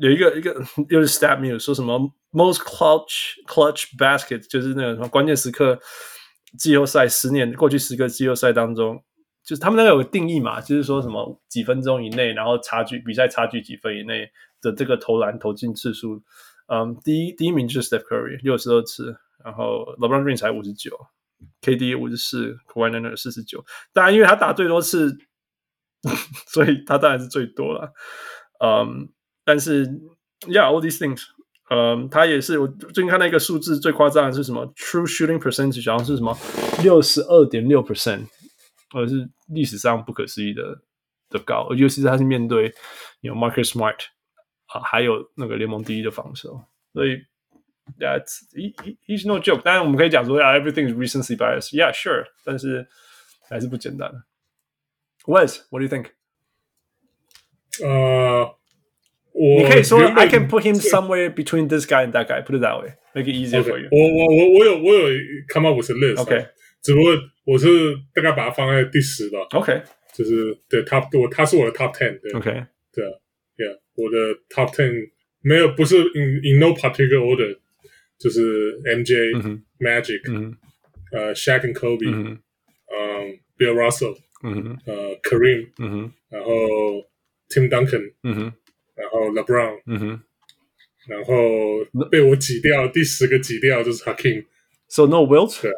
[0.00, 0.52] 有一个一个
[0.90, 1.96] 又是 Stat me 说什么
[2.32, 5.78] Most clutch clutch basket 就是那个什么关键时刻
[6.58, 9.00] 季后赛十年过去十个季后赛当中
[9.44, 14.28] 就是他们那个有个定义嘛，就是说什么几分钟以内，然后差距比赛差距几分以内
[14.60, 16.20] 的这个投篮投进次数，
[16.66, 20.98] 嗯，第一第一名就是 Steph Curry 六十二次，然后 LeBron James 才五十九
[21.64, 25.16] KD 五十四，Kawhi l e n a r 四十九，当然因为他打最多次，
[26.46, 27.92] 所以他当然是最多了，
[28.62, 29.08] 嗯，
[29.44, 29.86] 但是
[30.42, 31.22] Yeah all these things，
[31.70, 36.36] 嗯，他也是我最近看到一个数字最夸张的是什么？True shooting percentage 好像是什么
[36.82, 38.26] 六十二点六 percent。
[38.96, 40.62] 而是历史上不可思议的
[41.28, 42.72] 的高，尤其是他是面对
[43.22, 43.96] 有 Marcus Smart
[44.66, 46.62] 啊，还有那个联盟第一的防守，
[46.92, 47.18] 所以
[47.99, 48.73] That's he,
[49.05, 49.61] he's no joke。
[49.61, 51.73] 当然我们可以讲说，Yeah, everything is recency bias.
[51.73, 52.87] Yeah, sure，但是
[53.49, 54.23] 还是不简单的。
[55.25, 56.11] Wes，what do you think？
[57.83, 58.55] 呃，
[59.31, 62.41] 我你可以说 I can put him somewhere between this guy and that guy.
[62.43, 63.89] Put it that way, make it easier for you.
[63.91, 65.09] 我我我我有我有
[65.51, 66.21] come up with a list.
[66.21, 66.47] OK，
[66.81, 67.17] 只不过。
[67.45, 67.67] 我是
[68.13, 69.39] 大概把它放在第十吧。
[69.57, 69.81] OK，
[70.13, 72.19] 就是对 top 我他是我的 top ten。
[72.21, 72.51] 对 OK，
[72.93, 73.09] 对啊，
[73.57, 74.17] Yeah，我的
[74.53, 75.09] top ten
[75.41, 77.57] 没有不是 in in no particular order，
[78.23, 80.55] 就是 MJ、嗯、Magic，嗯
[81.11, 82.37] 呃、uh, Shaq and Kobe，嗯、
[82.87, 86.51] um, Bill Russell，嗯呃、uh, Kareem，嗯然后
[87.49, 88.53] Tim Duncan，嗯
[88.95, 90.21] 然后 LeBron，嗯
[91.07, 91.33] 然后
[92.11, 95.61] 被我挤掉第十个挤掉就是 Hakeem。So no Wilt。
[95.61, 95.71] 对。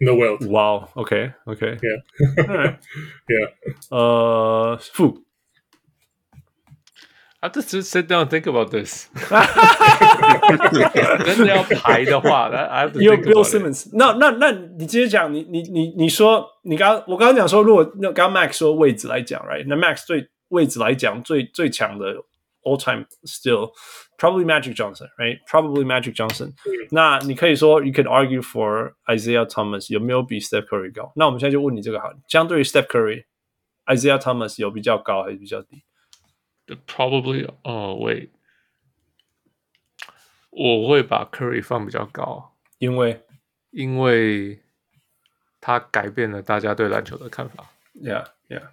[0.00, 0.44] No Wilt.
[0.46, 0.88] Wow.
[0.94, 1.32] Okay.
[1.46, 1.78] Okay.
[1.80, 2.46] Yeah.
[2.48, 2.78] All right.
[3.28, 3.52] Yeah.
[3.90, 5.24] 呃，负。
[7.40, 9.08] I have to just sit down and think about this.
[11.24, 13.28] 真的要排的话，那 I have to think about it.
[13.28, 13.90] Bill Simmons。
[13.92, 19.64] 那那那你接着讲，你你你你说，你刚我刚刚讲说，如果那刚 Max 说位置来讲，right？
[19.66, 22.14] 那 Max 最位置来讲最最强的
[22.62, 25.40] all time still。Probably Magic Johnson, right?
[25.44, 26.52] Probably Magic Johnson。
[26.92, 31.12] 那你可以说，you can argue for Isaiah Thomas 有没有比 Steph Curry 高？
[31.16, 35.82] 那我们现在就问你这个好，相对于 Steph Curry，Isaiah Thomas 有比较高还是比较低
[36.86, 38.30] ？Probably，哦，wait，
[40.50, 43.22] 我会把 Curry 放比较高，因为
[43.70, 44.62] 因为
[45.60, 47.70] 他改变了大家对篮球的看法。
[47.94, 48.70] Yeah, yeah,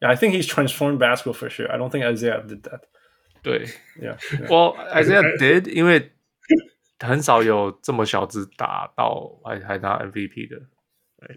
[0.00, 0.08] yeah.
[0.08, 1.70] I think he's transformed basketball for sure.
[1.70, 2.82] I don't think Isaiah did that.
[3.42, 3.66] 对，
[4.00, 4.16] Yeah，
[4.50, 6.12] 我 Isaiah did，因为
[6.98, 10.60] 很少有这么小只打到还还拿 MVP 的，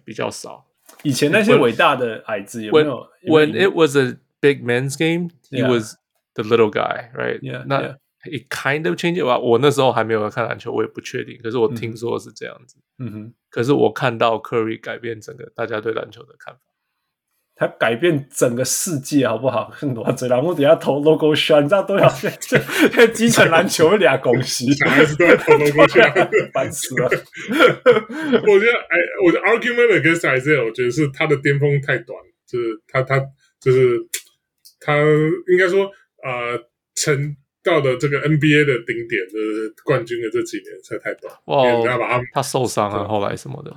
[0.04, 0.68] 比较少。
[1.04, 5.71] 以前那些伟大的矮子有没有 When, when it was a big man's game, he Yeah.
[5.71, 5.97] was
[6.35, 7.41] the little guy, right?
[7.41, 7.97] Yeah, 那 yeah.
[8.25, 9.25] it kind of changed.
[9.25, 11.39] 我我那时候还没有看篮球，我也不确定。
[11.43, 12.77] 可是我听说是这样子。
[12.99, 16.61] 嗯哼，可是我看到 Curry 改变整个大家对篮球的看法。
[17.59, 19.71] 他改变整个世界，好不好？
[19.73, 22.07] 很多这然后底下投 logo shot，你知道多少？
[22.21, 22.29] 这
[22.91, 27.09] 这 基层篮球俩恭喜，小孩子都在投 logo shot，烦死了。
[27.09, 33.19] 我觉得，哎，我的 argument against Isaiah，我觉得是他的巅峰太短，就是他他
[33.59, 33.97] 就是
[34.87, 34.97] 他
[35.49, 35.91] 应该说，
[36.23, 36.57] 呃，
[36.95, 41.35] 成到了这个 NBA 的顶点，就是冠军的这几年才太短。
[41.47, 43.75] 哇，他把他他受伤啊，后来什么的。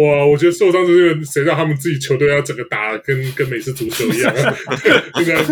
[0.00, 4.34] 哇，我觉得受伤就是因为谁让他们自己球队要整个打跟跟美式足球一样，
[5.22, 5.42] 现在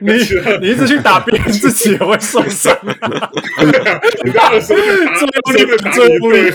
[0.00, 0.12] 你
[0.60, 2.74] 你一直去打别人，自己也会受伤。
[4.24, 4.72] 你知道二十
[5.78, 6.50] 打最不利，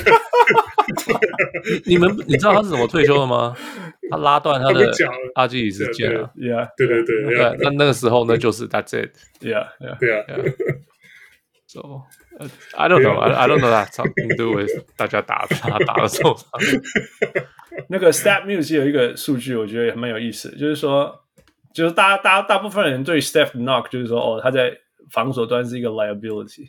[1.85, 3.55] 你们你知道他是怎么退休的吗？
[4.09, 4.91] 他拉断他的
[5.35, 6.31] 阿基里斯腱了。
[6.35, 9.11] Yeah，对对对，那那个时候呢，就是 That's it。
[9.41, 10.25] Yeah，yeah，对啊。
[11.67, 12.03] So。
[12.74, 13.18] I don't know.
[13.18, 16.46] I I don't know that something to do with 大家打他打的受伤。
[17.88, 21.14] 那个 StatMuse 有一个数据，我觉得也蛮有意思，就是说，
[21.74, 24.74] 就是大家大家大部分人对 Steph knock 就是说，哦，他在
[25.10, 26.68] 防守端是一个 liability。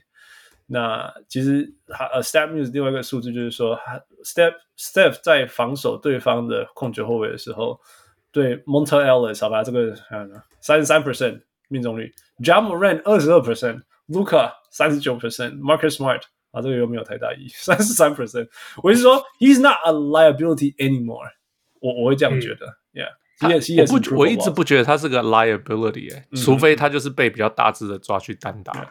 [0.67, 3.79] 那其实他呃 StatMuse 另外一个数字就是说，
[4.25, 7.79] Steph Steph 在防守对方的控球后卫的时候，
[8.31, 9.95] 对 Monta Ellis 好吧，这个
[10.59, 13.83] 三十三 percent 命中率，Ja Morant 二十二 percent。
[14.08, 18.48] Luka 三十九 percent，Marcus Smart 啊，这个又没有太大意义，三十三 percent。
[18.82, 21.28] 我是说，He's not a liability anymore
[21.80, 21.92] 我。
[21.92, 23.04] 我我会这样觉得、嗯、
[23.40, 28.72] ，Yeah，我不，我一直不觉得他是个 liability，哎、欸嗯，除非他就是被比较大只的抓去单打。
[28.72, 28.88] Yeah.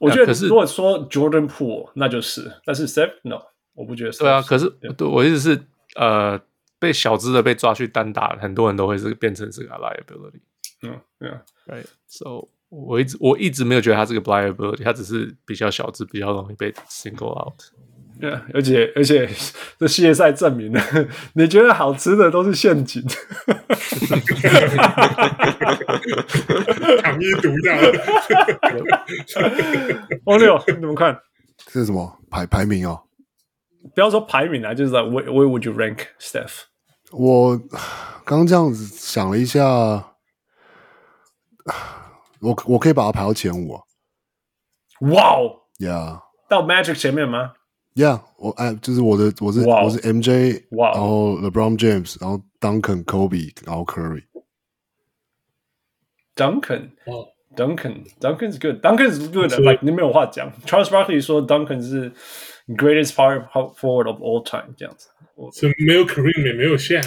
[0.00, 3.42] 我觉得，如果说 Jordan Poole，那就是，但是 Steph No，
[3.74, 4.20] 我不觉得是。
[4.20, 5.60] 对啊，可是对我意思是，
[5.96, 6.40] 呃，
[6.78, 10.40] 被小只的被抓去单打，很多人都会是变成是个 liability。
[10.82, 12.48] 嗯，对啊，Right，So。
[12.70, 17.54] 我一直我一直没有觉得他是个 liability，他只是比较小只，比较容易被 single out。
[18.20, 19.30] 对，而且而且
[19.78, 20.82] 这系列赛证明了，
[21.34, 23.00] 你觉得好吃的都是陷阱。
[27.02, 27.76] 糖衣毒药。
[30.26, 31.16] 王六，你怎么看？
[31.66, 33.04] 这是什么排排名哦？
[33.94, 36.64] 不要说排名啊，就是 like where where would you rank Steph？
[37.12, 37.56] 我
[38.24, 39.60] 刚刚这样子想了一下，
[42.40, 43.82] 我我可以把它排到前五啊。
[45.00, 47.52] 哇哦 Yeah，到 Magic 前面吗
[47.94, 49.84] ？Yeah，我哎，就是我的，我是 Wow.
[49.84, 54.22] 我是 MJ，哇然后 LeBron James，然后 Duncan、Kobe，然后 Curry。
[56.34, 57.26] Duncan，哦
[57.56, 60.52] Duncan，Duncan's good，Duncan's good，是 like 你没有话讲。
[60.64, 62.12] Charles Barkley 说 Duncan 是
[62.68, 63.44] greatest power
[63.74, 65.08] forward of all time 这样子。
[65.52, 67.04] 是没有 Kareem 也没有 Shaq，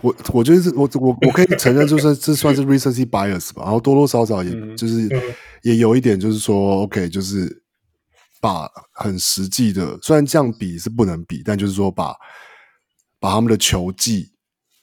[0.00, 5.22] 我我觉得是我我我可以承认，就是这算是 recency bias 吧，然后多多少少也就是嗯。
[5.62, 7.62] 也有一点，就是说 OK，就是
[8.40, 12.14] 把很实际的，虽然这样比是不能比，但就是说把
[13.18, 14.30] 把他们的球技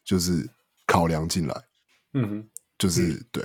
[0.03, 0.45] 就是
[0.85, 1.55] 考量进来，
[2.13, 2.49] 嗯哼。
[2.77, 3.41] 就是对，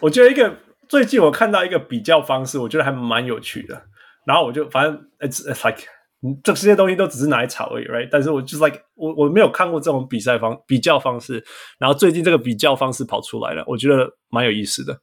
[0.00, 3.86] 我觉得一个最近我看到一个比较方式，我觉得还蛮有趣的。
[4.26, 5.84] 然后我就反正 it's, it's like
[6.22, 8.08] 嗯这些东西都只是拿来炒而已，right？
[8.10, 11.44] 但是我就是 like 我我没有看过这种比赛方比较方式。
[11.78, 14.98] 然后最近这个比较方式跑出来了，我觉得蛮有意思的。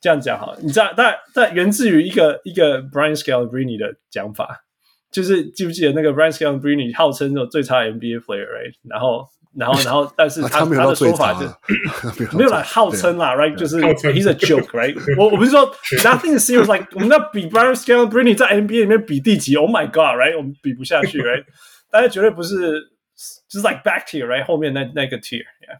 [0.00, 4.64] 这样讲好，你知道，但但源自于一个一个 Brian Scalabrine 的讲法，
[5.10, 8.74] 就是记不记得那个 Brian Scalabrine 号称那种最差 NBA player，right？
[8.88, 9.26] 然后。
[9.55, 11.45] 然后，然后，但是他、啊、他，他的说法就
[12.37, 13.53] 没有来号称啦，right？
[13.53, 14.95] 就是 he's a joke，right？
[15.19, 15.69] 我我不是说
[16.03, 19.57] nothing is serious，like 我们要比 Brian Scalabrine 在 NBA 里面比第几？
[19.57, 20.37] Oh my god，right？
[20.37, 21.43] 我们比不下去，right？
[21.91, 22.79] 大家绝对不是，
[23.49, 24.45] 就是 like back tier，right？
[24.45, 25.79] 后面那那个 tier，yeah？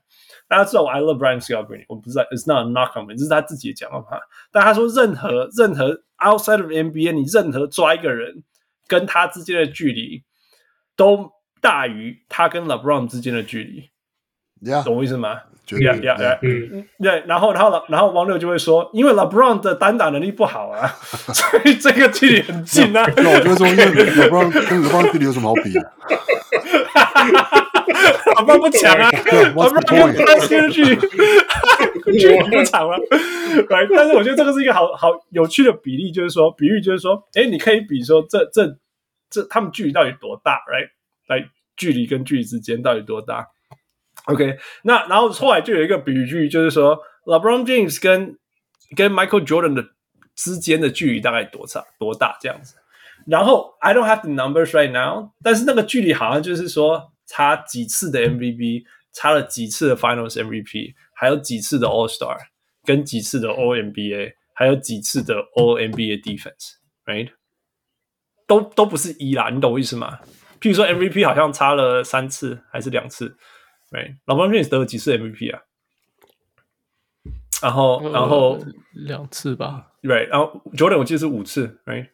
[0.50, 4.20] 大家知道我 I love Brian Scalabrine，我不是，it's not a knock on me，这是他自己讲的话。
[4.52, 8.44] 但他说任何任何 outside of NBA，你任何抓一个人
[8.90, 10.22] 跟他之间的距离
[10.98, 11.32] 都。
[11.67, 13.91] 大于他跟 LeBron 之间的距离
[14.71, 16.39] ，yeah, 懂我意思吗？Yeah, yeah, yeah.
[16.43, 17.25] 嗯，对。
[17.27, 20.87] 然后，然后，然后王六就会说，因为 LeBron 的单打能力不好啊，
[21.35, 23.05] 所以这个距离很近啊。
[23.17, 25.81] 那我就会说，因为 LeBron 跟 LeBron 距离有什么好比 的？
[28.37, 30.95] LeBron 不强啊，LeBron 跟他之间的距离
[32.17, 32.97] 距离不长了。
[33.09, 38.77] 对，但是我觉得这个是一个好好有趣的比例，就是说，比喻就是说，哎，你可以比说这，这这
[39.31, 40.91] 这他们距离到底多大，right？
[41.29, 41.45] 来，
[41.77, 43.47] 距离跟距离之间到底多大
[44.25, 48.39] ？OK，那然后后来就有一个比喻句，就是说 LeBron James 跟
[48.97, 49.85] 跟 Michael Jordan 的
[50.35, 52.75] 之间的距离大概多长多大这样子。
[53.27, 62.37] 然后 I don't have the numbers right now，但是那个距离好像就是说差几次的 MVP，差了几次的 Finals MVP，还有几次的 All Star，
[62.85, 67.31] 跟几次的 All NBA，还有几次的 All NBA Defense，right？
[68.47, 70.21] 都都不是一啦，你懂我意思吗？
[70.61, 73.37] 譬如说 MVP 好像差了三次还是两次
[73.91, 75.61] ，right？LeBron James 得了几次 MVP 啊？
[77.63, 78.59] 然后，呃、然后
[78.93, 80.27] 两次吧，right？
[80.29, 82.09] 然后 Jordan 我记得是五次，right？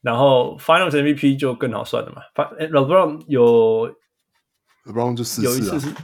[0.00, 2.22] 然后 Finals MVP 就更好算了嘛。
[2.58, 3.94] LeBron 有
[4.86, 5.94] LeBron 就四次，啊，有一次是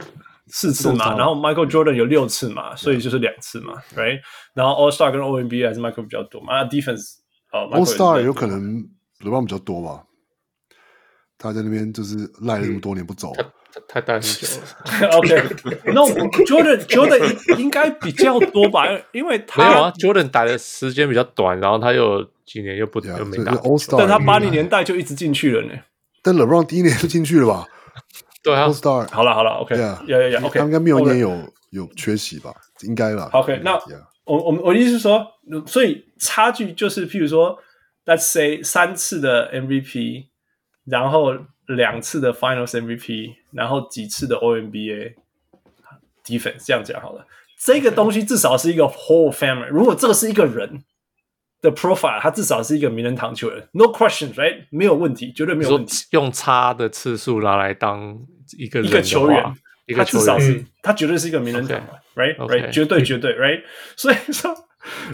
[0.47, 4.19] 四次嘛，然后 Michael Jordan 有六次嘛，所以就是两次嘛，right？
[4.53, 7.15] 然后 All Star 跟 All NBA 还是 Michael 比较多嘛，啊，Defense
[7.51, 8.87] 哦，All Star 有可能
[9.21, 10.03] LeBron 比较多吧。
[11.37, 15.09] 他在那边就是赖了那么多年不走，嗯、他他待很久了。
[15.17, 18.85] OK，No，Jordan，Jordan 应该比较多吧？
[19.11, 23.53] 因为他没有啊，Jordan 打的时间比较短，然后他又几年又不、又没打。
[23.97, 25.73] 但他八零年代就一直进去了呢。
[26.23, 27.67] 但 LeBron 第一年就进去了吧？
[28.41, 29.07] 对啊 All Star。
[29.11, 31.37] 好了好了，OK，呀呀呀，OK，他应该没有一年有
[31.71, 32.53] 有缺席吧？
[32.83, 33.73] 应该吧？OK，那
[34.23, 35.27] 我我我的意思是说，
[35.67, 37.57] 所以差距就是，譬如说
[38.05, 40.27] ，Let's say 三次的 MVP。
[40.85, 41.35] 然后
[41.67, 45.15] 两次的 Finals MVP，然后几次的 All NBA
[46.23, 47.25] Defense，这样讲好了。
[47.59, 49.67] 这个东西至少是一个 Whole Family。
[49.69, 50.83] 如果这个是一个人
[51.61, 54.65] 的 Profile，他至少是一个名人堂球员，No questions，right？
[54.69, 56.05] 没有问题，绝对没有问题。
[56.11, 58.19] 用差的次数拿来当
[58.57, 59.55] 一个人一个球员，
[59.87, 61.81] 一个球员他至少是他绝对是一个名人堂
[62.15, 62.69] ，right？Right？
[62.69, 63.63] 绝对绝对，right？
[63.95, 64.53] 所以说，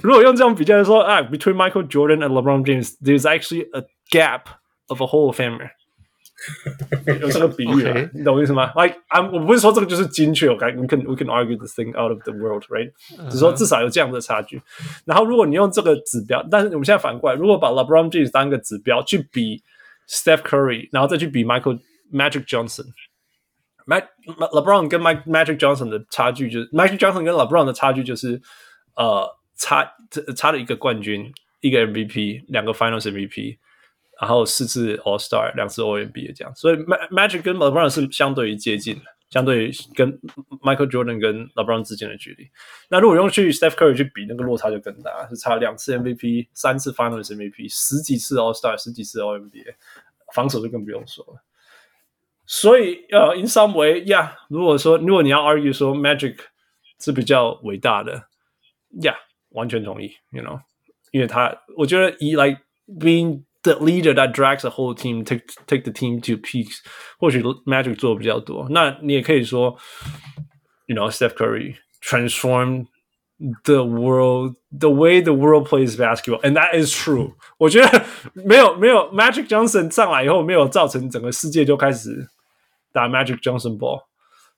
[0.03, 4.41] 如果用这种比较说啊，Between Michael Jordan and LeBron James，there's actually a gap。
[4.90, 5.68] Of a whole family，
[7.20, 8.10] 有这个比喻啊， Okay.
[8.15, 8.73] 你懂我意思吗？
[8.76, 13.24] Like I'm，我不是说这个就是精确，OK，we can we can argue this thing out of the world，right？、Uh huh.
[13.26, 14.62] 只是说至少有这样的差距。
[15.05, 19.60] 然后如果你用这个指标，但是我们现在反过来，如果把 LeBron James 当一个指标去比
[20.08, 21.81] Steph Curry，然后再去比 Michael
[22.12, 28.40] Magic Johnson，Mag LeBron 跟 Mike Magic Johnson 的差距就是 Magic Johnson 跟 LeBron 的差距就是
[28.94, 29.90] 呃差
[30.36, 33.58] 差了一个冠军，一个 MVP，两个 Finals MVP。
[34.22, 39.01] 然后四次 All Star，两次 All NBA 这样，所以 Magic 跟 LeBron 是相对于接近的，
[39.32, 40.11] 相对于跟
[40.61, 42.48] Michael Jordan 跟 LeBron 之间的距离。
[42.90, 49.74] 那如果用去 Steph Curry 去比，那个落差就更大，是差两次 MVP，三次 Finals MVP，十几次 All Star，十几次 All NBA，
[50.35, 51.41] 防守就更不用说了。
[52.45, 56.38] 所以呃、uh,，in some way，yeah，如果说如果你要 argue 说 Magic
[57.00, 58.25] 是比较伟大的
[59.00, 59.16] ，yeah，
[59.50, 60.59] 完全同意，you know，
[61.11, 62.59] 因为他我觉得以 like
[63.00, 66.78] being the leader that drags the whole team take take the team to peaks，
[67.18, 68.66] 或许 Magic 做的比较多。
[68.70, 69.76] 那你也可以说，
[70.86, 72.86] you know，Steph Curry transform
[73.65, 77.34] the world the way the world plays basketball，and that is true。
[77.58, 82.28] 我觉得没有没有 Magic Johnson 上来以后，没有造成整个世界就开始
[82.92, 84.02] 打 Magic Johnson ball。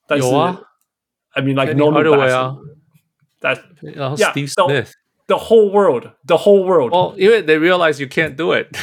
[0.07, 0.61] 但是有啊，
[1.31, 2.57] I mean like Penny no Hardaway 啊
[3.41, 4.93] that 然后 yeah Steve so- Smith，
[5.27, 8.67] the whole world the whole world 哦，因为 they realize you can't do it。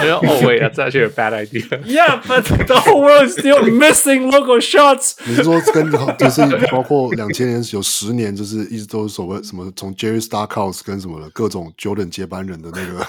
[0.00, 1.80] 没有，哦，wait, that's actually a bad idea。
[1.84, 5.16] Yeah, but the whole world is still missing local shots.
[5.24, 13.06] 你是说跟就是包括两千年有十年，就是一直都是所谓什么从 Jerry Stackhouse 跟什么的各种 Jordan 接班人的那个，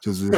[0.00, 0.30] 就是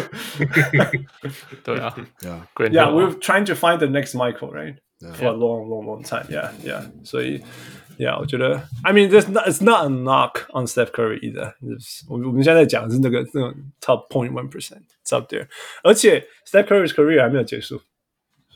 [1.65, 4.75] 对啊 yeah ，Grant Yeah, Hill 啊 we're trying to find the next Michael, right?
[5.01, 5.15] Yeah.
[5.15, 6.27] For a long, long, long time.
[6.31, 6.83] Yeah, yeah.
[7.03, 7.43] 所以
[7.98, 11.54] ，Yeah，我觉得，I mean, there's not, it's not a knock on Steph Curry either.
[12.08, 15.48] 我我们现在在讲的是那个那种 top point one percent, it's up there.
[15.84, 17.82] 而且 Steph Curry's career 还没有结束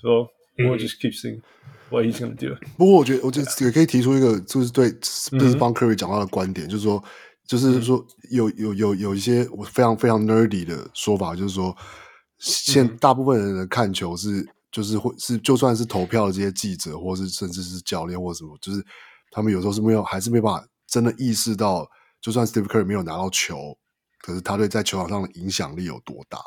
[0.02, 1.42] ，so we'll just keep seeing
[1.90, 2.56] what he's gonna do.
[2.78, 7.04] 不过我觉得，我觉得也可以提出一个，就是对，就是帮 Curry 讲到的观点，就是说，
[7.46, 11.76] 就是说有有有有一些我非常非常 nerdy 的说法，就是说，
[12.38, 18.84] 现大部分人的看球是，就是会是，就算是投票的这些记者，或是甚至是教练或什么，就是
[19.32, 21.90] 他们有时候是没有，还是没办法真的意识到，
[22.22, 23.76] 就算 Steve Curry 没有拿到球，
[24.20, 26.38] 可是他对在球场上的影响力有多大。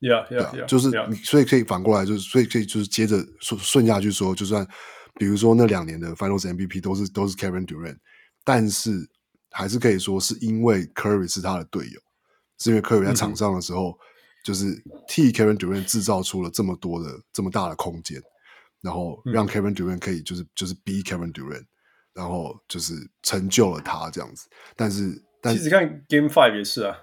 [0.00, 0.66] Yeah, 对 yeah, 啊 yeah.
[0.66, 0.90] 就是.
[1.24, 4.66] 所以可以反过来，就是所以可以就是接着顺顺下去说，就算
[5.14, 7.98] 比如说那两年的 Finals MVP 都是都是 Kevin Durant，
[8.44, 9.08] 但是
[9.50, 12.00] 还是可以说是因为 Curry 是他的队友，
[12.58, 13.98] 是因为 Curry 在场上的时候，
[14.44, 18.20] 就是替 Kevin Durant 制造出了这么多的这么大的空间，
[18.82, 21.64] 然后让 Kevin Durant 可以就是就是逼 Kevin Durant，
[22.14, 24.48] 然后就是成就了他这样子。
[24.76, 26.96] 但是但是其实看 Game Five 也是啊，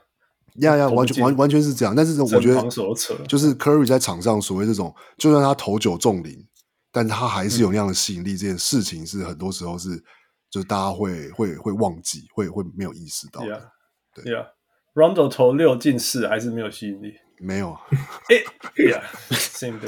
[0.56, 1.96] 呀呀，完全完完全是这样。
[1.96, 2.62] 但是我觉得。
[3.28, 6.48] 就是 Curry 在场上所谓这种，就算他投九中零，
[6.92, 8.36] 但他还是有那样的吸引力。
[8.36, 9.90] 这件事情是很多时候是，
[10.50, 13.48] 就是大家会会会忘记，会会没有意识到的。
[13.48, 13.62] Yeah,
[14.16, 14.48] 对 yeah.
[14.94, 17.14] Rondo 投六进四还是没有吸引力。
[17.40, 17.78] 没有，
[18.30, 18.44] 诶
[18.76, 19.80] yeah, same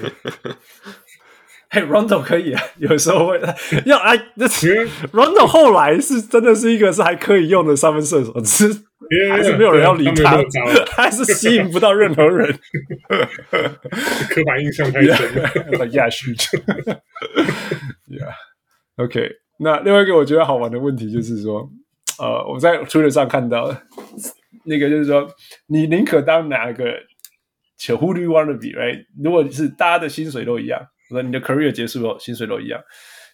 [1.74, 3.42] 嘿、hey,，Rondo 可以啊，有时候会
[3.86, 8.80] 要哎，那 Rondo 后来是真的是一个是还可以用的三分射手，只是
[9.32, 10.38] 还是没有人要理他，
[10.96, 12.48] 还是吸引不到任何人。
[14.30, 15.50] 刻板印象太深了。
[15.72, 16.46] Like yeah, shoot.
[18.08, 18.36] yeah.
[18.98, 21.68] OK，那另外一个我觉得好玩的问题就是说，
[22.20, 23.82] 呃，我在 Twitter 上看到的
[24.66, 25.28] 那个就是说，
[25.66, 26.94] 你宁可当哪个
[27.80, 28.80] 球？Who do you want to be?
[28.80, 29.08] Right？
[29.24, 30.80] 如果是大家的薪水都一样，
[31.14, 32.82] 那你的 career 结束后薪水都一样，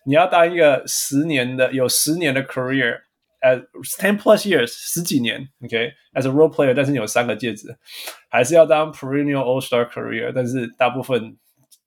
[0.05, 3.01] 你要当一个十年的有十年的 career。
[3.41, 3.61] As
[3.97, 6.27] ten plus years，十几年，OK，as、okay?
[6.27, 7.73] a role player，但是你有三个戒指，
[8.29, 11.37] 还是要当 perennial All Star career，但是大部分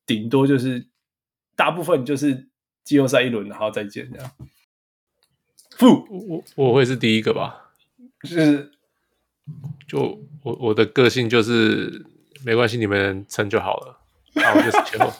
[0.06, 0.88] 顶多就是
[1.54, 2.48] 大部分就是
[2.84, 4.30] 季后赛一轮，然后再见这样。
[5.76, 7.74] 负我我会是第一个吧，
[8.22, 8.70] 就是
[9.86, 12.02] 就我我的个性就是
[12.46, 14.00] 没关系，你们撑就好了，
[14.34, 15.12] 那我就是球。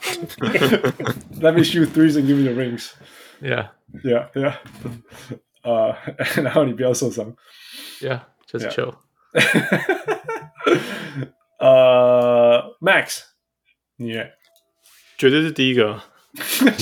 [1.41, 2.93] Let me shoot threes and give me the rings.
[3.41, 3.69] Yeah,
[4.03, 4.55] Yeah, yeah.
[5.63, 7.35] 呃、uh, 然后你不要受伤。
[8.01, 8.95] yeah，就是球。
[11.59, 13.21] 呃、uh,，Max，
[13.97, 14.15] 你
[15.17, 16.01] 绝对是第一个，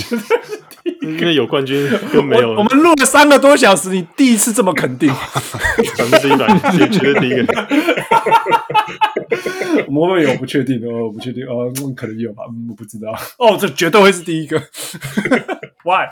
[1.03, 2.53] 因为有冠军又没有。
[2.53, 7.45] 我，我们录了三个多小时，你第一次这么肯定，百分之一百，绝绝对第一个。
[9.87, 13.11] 我们会有不确定哦，我不确定哦，可能有吧，嗯，我不知道。
[13.39, 14.59] 哦，这绝对会是第一个。
[15.85, 16.07] Why？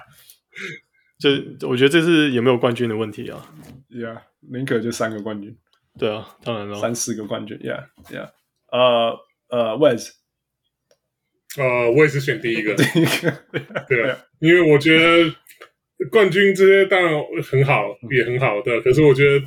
[1.19, 1.31] 这
[1.67, 3.45] 我觉得这是有没有冠军的问题啊
[3.91, 4.21] ？Yeah，
[4.53, 5.57] 宁可就三个冠军。
[5.99, 7.59] 对啊，当然了，三四个冠军。
[7.59, 8.31] Yeah，Yeah。
[8.71, 10.11] 呃呃，Wes，
[11.57, 12.75] 呃，我也是选第一个。
[12.79, 13.33] 第一个。
[13.89, 15.35] 对啊，因为我觉得
[16.13, 17.13] 冠军这些当然
[17.51, 18.81] 很好，也很好的。
[18.83, 19.47] 可是我觉得，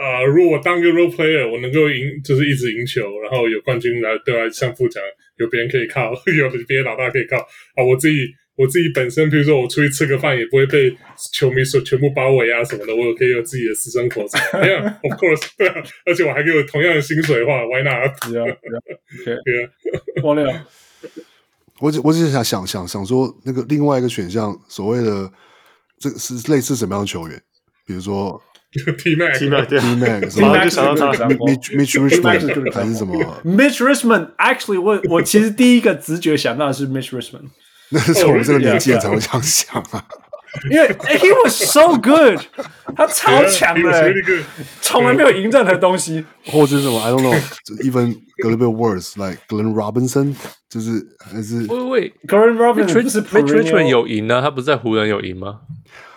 [0.00, 5.02] 呃，如果我当个 role player，我能够赢，就是一直赢球，然后有冠军来，对啊，像副讲，
[5.36, 8.16] 有别人可以靠， 有别的老大可以靠啊，我自己。
[8.56, 10.96] 我自己本身，比如说我出去吃个饭，也不会被
[11.32, 12.94] 球迷所全部包围啊什么的。
[12.94, 14.22] 我可以有自己的私生活。
[14.22, 15.82] Yeah，of course， 对啊。
[16.06, 18.62] 而且我还给我同样的薪水的话，Why not？Yeah，OK，
[20.22, 20.48] 王六，
[21.80, 25.32] 我只我只是想想想想说，那个另外一个选项，所谓的
[25.98, 27.42] 这是类似什么样的球员？
[27.84, 28.40] 比如说
[28.98, 37.50] T Mac T Mac 对 T Mac 什马么上就想到他 Mitch Mitch Richmond 还是什么？Mitch Richmond，actually，我我其实第一个直觉想到的是 Mitch Richmond，
[37.90, 40.04] 那是我们这个年纪人才会这样想啊。
[40.70, 42.38] 因为 he was so good，
[42.94, 44.14] 他超强的
[44.80, 46.24] 从来没有赢任何东西。
[46.46, 48.12] 或者是什么？I don't know，even
[48.44, 50.36] a little bit worse，like Glenn Robinson，
[50.70, 55.62] 就是还是喂喂 Glenn Robinson，Mitch 不是 Mitch Richmond 有赢啊，他不是在湖人有赢吗？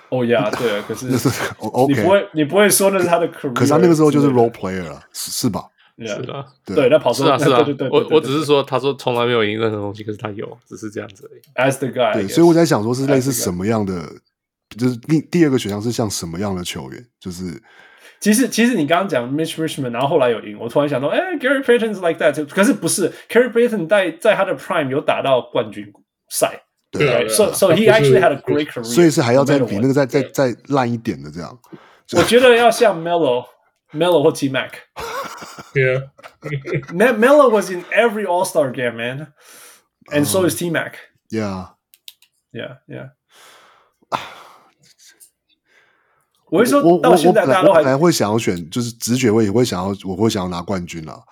[0.10, 1.30] 哦呀，对啊，可是那是
[1.60, 5.66] 哦你不会你不会说那是他的 career，可是他那个时候就是 role player 了，是是吧
[5.98, 6.24] ？Yeah。
[6.24, 7.64] 是啊，对，那跑出是啊是啊。
[7.64, 11.70] 对对对，我对我只是说，他说从来没有赢任何东西，可是他有，只是这样子而已。
[11.70, 14.04] as the guy，对，所以我在想说，是类似什么样的？
[14.78, 17.06] 就是第第二个选项是像什么样的球员？
[17.20, 17.62] 就是
[18.20, 25.92] 其实其实你刚刚讲 Mitch Richmond，然后后来有赢，我突然想到，哎，Gary Payton is like that，可是不是 Gary Payton 在在他的 prime 有打到冠军
[26.30, 26.64] 赛
[26.97, 31.59] 对啊， ，right？So so he 他不是 actually had a great career，所以是还要再 no matter 比 what 那个再再再烂一点的这样。
[32.13, 34.73] 我觉得要像 Melo。Melo 或 T Mac，
[35.75, 36.09] Yeah，
[36.95, 39.35] Melo was in every All Star game, man,
[40.11, 40.95] and so is T Mac.
[41.29, 41.75] Yeah，
[42.53, 43.11] Yeah, yeah.
[46.47, 51.23] 我会说我我到现在我本来大家都还我本来会想要选，就是直觉我也会想要，我会想要拿冠军啦。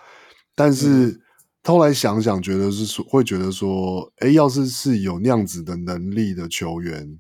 [0.55, 1.21] 但是嗯
[1.66, 7.20] 后来想想，觉得是说会觉得说，哎，要是是有那样子的能力的球员，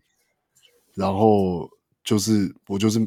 [0.94, 1.70] 然后
[2.04, 3.00] 就是我就是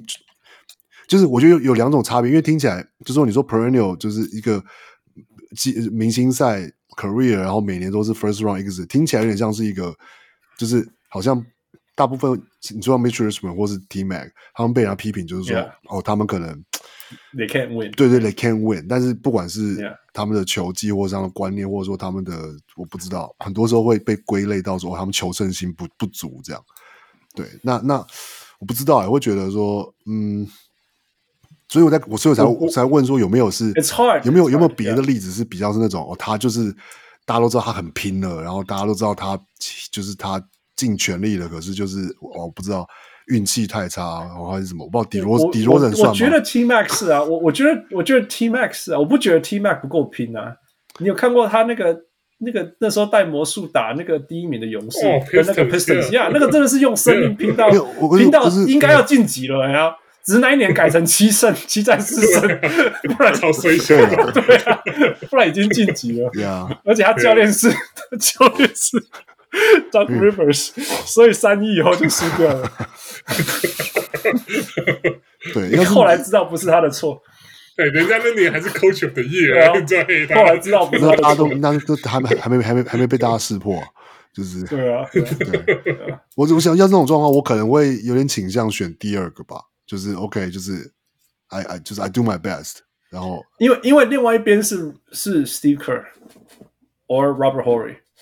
[1.07, 4.63] 就是我觉得有有两种差别，因为听起来就是说你说 perennial 就是一个
[5.57, 9.95] 季明星赛 career，然后每年都是 first round exit，听起来有点像是一个
[10.59, 11.45] 就是好像
[11.95, 12.41] 大部分
[12.75, 16.65] 你说 Mitch Richmond 或是 T Mac，他们被人家批评就是说.哦，他们可能
[17.35, 17.93] they can't win。
[17.93, 19.97] 对对，they can't win，但是不管是 Yeah.
[20.19, 22.33] 他们的球技或者他们的观念，或者说他们的
[22.77, 26.63] 我不知道，很多时候会被归类到说、哦、他们求胜心不不足这样。
[27.35, 28.05] 对，那那
[28.59, 30.47] 我不知道我，会觉得说嗯。
[31.71, 33.71] 所以我在我所以我才我我才问说有没有是
[34.25, 36.75] 有没有有没有别的例子是比较是那种哦，他就是
[37.27, 39.39] 大家都知道他很拼了，然后大家都知道他
[39.93, 40.43] 就是他
[40.77, 42.89] 尽全力了，可是就是我我不知道
[43.29, 46.11] 运气太差，然后还是什么，我不知道底罗我底罗人算吗？
[46.11, 50.57] 我觉得 T Max 是啊，我我觉得我觉得 T Max 是啊，我不觉得 T Max 不够拼啊。
[50.99, 51.97] 你有看过他那个
[52.39, 57.69] 那个那时候带魔术打那个第一名的勇士哦跟那个 Pistons，Pistons 呀，那个真的是用生命拼到
[58.17, 59.95] 拼到应该要晋级了呀。
[60.25, 62.43] 只是那一年改成七胜 七战四胜，
[63.17, 64.83] 不然超衰小对啊对啊，
[65.31, 66.29] 不然已经晋级了。
[66.35, 67.71] 对啊，而且他教练是
[68.21, 69.03] 教练是
[69.91, 70.73] Doug Rivers，、
[71.07, 72.71] 所以三一以后就输掉了。
[75.55, 77.21] 对，因为 后来知道不是他的错，
[77.77, 79.79] 对，人家那年还是 Coach of the 对 Year，啊。
[79.79, 81.57] 你在黑他后来知道不是他的那大家都错。
[81.57, 83.83] 那都还没还没还没还没被大家识破，
[84.33, 85.29] 就是对啊，对啊。
[85.85, 90.93] 对，我我想要这种状况，我可能会有点倾向选第二个吧，就是 OK，就是
[91.49, 92.79] I I 就是 I do my best，
[93.11, 96.05] 然后因为因为另外一边是是 Steve Kerr
[97.07, 97.65] or Robert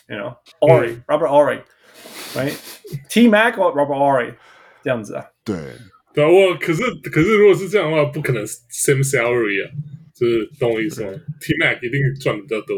[0.09, 4.35] Horry，you know Horry、Robert Horry，right？T Mac or Robert Horry
[4.83, 5.25] 这样子啊。
[5.44, 5.57] 对
[6.15, 9.70] 对啊，我可是可是如果是这样的话，不可能 same salary 啊，
[10.15, 11.10] 就是懂我意思吗
[11.41, 12.76] ？T Mac 一定赚比较多，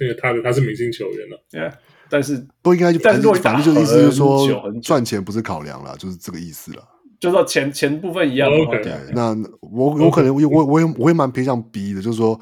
[0.00, 1.42] 因为他的他是明星球员了。
[1.50, 1.72] Yeah，
[2.10, 6.86] 但是不应该就反但是反正就意思就是说赚钱不是考量啦，就是这个意思了。
[7.18, 12.40] 就说钱钱部分一样的话 OK 对 yeah，那我我可能我我我也我也蛮偏向 B 的，就是说，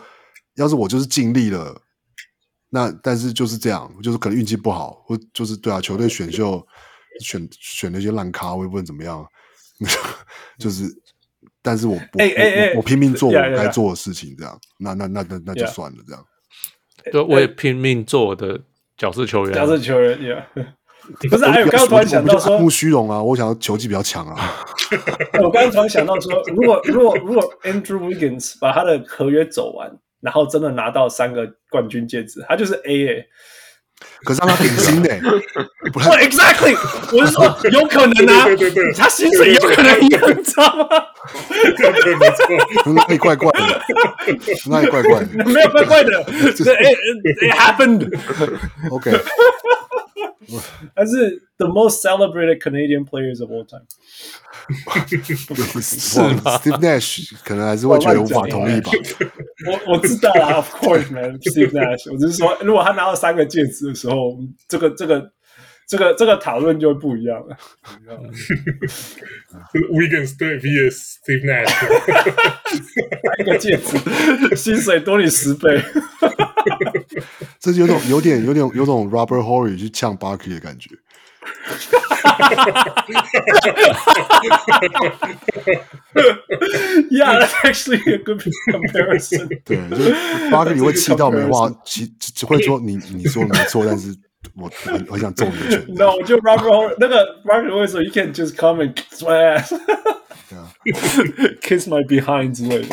[0.57, 1.75] 要是我就是尽力了，
[2.77, 6.63] 那但是就是这样，就是可能运气不好，或就是对啊，球队选秀
[7.21, 9.27] 选选那些烂咖，我也不能怎么样，
[10.61, 10.85] 就是，
[11.63, 16.23] 但是我我哎哎哎我我拼命做我该做的事情，这样，那那那那那就算了，这样。
[17.11, 18.61] 对，我也拼命做我的
[18.99, 19.61] 角色球员啊。
[19.61, 20.45] 假设球员，Yeah。
[21.31, 24.35] 不 是，我还有刚刚突然想到说我就爱慕，虚荣啊，我想要球技比较强啊。
[25.41, 29.89] 我刚刚突然想到说，如果如果如果 Andrew Wiggins 把他的合约走完，
[30.21, 33.27] 然后真的拿到三个冠军戒指，他就是 A 诶、
[34.25, 35.09] 可是让他顶薪的、
[35.93, 36.77] 不 exactly，
[37.17, 40.87] 我是说 有可能啊，对对对对他薪水有可能一样，你知道吗？
[41.77, 42.93] 对对，没错。
[42.93, 43.83] 哪里怪怪的，
[44.69, 45.45] 哪里怪怪的。
[45.45, 46.25] 没有怪怪的，
[46.57, 49.11] 这 it, it happened，OK，
[50.96, 53.86] 他是 the most celebrated Canadian players of all time。
[55.82, 56.58] 是吗？
[56.58, 58.92] Steve Nash 可能还是会觉得无法同意吧。
[59.68, 62.12] 我我知道啦，Of course, man, Steve Nash。
[62.12, 64.38] 我只是说，如果他拿到三个戒指的时候，
[64.68, 65.32] 这个这个
[65.88, 67.58] 这个这个讨论就会不一样了。
[69.92, 71.70] Wiggins 对 vs Steve Nash，
[73.38, 75.82] 三个戒指，薪水多你十倍。
[77.59, 80.91] 这就有种有点有点有种 Robert Horry 去呛 Barkley 的感觉。
[87.11, 89.49] yeah, that's actually a good comparison.
[89.65, 90.13] 对，就是
[90.51, 94.13] 巴克利会气到没话，其只会说你你说没错，但是
[94.57, 95.87] 我很很想揍你一拳。
[95.95, 102.89] No，就 Robert 那个 Robert 会说，You can just come and kiss my ass，，kiss my behind 之类的。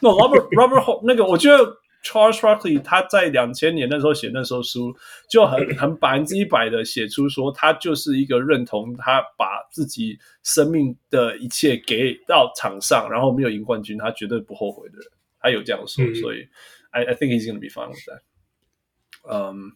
[0.00, 1.78] No，Robert Robert 那个我觉得。
[2.04, 4.96] Charles Barkley 他在两千年那时候写那时候书，
[5.28, 15.06] 就很 很百分之一百的写出说，他就是一个认同他把自己生命的一切给到场上，然后没有赢冠军，他绝对不后悔的人。
[15.40, 16.48] 他有这样说，嗯、所以
[16.90, 18.20] I I think he's gonna be fine with that。
[19.30, 19.72] 嗯。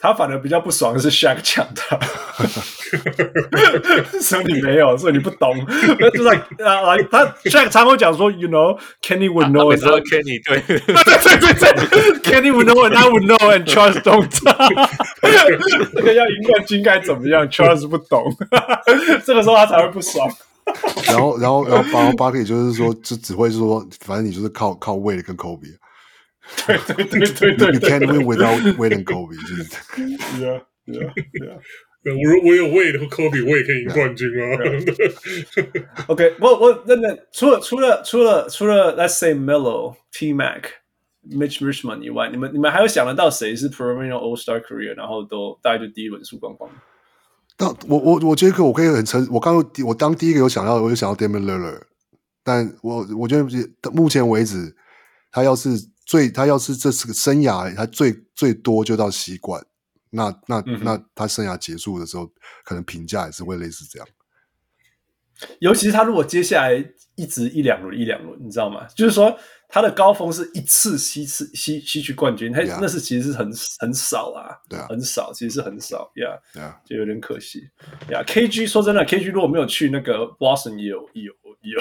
[0.00, 1.98] 他反而比较不爽的是 Shaq 抢他，
[4.18, 5.54] 所以你没有，所以你不懂。
[5.66, 10.94] 就是 like 啊，来他 Shaq 常会讲说，You know，Kenny would know，知道 Kenny 对对对
[11.52, 14.26] 对对，Kenny would know and I would know and Charles don't。
[15.94, 18.34] 这个要赢冠军该怎么样？Charles 不懂，
[19.26, 20.26] 这个时候他才会不爽。
[21.06, 25.76] 然后然后然后巴巴克就是说，就只会说，反正你就是靠靠 Wade 跟 Kobe。
[26.66, 29.64] 对对对对对，You can't win without Wade and Kobe，就是
[30.40, 31.60] Yeah, yeah, yeah.
[32.02, 34.44] 我我有 Wade 和 Kobe，我也可以赢冠军啊。
[36.06, 40.64] OK，我我真的除了除了除了除了 Let's say Melo、T Mac、
[41.28, 46.70] Mitch Richmond 以外，你们你们还有想得到谁是 Perennial All Star Career，然后都大概就第一轮输光光？
[47.56, 51.82] 但我我我觉得我可以很诚，我刚刚我当第一个有想到，我就想到 Damian Lillard，
[52.42, 53.44] 但我我觉得
[53.92, 54.74] 目前为止，
[55.30, 55.89] 他要是。
[56.10, 59.64] 最他要是这是个生涯，他最最多就到习惯，
[60.10, 62.28] 那那、嗯、那他生涯结束的时候，
[62.64, 64.08] 可能评价也是会类似这样。
[65.60, 68.88] 尤其是他如果接下来一直一两轮一两轮，你知道吗？
[68.88, 73.48] 就是说他的高峰是一次吸次吸吸取冠军，他.那是其实是很
[73.78, 76.74] 很少啊，对啊，很少，其实是很少呀，yeah, Yeah.
[76.84, 77.60] 就有点可惜
[78.10, 78.20] 呀。
[78.20, 81.32] Yeah, KG 说真的，KG 如果没有去那个 Boston，也有也有
[81.62, 81.80] 也有。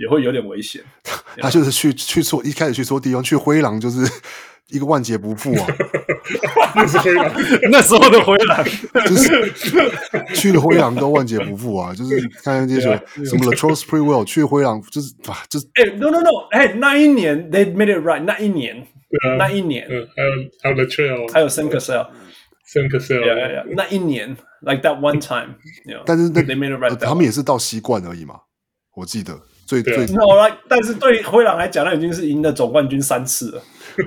[0.00, 0.82] 也会有点危险。
[1.38, 4.00] 他就是去去错，一开始去错地方，去灰狼就是
[4.68, 5.66] 一个万劫不复啊！
[6.74, 7.30] 那是灰狼，
[7.70, 8.64] 那时候的灰狼，
[9.06, 9.52] 就是
[10.34, 11.94] 去了灰狼都万劫不复啊！
[11.94, 18.86] 就是看看这些什么 Latrell Sprewell 去灰狼，就是啊，就是哎，no no no，哎，那一年 they made it right，那一年，
[19.38, 20.02] 那一年，还有
[20.62, 25.54] 还有 Latrell，还有 Sam Cassell，Sam Cassell，那一年，like that one time，
[26.06, 28.36] 但是那 they made it right，他们也是到西冠而已嘛，
[28.94, 29.38] 我记得。
[29.80, 33.62] 最最 no，来，但是对灰狼来讲，那已经是赢了总冠军三次了。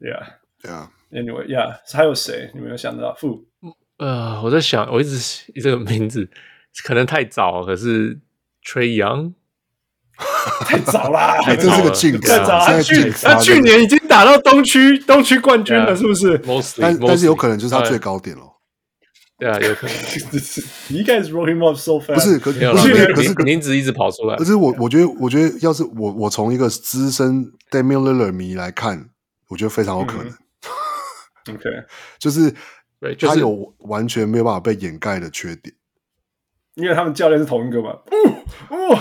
[0.00, 2.50] Yeah，Yeah，Anyway，Yeah，还有谁？
[2.54, 3.14] 你没有想到？
[3.14, 3.44] 负
[3.98, 5.18] 呃，我在想，我一直
[5.62, 6.28] 这个名字
[6.84, 8.18] 可能太早，可是
[8.64, 9.34] Trae Young
[10.66, 12.64] 太早啦，这是个进太早。
[12.64, 16.40] 他去他去年已经打到东区东区冠军了，是不是？
[16.80, 18.55] 但但是有可能就是他最高点了。
[19.38, 19.96] 对啊，有可能。
[20.88, 22.14] You guys roll him off so fast。
[22.14, 24.36] 不是，可是可是名字一直跑出来。
[24.36, 29.10] 可是我我觉得，我觉得要是我我从一个资深 Damian Lillard 迷来看，
[29.48, 30.26] 我觉得非常有可能。
[31.54, 31.62] OK，
[32.18, 32.54] 就是
[33.20, 35.74] 他有完全没有办法被掩盖的缺点，
[36.74, 37.90] 因为他们教练是同一个嘛。
[38.70, 38.98] 哦，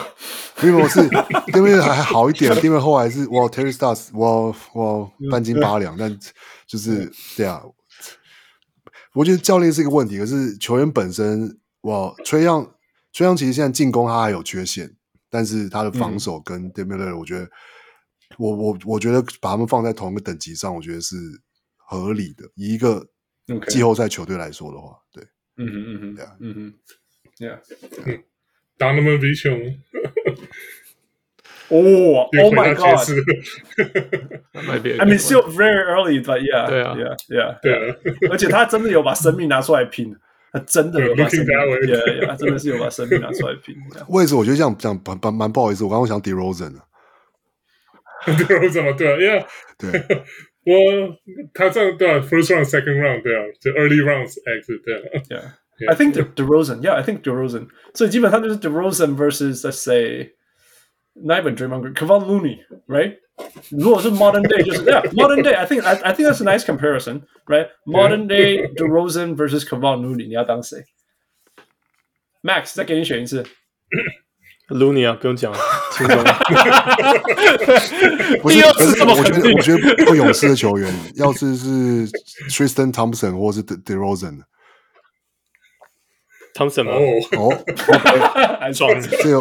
[0.63, 0.99] 因为我是
[1.53, 6.19] Damian 还好一点，Damian 后来是哇 Terry Stars，哇哇半斤八两，但
[6.67, 7.61] 就是对啊。
[9.15, 12.75] 我觉得教练是一个问题，可是球员本身，哇，崔杨，
[13.13, 14.93] 崔杨其实现在进攻他还有缺陷，
[15.29, 17.49] 但是他的防守跟 Damian Lillard，我觉得，
[18.37, 21.15] 我我我觉得把他们放在同一个等级上，我觉得是
[21.77, 22.43] 合理的。
[22.55, 23.07] 以一个
[23.69, 25.23] 季后赛球队来说的话，对，
[25.57, 26.73] 嗯哼嗯哼，嗯哼
[27.37, 28.23] ，Yeah，
[28.77, 29.51] 打那么威凶。
[31.68, 37.94] 哦，Oh my God！I mean, still very early, but yeah, yeah, yeah, 对。
[38.28, 40.16] 而且他真的有把生命拿出来拼，
[40.52, 43.76] 他真的有把生命，Yeah, yeah，他真的是有把生命拿出来拼。
[44.08, 46.80] 位置我觉得这样讲蛮蛮蛮不好意思，我刚刚想 DeRozan 的，
[48.26, 49.46] DeRozan 嘛，对啊，Yeah，
[49.78, 50.24] 对。
[50.66, 50.74] 我
[51.54, 55.02] 他这样对啊，First round, Second round，对啊，就 Early rounds exit，对啊，
[55.86, 60.32] Yeah，I think DeRozan, Yeah, I think DeRozan，所以基本上就是 DeRozan versus let's say。
[61.14, 63.16] Not even Draymond Green, Kevon Looney, right?
[63.70, 65.54] 如果是 modern day，就是 yeah, modern day.
[65.54, 67.68] I think I I think that's a nice comparison, right?
[67.84, 70.84] Modern day DeRozan versus Kevon Looney，你要当谁？
[72.42, 73.44] Max，再给你选一次。
[74.68, 75.58] Looney 啊，不用讲了，
[75.92, 76.22] 轻松。
[78.48, 79.52] 第二次这么肯定？
[79.52, 82.08] 我觉得，我觉得不勇士的球员，要是是
[82.48, 84.42] Tristan Thompson 或是 DeRozan。
[86.55, 86.97] Thompson 哦
[87.37, 87.51] 哦，
[88.59, 88.89] 还爽，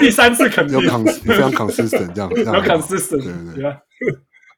[0.01, 3.23] 第三次肯定有 cons 非常 consistent 这样，有 consistent
[3.55, 3.73] 对对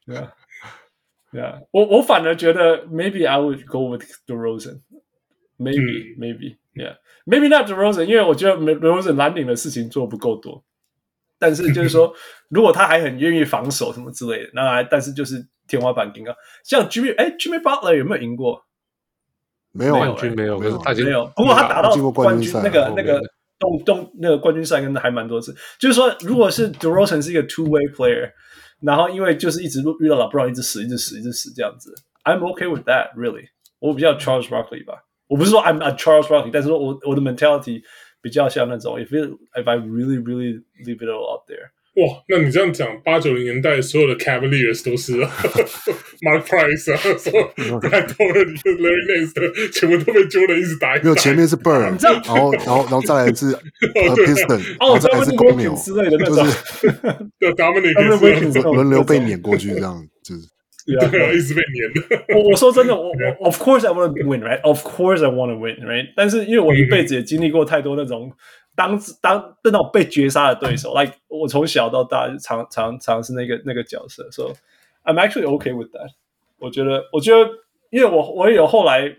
[0.06, 10.64] 对，Yeah，我我反而觉得 maybe I would go with DeRozan，maybe、嗯、maybe yeah，maybe not DeRozan，因为我觉得 DeRozan 蓝领的事情做不够多。
[11.38, 12.14] 但是就是说，
[12.48, 16.34] 如果他还很愿意防守什么之类的，那但是就是天花板更高。
[16.64, 18.65] 像 Jimmy，哎，Jimmy Butler 有没有赢过？
[19.75, 21.31] 没有，没有，没有，没有，没有。
[21.35, 23.21] 不过他打到冠军那个那个
[23.59, 25.55] 东东那个冠军赛跟还蛮多次。
[25.79, 28.31] 就是说，如果是 DeRozan 是一个 two way player，
[28.81, 33.45] 然后因为就是一直遇到 LeBron 一直死，一直死，一直死这样子，I'm okay with that really。
[33.79, 37.81] 我比较 Charles Barkley 吧，我不是说 I'm a Charles Barkley，但是说我我的 mentality。
[38.23, 45.14] 比较像那种，if it, if I really really leave it all out there， 哇，那你这样讲，八九零年代所有的 Cavaliers 都是
[46.20, 53.46] Mark Price 啊，说太多了，你 Larry Nance 全部都被 Jordan 一直打，没有前面是 Bird，然后然后然后再来是
[53.94, 56.46] Piston，哦，再来是公牛之类的那种，
[57.38, 60.42] 对，Dominic 轮流被碾过去，这样就是。
[60.86, 62.34] Yeah, 对啊，一直被黏的。
[62.36, 63.10] 我我说真的，我
[63.40, 64.60] 我 Of course I want to win, right?
[64.60, 66.12] Of course I want to win, right?
[66.14, 68.30] 但是因为我一辈子也经历过太多那种
[68.76, 74.52] 当当那种被绝杀的对手，like 我从小到大常常常是那个那个角色，so
[75.02, 76.10] I'm actually okay with that。
[76.58, 77.50] 我觉得我觉得，
[77.90, 79.16] 因为我我也有后来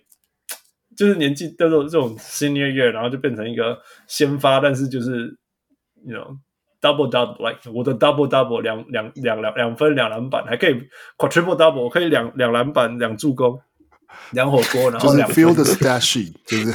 [0.95, 5.38] 就是年纪的这种这种 senior year，然后就变成一个先发，但是就是
[6.06, 6.38] you know。
[6.80, 10.76] Double double，like 我的 double double 两两两两两分两篮板，还可以
[11.18, 13.60] quadruple double，我可以两两篮板两助攻
[14.32, 15.27] 两火锅，然后两。
[15.27, 16.66] 就是 fill the stat sheet，就是。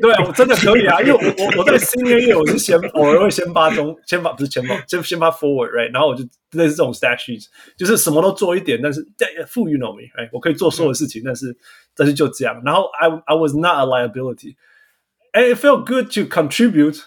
[0.00, 7.44] 对啊，我真的可以啊，因为我我我在 senior year 我是先偶尔会先发中，先发不是前锋，先先发 forward，right，然后我就类似这种 stat sheet，
[7.76, 9.04] 就是什么都做一点，但是
[9.46, 11.56] full you know me，right，我可以做所有事情，但是
[11.94, 17.00] 但是就这样，然后 I I was not a liability，and it felt good to contribute。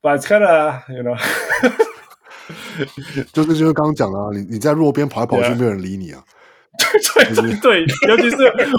[0.00, 1.18] But it's kind of, you know，
[3.32, 6.22] 就是就是刚刚讲的啊，你你在弱边跑来跑去，没有人理你啊。
[6.24, 6.37] 对
[6.78, 8.36] 对对对，尤其是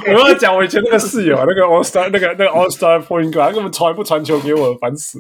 [0.08, 5.20] 我要讲我以前那个室友，那个 All Star，那个那个 All Star Point Guard，他根本从来不传球给我，烦死。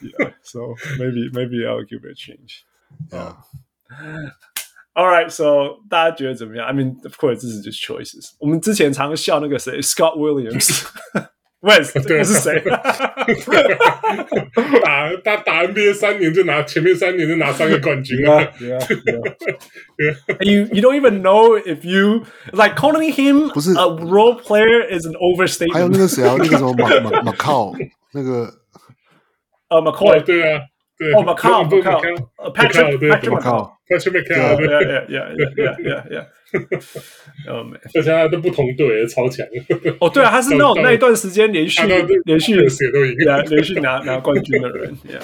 [0.00, 2.64] Yeah, so maybe maybe I'll give it a change.
[3.10, 3.36] Yeah.
[4.94, 8.32] All right, so 大家觉得怎么样？I mean, of course, this is just choices.
[8.38, 10.84] 我们之前常笑那个谁，Scott Williams。
[11.62, 12.62] West 这是谁？
[14.82, 18.40] 打他打 NBA 三年就拿前面三年就拿三个冠军了。
[18.58, 19.34] Yeah, yeah,
[19.98, 20.16] yeah.
[20.40, 25.06] You you don't even know if you like calling him 不是 a role player is
[25.06, 25.74] an overstatement。
[25.74, 27.74] 还有那个谁啊，那个什么马马马靠
[28.12, 28.54] 那个
[29.68, 30.60] 呃 McCoy 对啊，
[31.00, 31.98] 对哦 McCow McCow
[32.52, 36.26] Patrick Patrick McCow Patrick McCow Yeah yeah yeah yeah yeah yeah。
[37.48, 39.46] 哦，没，而且他都不同队，超强。
[40.00, 41.80] 哦，对啊，他是那种那一段时间连续
[42.24, 44.94] 连续写都赢，连连续拿拿冠军的人。
[45.08, 45.22] Yeah.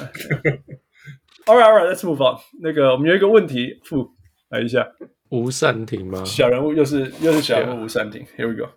[1.44, 2.40] All right, all right, let's move on。
[2.62, 4.12] 那个，我们有一个问题，傅
[4.48, 4.88] 来一下。
[5.28, 6.24] 吴善庭吗？
[6.24, 8.24] 小人物又是又是小人物吴善庭。
[8.38, 8.70] Here we go。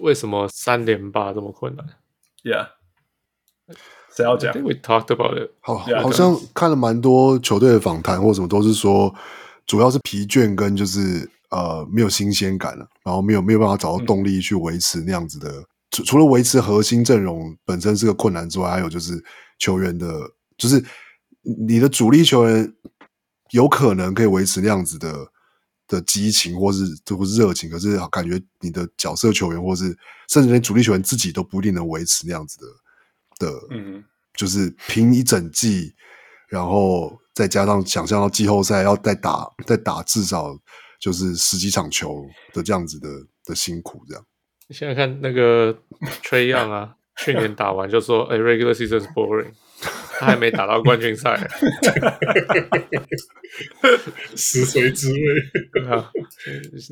[0.00, 1.86] 为什么三连霸这么困难
[2.44, 2.66] ？Yeah，
[4.16, 5.50] 谁要讲？We talked about it。
[5.60, 9.14] 好，好像看了蛮多球队的访谈或什么，都是说
[9.66, 11.30] 主要是疲倦跟就是。
[11.48, 15.64] 呃，没有新鲜感了，然后没有没有办法找到动力去维持那样子的。
[15.92, 19.24] 除除了维持核心阵容本身是个困难之外，还有就是
[19.56, 20.28] 球员的，
[20.58, 20.84] 就是
[21.68, 22.74] 你的主力球员
[23.52, 25.14] 有可能可以维持那样子的
[25.86, 26.84] 的激情，或是
[27.16, 29.96] 或是热情，可是感觉你的角色球员，或是
[30.28, 32.66] 甚至连主力球员自己都不一定能维持那样子的
[33.38, 35.94] 的，嗯，就是拼一整季，
[36.48, 40.56] 然后再加上想象到季后赛要再打再打至少。
[40.98, 42.24] 就是十几场球
[42.54, 43.06] 的这样子的
[43.44, 44.24] 的辛苦，这样。
[44.66, 45.70] 你现在看那个
[46.24, 49.52] Trae Young 啊，去年打完就说：“哎，regular season is boring。
[50.18, 51.36] ”他还没打到冠军赛，
[54.34, 56.10] 实锤之位啊？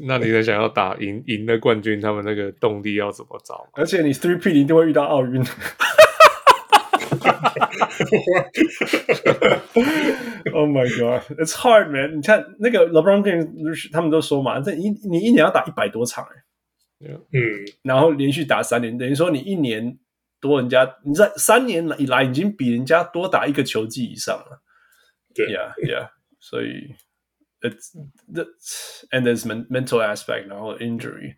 [0.06, 3.66] 那你能想要打赢赢的冠军，他们那个动力要怎么找？
[3.72, 5.42] 而且你 three P 一定会遇到奥运。
[10.53, 12.17] Oh my god, it's hard, man！
[12.17, 17.39] 你看那个 LeBron James，他们都说嘛，这一你一年要打一百多场，哎，嗯，
[17.83, 19.97] 然后连续打三年，等于说你一年
[20.39, 24.61] 多人家，你在三年以来已经比人家多打一个球季以上了。
[25.35, 26.09] 对，Yeah, yeah，
[26.39, 26.95] 所以
[27.61, 27.91] it's
[28.33, 28.47] the
[29.11, 31.35] and there's mental aspect，然后 injury，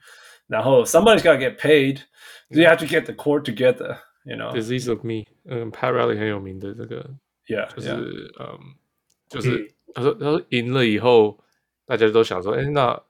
[0.47, 2.01] 然后 somebody's got to get paid,
[2.49, 3.97] you have to get the core together。
[4.26, 5.24] You know, disease of me。
[5.44, 7.08] 嗯，Pat Riley 很有名的这个
[7.46, 8.58] ，Yeah，就是嗯，
[9.28, 11.38] 就是他说他说赢了以后，
[11.84, 13.00] 大家都想说，哎，那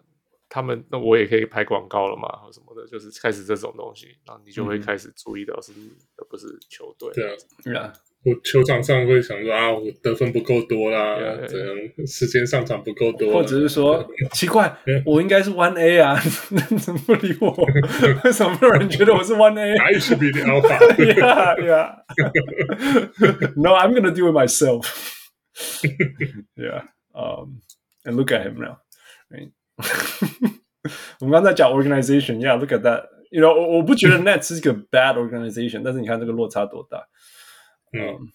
[0.48, 5.72] 他们那我也可以拍广告了嘛，或什么的，就是开始这种东西，然后你就会开始注意到是
[6.16, 7.10] 而不是球队。
[7.14, 16.20] 对啊，对啊，我球场上会想说啊，我得分不够多啦，对这样时间上场不够多，或者是说奇怪，我应该是 One A 啊，
[16.78, 17.50] 怎么不理我？
[18.24, 20.78] 为什么没有人觉得我是 One A？I should be the alpha.
[20.96, 22.02] Yeah, yeah.
[23.56, 24.86] No, I'm gonna do it myself.
[26.56, 26.84] Yeah.
[27.14, 27.60] Um,
[28.04, 28.78] and look at him now.
[31.20, 33.04] 我们刚才讲 organization, yeah, look at that.
[33.30, 37.04] You know，我我不觉得 Nets 是一个 bad organization，但是你看这个落差多大。
[37.98, 38.32] 嗯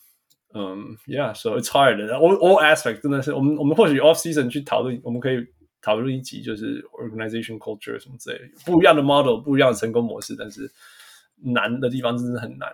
[0.54, 1.98] 嗯，Yeah，so it's hard.
[2.10, 5.46] All all aspects 真的是我们我们或许 off season 去讨论，我们可以
[5.82, 10.70] 讨论一集，就是 organization culture 什么之类的，不一样的 model，不一样的成功模式，但是
[11.44, 12.70] 难的地方真的很难。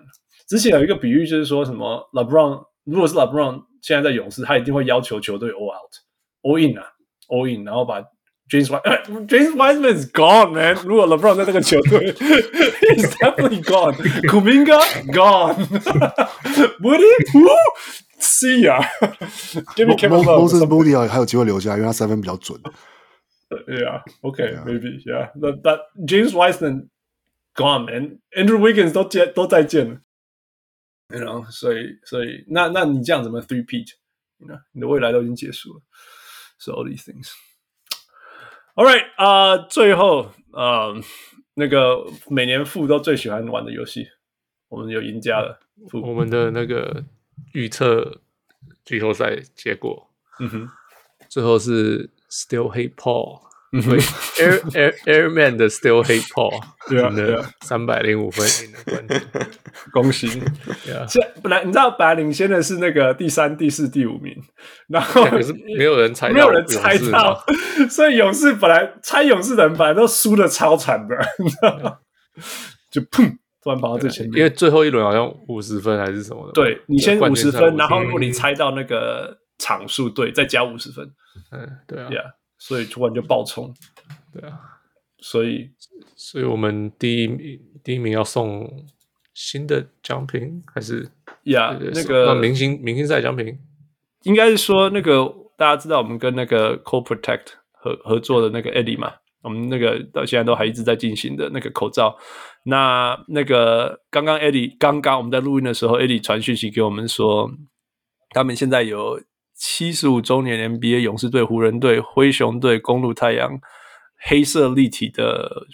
[0.48, 6.84] 之前有一个比喻，就是说什么 LeBron，如果是 LeBron 现在在勇士，他一定会要求球队 all out，all in 啊
[7.28, 8.02] ，all in，然后把
[8.49, 8.69] James
[9.27, 10.77] James Wiseman is gone, man.
[10.85, 13.95] 如果 LeBron 在那个球队，he's definitely gone.
[14.29, 14.79] Kuminga
[15.11, 15.57] gone.
[16.81, 17.49] Would he?
[18.19, 18.81] See ya.
[19.75, 20.43] Give me Kevin Love.
[20.43, 22.61] Moses Moody 还有机会留下，因为他三分比较准。
[23.67, 24.03] Yeah.
[24.23, 24.53] Okay.
[24.53, 24.65] Yeah.
[24.65, 25.03] Maybe.
[25.05, 25.31] Yeah.
[25.41, 26.91] That that James Wiseman
[27.55, 28.19] gone, man.
[28.37, 30.01] Andrew Wiggins 都见都再见了。
[31.09, 31.51] You know.
[31.51, 35.81] 所以所以那那你这样怎么 three peat？You know，你的未来都已经结束了。
[36.59, 37.31] So all these things.
[38.78, 41.06] All right，啊、uh,，最后，呃、uh,，
[41.56, 44.08] 那个每年富都最喜欢玩的游戏，
[44.70, 45.60] 我们有赢家了。
[45.94, 47.04] 我们的那个
[47.54, 48.22] 预测
[48.86, 50.70] 季后赛结果，嗯哼，
[51.28, 53.47] 最后是 Still Hate Paul。
[53.72, 59.22] 对，Air Air Airman 的 Still Hate Paul， 对啊，对啊，三百零五分赢的冠军，
[59.92, 60.28] 恭喜！
[61.08, 64.34] 现在本来你知道本来领先的是那个第三、第四、第五名，
[64.88, 67.44] 然后可是没有人猜到，没有人猜到，
[67.90, 71.98] 所以勇士本来猜勇士的人本来都输的超惨的，你知道吗？
[72.90, 73.30] 就砰，
[73.62, 81.06] 突然跑到最前面，因为最后一轮好像五十分还是什么的，对你先五十分，然后如果你猜到那个场数对，再加五十分，
[81.52, 82.08] 嗯，对啊。
[82.60, 83.74] 所以突然就爆冲，
[84.34, 84.60] 对啊，
[85.20, 85.70] 所以，
[86.16, 88.86] 所以我们第一名第一名要送
[89.34, 91.08] 新的奖品，还是
[91.44, 93.58] 呀那个明星明星赛奖品，
[94.24, 99.14] 应该是说那个大家知道我们跟那个 Co Protect 合合作的那个 Eddie 嘛，
[99.44, 102.18] 我们那个到现在都还一直在进行的那个口罩，
[102.64, 107.52] 那那个刚刚 Eddie 刚刚我们在录音的时候，Eddie 传讯息给我们说，
[108.32, 109.22] 他们现在有。
[109.58, 113.60] 七十五周年 NBA 勇士队、湖人队、灰熊队、公路太阳，
[114.16, 115.66] 黑色立体的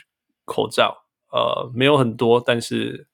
[0.46, 3.08] 口罩，呃，没有很多，但是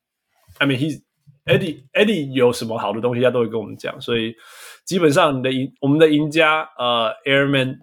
[0.60, 1.02] ，I mean he
[1.46, 4.36] Eddie Eddie 有什么好的东西，他都会跟我们讲，所以
[4.86, 7.80] 基本上你的赢，我们的赢家，呃，Airman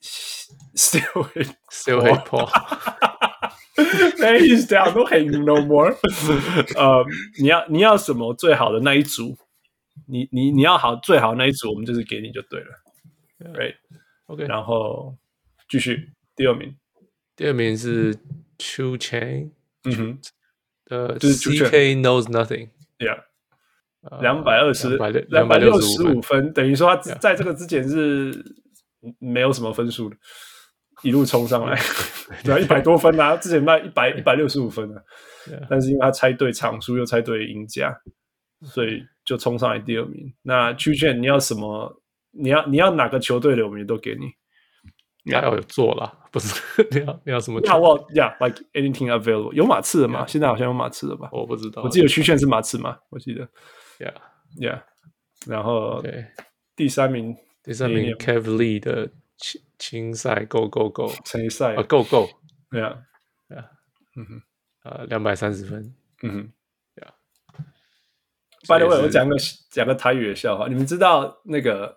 [0.74, 1.28] still
[1.70, 2.46] still hate Paul，Man
[4.40, 5.94] he's down, don't hate him no more，
[6.74, 7.04] 呃，
[7.38, 9.36] 你要你要什么最好的那一组？
[10.06, 12.66] 你你你要好最好那一组，我们就是给你就对了
[13.54, 15.16] ，Right？OK，然后
[15.68, 16.76] 继续第二名，
[17.36, 18.14] 第二名是
[18.56, 19.50] Two Chain，
[19.84, 20.18] 嗯哼，
[20.90, 23.24] 呃，就是 CK knows nothing，Yeah，
[24.20, 24.96] 两百二十
[25.28, 28.44] 两百六十五分，等于说他在这个之前是
[29.18, 30.16] 没有什么分数的，
[31.02, 31.78] 一路冲上来，
[32.44, 35.02] 对啊，一百多分啊，之前卖一百一百六十五分啊，
[35.70, 37.94] 但是因为他猜对场数又猜对赢家，
[38.62, 39.04] 所以。
[39.28, 40.32] 就冲上来第二名。
[40.40, 42.02] 那曲线你要什么？
[42.30, 44.26] 你要你要哪个球队的，我们也都给你。
[45.24, 46.54] 你要有做了，不是？
[46.90, 47.60] 你要你要什么？
[47.62, 49.52] 那我 Yeah，like anything available。
[49.52, 50.24] 有马刺的吗？
[50.26, 51.28] 现在好像有马刺的吧？
[51.30, 51.82] 我不知道。
[51.82, 52.98] 我记得曲线是马刺吗？
[53.10, 53.46] 我记得。
[53.98, 54.82] Yeah，Yeah。
[55.46, 56.02] 然后
[56.74, 62.28] 第三名，第三名 Kev Lee 的青青赛 Go Go Go 青赛啊 Go Go。
[62.70, 63.66] Yeah，Yeah。
[64.16, 64.42] 嗯哼，
[64.84, 65.94] 呃，两百三十分。
[66.22, 66.52] 嗯哼。
[68.68, 69.34] By the way，我讲个
[69.70, 70.68] 讲个台语的笑话。
[70.68, 71.96] 你们知道那个，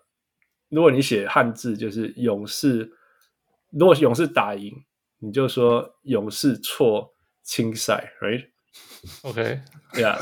[0.69, 2.89] 如果你写汉字，就是勇士，
[3.71, 4.71] 如果勇士打赢，
[5.19, 10.17] 你就说勇士错青赛，right？OK，Yeah，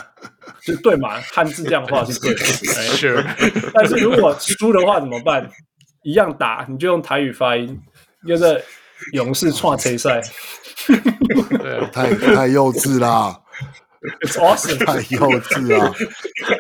[0.64, 1.22] 就对嘛？
[1.22, 3.72] 汉字这样画是对的，Sure。
[3.74, 5.52] 但是如果输的话怎么办？
[6.04, 7.80] 一样打，你就用台语发音，
[8.26, 8.64] 就是
[9.14, 10.20] 勇士错青赛。
[11.92, 13.40] 太太幼稚啦
[14.22, 15.94] ！It's awesome， 太幼稚啊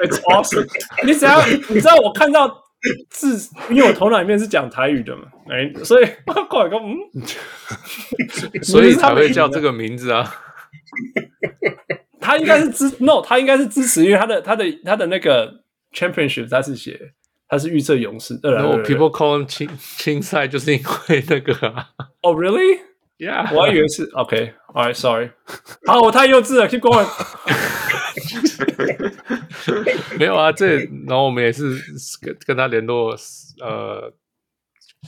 [0.04, 0.68] ！It's awesome，
[1.06, 2.64] 你只要你知道我看到
[3.10, 6.08] 字，因为我头脑里面是讲台语的嘛，哎，所以
[6.50, 6.98] 过来个嗯，
[8.64, 10.34] 所以才会叫这个名字啊。
[12.22, 17.14] 他应该是支 no，他应该是支持，因为他的他的他的那个 championship 他是写
[17.48, 18.36] 他是预测勇士。
[18.44, 21.90] No，people call him 青青赛，就是因为那个啊。
[22.22, 22.38] Oh
[23.20, 25.30] really？Yeah，我还以为是 OK，All right，Sorry，
[25.86, 27.08] 好，我太幼稚了，Keep going。
[30.18, 31.78] 没有啊，这然后我们也是
[32.22, 33.16] 跟跟他联络，
[33.62, 34.12] 呃，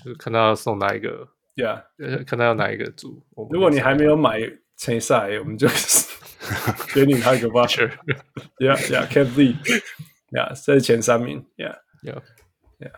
[0.03, 1.83] 就是看他要送哪一个，Yeah，
[2.25, 3.23] 看他要哪一个组。
[3.49, 4.39] 如果你还没有买
[4.75, 5.67] 参赛，我们就
[6.93, 12.91] 给你他一个 voucher，Yeah，Yeah，Can't leave，Yeah，这是前三名，Yeah，Yeah，Yeah。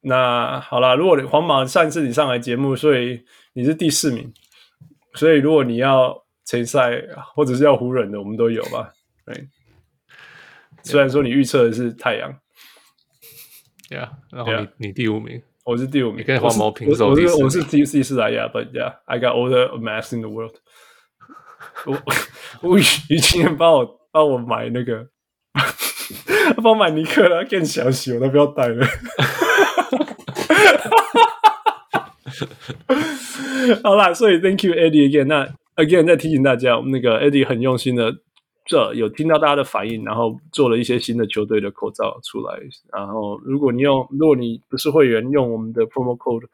[0.00, 4.32] 那好了，如果你皇马上一次你上来节目，所以你是第四名，
[5.14, 7.02] 所以如果你要参赛
[7.34, 8.92] 或者是要湖人的，我们都有吧，
[9.26, 9.48] 对。
[10.82, 12.32] 虽然说你预测的是太阳
[13.90, 20.54] ，Yeah，然后你你第五名，我是第五名，你跟黄毛平手，我是我是第第四啊，Yeah，but yeah，I got all the math in the world.
[21.84, 21.92] 我。
[21.92, 22.82] 我我于
[23.20, 25.08] 今天帮我帮我买那个，
[26.62, 28.86] 帮我买尼克了，更详细，我都不要带了。
[33.82, 38.18] 好啦，所以 Thank you Eddie again，那 again 再提醒大家，我们那个 Eddie 很用心的。
[38.70, 42.60] 这有听到大家的反应，然后做了一些新的球队的口罩出来。
[42.92, 46.46] 然后，如果你用，如果你不是会员，用我们的 promo code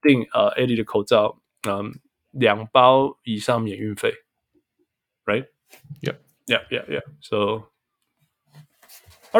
[0.00, 1.36] 订呃 Eddie 的口罩，
[1.68, 1.92] 嗯，
[2.30, 4.14] 两包以上免运费
[5.26, 7.02] ，right？Yeah，yeah，yeah，yeah。
[7.20, 7.62] So，all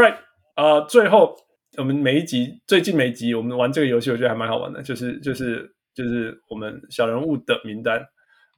[0.03, 0.19] right，
[0.55, 1.35] 呃，最后
[1.79, 8.01] 我们每一集，最近每一集我们玩这个游戏，我觉得还蛮好玩的，就是就是就是我们小人物的名单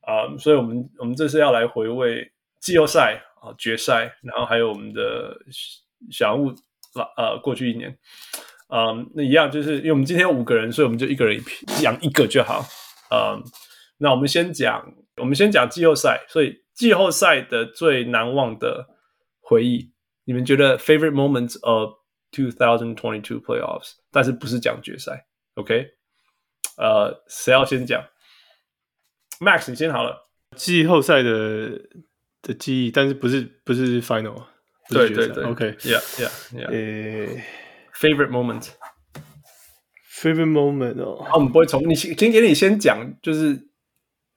[0.03, 3.23] 啊、所以我们我们这次要来回味季后赛。
[3.41, 5.35] 啊，决赛，然后还有我们的
[6.11, 6.55] 小人物，
[7.17, 7.89] 呃，过去一年，
[8.69, 11.41] 嗯，那一样，就是因为我们今天有五个人，所以我们就一个人一，
[11.81, 12.63] 讲一个就好。
[13.11, 13.43] 嗯，
[13.97, 14.87] 那我们先讲，
[15.17, 18.87] 我们先讲季后赛，所以季后赛的最难忘的
[19.41, 19.91] 回忆，
[20.25, 21.95] 你们觉得 favorite moments of
[22.33, 23.93] 2022 playoffs？
[24.13, 25.87] 但是不是讲决赛？OK？
[26.81, 28.05] 呃，谁要先讲
[29.39, 30.29] ？Max，你先好了。
[30.57, 31.83] 季后赛的。
[32.43, 34.47] 的记忆，但是不是不是 final，
[34.89, 37.27] 对对对，OK，yeah yeah yeah，呃
[37.93, 43.69] ，favorite moment，favorite moment 哦，啊，我们不会从你先先给你先讲，就是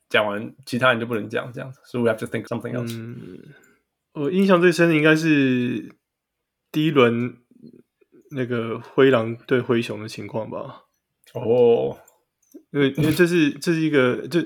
[0.09, 2.93] 讲完其他人就不能讲这样子，so we have to think something else。
[2.93, 3.39] 嗯，
[4.15, 5.95] 我印象最深的应该是
[6.73, 7.38] 第一轮
[8.31, 10.83] 那个灰狼对灰熊的情况吧。
[11.31, 11.97] 哦，
[12.73, 14.43] 因为因为这是这是一个这。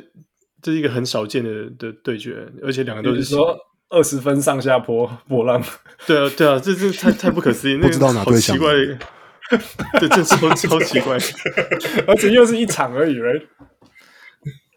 [0.60, 3.56] 这是一个很少见的的对决，而且两个都是说
[3.90, 5.64] 二十分上下坡波浪。
[6.08, 8.74] 对啊，对啊，这这太太不可思议， 不知道哪奇怪，
[10.02, 11.16] 这这超超奇怪，
[12.08, 13.44] 而且又是一场而已，right？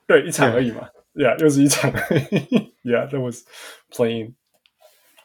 [0.06, 0.82] 对，一场而已嘛
[1.14, 1.90] ，Yeah，又是一场
[2.84, 3.44] ，Yeah，that was
[3.90, 4.34] playing。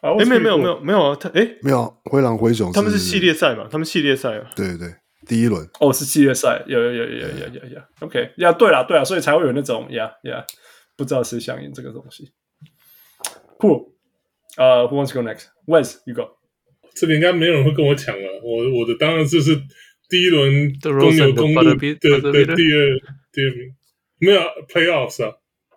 [0.00, 4.94] 哎，没有没有没有没有啊，他哎没有灰狼灰熊，他们是系列赛嘛，他们系列赛啊，对对对。
[5.24, 10.44] 第一轮哦，是系列赛，有有有有有有有，OK，呀，对啦对啦，所以才会有那种呀呀，
[10.96, 12.30] 不知道谁想赢这个东西
[13.58, 13.92] ，Cool，
[14.56, 15.46] 呃，Who wants go next?
[15.66, 16.36] Wes，You go。
[16.94, 19.54] 这个应该没有人会跟我抢了，我我的当然就是
[20.08, 22.98] 第一轮公牛公牛的对对第二
[23.32, 23.52] 第二
[24.18, 25.34] 没有 Playoffs 啊，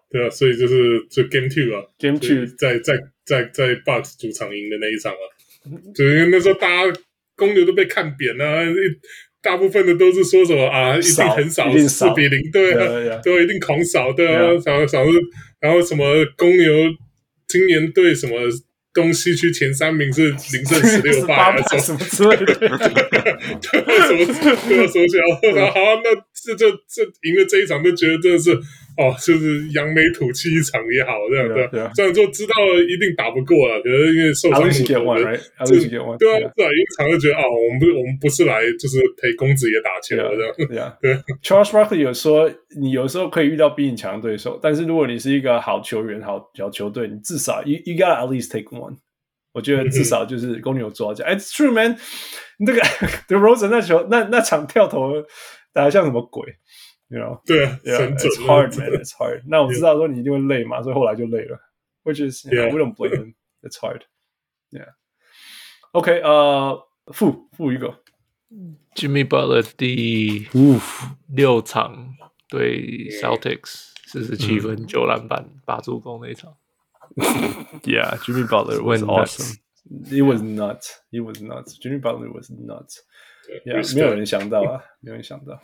[0.09, 5.24] 对啊，所以就是就 Game Two 啊，Game Two 在在在在 Box 主场赢的那一场啊，
[5.95, 7.00] 就那时候大家
[7.35, 8.45] 公牛都被看扁了。
[9.42, 14.34] 大部分的都是说什么啊，一定很少四比零，对啊，对，一定狂扫，对啊，
[14.66, 15.11] 然后然后
[15.61, 16.06] 然后什么
[16.38, 16.74] 公牛
[17.48, 18.35] 今年对什么
[18.93, 28.59] 东西区前三名是零胜十六 败， 什么之类的，什么什么什么，好，那这这这赢了这一场，就觉得真的是。
[28.99, 31.65] 哦，就是扬眉吐气一场也好，这样对。
[31.69, 32.53] 对啊，虽然说知道
[32.83, 40.53] 一定打不过了，可是因为受伤，对啊，对啊，一场就觉得啊，我们不，我们不是来就是陪公子爷打球的，这样。
[40.67, 41.15] 对啊， 对。
[41.41, 48.97] Charles Barkley 有说，你有时候可以遇到比你强的对手，但是如果你是一个好球员、好小球队，你至少 you you gotta at least take one。
[49.53, 51.27] 我觉得至少就是公牛抓奖。
[51.27, 51.97] It's true, man。
[52.59, 52.81] 那个
[53.27, 55.13] The Rosen 那球那那场跳投
[55.73, 56.43] 打得像什么鬼
[57.08, 58.92] ？You know, 对啊，Yeah, it's hard, man.
[58.92, 59.42] It's hard.
[59.47, 61.58] 那我知道说你一定会累嘛，所以后来就累了。
[62.05, 63.34] Which is, yeah, we don't blame him.
[63.62, 64.02] It's hard.
[64.70, 64.94] Yeah.
[65.92, 68.00] OK，呃，负负一个，
[68.94, 70.48] Jimmy Butler 第
[71.28, 72.14] 六场
[72.48, 76.56] 对 Celtics 四十七分九篮板八助攻那一场。
[77.84, 79.58] Yeah, Jimmy Butler was awesome.
[80.10, 80.90] He was nuts.
[81.10, 81.78] He was nuts.
[81.78, 82.98] Jimmy Butler was nuts.
[83.64, 85.62] Yeah，没有人想到啊，没有人想到。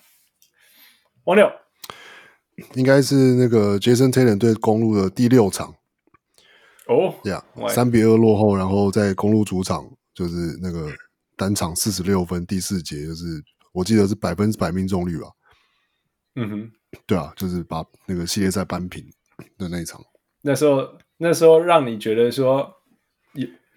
[1.26, 1.52] 王六，
[2.74, 5.76] 应该是那个 Jason Tatum 对公路的第六场。
[6.88, 10.88] 哦，呀，三比二落后，然后在公路主场就是那个
[11.36, 13.26] 单场四十六分，第四节就是
[13.74, 15.28] 我记得是百分之百命中率吧，
[16.36, 16.72] 嗯哼，
[17.08, 19.04] 对啊，就是把那个系列赛扳平
[19.58, 20.00] 的那一场，
[20.44, 20.88] 那时候
[21.18, 22.72] 那时候让你觉得说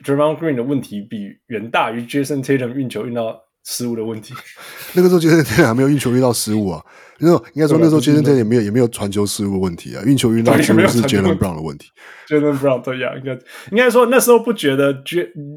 [0.04, 4.32] Draymond Green 的问题比远大于 Jason Tatum 运球运到失误的问题。
[4.96, 6.82] 那个时候 Jason Tatum 还没有运球遇到失误啊，
[7.18, 11.90] 那应该说那时候 Jason Tatum 也没有也没有传球失误问题啊，运球遇到失误是 Jaylen Brown 的问题。
[12.26, 13.32] Jaylen Brown 对呀，应该
[13.70, 14.94] 应该说那时候不觉得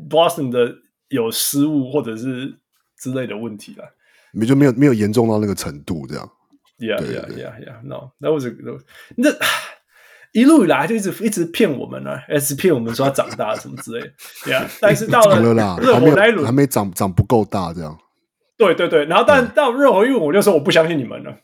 [0.09, 0.75] Boston 的
[1.07, 2.53] 有失误或者是
[2.99, 3.85] 之类的问题了，
[4.33, 6.30] 没就没有没有严重到那个程度这样。
[6.77, 7.81] Yeah, yeah, yeah, yeah.
[7.83, 8.56] No, that was a
[9.15, 9.30] 那
[10.34, 14.10] 一路以来就一直一直骗我们呢、啊， 一直骗我们说他长大什么之类的。
[14.51, 17.98] Yeah， 但是到了热火那一轮还没长长不够大这样。
[18.58, 21.35] 对对对，然后但到热火一轮我就说我不相信你们了，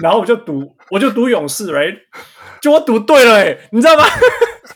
[0.00, 1.96] 然后我就赌我就赌勇士，right？
[2.60, 4.04] 就我赌对了哎、欸，你知道吗？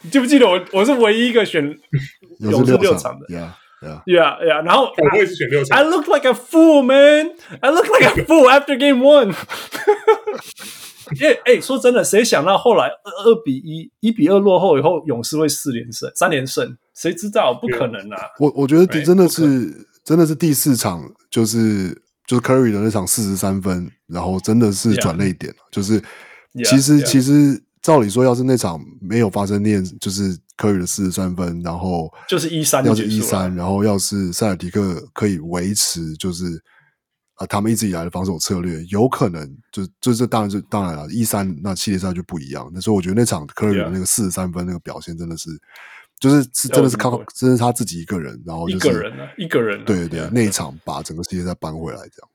[0.03, 1.63] 你记不记得我我是唯一一个选
[2.41, 3.27] 勇士六场的。
[3.27, 3.51] Yeah.
[3.83, 4.65] Yeah, yeah, yeah.
[4.65, 5.77] 然后我也是选六场。
[5.77, 7.33] I look like a fool, man.
[7.61, 9.35] I look like a fool after game one.
[11.21, 16.77] 因为哎，说真的，谁想到后来二二比一、一比二落后以后，勇士会四连胜、三连胜？
[16.95, 17.53] 谁知道？
[17.55, 18.19] 不可能啊！
[18.39, 21.91] 我我觉得真的是真的是第四场，就是
[22.27, 26.03] 就是 Curry 的那场四十三分，然后真的是转泪点.就是
[26.65, 30.39] 其实.其实照理说，要是那场没有发生念，就是。
[30.55, 36.45] 科瑞的四十三分，然后就是一三，要是一三，然后要是塞尔提克可以维持，就是
[37.47, 42.71] 他们一直以来的防守策略，有可能就就这当然是当然了，一三那系列赛就不一样。
[42.75, 45.51] 那所以我觉得那场科瑞的那个四十三分那个表现真的是，
[46.19, 52.29] 就是是真的是靠，真的是他自己一个人，然后、就是、一个人啊，一个人、啊，对对对，那一场把整个系列赛扳回来，这样。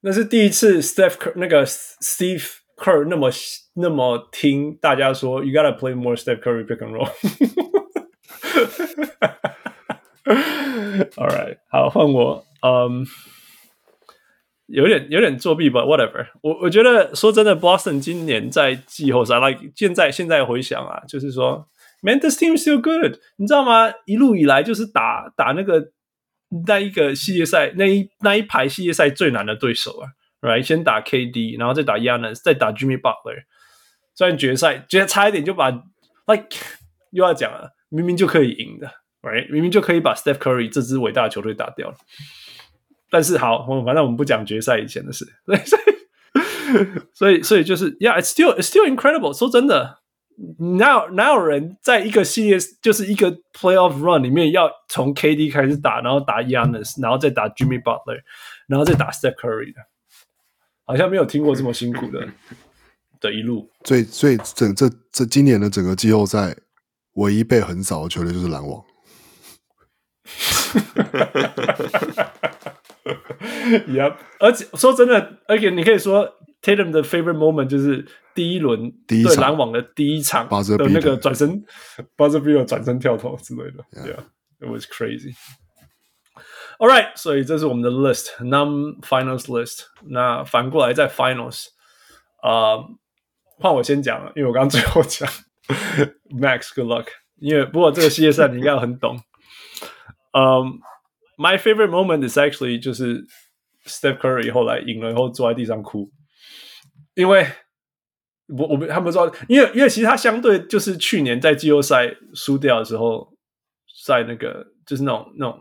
[0.00, 2.44] 那是第一次，Steph 那个 Steve。
[2.76, 3.30] Kerr 那么
[3.74, 7.08] 那么听大家说，You gotta play more Steph Curry pick and roll。
[11.14, 12.44] All right，好，换我。
[12.62, 13.04] 嗯、um,，
[14.66, 16.58] 有点有点作弊吧，Whatever 我。
[16.62, 21.68] 我觉得说真的，Boston 今年在季后赛，like 现在现在回想啊，就是说
[22.02, 23.92] ，Mantis team still good，你知道吗？
[24.06, 25.90] 一路以来就是打打那个
[26.66, 30.08] 那一个系列赛那一那一排系列赛最难的对手啊。
[30.40, 33.44] Right，先打 KD，然后再打 Giannis，再打 Jimmy Butler。
[34.14, 36.48] 虽然决赛觉得差一点就把，like
[37.12, 38.90] 又要讲了，明明就可以赢的
[39.22, 41.96] ，Right，明明就可以把 Steph Curry 这支伟大的球队打掉了。
[43.14, 45.24] 但是好，我反正我们不讲决赛以前的事。
[45.46, 45.58] 所以，
[47.14, 49.32] 所以，所以就是，Yeah，it's still it's still incredible。
[49.32, 50.00] 说真的，
[50.78, 58.20] 哪有哪有人在一个系列，就是一个 Playoff Run 里面要从 KD 开始打，然后打 Giannis，然后再打 Jimmy Butler，
[58.66, 59.80] 然后再打 Steph Curry 的。
[60.84, 62.28] 好像没有听过这么辛苦的
[63.20, 63.70] 的一路。
[63.84, 66.56] 所以，所以整这这今年的整个季后赛，
[67.12, 68.82] 唯一被横扫的球队就是篮网。
[73.04, 76.26] Yep，而且说真的，而且你可以说
[76.62, 81.62] Tatum 的 favorite moment 就是第一轮对篮网的第一场的那个转身
[82.16, 83.84] ，buzzer beater 转身跳投之类的。
[83.92, 85.34] Yeah，it was crazy。
[86.78, 89.82] All right，所以这是我们的 list，non-finals list。
[90.08, 91.66] 那反过来在 finals，
[92.42, 92.86] 啊、uh,，
[93.58, 95.28] 换我先讲了，因为我刚刚最后讲
[96.30, 97.06] ，Max，good luck。
[97.36, 99.16] 因为不过这个系列赛你应该很懂。
[100.32, 100.80] 嗯、
[101.36, 103.24] My favorite moment is actually 就是
[103.86, 106.10] Steph Curry 后来赢了以后坐在地上哭，
[107.14, 107.46] 因为
[108.48, 113.32] 我我们他们说，因为因为其实他相对就是去年在季后赛输掉的时候，
[114.06, 115.60] 在那个就是那种那种。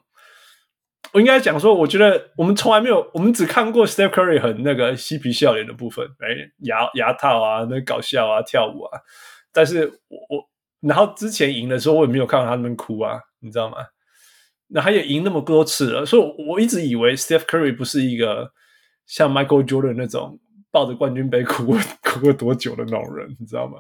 [1.12, 6.28] 我应该讲说，我觉得我们从来没有，我们只看过 Steph Curry 很那个嬉皮笑脸的部分，哎，
[6.62, 9.00] 牙牙套啊，那搞笑啊，跳舞啊。
[9.52, 10.50] 但是我我，
[10.82, 13.78] 然后之前赢的时候，我也没有看到他那边哭啊，你知道吗？
[14.74, 18.52] 那他也赢那么多次了，所以我一直以为 Steph Curry 不是一个
[19.06, 20.40] 像 Michael Jordan 那种
[20.72, 23.78] 抱着冠军杯哭过哭了多久的那种人，你知道吗？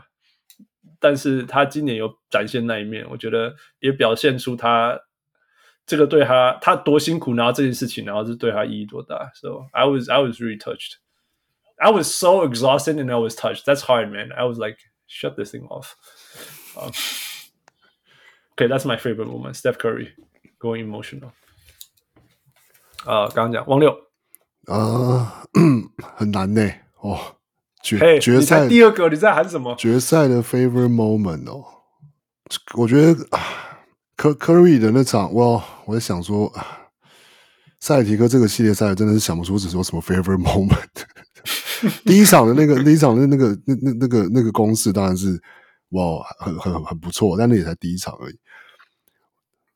[0.99, 4.99] 但是他今年有展现那一面，我觉得也表现出他。
[5.85, 9.30] 这个对他，他多辛苦，然后这件事情，然后是对他意义多大。
[9.35, 10.93] So I was, I was really touched.
[11.75, 13.65] I was so exhausted and I was touched.
[13.65, 14.31] That's hard, man.
[14.31, 15.97] I was like, shut this thing off.
[18.53, 19.57] Okay, that's my favorite moment.
[19.57, 20.13] Steph Curry
[20.64, 21.32] going emotional.
[23.06, 23.92] 啊、uh,，刚刚讲汪六
[24.67, 26.72] 啊，uh, 很难呢。
[27.01, 27.19] 哦，
[27.83, 29.75] 决、hey, 决赛第二个你在喊什么？
[29.75, 31.66] 决赛的 favorite moment 哦，
[32.77, 33.27] 我觉得。
[34.16, 35.61] 科 Curry 的那场，哇！
[35.85, 36.50] 我在想说，
[37.80, 41.03] 赛提克这个系列赛真的是想不出只说什么 favorite moment。
[42.06, 45.42] 第一场的那个， 第一场的那个，那那那个那个攻势当然是
[45.90, 48.40] 哇，很很很不错，但那也才第一场而已。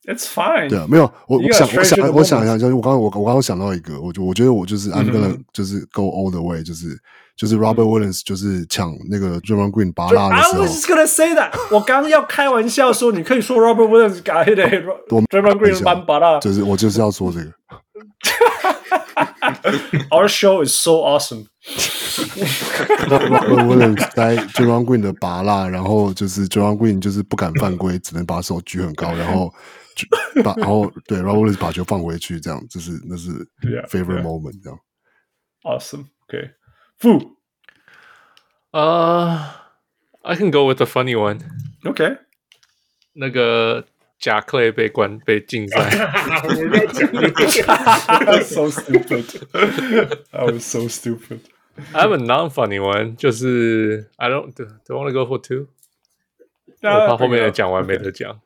[0.08, 0.70] It's fine。
[0.70, 6.98] 对啊，没有我我想我想我想一下，就是我刚刚我我刚刚想到一个，我就我觉得我就是 I'm gonna 就是 go all the way，就是
[7.36, 10.62] 就是 Robert Williams 就是抢那个 Draymond Green 拔拉的时候。
[10.62, 11.52] I was gonna say that。
[11.70, 17.52] 我刚刚要开玩笑说，你可以说 Robert Williams 改的 Draymond Green 拔拔蜡，就是我就是要说这个。
[20.10, 21.48] Our show is so awesome。
[23.08, 29.52] Robert Williams 在 Draymond Green 的拔拉，然后就是 Draymond Green 就是不敢犯规，只能把手举很高，然后
[30.43, 33.29] 把然后对 Robert Williams 把球放回去，这样就是那是
[33.89, 34.79] favorite moment 这样。
[35.63, 37.37] Awesome。Okay。Fu。
[38.71, 39.39] 呃，
[40.21, 42.19] I can go with the funny one。Okay。
[43.13, 43.85] 那个。
[44.19, 45.89] 贾克雷被关被禁赛，
[48.41, 49.25] so stupid.
[50.31, 51.41] I was so stupid.
[51.91, 55.67] I have a non-funny one，就是 I don't do, do I want to go for two？
[56.83, 58.39] 我怕后面的讲完没得讲。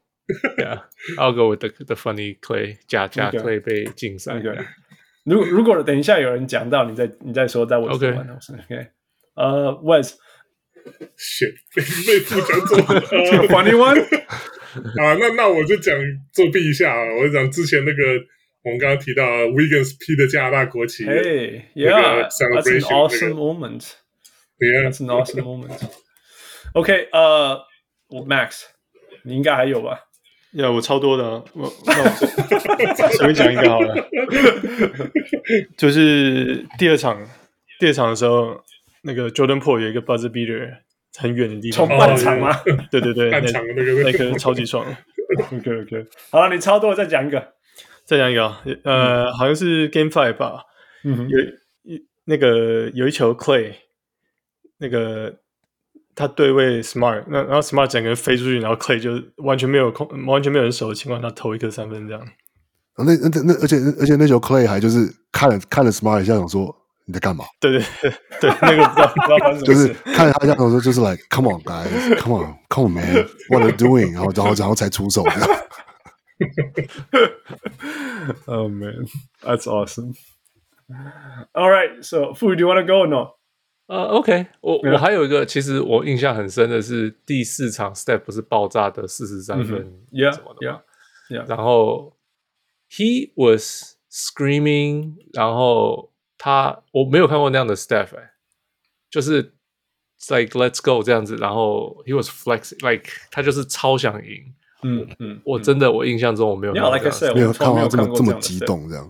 [0.57, 0.81] Yeah,
[1.17, 2.77] I'll go with the the funny Clay。
[2.87, 4.41] 贾贾克雷被禁赛。
[5.23, 8.27] 如如果等一下有人讲到，你再你再说，再我说完。
[8.29, 8.87] OK，
[9.35, 10.13] 呃，Wes，
[11.17, 12.77] 选被被副讲做
[13.47, 14.01] funny one。
[15.01, 15.97] 啊，那那我就讲
[16.31, 17.15] 作弊一下啊！
[17.19, 18.25] 我就讲之前那个
[18.63, 23.93] 我们刚刚提到 Wiggins 披的加拿大国旗，Hey, yeah, that's an awesome moment.
[24.59, 25.79] Yeah, that's an awesome moment.
[26.73, 27.59] OK，呃，
[28.09, 28.63] 我 Max，
[29.23, 30.01] 你应该还有吧？
[30.52, 31.24] 呀，我超多的，
[31.54, 32.08] 我那我
[33.16, 33.94] 随便讲一个好了。
[35.76, 37.20] 就是第二场，
[37.78, 38.60] 第二场的时候，
[39.02, 40.78] 那个 Jordan Po 有一个 buzzer beater。
[41.18, 42.58] 很远的地方，从半场吗？
[42.90, 44.82] 对对对，半场那个那个超级爽。
[45.52, 47.52] OK OK，好了，你超多，再讲一个，
[48.06, 48.46] 再讲一个，
[48.84, 50.62] 呃，嗯、好像是 Game Five 吧。
[51.04, 51.38] 嗯，有
[51.82, 53.74] 一那个有一球 Clay，
[54.78, 55.34] 那个
[56.14, 59.10] 他对位 Smart，那然后 Smart 整个人飞出去，然后 Clay 就
[59.44, 62.22] 完全没有空，完全没有人守的情况下投一个三分这样。
[62.98, 66.76] 那那那而且而且那球 Clay 还就是看了看了 Smart 一下，想说。
[67.04, 67.44] 你在干嘛？
[67.58, 67.82] 对对
[68.40, 74.12] 对，那个不知道不知道发生什么，就是看了他这样说，就是 like come on guys，come on，come on man，what are you doing？
[74.12, 75.24] 然后然后然后才出手。
[78.46, 79.08] Oh man,
[79.42, 80.14] that's awesome.
[81.52, 83.34] All right, so Fu, do you want to go or no?
[83.86, 90.80] 呃、uh,，OK，我我还有一个，其实我印象很深的是第四场 Steph 不是爆炸的四十三分，Yeah, 什么的 Yeah,
[91.28, 91.48] Yeah.
[91.48, 92.16] 然后
[92.90, 96.10] He was screaming，然后。
[96.44, 98.32] 他我没有看过那样的 Steph 哎，
[99.08, 99.52] 就是
[100.28, 104.52] like let's go 这样子，然后 he was flexing like 他就是超想赢，
[104.82, 109.08] 嗯嗯，我真的我印象中我没有看过这样，没有看到这么这么激动这样，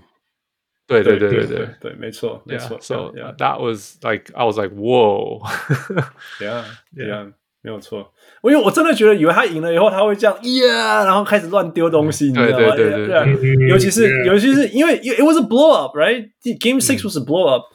[0.91, 6.63] 对对对对对对，没错没错，so that was like I was like whoa，yeah
[6.95, 7.33] yeah。
[7.63, 12.75] 没有错，我因为我真的觉得以为他赢了以后他会这样，yeah，然后开始乱丢东西，你知道吗？
[12.77, 17.65] 对对对，尤其是尤其是因为 it was a blow up，right？Game six was a blow up，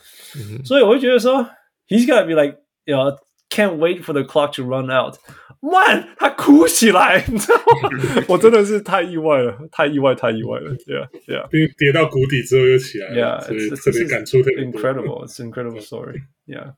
[0.64, 1.46] 所以我会觉得说，
[1.88, 5.16] he's gotta be like，you know，can't wait for the clock to run out。
[5.61, 7.89] Man，他哭起来，你知道吗？
[8.29, 11.47] 我真的是太意外了，太意外，太意外了，yeah，yeah。
[11.51, 16.73] 因为跌到谷底之后又起来了，所以特别感触特别 incredible，it's incredible story，yeah。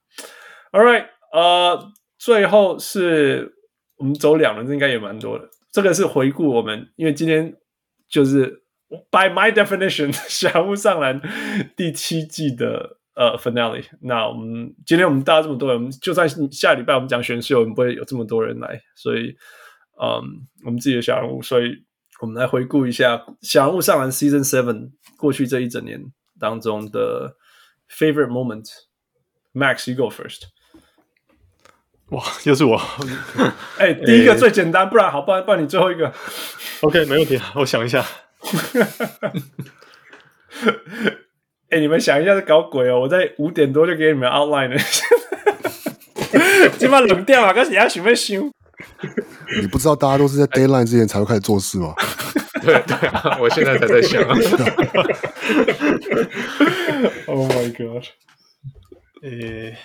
[0.71, 1.91] All right，呃。
[2.21, 3.53] 最后是
[3.95, 5.49] 我们走两轮，这应该也蛮多的。
[5.71, 7.55] 这个是回顾我们，因为今天
[8.09, 8.45] 就是
[9.09, 11.21] by my definition， 小人物上篮
[11.77, 13.83] 第七季的呃 finale。
[14.01, 18.79] 那我们今天我们大家这么多人，我们就算下礼拜我们讲选秀，我们不会有这么多人来。
[18.95, 19.35] 所以，
[20.01, 21.83] 嗯，我们自己的小人物，所以
[22.21, 26.01] 我们来回顾一下小人物上完 season seven 过去这一整年
[26.39, 27.35] 当中的
[27.89, 28.67] favorite moment。
[29.51, 30.43] Max，you go first。
[32.11, 32.79] 哇，又是我！
[33.77, 36.13] 哎、欸，第一个最简单，欸、不然好，不然不然你最后一个。
[36.81, 38.05] OK，没问题，我想一下。
[41.69, 42.99] 哎、欸，你们想一下是搞鬼哦！
[43.01, 44.77] 我在五点多就给你们 outline 了，
[46.77, 48.49] 基本上冷掉啊，开始要准备修。
[49.61, 51.93] 你不知道大家都是在 deadline 之前才会开始做事吗？
[52.65, 54.23] 对对啊，我现在才在想。
[57.27, 58.03] Oh my god！
[59.21, 59.77] 呃、欸。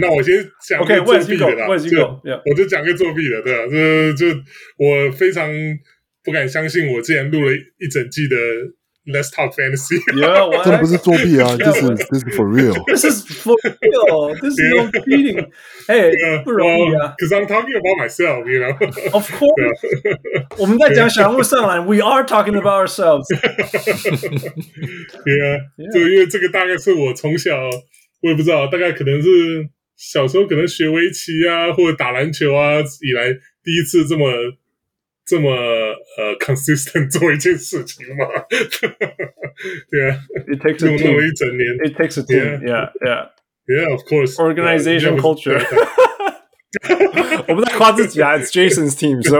[0.00, 2.00] 那我先讲个作弊的啦，我就
[2.46, 3.66] 我就讲个作弊的，对啊？
[3.66, 4.26] 就就
[4.78, 5.50] 我非常
[6.22, 8.36] 不敢相信，我之前录了一整季的
[9.05, 9.97] Let's Talk Fantasy，
[10.63, 15.49] 这不是作弊啊，这是这是 for real， 这是 for real，这是 no cheating，
[15.87, 17.15] 哎，不容易啊。
[17.17, 23.25] Because I'm talking about myself，you know，of course，我们在讲小人物上篮，we are talking about ourselves。
[25.23, 25.57] 对啊，
[25.91, 27.57] 就因为这个大概是我从小。
[28.21, 29.29] 我也不知道，大概可能是
[29.95, 33.31] 小时候可能学围棋啊，或者打篮球啊，以来
[33.63, 34.29] 第一次这么
[35.25, 38.25] 这么呃 consistent 做 一件事情嘛？
[39.91, 41.05] 对啊，It takes a 用 team.
[41.05, 42.61] 弄了一整年 It takes a team.
[42.61, 43.29] Yeah, yeah.
[43.67, 44.39] Yeah, of course.
[44.39, 45.59] Organization Yeah, culture.
[46.87, 46.95] 对
[47.47, 49.39] 我们在夸自己啊，It's Jason's team, so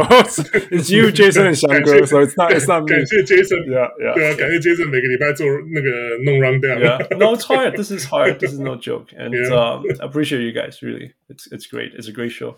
[0.71, 2.95] it's you, Jason 和翔哥，so it's not, it's not me.
[2.95, 4.13] 感谢 Jason， Yeah, yeah.
[4.15, 6.79] 对啊，感谢 Jason 每个礼拜做那个弄 round down。
[6.79, 7.75] Yeah, no, it's hard.
[7.75, 8.39] This is hard.
[8.39, 9.53] This is no joke, and Yeah.
[9.53, 10.81] um, I appreciate you guys.
[10.81, 11.93] Really, it's it's great.
[11.93, 12.55] It's a great show.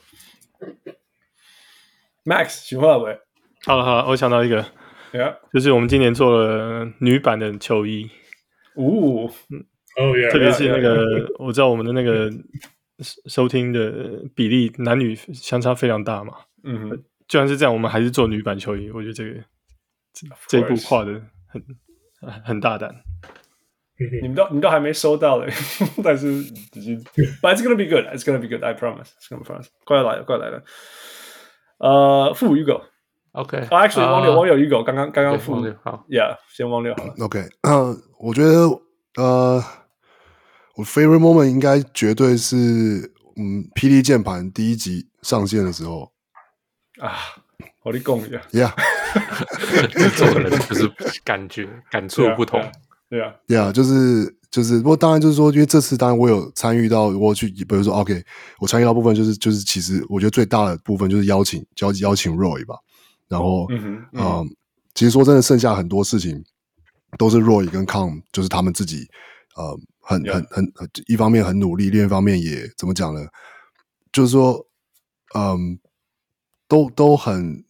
[2.26, 3.16] Max，喜欢没
[3.64, 4.64] 好了好了，我想到一个.
[5.52, 8.10] 就是我们今年做了女版的球衣，
[8.74, 9.30] 哦，
[9.96, 12.30] 哦，Yeah，特别是那个我知道我们的那个
[12.98, 19.40] 收收听的比例男女相差非常大嘛，嗯哼，就算是这样，我们还是做女版球衣，我觉得这个
[20.12, 21.62] 这这一步跨的很
[22.44, 22.94] 很大胆。
[24.20, 25.50] 你们都你们都还没收到嘞，
[26.04, 26.30] 但是
[26.74, 27.02] 已经
[27.40, 28.04] ，But it's gonna be good.
[28.14, 28.62] It's gonna be good.
[28.62, 29.08] I promise.
[29.18, 29.68] It's gonna be promise.
[29.86, 30.62] 快来了，快来了。
[31.78, 32.82] 呃，负五 Ugo。
[33.32, 37.14] OK，啊，actually，啊网友网友 Ugo 刚刚刚刚对负网友好，，Yeah，先网友好了。
[37.20, 38.52] OK，呃，我觉得
[39.16, 39.62] 呃，
[40.76, 42.54] 我 favorite moment 应该绝对是
[43.36, 46.10] 嗯，霹雳键盘第一集上线的时候
[46.98, 47.12] 啊，
[47.84, 48.40] 我你讲一下。
[48.52, 48.72] ，Yeah，
[49.92, 50.90] 制作人就是
[51.22, 52.60] 感觉感触不同。
[53.10, 58.24] 对啊，Yeah，就是就是，不过当然就是说，因为这次当然我有参与到，我去比如说 OK，
[58.58, 62.74] 我参与到部分就是就是，其实我觉得最大的部分就是邀请邀邀请 Roy 吧，
[63.28, 64.46] 然后嗯哼，嗯、呃
[64.94, 66.42] 其实说真的，剩下很多事情
[67.18, 69.06] 都是 Roy 跟 Com，就是他们自己
[69.56, 73.20] 呃很很很很一方面很努力，另一方面也怎么讲呢？
[74.10, 74.66] 就是说，
[75.34, 75.78] 嗯，
[76.66, 77.62] 都都很，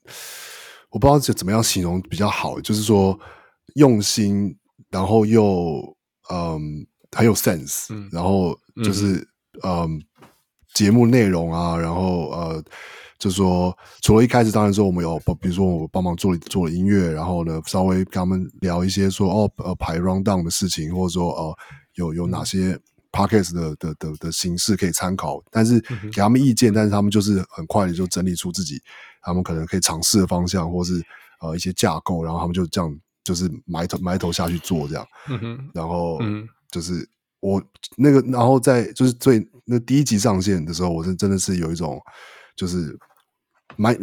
[0.91, 3.19] 我不知道怎怎么样形容比较好，就是说
[3.75, 4.57] 用心。
[4.89, 5.95] 然后又
[6.31, 8.09] 嗯很有 sense，、嗯。
[8.13, 9.27] 然后就是
[9.63, 10.03] 嗯。
[10.75, 12.63] 节目内容啊，然后呃
[13.19, 21.57] 就是说除了一开始当然说我们有比如说我帮忙做了做了音乐，然后呢稍微跟他们聊一些说哦呃排 round down 的事情，或者说呃
[21.95, 22.79] 有有哪些
[23.11, 25.81] podcast 的的的的形式可以参考，但是
[26.13, 28.79] 给他们意见，但是他们就是很快的就整理出自己
[29.23, 31.03] 他们可能可以尝试的方向，或是
[31.41, 32.95] 呃一些架构，然后他们就这样。
[33.27, 37.07] 就是埋头埋头下去做这样，嗯哼，然后嗯就是
[37.41, 37.61] 我
[37.97, 42.01] 那个，然后在就是最那第一集上线的时候，我是真的是有一种
[42.55, 42.97] 就是
[43.77, 43.99] 蛮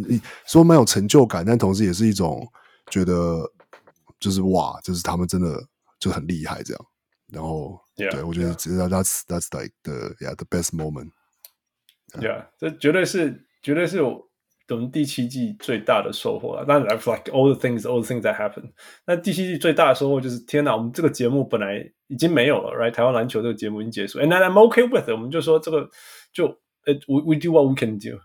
[0.46, 2.46] 说蛮有成就感，但同时也是一种
[2.92, 3.50] 觉得
[4.20, 5.66] 就是哇，就是他们真的
[5.98, 6.86] 就很厉害这样。
[7.28, 11.12] 然后对我觉得 that's that's like the yeah the best moment。
[12.20, 14.28] Yeah，这绝对是绝对是我
[14.70, 16.66] 我们第七季最大的收获了。
[16.66, 18.72] 当然，I've like all the things, all the things that happen。
[19.06, 22.92] 那第七季最大的收获就是，天哪，我们这个节目本来已经没有了，right？
[22.92, 25.12] 台湾篮球这个节目已经结束，and then I'm okay with it。
[25.12, 25.90] 我们就说这个
[26.32, 26.48] 就
[26.86, 28.18] ，it, we we do what we can do。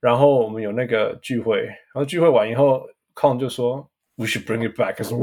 [0.00, 2.82] 然后我们有那个聚会，然后聚会完以后
[3.14, 4.96] ，Con 就说 we should bring it back。
[4.98, 5.22] 可是哇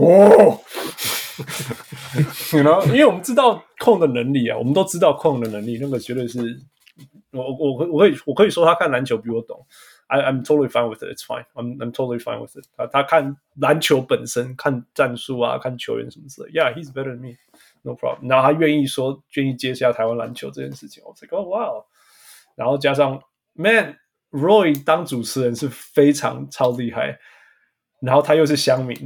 [2.54, 6.40] ，you know，因为我们知道控的能力啊，我们都知道控的能力，那个绝对是。
[7.32, 9.56] 我我我我可以我可以说他看篮球比我懂
[10.09, 11.11] ，I I'm totally fine with it.
[11.11, 11.45] It's fine.
[11.55, 12.67] I'm I'm totally fine with it.
[12.77, 16.61] 他他看篮球本身，看战术啊，看球员什么之类的。
[16.61, 17.37] Yeah, he's better than me.
[17.83, 18.29] No problem.
[18.29, 21.85] 然后他愿意说愿意接下台湾篮球这件事情，我这个 wow。
[22.57, 23.21] 然后加上
[23.53, 23.99] Man
[24.31, 27.19] Roy 当主持人是非常超厉害，
[28.01, 28.97] 然后他又是乡民，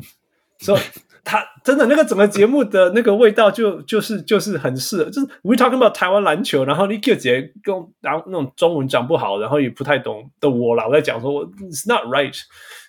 [0.61, 0.81] 所以。
[1.24, 12.38] 他真的那个整个节目的那个味道就就是就是很适合，就是 we talking about 台湾篮球，然后你 Q 姐跟然后那种中文讲不好，然后也不太懂的我老在讲说我 it's not right，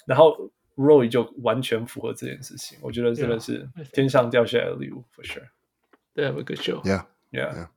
[0.07, 0.37] 然后
[0.77, 5.43] Roy 就完全符合这件事情，我觉得真的是天上掉下来的礼物 for sure。
[6.13, 6.83] 对，have a good show。
[6.83, 7.69] Yeah, yeah。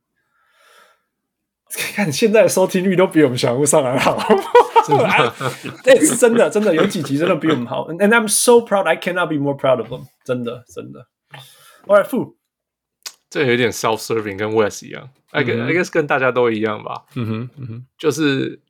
[1.94, 4.16] 看现在的收听率都比我们小人物上来好，
[5.84, 11.06] 哎，是真的，真的有几集真的比我们好，and I'm so proud, I cannot be more proud of them，真的，真的。
[11.86, 12.34] All right, Fu，
[13.30, 17.04] 这有点 self-serving，跟 West 一样，I guess I guess 跟大家都一样吧。
[17.14, 18.60] 嗯哼，嗯哼，就是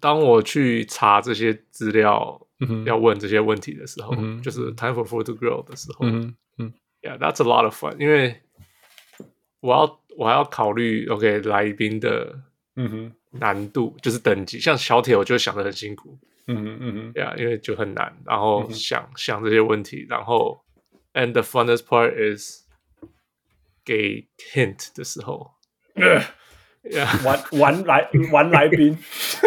[0.00, 2.40] 当我去查这些资料，
[2.86, 6.72] 要问这些问题的时候，嗯就是 time for food to grow 的时候，嗯嗯
[7.02, 8.40] ，Yeah，that's a lot of fun，因为
[9.60, 12.40] 我要我还要考虑，OK，来宾的，
[12.82, 20.64] 嗯哼，难度就是等级，像小铁我就想的很辛苦，嗯哼，嗯哼，Yeah，因为就很难，然后想、嗯、想这些问题，然后
[21.12, 22.62] ，and the funnest part is
[23.84, 25.52] 给 hint 的时候，
[25.94, 26.22] 呃
[26.82, 27.22] Yeah.
[27.26, 28.96] 玩玩来玩来宾，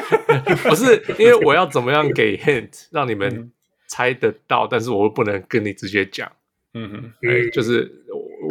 [0.70, 3.52] 不是因为我要怎么样给 hint 让你们
[3.88, 6.32] 猜得到，嗯、但是我又不能跟你直接讲，
[6.76, 7.92] 嗯哼，哎，就是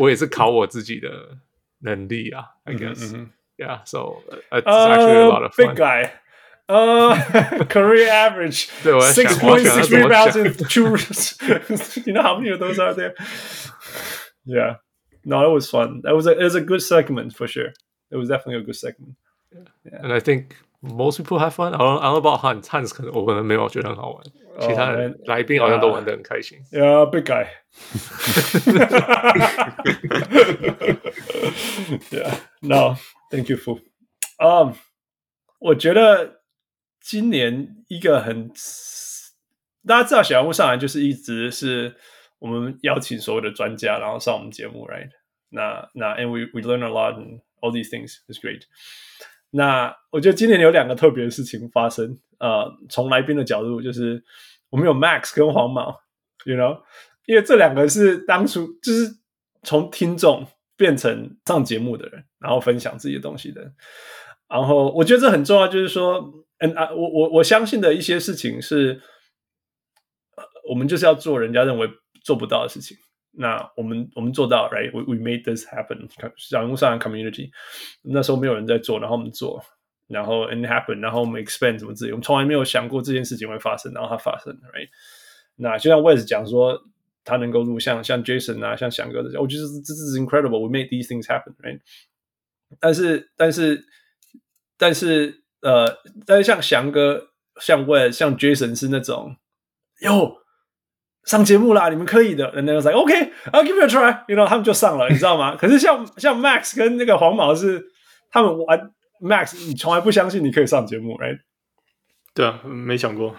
[0.01, 1.39] 我也是考我自己的
[1.79, 2.75] 能力啊，I
[3.62, 5.68] guess，Yeah，so、uh, it's actually a lot of fun.
[5.68, 6.12] Big guy，
[6.68, 12.02] 呃、uh,，career average 对，我在想 six points, 我想 six 要怎么 rebounds, 想 and two.
[12.06, 13.14] you know how many of those are there?
[14.46, 14.78] Yeah,
[15.24, 16.02] no, it was fun.
[16.04, 17.74] That was a it was a good segment for sure.
[18.12, 19.16] It was definitely a good segment.
[19.92, 21.74] And I think most people have fun.
[21.74, 22.68] I don't, I don't know about Hans.
[22.68, 24.24] Hans 可能我可能没有觉得很好玩，
[24.60, 26.60] 其他人来宾好像都玩得很开心。
[26.72, 27.48] Yeah, big guy.
[32.12, 32.98] yeah, no,
[33.33, 33.81] Thank you, Fu.
[34.39, 34.75] Um,
[35.59, 36.43] 我觉得
[37.01, 38.51] 今年一个很
[39.87, 41.97] 大家知道小人物上来就是一直是
[42.39, 45.09] 我们邀请所有的专家，然后上我们节目，right？
[45.49, 48.65] 那那 and we we learn a lot and all these things is great.
[49.51, 52.19] 那我觉得今年有两个特别的事情发生。
[52.39, 54.25] 呃，从来宾的角度，就是
[54.69, 56.01] 我们有 Max 跟黄毛
[56.45, 56.83] ，you know，
[57.25, 59.19] 因为这两个是当初就是
[59.63, 60.45] 从听众
[60.77, 63.73] 变成上节目的人，然后分享自己的东西的。
[64.49, 69.01] 然后我觉得这很重要，就是说，嗯啊，我我我相信的一些事情是，
[70.69, 71.89] 我们就是要做人家认为
[72.23, 72.97] 做不到的事情。
[73.35, 76.07] 那我们我们做到，right？We we made this happen。
[76.37, 77.51] 小人物上 community，
[78.03, 79.65] 那时候没有人在做，然后我们做，
[80.07, 84.91] 然后 and happen，然后我们 expand 什么自己，我们从来没有想过这件事情会发生，然后它发生，right？
[85.57, 86.79] 那就像 Wes 讲说，
[87.25, 90.61] 他能够录像像 Jason 啊，像翔哥这些，我觉得这这是 incredible。
[90.61, 91.81] We made these things happen，right？
[92.81, 93.85] 但是但是
[94.77, 97.29] 但是呃，但是像翔哥、
[97.61, 99.37] 像 Wes、像 Jason 是那种，
[100.01, 100.39] 哟。
[101.25, 102.49] 上节目啦，你们可以的。
[102.49, 103.15] I was like, OK,
[103.53, 104.25] I'll give you a try.
[104.27, 105.55] You know，他们就上了，你知道吗？
[105.55, 107.81] 可是像像 Max 跟那个黄毛是
[108.33, 111.39] 他们玩 Max，你从来不相信你可以上节目，right？
[112.35, 113.37] 对啊，没想过。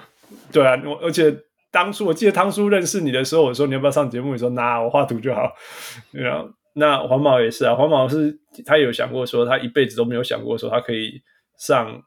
[0.54, 1.30] 对啊，我而且
[1.74, 4.32] 当初我记得汤叔认识你的时候，我说你要不要上节目？
[4.34, 5.52] 你说那我画图就好。
[6.14, 11.20] 然后那黄毛也是啊，黄毛是他有想过说，他一辈子都没有想过说他可以
[11.58, 12.00] 上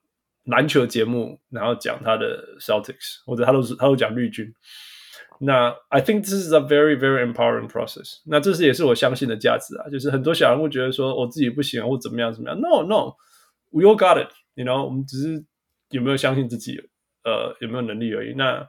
[0.45, 4.47] 篮球节目，然后讲他的 Celtics，或者他都是他都讲绿军。
[5.41, 8.21] 那 I think this is a very very empowering process。
[8.25, 12.59] 那这是也是我相信的价值啊，就是很多小人物觉得说我自己不行或怎么样怎么样。
[12.61, 15.45] No no，we all got it，you know，我们只是
[15.91, 16.79] 有没有相信自己，
[17.25, 18.33] 呃，有没有能力而已。
[18.35, 18.67] 那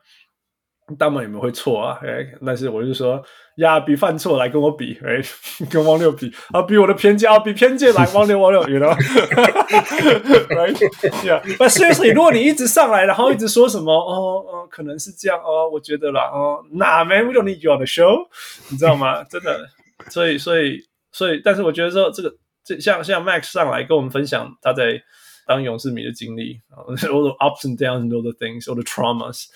[0.97, 1.99] 当然有没有会错啊？
[2.01, 3.21] 哎，但是我就说
[3.57, 5.19] 呀，比犯错来跟我比，哎，
[5.69, 18.25] 跟汪六比啊，比我的偏见啊，比偏见来汪六汪六，you know，right？Yeah，but seriously，如果你一直上来，然后一直说什么哦哦，可能是这样哦，我觉得啦哦，那 man，we don't need you on the show，
[18.69, 19.21] 你知道吗？
[19.29, 19.67] 真的，
[20.09, 20.79] 所以所以
[21.11, 22.33] 所以，但是我觉得说这个
[22.63, 25.03] 这像像 Max 上来跟我们分享他在
[25.45, 29.47] 当勇士迷的经历，all the ups and downs and all the things，all the traumas。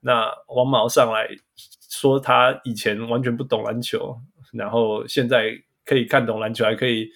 [0.00, 1.28] 那黄毛上来
[1.90, 4.16] 说，他以前完全不懂篮球，
[4.52, 5.52] 然后现在
[5.84, 7.10] 可以看懂篮球，还可以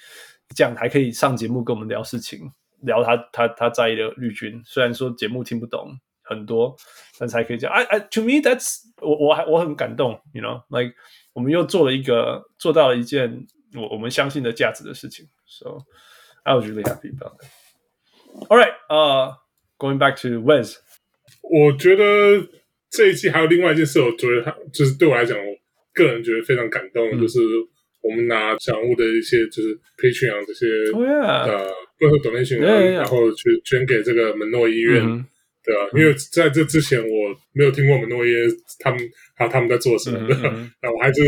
[0.55, 4.61] 这样，还可以上节目跟我们聊事情，聊他他他在意的绿军。
[4.65, 6.75] 虽然说节目听不懂很多，
[7.19, 7.71] 但是还可以讲。
[7.71, 10.95] I I to me that's 我我还我很感动，you know，like
[11.35, 13.47] 我们又做了一个做到了一件
[13.77, 15.29] 我我们相信的价值的事情。
[15.47, 15.79] So
[16.43, 17.49] I was really happy about that.
[18.49, 19.37] All right, uh,
[19.79, 20.79] going back to Wes，
[21.43, 22.62] 我觉得。
[22.95, 25.45] 这一季还有另外一件事，我觉得他就是对我来讲，我
[25.95, 27.39] 个人觉得非常感动，嗯、就是
[28.03, 31.49] 我们拿小人物的一些就是 Patreon 这些、oh yeah.
[31.49, 32.93] 呃，包括 donation，、yeah, yeah, yeah.
[32.97, 35.25] 然后去捐给这个门诺医院，嗯、
[35.65, 35.89] 对吧、啊？
[35.99, 39.01] 因为在这之前我没有听过门诺医院他们
[39.35, 40.35] 还有他们在做什么的，
[40.83, 41.23] 那、我还是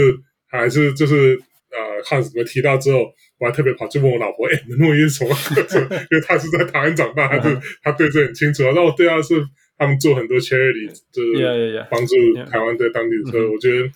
[0.47, 5.35] 还是就是呃，看什么提到之后，我还特别跑去问我老婆，哎，门诺医是什么？
[6.13, 8.65] 因为他是在台湾长大，还是他对这很清楚。
[8.65, 9.43] 然后对啊，是。
[9.77, 12.15] 他们做很多 charity，就是帮助
[12.51, 13.89] 台湾在当地的时候，我觉得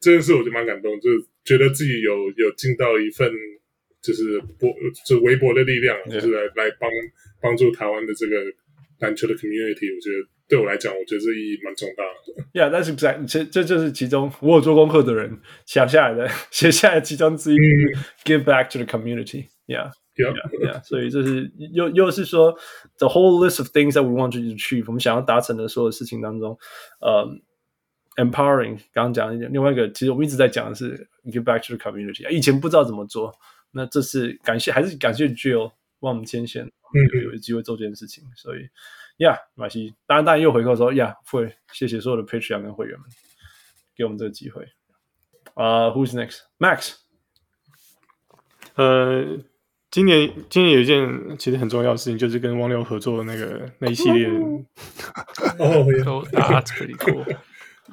[0.00, 3.30] 这件事我就蛮感动，就是觉得自己有有尽到一份
[4.02, 4.68] 就是薄
[5.06, 6.90] 就是微薄的力量，就是来来帮
[7.40, 8.36] 帮助台湾的这个
[9.00, 9.94] 篮球的 community。
[9.94, 12.42] 我觉得对我来讲，我觉得这意义蛮重大的。
[12.52, 17.56] Yeah，that's exactly，这这就是其中我有做功课的人想下来的 写下来其中之一
[18.24, 19.46] ，give back to the community。
[19.66, 19.92] Yeah。
[20.20, 20.82] Yeah, yeah.
[20.82, 22.52] 所以这是又又是说
[22.98, 26.58] ，the whole list of things that we want to achieve，我们想要达成的所有事情当中，
[27.00, 27.24] 呃、
[28.16, 32.28] um,，empowering，刚刚讲的另外一个，其实我们一直在讲的是 give back to the community。
[32.30, 33.34] 以前不知道怎么做，
[33.72, 36.70] 那这次感谢还是感谢 Jill 帮我们牵线，
[37.14, 38.24] 有有机会做这件事情。
[38.36, 38.68] 所以
[39.18, 43.08] ，Yeah，马西，当然当然又回扣说，Yeah，会谢谢所有的 Patreon 跟会员们
[43.96, 44.68] 给我们这个机会。
[45.54, 46.96] 啊、uh,，Who's next？Max，
[48.74, 49.38] 呃。
[49.90, 54.28] 今年，今年有一件其实很重要的事情，就是跟汪六合作的那个那一系列。
[55.58, 57.24] 哦， 都打字 pretty cool。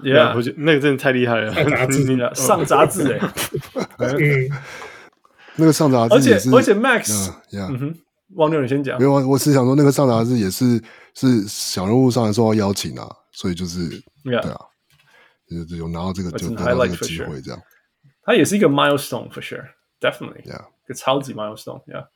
[0.04, 3.20] Yeah，我觉得那个真的太厉害了，杂志上杂志 哎。
[5.56, 7.96] 那个上杂志，而且而且 Max，嗯
[8.36, 9.00] 汪六，你先讲。
[9.00, 10.80] 没有啊，我是想说，那个上杂志也是
[11.16, 13.90] 是小人物上来受到邀请啊，所以就是
[14.24, 14.60] 对啊，
[15.68, 17.28] 就有拿到这个就得到这个机 sure.
[17.30, 17.60] 会，这样。
[18.24, 19.66] 它也是一个 milestone for sure，definitely，
[20.00, 20.68] Yeah.
[20.86, 22.08] 一个超级 milestone，yeah。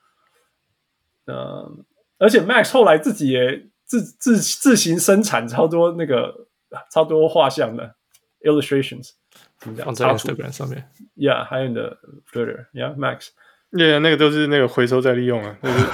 [1.25, 1.85] 嗯，
[2.17, 6.47] 而且 Max 后来自己也自自自行生产超多那个
[6.91, 7.95] 超多画像的
[8.41, 9.11] illustrations，
[9.59, 9.85] 怎么讲？
[9.85, 10.89] 放在 Instagram 上面。
[11.15, 11.97] ，Yeah，还有你的
[12.31, 13.29] Twitter，Yeah，Max。
[13.71, 15.85] 对啊，那个都是那个回收再利用啊，就是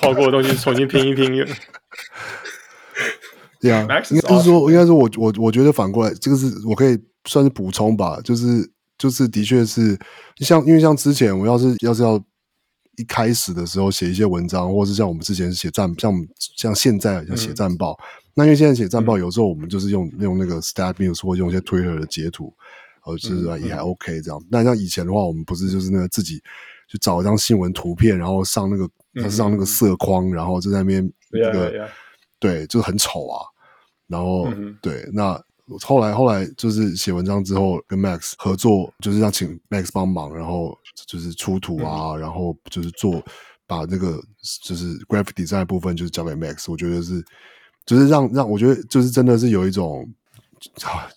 [0.00, 1.44] 画过的东西重新拼一拼。
[3.60, 8.70] 对啊 Max is 应该是说，应该说我我我觉得反过来，这个是我可以算是补充吧，就是
[9.00, 9.98] 就是的确是
[10.36, 12.22] 像因为像之前我要是要是要
[12.98, 17.98] 一开始的时候写一些文章，或是像我们之前写战，像我们像现在像写战报，
[18.34, 22.54] 那因为现在写战报有时候我们就是用用那个 Stat News 或用一些 Twitter 的截图，
[23.06, 24.38] 呃，就是也还 OK 这样。
[24.50, 26.42] 那像以前的话，我们不是就是那个自己
[26.86, 31.88] 去找一张新闻图片，然后上那个它是上那个色框，然后就在那边那个.
[32.38, 33.44] 对，就很丑啊。
[34.06, 35.40] 然后、嗯对，那
[35.82, 40.76] 后来后来就是写文章之后跟 Max 合作，就是让请 Max 帮忙，然后
[41.06, 43.22] 就是出图啊，然后就是做
[43.66, 44.20] 把那个
[44.62, 47.24] 就是 graphic design 的部分就是交给 Max，我觉得是
[47.86, 50.08] 就是让让我觉得就是真的是有一种
[50.82, 51.08] 啊，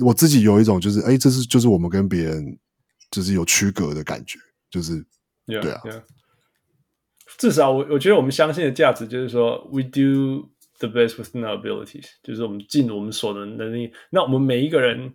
[0.00, 2.58] 我自己有一种就是哎，这是就是我们跟别人
[3.10, 4.38] 就是有区隔的感觉，
[4.70, 5.04] 就是
[5.46, 6.02] Yeah, 对啊 yeah.
[7.36, 10.48] 至少我我觉得我们相信的价值就是说，we do
[10.86, 13.92] the best within our abilities，就是我们尽我们所能能力。
[14.10, 15.12] 那我们每一个人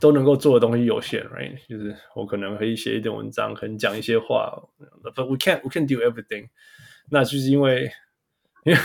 [0.00, 1.56] 都能够做的东西有限，right？
[1.68, 4.52] 就是我可能可以写一点文章，可能讲一些话
[5.14, 6.48] ，but we can't we can't do everything。
[7.10, 7.90] 那就是因为
[8.64, 8.78] 因为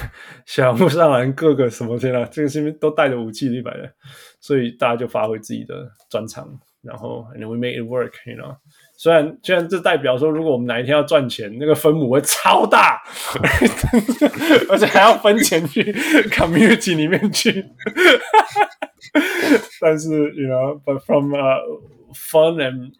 [0.45, 3.91] 小木上来各个什么天啊，这个是因为都带着武器一百人，
[4.39, 8.57] 所以大家就发挥自己的专长，然后 and we make it work，you know。
[9.01, 13.01] 虽然虽然这代表说，如果我们哪一天要赚钱，那个分母会超大，
[14.67, 15.81] 而且还要分钱去
[16.29, 17.65] community 里面去。
[19.79, 21.61] 但是，you know，but from a
[22.13, 22.91] fun and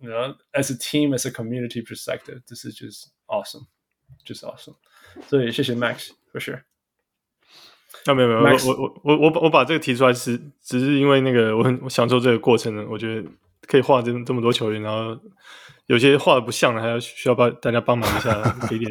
[0.00, 4.74] you know as a team as a community perspective, this is just awesome，just awesome。
[5.28, 6.62] 所以谢谢 Max for sure。
[8.06, 13.28] 啊，没有没有我我我我我我把这个提出来是只是因为那个我很我享受这个过程呢，我觉得
[13.66, 15.16] 可以画这这么多球员，然后
[15.86, 18.30] 有些画的不像的，还要需要帮大家帮忙一下，
[18.70, 18.90] 给点。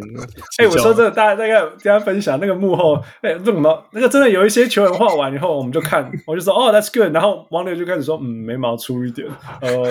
[0.58, 3.86] 哎、欸，我说真的，大家大概跟大家分享那个幕后，哎、欸，为什么？
[3.92, 9.28] 那个真的有一些球员画完以后，我们就看，我就说哦，That's good，然后王流就开始说，嗯，眉毛粗一点，
[9.62, 9.90] 呃，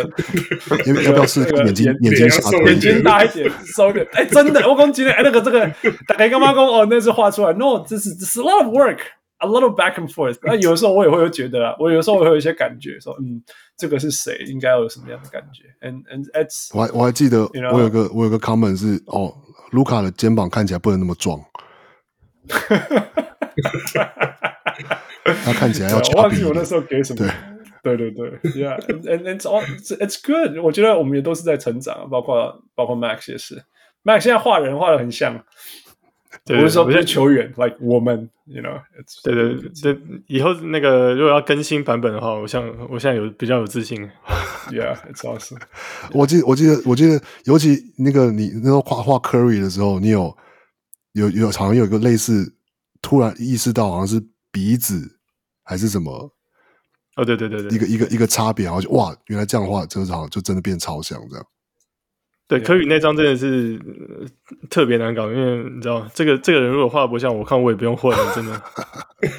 [0.86, 5.60] 要不要不要试那个眼睛眼眼睛眼睛大一点，收一点，哎、欸，真的，我讲今天，哎，那个这个，
[6.06, 6.64] 大概干嘛讲？
[6.66, 8.98] 哦，那是画出来，No，这是这是 a lot of work。
[9.40, 13.40] A lot of back and forth，那有的时候我也会有觉得啊，我有时候我会有一些感觉，说嗯，
[13.76, 17.48] 这个是谁，应该要有什么样的感觉？And and it's，我还我还记得?
[17.72, 19.32] 我有个我有个 comment 是哦，
[19.70, 21.40] 卢卡的肩膀看起来不能那么壮，
[25.44, 26.64] 他看起来要我忘记我那的。
[26.64, 27.24] 时候给什么。
[27.80, 30.58] 对对对，Yeah，and and it's all it's good。
[30.58, 33.62] 我觉得我们也都是在成长，包括包括 Max 也是
[34.02, 35.44] ，Max 现在画人画的很像。
[36.48, 44.10] 对我是说不是球员，like 我们，you know，it's, 对对对，以后那个如果要更新版本的话，我像我现在有比较有自信。
[44.70, 45.60] Yeah，it's awesome。
[46.12, 50.36] 我记得我记得我记得，尤其那个你那时候画画 Curry 的时候，你有
[51.12, 52.54] 有有好像有一个类似，
[53.02, 55.18] 突然意识到好像是鼻子
[55.64, 56.32] 还是什么，
[57.16, 61.46] 哦，对对对对，一个一个一个差别，然后就哇，原来这样的话，就是好像就真的变超像这样。
[62.48, 63.78] 对，科宇那张真的是、
[64.18, 64.26] 呃、
[64.70, 68.58] 特别难搞，因为你知道，这个这个人如果画的不像，我看我也不用混了， 真的。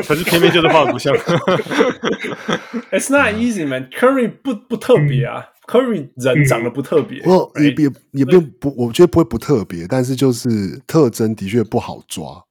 [0.03, 1.11] 可是偏偏就是画的不像。
[2.93, 3.89] It's not easy, man.
[3.89, 7.23] Curry 不不特别啊、嗯、，Curry 人长得不特别。
[7.25, 12.45] 我、嗯、也也也不不，我觉得不会不特别，但是就是特征的确不好抓。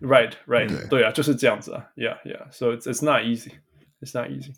[0.00, 1.86] Right, right，对，对啊，就是这样子啊。
[1.96, 2.46] Yeah, yeah.
[2.52, 3.54] So it's it's not easy.
[4.00, 4.54] It's not easy.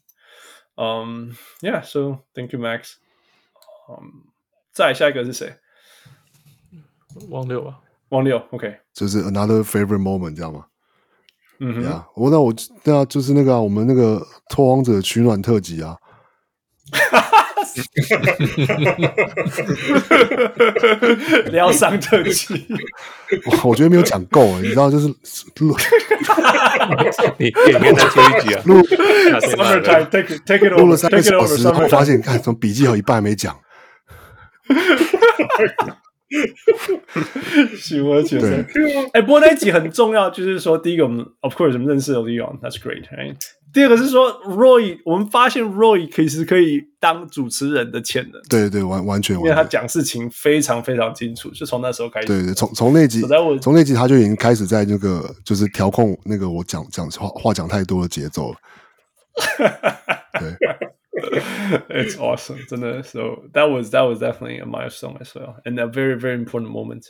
[0.75, 1.81] Um, yeah.
[1.83, 2.97] So thank you, Max.
[3.89, 4.36] Um.
[4.77, 5.51] 再下一个是谁？
[7.31, 7.77] 王六啊，
[8.11, 10.67] 王六，OK，就是 another favorite moment，知道吗？
[11.61, 12.53] 嗯哼，呀，我那我
[12.85, 15.97] 对啊，就是那个、啊、我们那个拓荒者取暖特辑啊，
[21.51, 22.67] 疗伤特辑，
[23.65, 25.75] 我觉得没有讲够，你知道，就是录，
[27.41, 33.59] 你你跟他做一集啊，录，Summer time，take take it over，录了三个小时，然后发现，看，怎么笔记有一半没讲。
[37.77, 38.49] 喜欢角色，
[39.13, 43.37] 哎，不过那一集很重要，就是说，第一个我们，of course，我们认识了 Leon，that's great，right？
[43.73, 48.41] 第二个是说，Roy，我们发现 Roy 其实可以当主持人的潜能。
[48.49, 52.27] 对对，完完全，因为他讲事情非常非常清楚，就从那时候开始。
[52.27, 53.23] 对对，从从那集，
[53.61, 58.57] 从那集他就已经开始在那个就是调控那个我讲讲话话讲太多的节奏了。
[60.41, 60.51] 对
[61.89, 63.03] It's awesome，真的。
[63.03, 67.05] So that was that was definitely a milestone as well, and a very very important moment.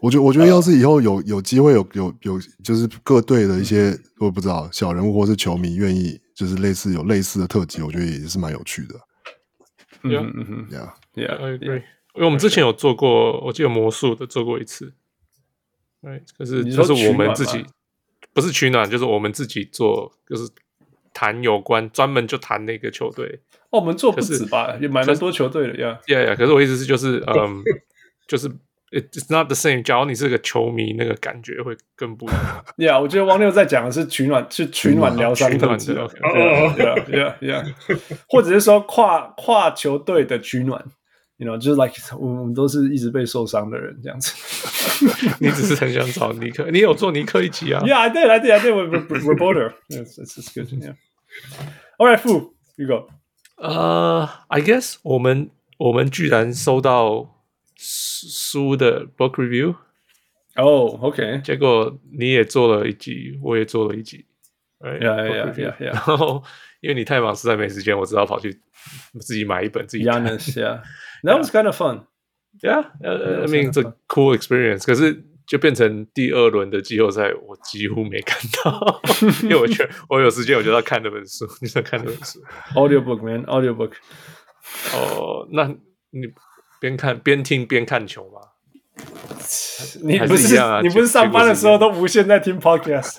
[0.00, 8.94] 我觉得，我觉得要是以后有有机会有有有，就是各队的一些我不知道小人物或是球迷愿意，就是类似有类似的特辑，我觉得也是蛮有趣的。
[10.04, 11.82] 嗯嗯嗯，Yeah，Yeah，I agree。
[12.14, 14.94] 因为我们之前有做过，我记得魔术的做过一次。
[16.00, 17.66] 对，可是就是我们自己
[18.32, 20.48] 不是取暖，就是我们自己做，就是
[21.12, 23.40] 谈有关专门就谈那个球队。
[23.70, 24.76] 哦，我们做不止吧？
[24.80, 25.98] 也蛮蛮多球队的呀。
[26.06, 26.36] Yeah，Yeah。
[26.36, 27.62] 可是我意思是，就是嗯，
[28.26, 28.50] 就是。
[28.90, 29.82] It's not the same。
[29.82, 32.64] 假如你是个球迷，那个感觉会更不一样。
[32.78, 35.92] Yeah，我觉得汪六在讲的是取暖，是取暖疗伤特辑。
[35.92, 37.74] Yeah, yeah, yeah。
[38.26, 40.82] 或者是说跨跨球队的取暖
[41.38, 44.34] ，you know，就是 like 我们都是一直被受伤的人这样子。
[45.40, 49.72] 你只是很想找尼克，你有做尼克一集啊？Yeah，对，来对来对，我 reporter。
[49.88, 50.68] Yes, it's good.
[50.68, 50.94] Yeah.
[51.96, 53.08] All right, Fu, you go.
[53.56, 57.34] 呃，I guess 我们我们居然收到。
[57.80, 59.70] 书的 book review，
[60.56, 64.26] 哦、oh,，OK，结果你也做了一集，我也做了一集
[64.80, 64.98] ，right?
[64.98, 65.84] yeah, yeah, yeah, yeah.
[65.84, 66.42] 然后
[66.80, 68.60] 因为你太忙，实在没时间，我只好跑去
[69.20, 70.24] 自己买一本自己看。
[70.24, 70.82] Yeah,
[71.22, 72.06] that was kind of fun.
[72.62, 74.84] Yeah, I mean it's a cool experience.
[74.84, 79.00] 可是就变成第二轮的季后赛，我几乎没看到，
[79.42, 82.40] 因为我觉得我有时间，我就要看那本书，你在看那本书
[82.74, 83.92] ？Audiobook, man, audiobook.
[84.94, 85.68] 哦，那
[86.10, 86.32] 你。
[86.80, 88.38] 边看边听边看球吗？
[90.02, 93.16] 你不是，是、啊、你不是上班的时候都无限在听 podcast？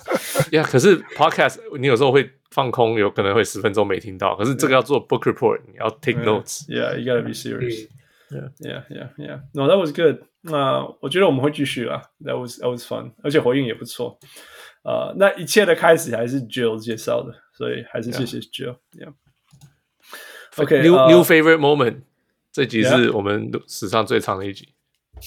[0.52, 4.34] 呀，yeah, 可是 podcast 你有时候会放空，有可能会十分钟没听到。
[4.36, 6.66] 可是这个要做 book report，你要 take notes。
[6.68, 7.88] Yeah, you gotta be serious.
[8.30, 9.40] Yeah, yeah, yeah, yeah.
[9.54, 10.20] No, that was good.
[10.42, 12.02] 那我觉得我们会继续啊。
[12.24, 14.18] That was that was fun，而且回应也不错。
[14.82, 18.76] 呃，那一切的开始还是 Jill 介绍的，所以还是谢谢 Jill。
[18.92, 19.12] Yeah.
[20.56, 22.02] Okay, new new favorite moment.
[22.52, 24.74] 这集是我们史上最长的一集。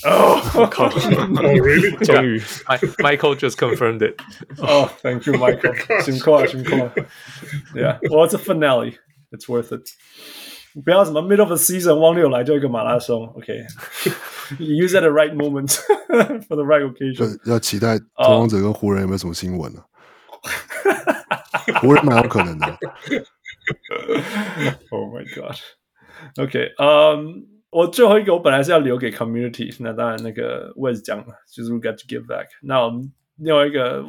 [0.04, 0.88] 哦，我靠！
[0.88, 2.38] 终 于，
[2.98, 4.20] Michael just confirmed it。
[4.58, 6.02] 哦，Thank you, Michael。
[6.02, 6.92] 辛苦了，辛苦了。
[7.74, 8.98] Yeah，well, it's a finale.
[9.30, 9.88] It's worth it。
[10.84, 13.26] 不要什么 middle of the season，汪六来就一个马拉松。
[13.36, 15.72] OK，use at the right moment
[16.46, 17.38] for the right occasion。
[17.44, 19.82] 要期待拓荒者跟湖人有没有什么新闻呢？
[21.80, 22.66] 湖人蛮有可能的。
[24.90, 27.42] Oh my god。OK，嗯、um，
[27.73, 32.47] 我最后一个我本来是要留给 Community，那当然那个我也是讲了，就是 We got to give back。
[32.61, 34.03] 那我们另外一个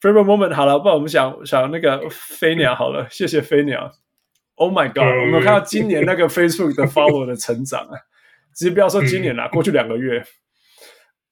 [0.00, 3.90] Favorite Moment 好了，不然我们想想那个飞鸟好了， 谢谢飞鸟。
[4.56, 7.98] Oh my God，我们看到今年那个 Facebook 的 Follow 的成长啊，
[8.52, 10.24] 其实不要说今年啦，过去两个月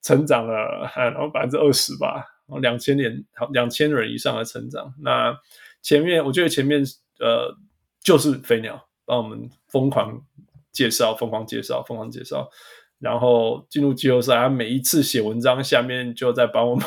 [0.00, 2.24] 成长了，然后百分之二十吧，
[2.60, 4.94] 两千年两千人以上的成长。
[5.00, 5.36] 那
[5.82, 6.82] 前面我觉得前面
[7.20, 7.54] 呃
[8.02, 8.88] 就是飞鸟。
[9.04, 10.22] 帮我们疯狂
[10.72, 12.48] 介绍，疯狂介绍，疯狂介绍，
[12.98, 16.86] 然后进入季后赛，他每一次写文章下面就在帮我们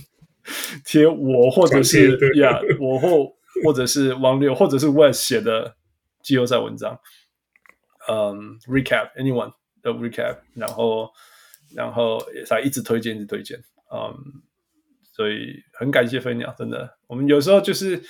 [0.86, 3.32] 贴我或者是呀，yeah, 我或
[3.64, 5.74] 或者是王六或者是 West 写的
[6.22, 6.98] 季后赛文章，
[8.08, 11.10] 嗯、um,，recap anyone 的 recap，然后
[11.74, 13.58] 然后他一直推荐，一直推荐，
[13.92, 14.14] 嗯、um,，
[15.12, 18.02] 所以很感谢飞鸟，真的，我们有时候就是。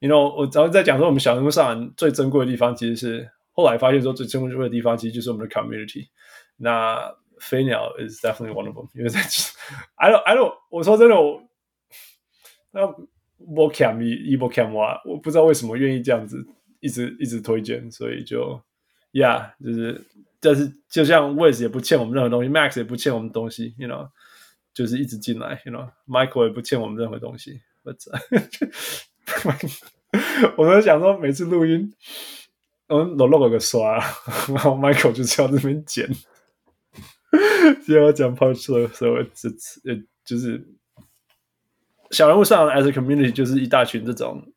[0.00, 6.08] You know，我早上在讲说，我们小人物上篮最珍贵的地方，其实是后来发现说最珍贵的地方，其实就是我们的 community。
[6.58, 7.10] 那
[7.40, 9.20] 飞鸟 is definitely one of them，因为 在
[9.96, 11.42] I don't I don't，我说真的，我
[12.72, 12.86] 那
[13.38, 16.46] 我 cam 一波 cam 哇，我不知道为什么愿意这样子
[16.80, 18.60] 一直一直推荐，所以就
[19.12, 20.04] Yeah，就是
[20.40, 24.10] 但是就像 Wes 也不欠我们任何东西，Max 也不欠我们东西，You know，
[24.72, 27.96] 就是一直进来，You know，Michael 也不欠我们任何东西，But
[30.56, 31.92] 我在想说，每次录音，
[32.88, 33.94] 我们都录了个刷，
[34.48, 36.06] 然后 Michael 就在这边剪。
[37.84, 40.62] 今天我讲 Punch 的时候，这次呃，就是
[42.10, 44.52] 小人物上 as a community 就是一大群这种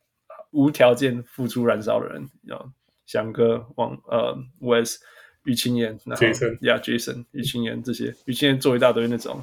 [0.52, 2.70] 无条件付出燃烧的人，然后
[3.06, 4.98] 翔哥、王呃 Wes、
[5.44, 9.42] 于青岩，然后 Jason，呀 Jason、于青岩这些，于青岩做一大堆那种。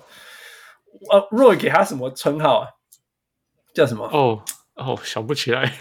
[1.10, 2.68] 呃，Roy 给他什么称号啊？
[3.74, 4.06] 叫什么？
[4.12, 4.44] 哦。
[4.76, 4.98] Oh.
[4.98, 5.72] 哦，想不起来，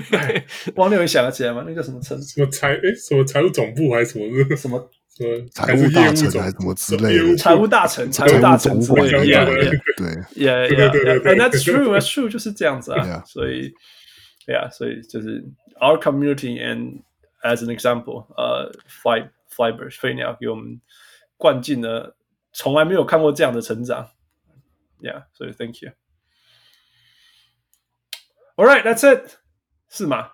[0.76, 1.64] 汪六，你想得起来吗？
[1.68, 2.22] 那个什么城？
[2.22, 2.74] 什么财？
[2.74, 4.56] 哎，什么财务总部还是什么？
[4.56, 7.36] 什么什么财务大臣还是什么之类的？
[7.36, 9.20] 财务大臣，财务大臣之类的。
[9.98, 13.24] 对，yeah yeah yeah，and that's true，that's true，就是这样子啊。
[13.26, 13.74] 所以
[14.46, 15.44] yeah，所以就是
[15.82, 17.02] our community and
[17.44, 20.80] as an example，呃、uh,，fly fibers 飞鸟给我们
[21.38, 22.16] 灌进了
[22.52, 24.08] 从来没有看过这样的成长
[25.02, 25.90] ，yeah，所以 thank you。
[28.56, 29.38] All right, that's it，
[29.90, 30.30] 是吗？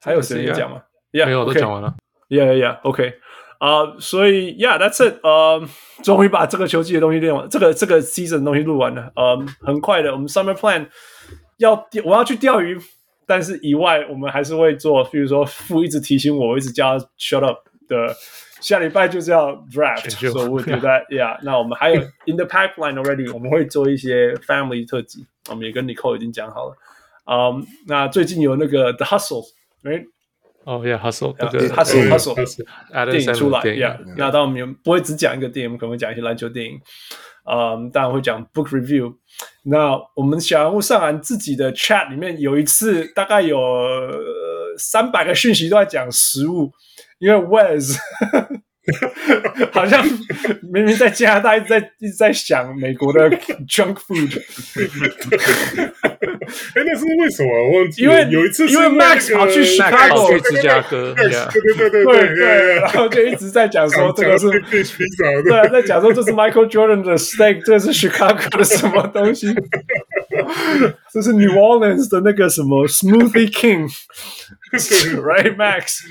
[0.00, 0.82] 还有谁要讲吗
[1.12, 1.54] ？Yeah，没有，okay.
[1.54, 1.96] 都讲完了。
[2.28, 3.14] Yeah, yeah, OK。
[3.58, 5.18] 啊，所以 Yeah, that's it。
[5.24, 5.66] 呃，
[6.04, 9.10] 终于把这个球季的东西练完，这个这个 season 的东西录完了。
[9.16, 10.88] 呃，很快的，我们 Summer Plan
[11.56, 12.78] 要我要去钓鱼，
[13.26, 18.14] 但是以外我们还是会做，比如说父一直提醒我，我一直叫他 shut up 的。
[18.60, 21.38] 下礼拜就是要 draft，所以我觉得 Yeah。
[21.42, 26.76] 那我们还有 in the pipeline already，我们会做一些 family 特辑，我们也跟 Nicole 已经讲好了。
[27.26, 30.04] 嗯、um,，那最近有那个 The Hustle，right？
[30.64, 32.34] 哦、oh,，Yeah，Hustle，那个 Hustle，Hustle，
[33.10, 33.98] 电影出来，Yeah。
[34.16, 36.80] 那当然我们不会只讲一个电影，我们可能会讲一些篮球电影。
[37.48, 39.14] 嗯，当然会讲 Book Review。
[39.64, 43.58] 那我们小人物上岸自己的 Chat 里面有一次，大概有
[44.76, 46.72] 三百个讯息都在讲食物，
[47.20, 47.96] 因为 Wes。
[49.72, 50.04] 好像
[50.72, 53.28] 明明在加拿大一直在一直在想美国的
[53.68, 54.40] junk food，
[56.74, 57.50] 哎，那是为什么？
[57.72, 65.58] 我忘记因为有一次因为 Max 跑去 Chicago 去芝加哥， 对对对对对对，然后就一直在讲说这个是对。
[65.58, 69.52] 啊，在讲说这是 Michael Jordan 的 steak，这是 Chicago 的什么东西？
[71.12, 73.50] 这是 New Orleans 的那个什么 Smoothie
[74.71, 76.01] King，right Max？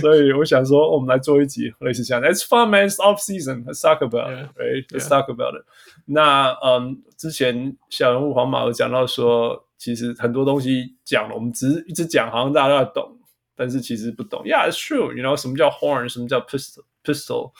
[0.00, 2.28] 所以我想说，我们来做一集类似这样的。
[2.28, 2.88] It's fun, man.
[2.88, 3.64] It's off season.
[3.64, 4.86] Let's talk about it, right?
[4.88, 5.64] Let's talk about it.
[6.06, 13.18] 那嗯，之前小人物黄马有讲到说，其实很多东西讲了，我们只是一直讲，好像大家都在懂，
[13.56, 14.42] 但是其实不懂。
[14.44, 15.14] Yeah, it's true.
[15.14, 16.08] You know，什么叫 horn？
[16.08, 17.52] 什么叫 pistol？pistol？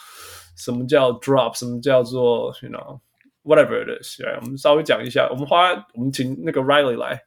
[0.57, 1.57] 什么叫 drop？
[1.59, 3.01] 什么叫做 you know
[3.45, 4.19] whatever it is？
[4.19, 5.29] 对，我们稍微讲一下。
[5.31, 7.23] 我们花，我们请那个 Riley 来。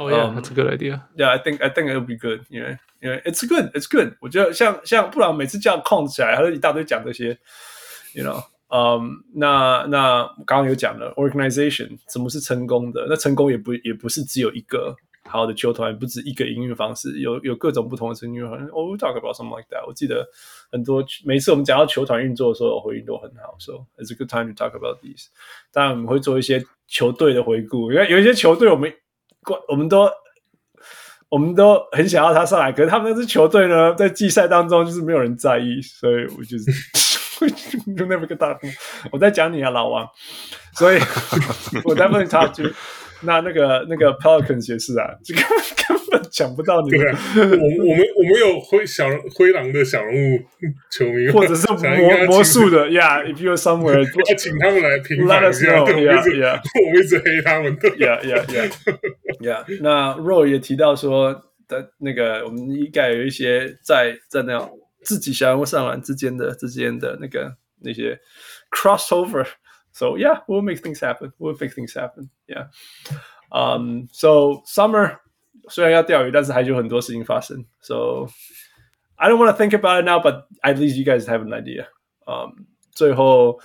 [0.00, 1.08] Oh yeah, that's a good idea.
[1.16, 2.42] Yeah, I think I think it'll be good.
[2.50, 4.14] 因为因为 it's good, it's good.
[4.20, 7.38] 我觉得像像不然每次叫控起来，还是一大堆讲这些，
[8.12, 13.06] you know，嗯、um,，那那刚刚有讲了 organization 什么是成功的？
[13.08, 14.94] 那成功也不也不是只有一个
[15.30, 18.66] 好的球团，不止一个营运方式，有有各种不同的成绩方式。
[18.72, 19.86] Oh, we talk about something like that.
[19.86, 20.28] 我记得
[20.70, 23.56] 很多每次我们讲到球团运作的时候，回应都很好。
[23.58, 25.28] So it's a good time to talk about these.
[25.72, 28.92] 当然我们会做一些球队的回顾，因为有一些球队我们。
[29.67, 30.09] 我们都
[31.29, 36.65] 我们都很想要他上来，可是他们那支球队呢，在季赛当中就是没有人在意，所以我就是
[37.97, 38.57] 就那么个大。
[39.11, 40.07] 我在讲你啊，老王，
[40.73, 40.99] 所以
[41.85, 42.63] 我在问差距
[43.21, 45.41] 那那个那个 Pelicans 也是啊，这个
[45.87, 46.99] 根本讲不到你们。
[46.99, 50.39] 对啊，我我们我们有灰小灰狼的小人物
[50.89, 55.83] 球迷，或者是魔魔术的，Yeah，if you're somewhere， 要请他们来评判一下。
[55.83, 57.77] Yeah，Yeah，我们一直黑他们。
[57.77, 59.65] Yeah，Yeah，Yeah，Yeah。
[59.81, 61.33] 那 Roy 也提到说
[61.67, 64.69] 的那个，我们应该有一些在在那样
[65.03, 68.19] 自己小人物上篮之间的之间的那个那些
[68.71, 69.45] crossover。
[69.92, 71.32] So yeah, we'll make things happen.
[71.38, 72.28] We'll make things happen.
[72.46, 72.66] Yeah.
[73.50, 74.08] Um.
[74.12, 75.20] So summer
[75.68, 77.64] 虽然要钓鱼，但是还有很多事情发生。
[77.80, 78.28] So
[79.16, 81.54] I don't want to think about it now, but at least you guys have an
[81.54, 81.86] idea.
[82.26, 82.66] Um.
[82.92, 83.58] 最后，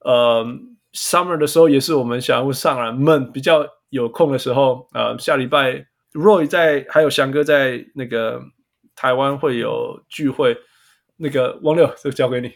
[0.00, 4.88] 呃、um,，summer 的时候也是我们小人物上篮们比较有空的时候。
[4.92, 8.42] 呃、uh,，下礼拜 Roy 在，还有翔哥在那个
[8.94, 10.56] 台湾会有聚会。
[11.16, 12.52] 那个王六，这个交给你。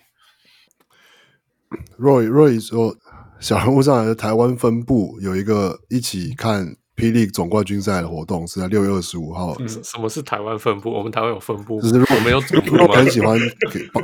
[1.98, 2.96] Roy Roy 说。
[3.39, 9.55] 小人物上篮的台湾分部有一个一起看霹雳总冠军赛的活动，是在六月二十五号。
[9.59, 10.91] 嗯，什么是台湾分部？
[10.91, 12.95] 我们台湾有分部，就是我们有总部吗？
[12.95, 13.37] 很喜欢
[13.71, 14.03] 给帮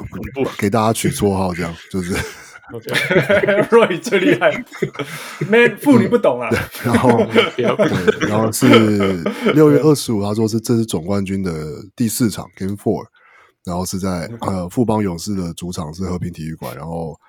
[0.57, 2.15] 给大家取绰号，这样就是。
[3.71, 4.51] Roy 最厉害
[5.49, 6.49] ，Man 副你不懂啊。
[6.83, 7.09] 然后，
[8.27, 8.67] 然后是
[9.55, 11.51] 六月二十五，他说是这是总冠军的
[11.95, 13.05] 第四场 Game Four，
[13.65, 17.19] 然后是在呃富邦勇士的主场是和平体育馆，然后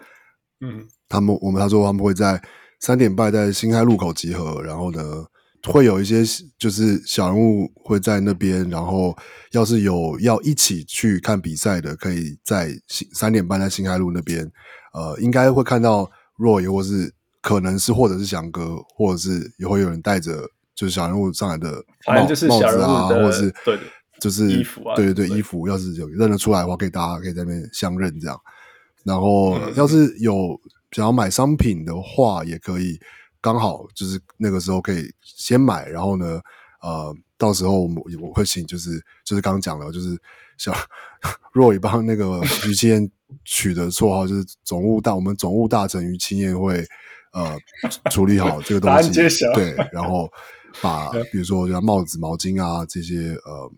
[0.60, 0.86] 嗯。
[1.10, 2.40] 他们我们他说他们会在
[2.78, 5.02] 三点半在新开路口集合，然后呢
[5.64, 6.22] 会有一些
[6.56, 9.14] 就是小人物会在那边，然后
[9.50, 12.70] 要是有要一起去看比赛的，可以在
[13.12, 14.50] 三点半在新开路那边，
[14.94, 16.08] 呃，应该会看到
[16.38, 21.84] Roy 或是可能是或者是翔哥，或者是也会有人带着就是小人物上来的
[22.48, 23.78] 帽子啊，或者是对
[24.20, 28.40] 就是衣服啊，对对对衣服，要是有认得出来的话，可以大家可以在那边相认这样，
[29.04, 30.58] 然后要是有。
[30.92, 32.98] 想要买商品的话，也可以
[33.40, 36.40] 刚好就是那个时候可以先买，然后呢，
[36.82, 40.20] 呃，到时候我我会请就是就是刚刚讲了，就是
[40.58, 40.74] 小
[41.52, 43.10] 若雨帮那个于青燕
[43.44, 46.84] 取的绰号，就是总务大我们总务大臣于青燕会
[47.32, 47.56] 呃
[48.10, 49.10] 处理好这个东西，
[49.54, 50.30] 对，然后
[50.82, 53.70] 把 比如说像帽子、毛巾啊这些呃，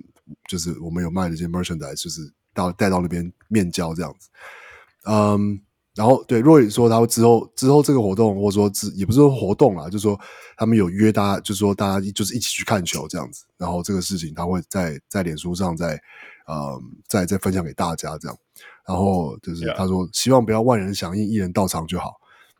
[0.48, 2.20] 就是我们有卖的一些 merchandise，就是
[2.54, 4.28] 到带到那边面交这样子。
[5.04, 5.60] 嗯，
[5.94, 10.18] 然后对若雨说他会之后之后这个活动，或者说之也不是说活动啦，就是说
[10.56, 13.44] 他们有约大家，就是说大家就是一起去看球这样子。
[13.58, 16.00] 然后这个事情他会在在脸书上再
[16.46, 18.36] 呃再再分享给大家这样。
[18.86, 22.14] 然后就是他说希望不要万人响应，一人到场就好。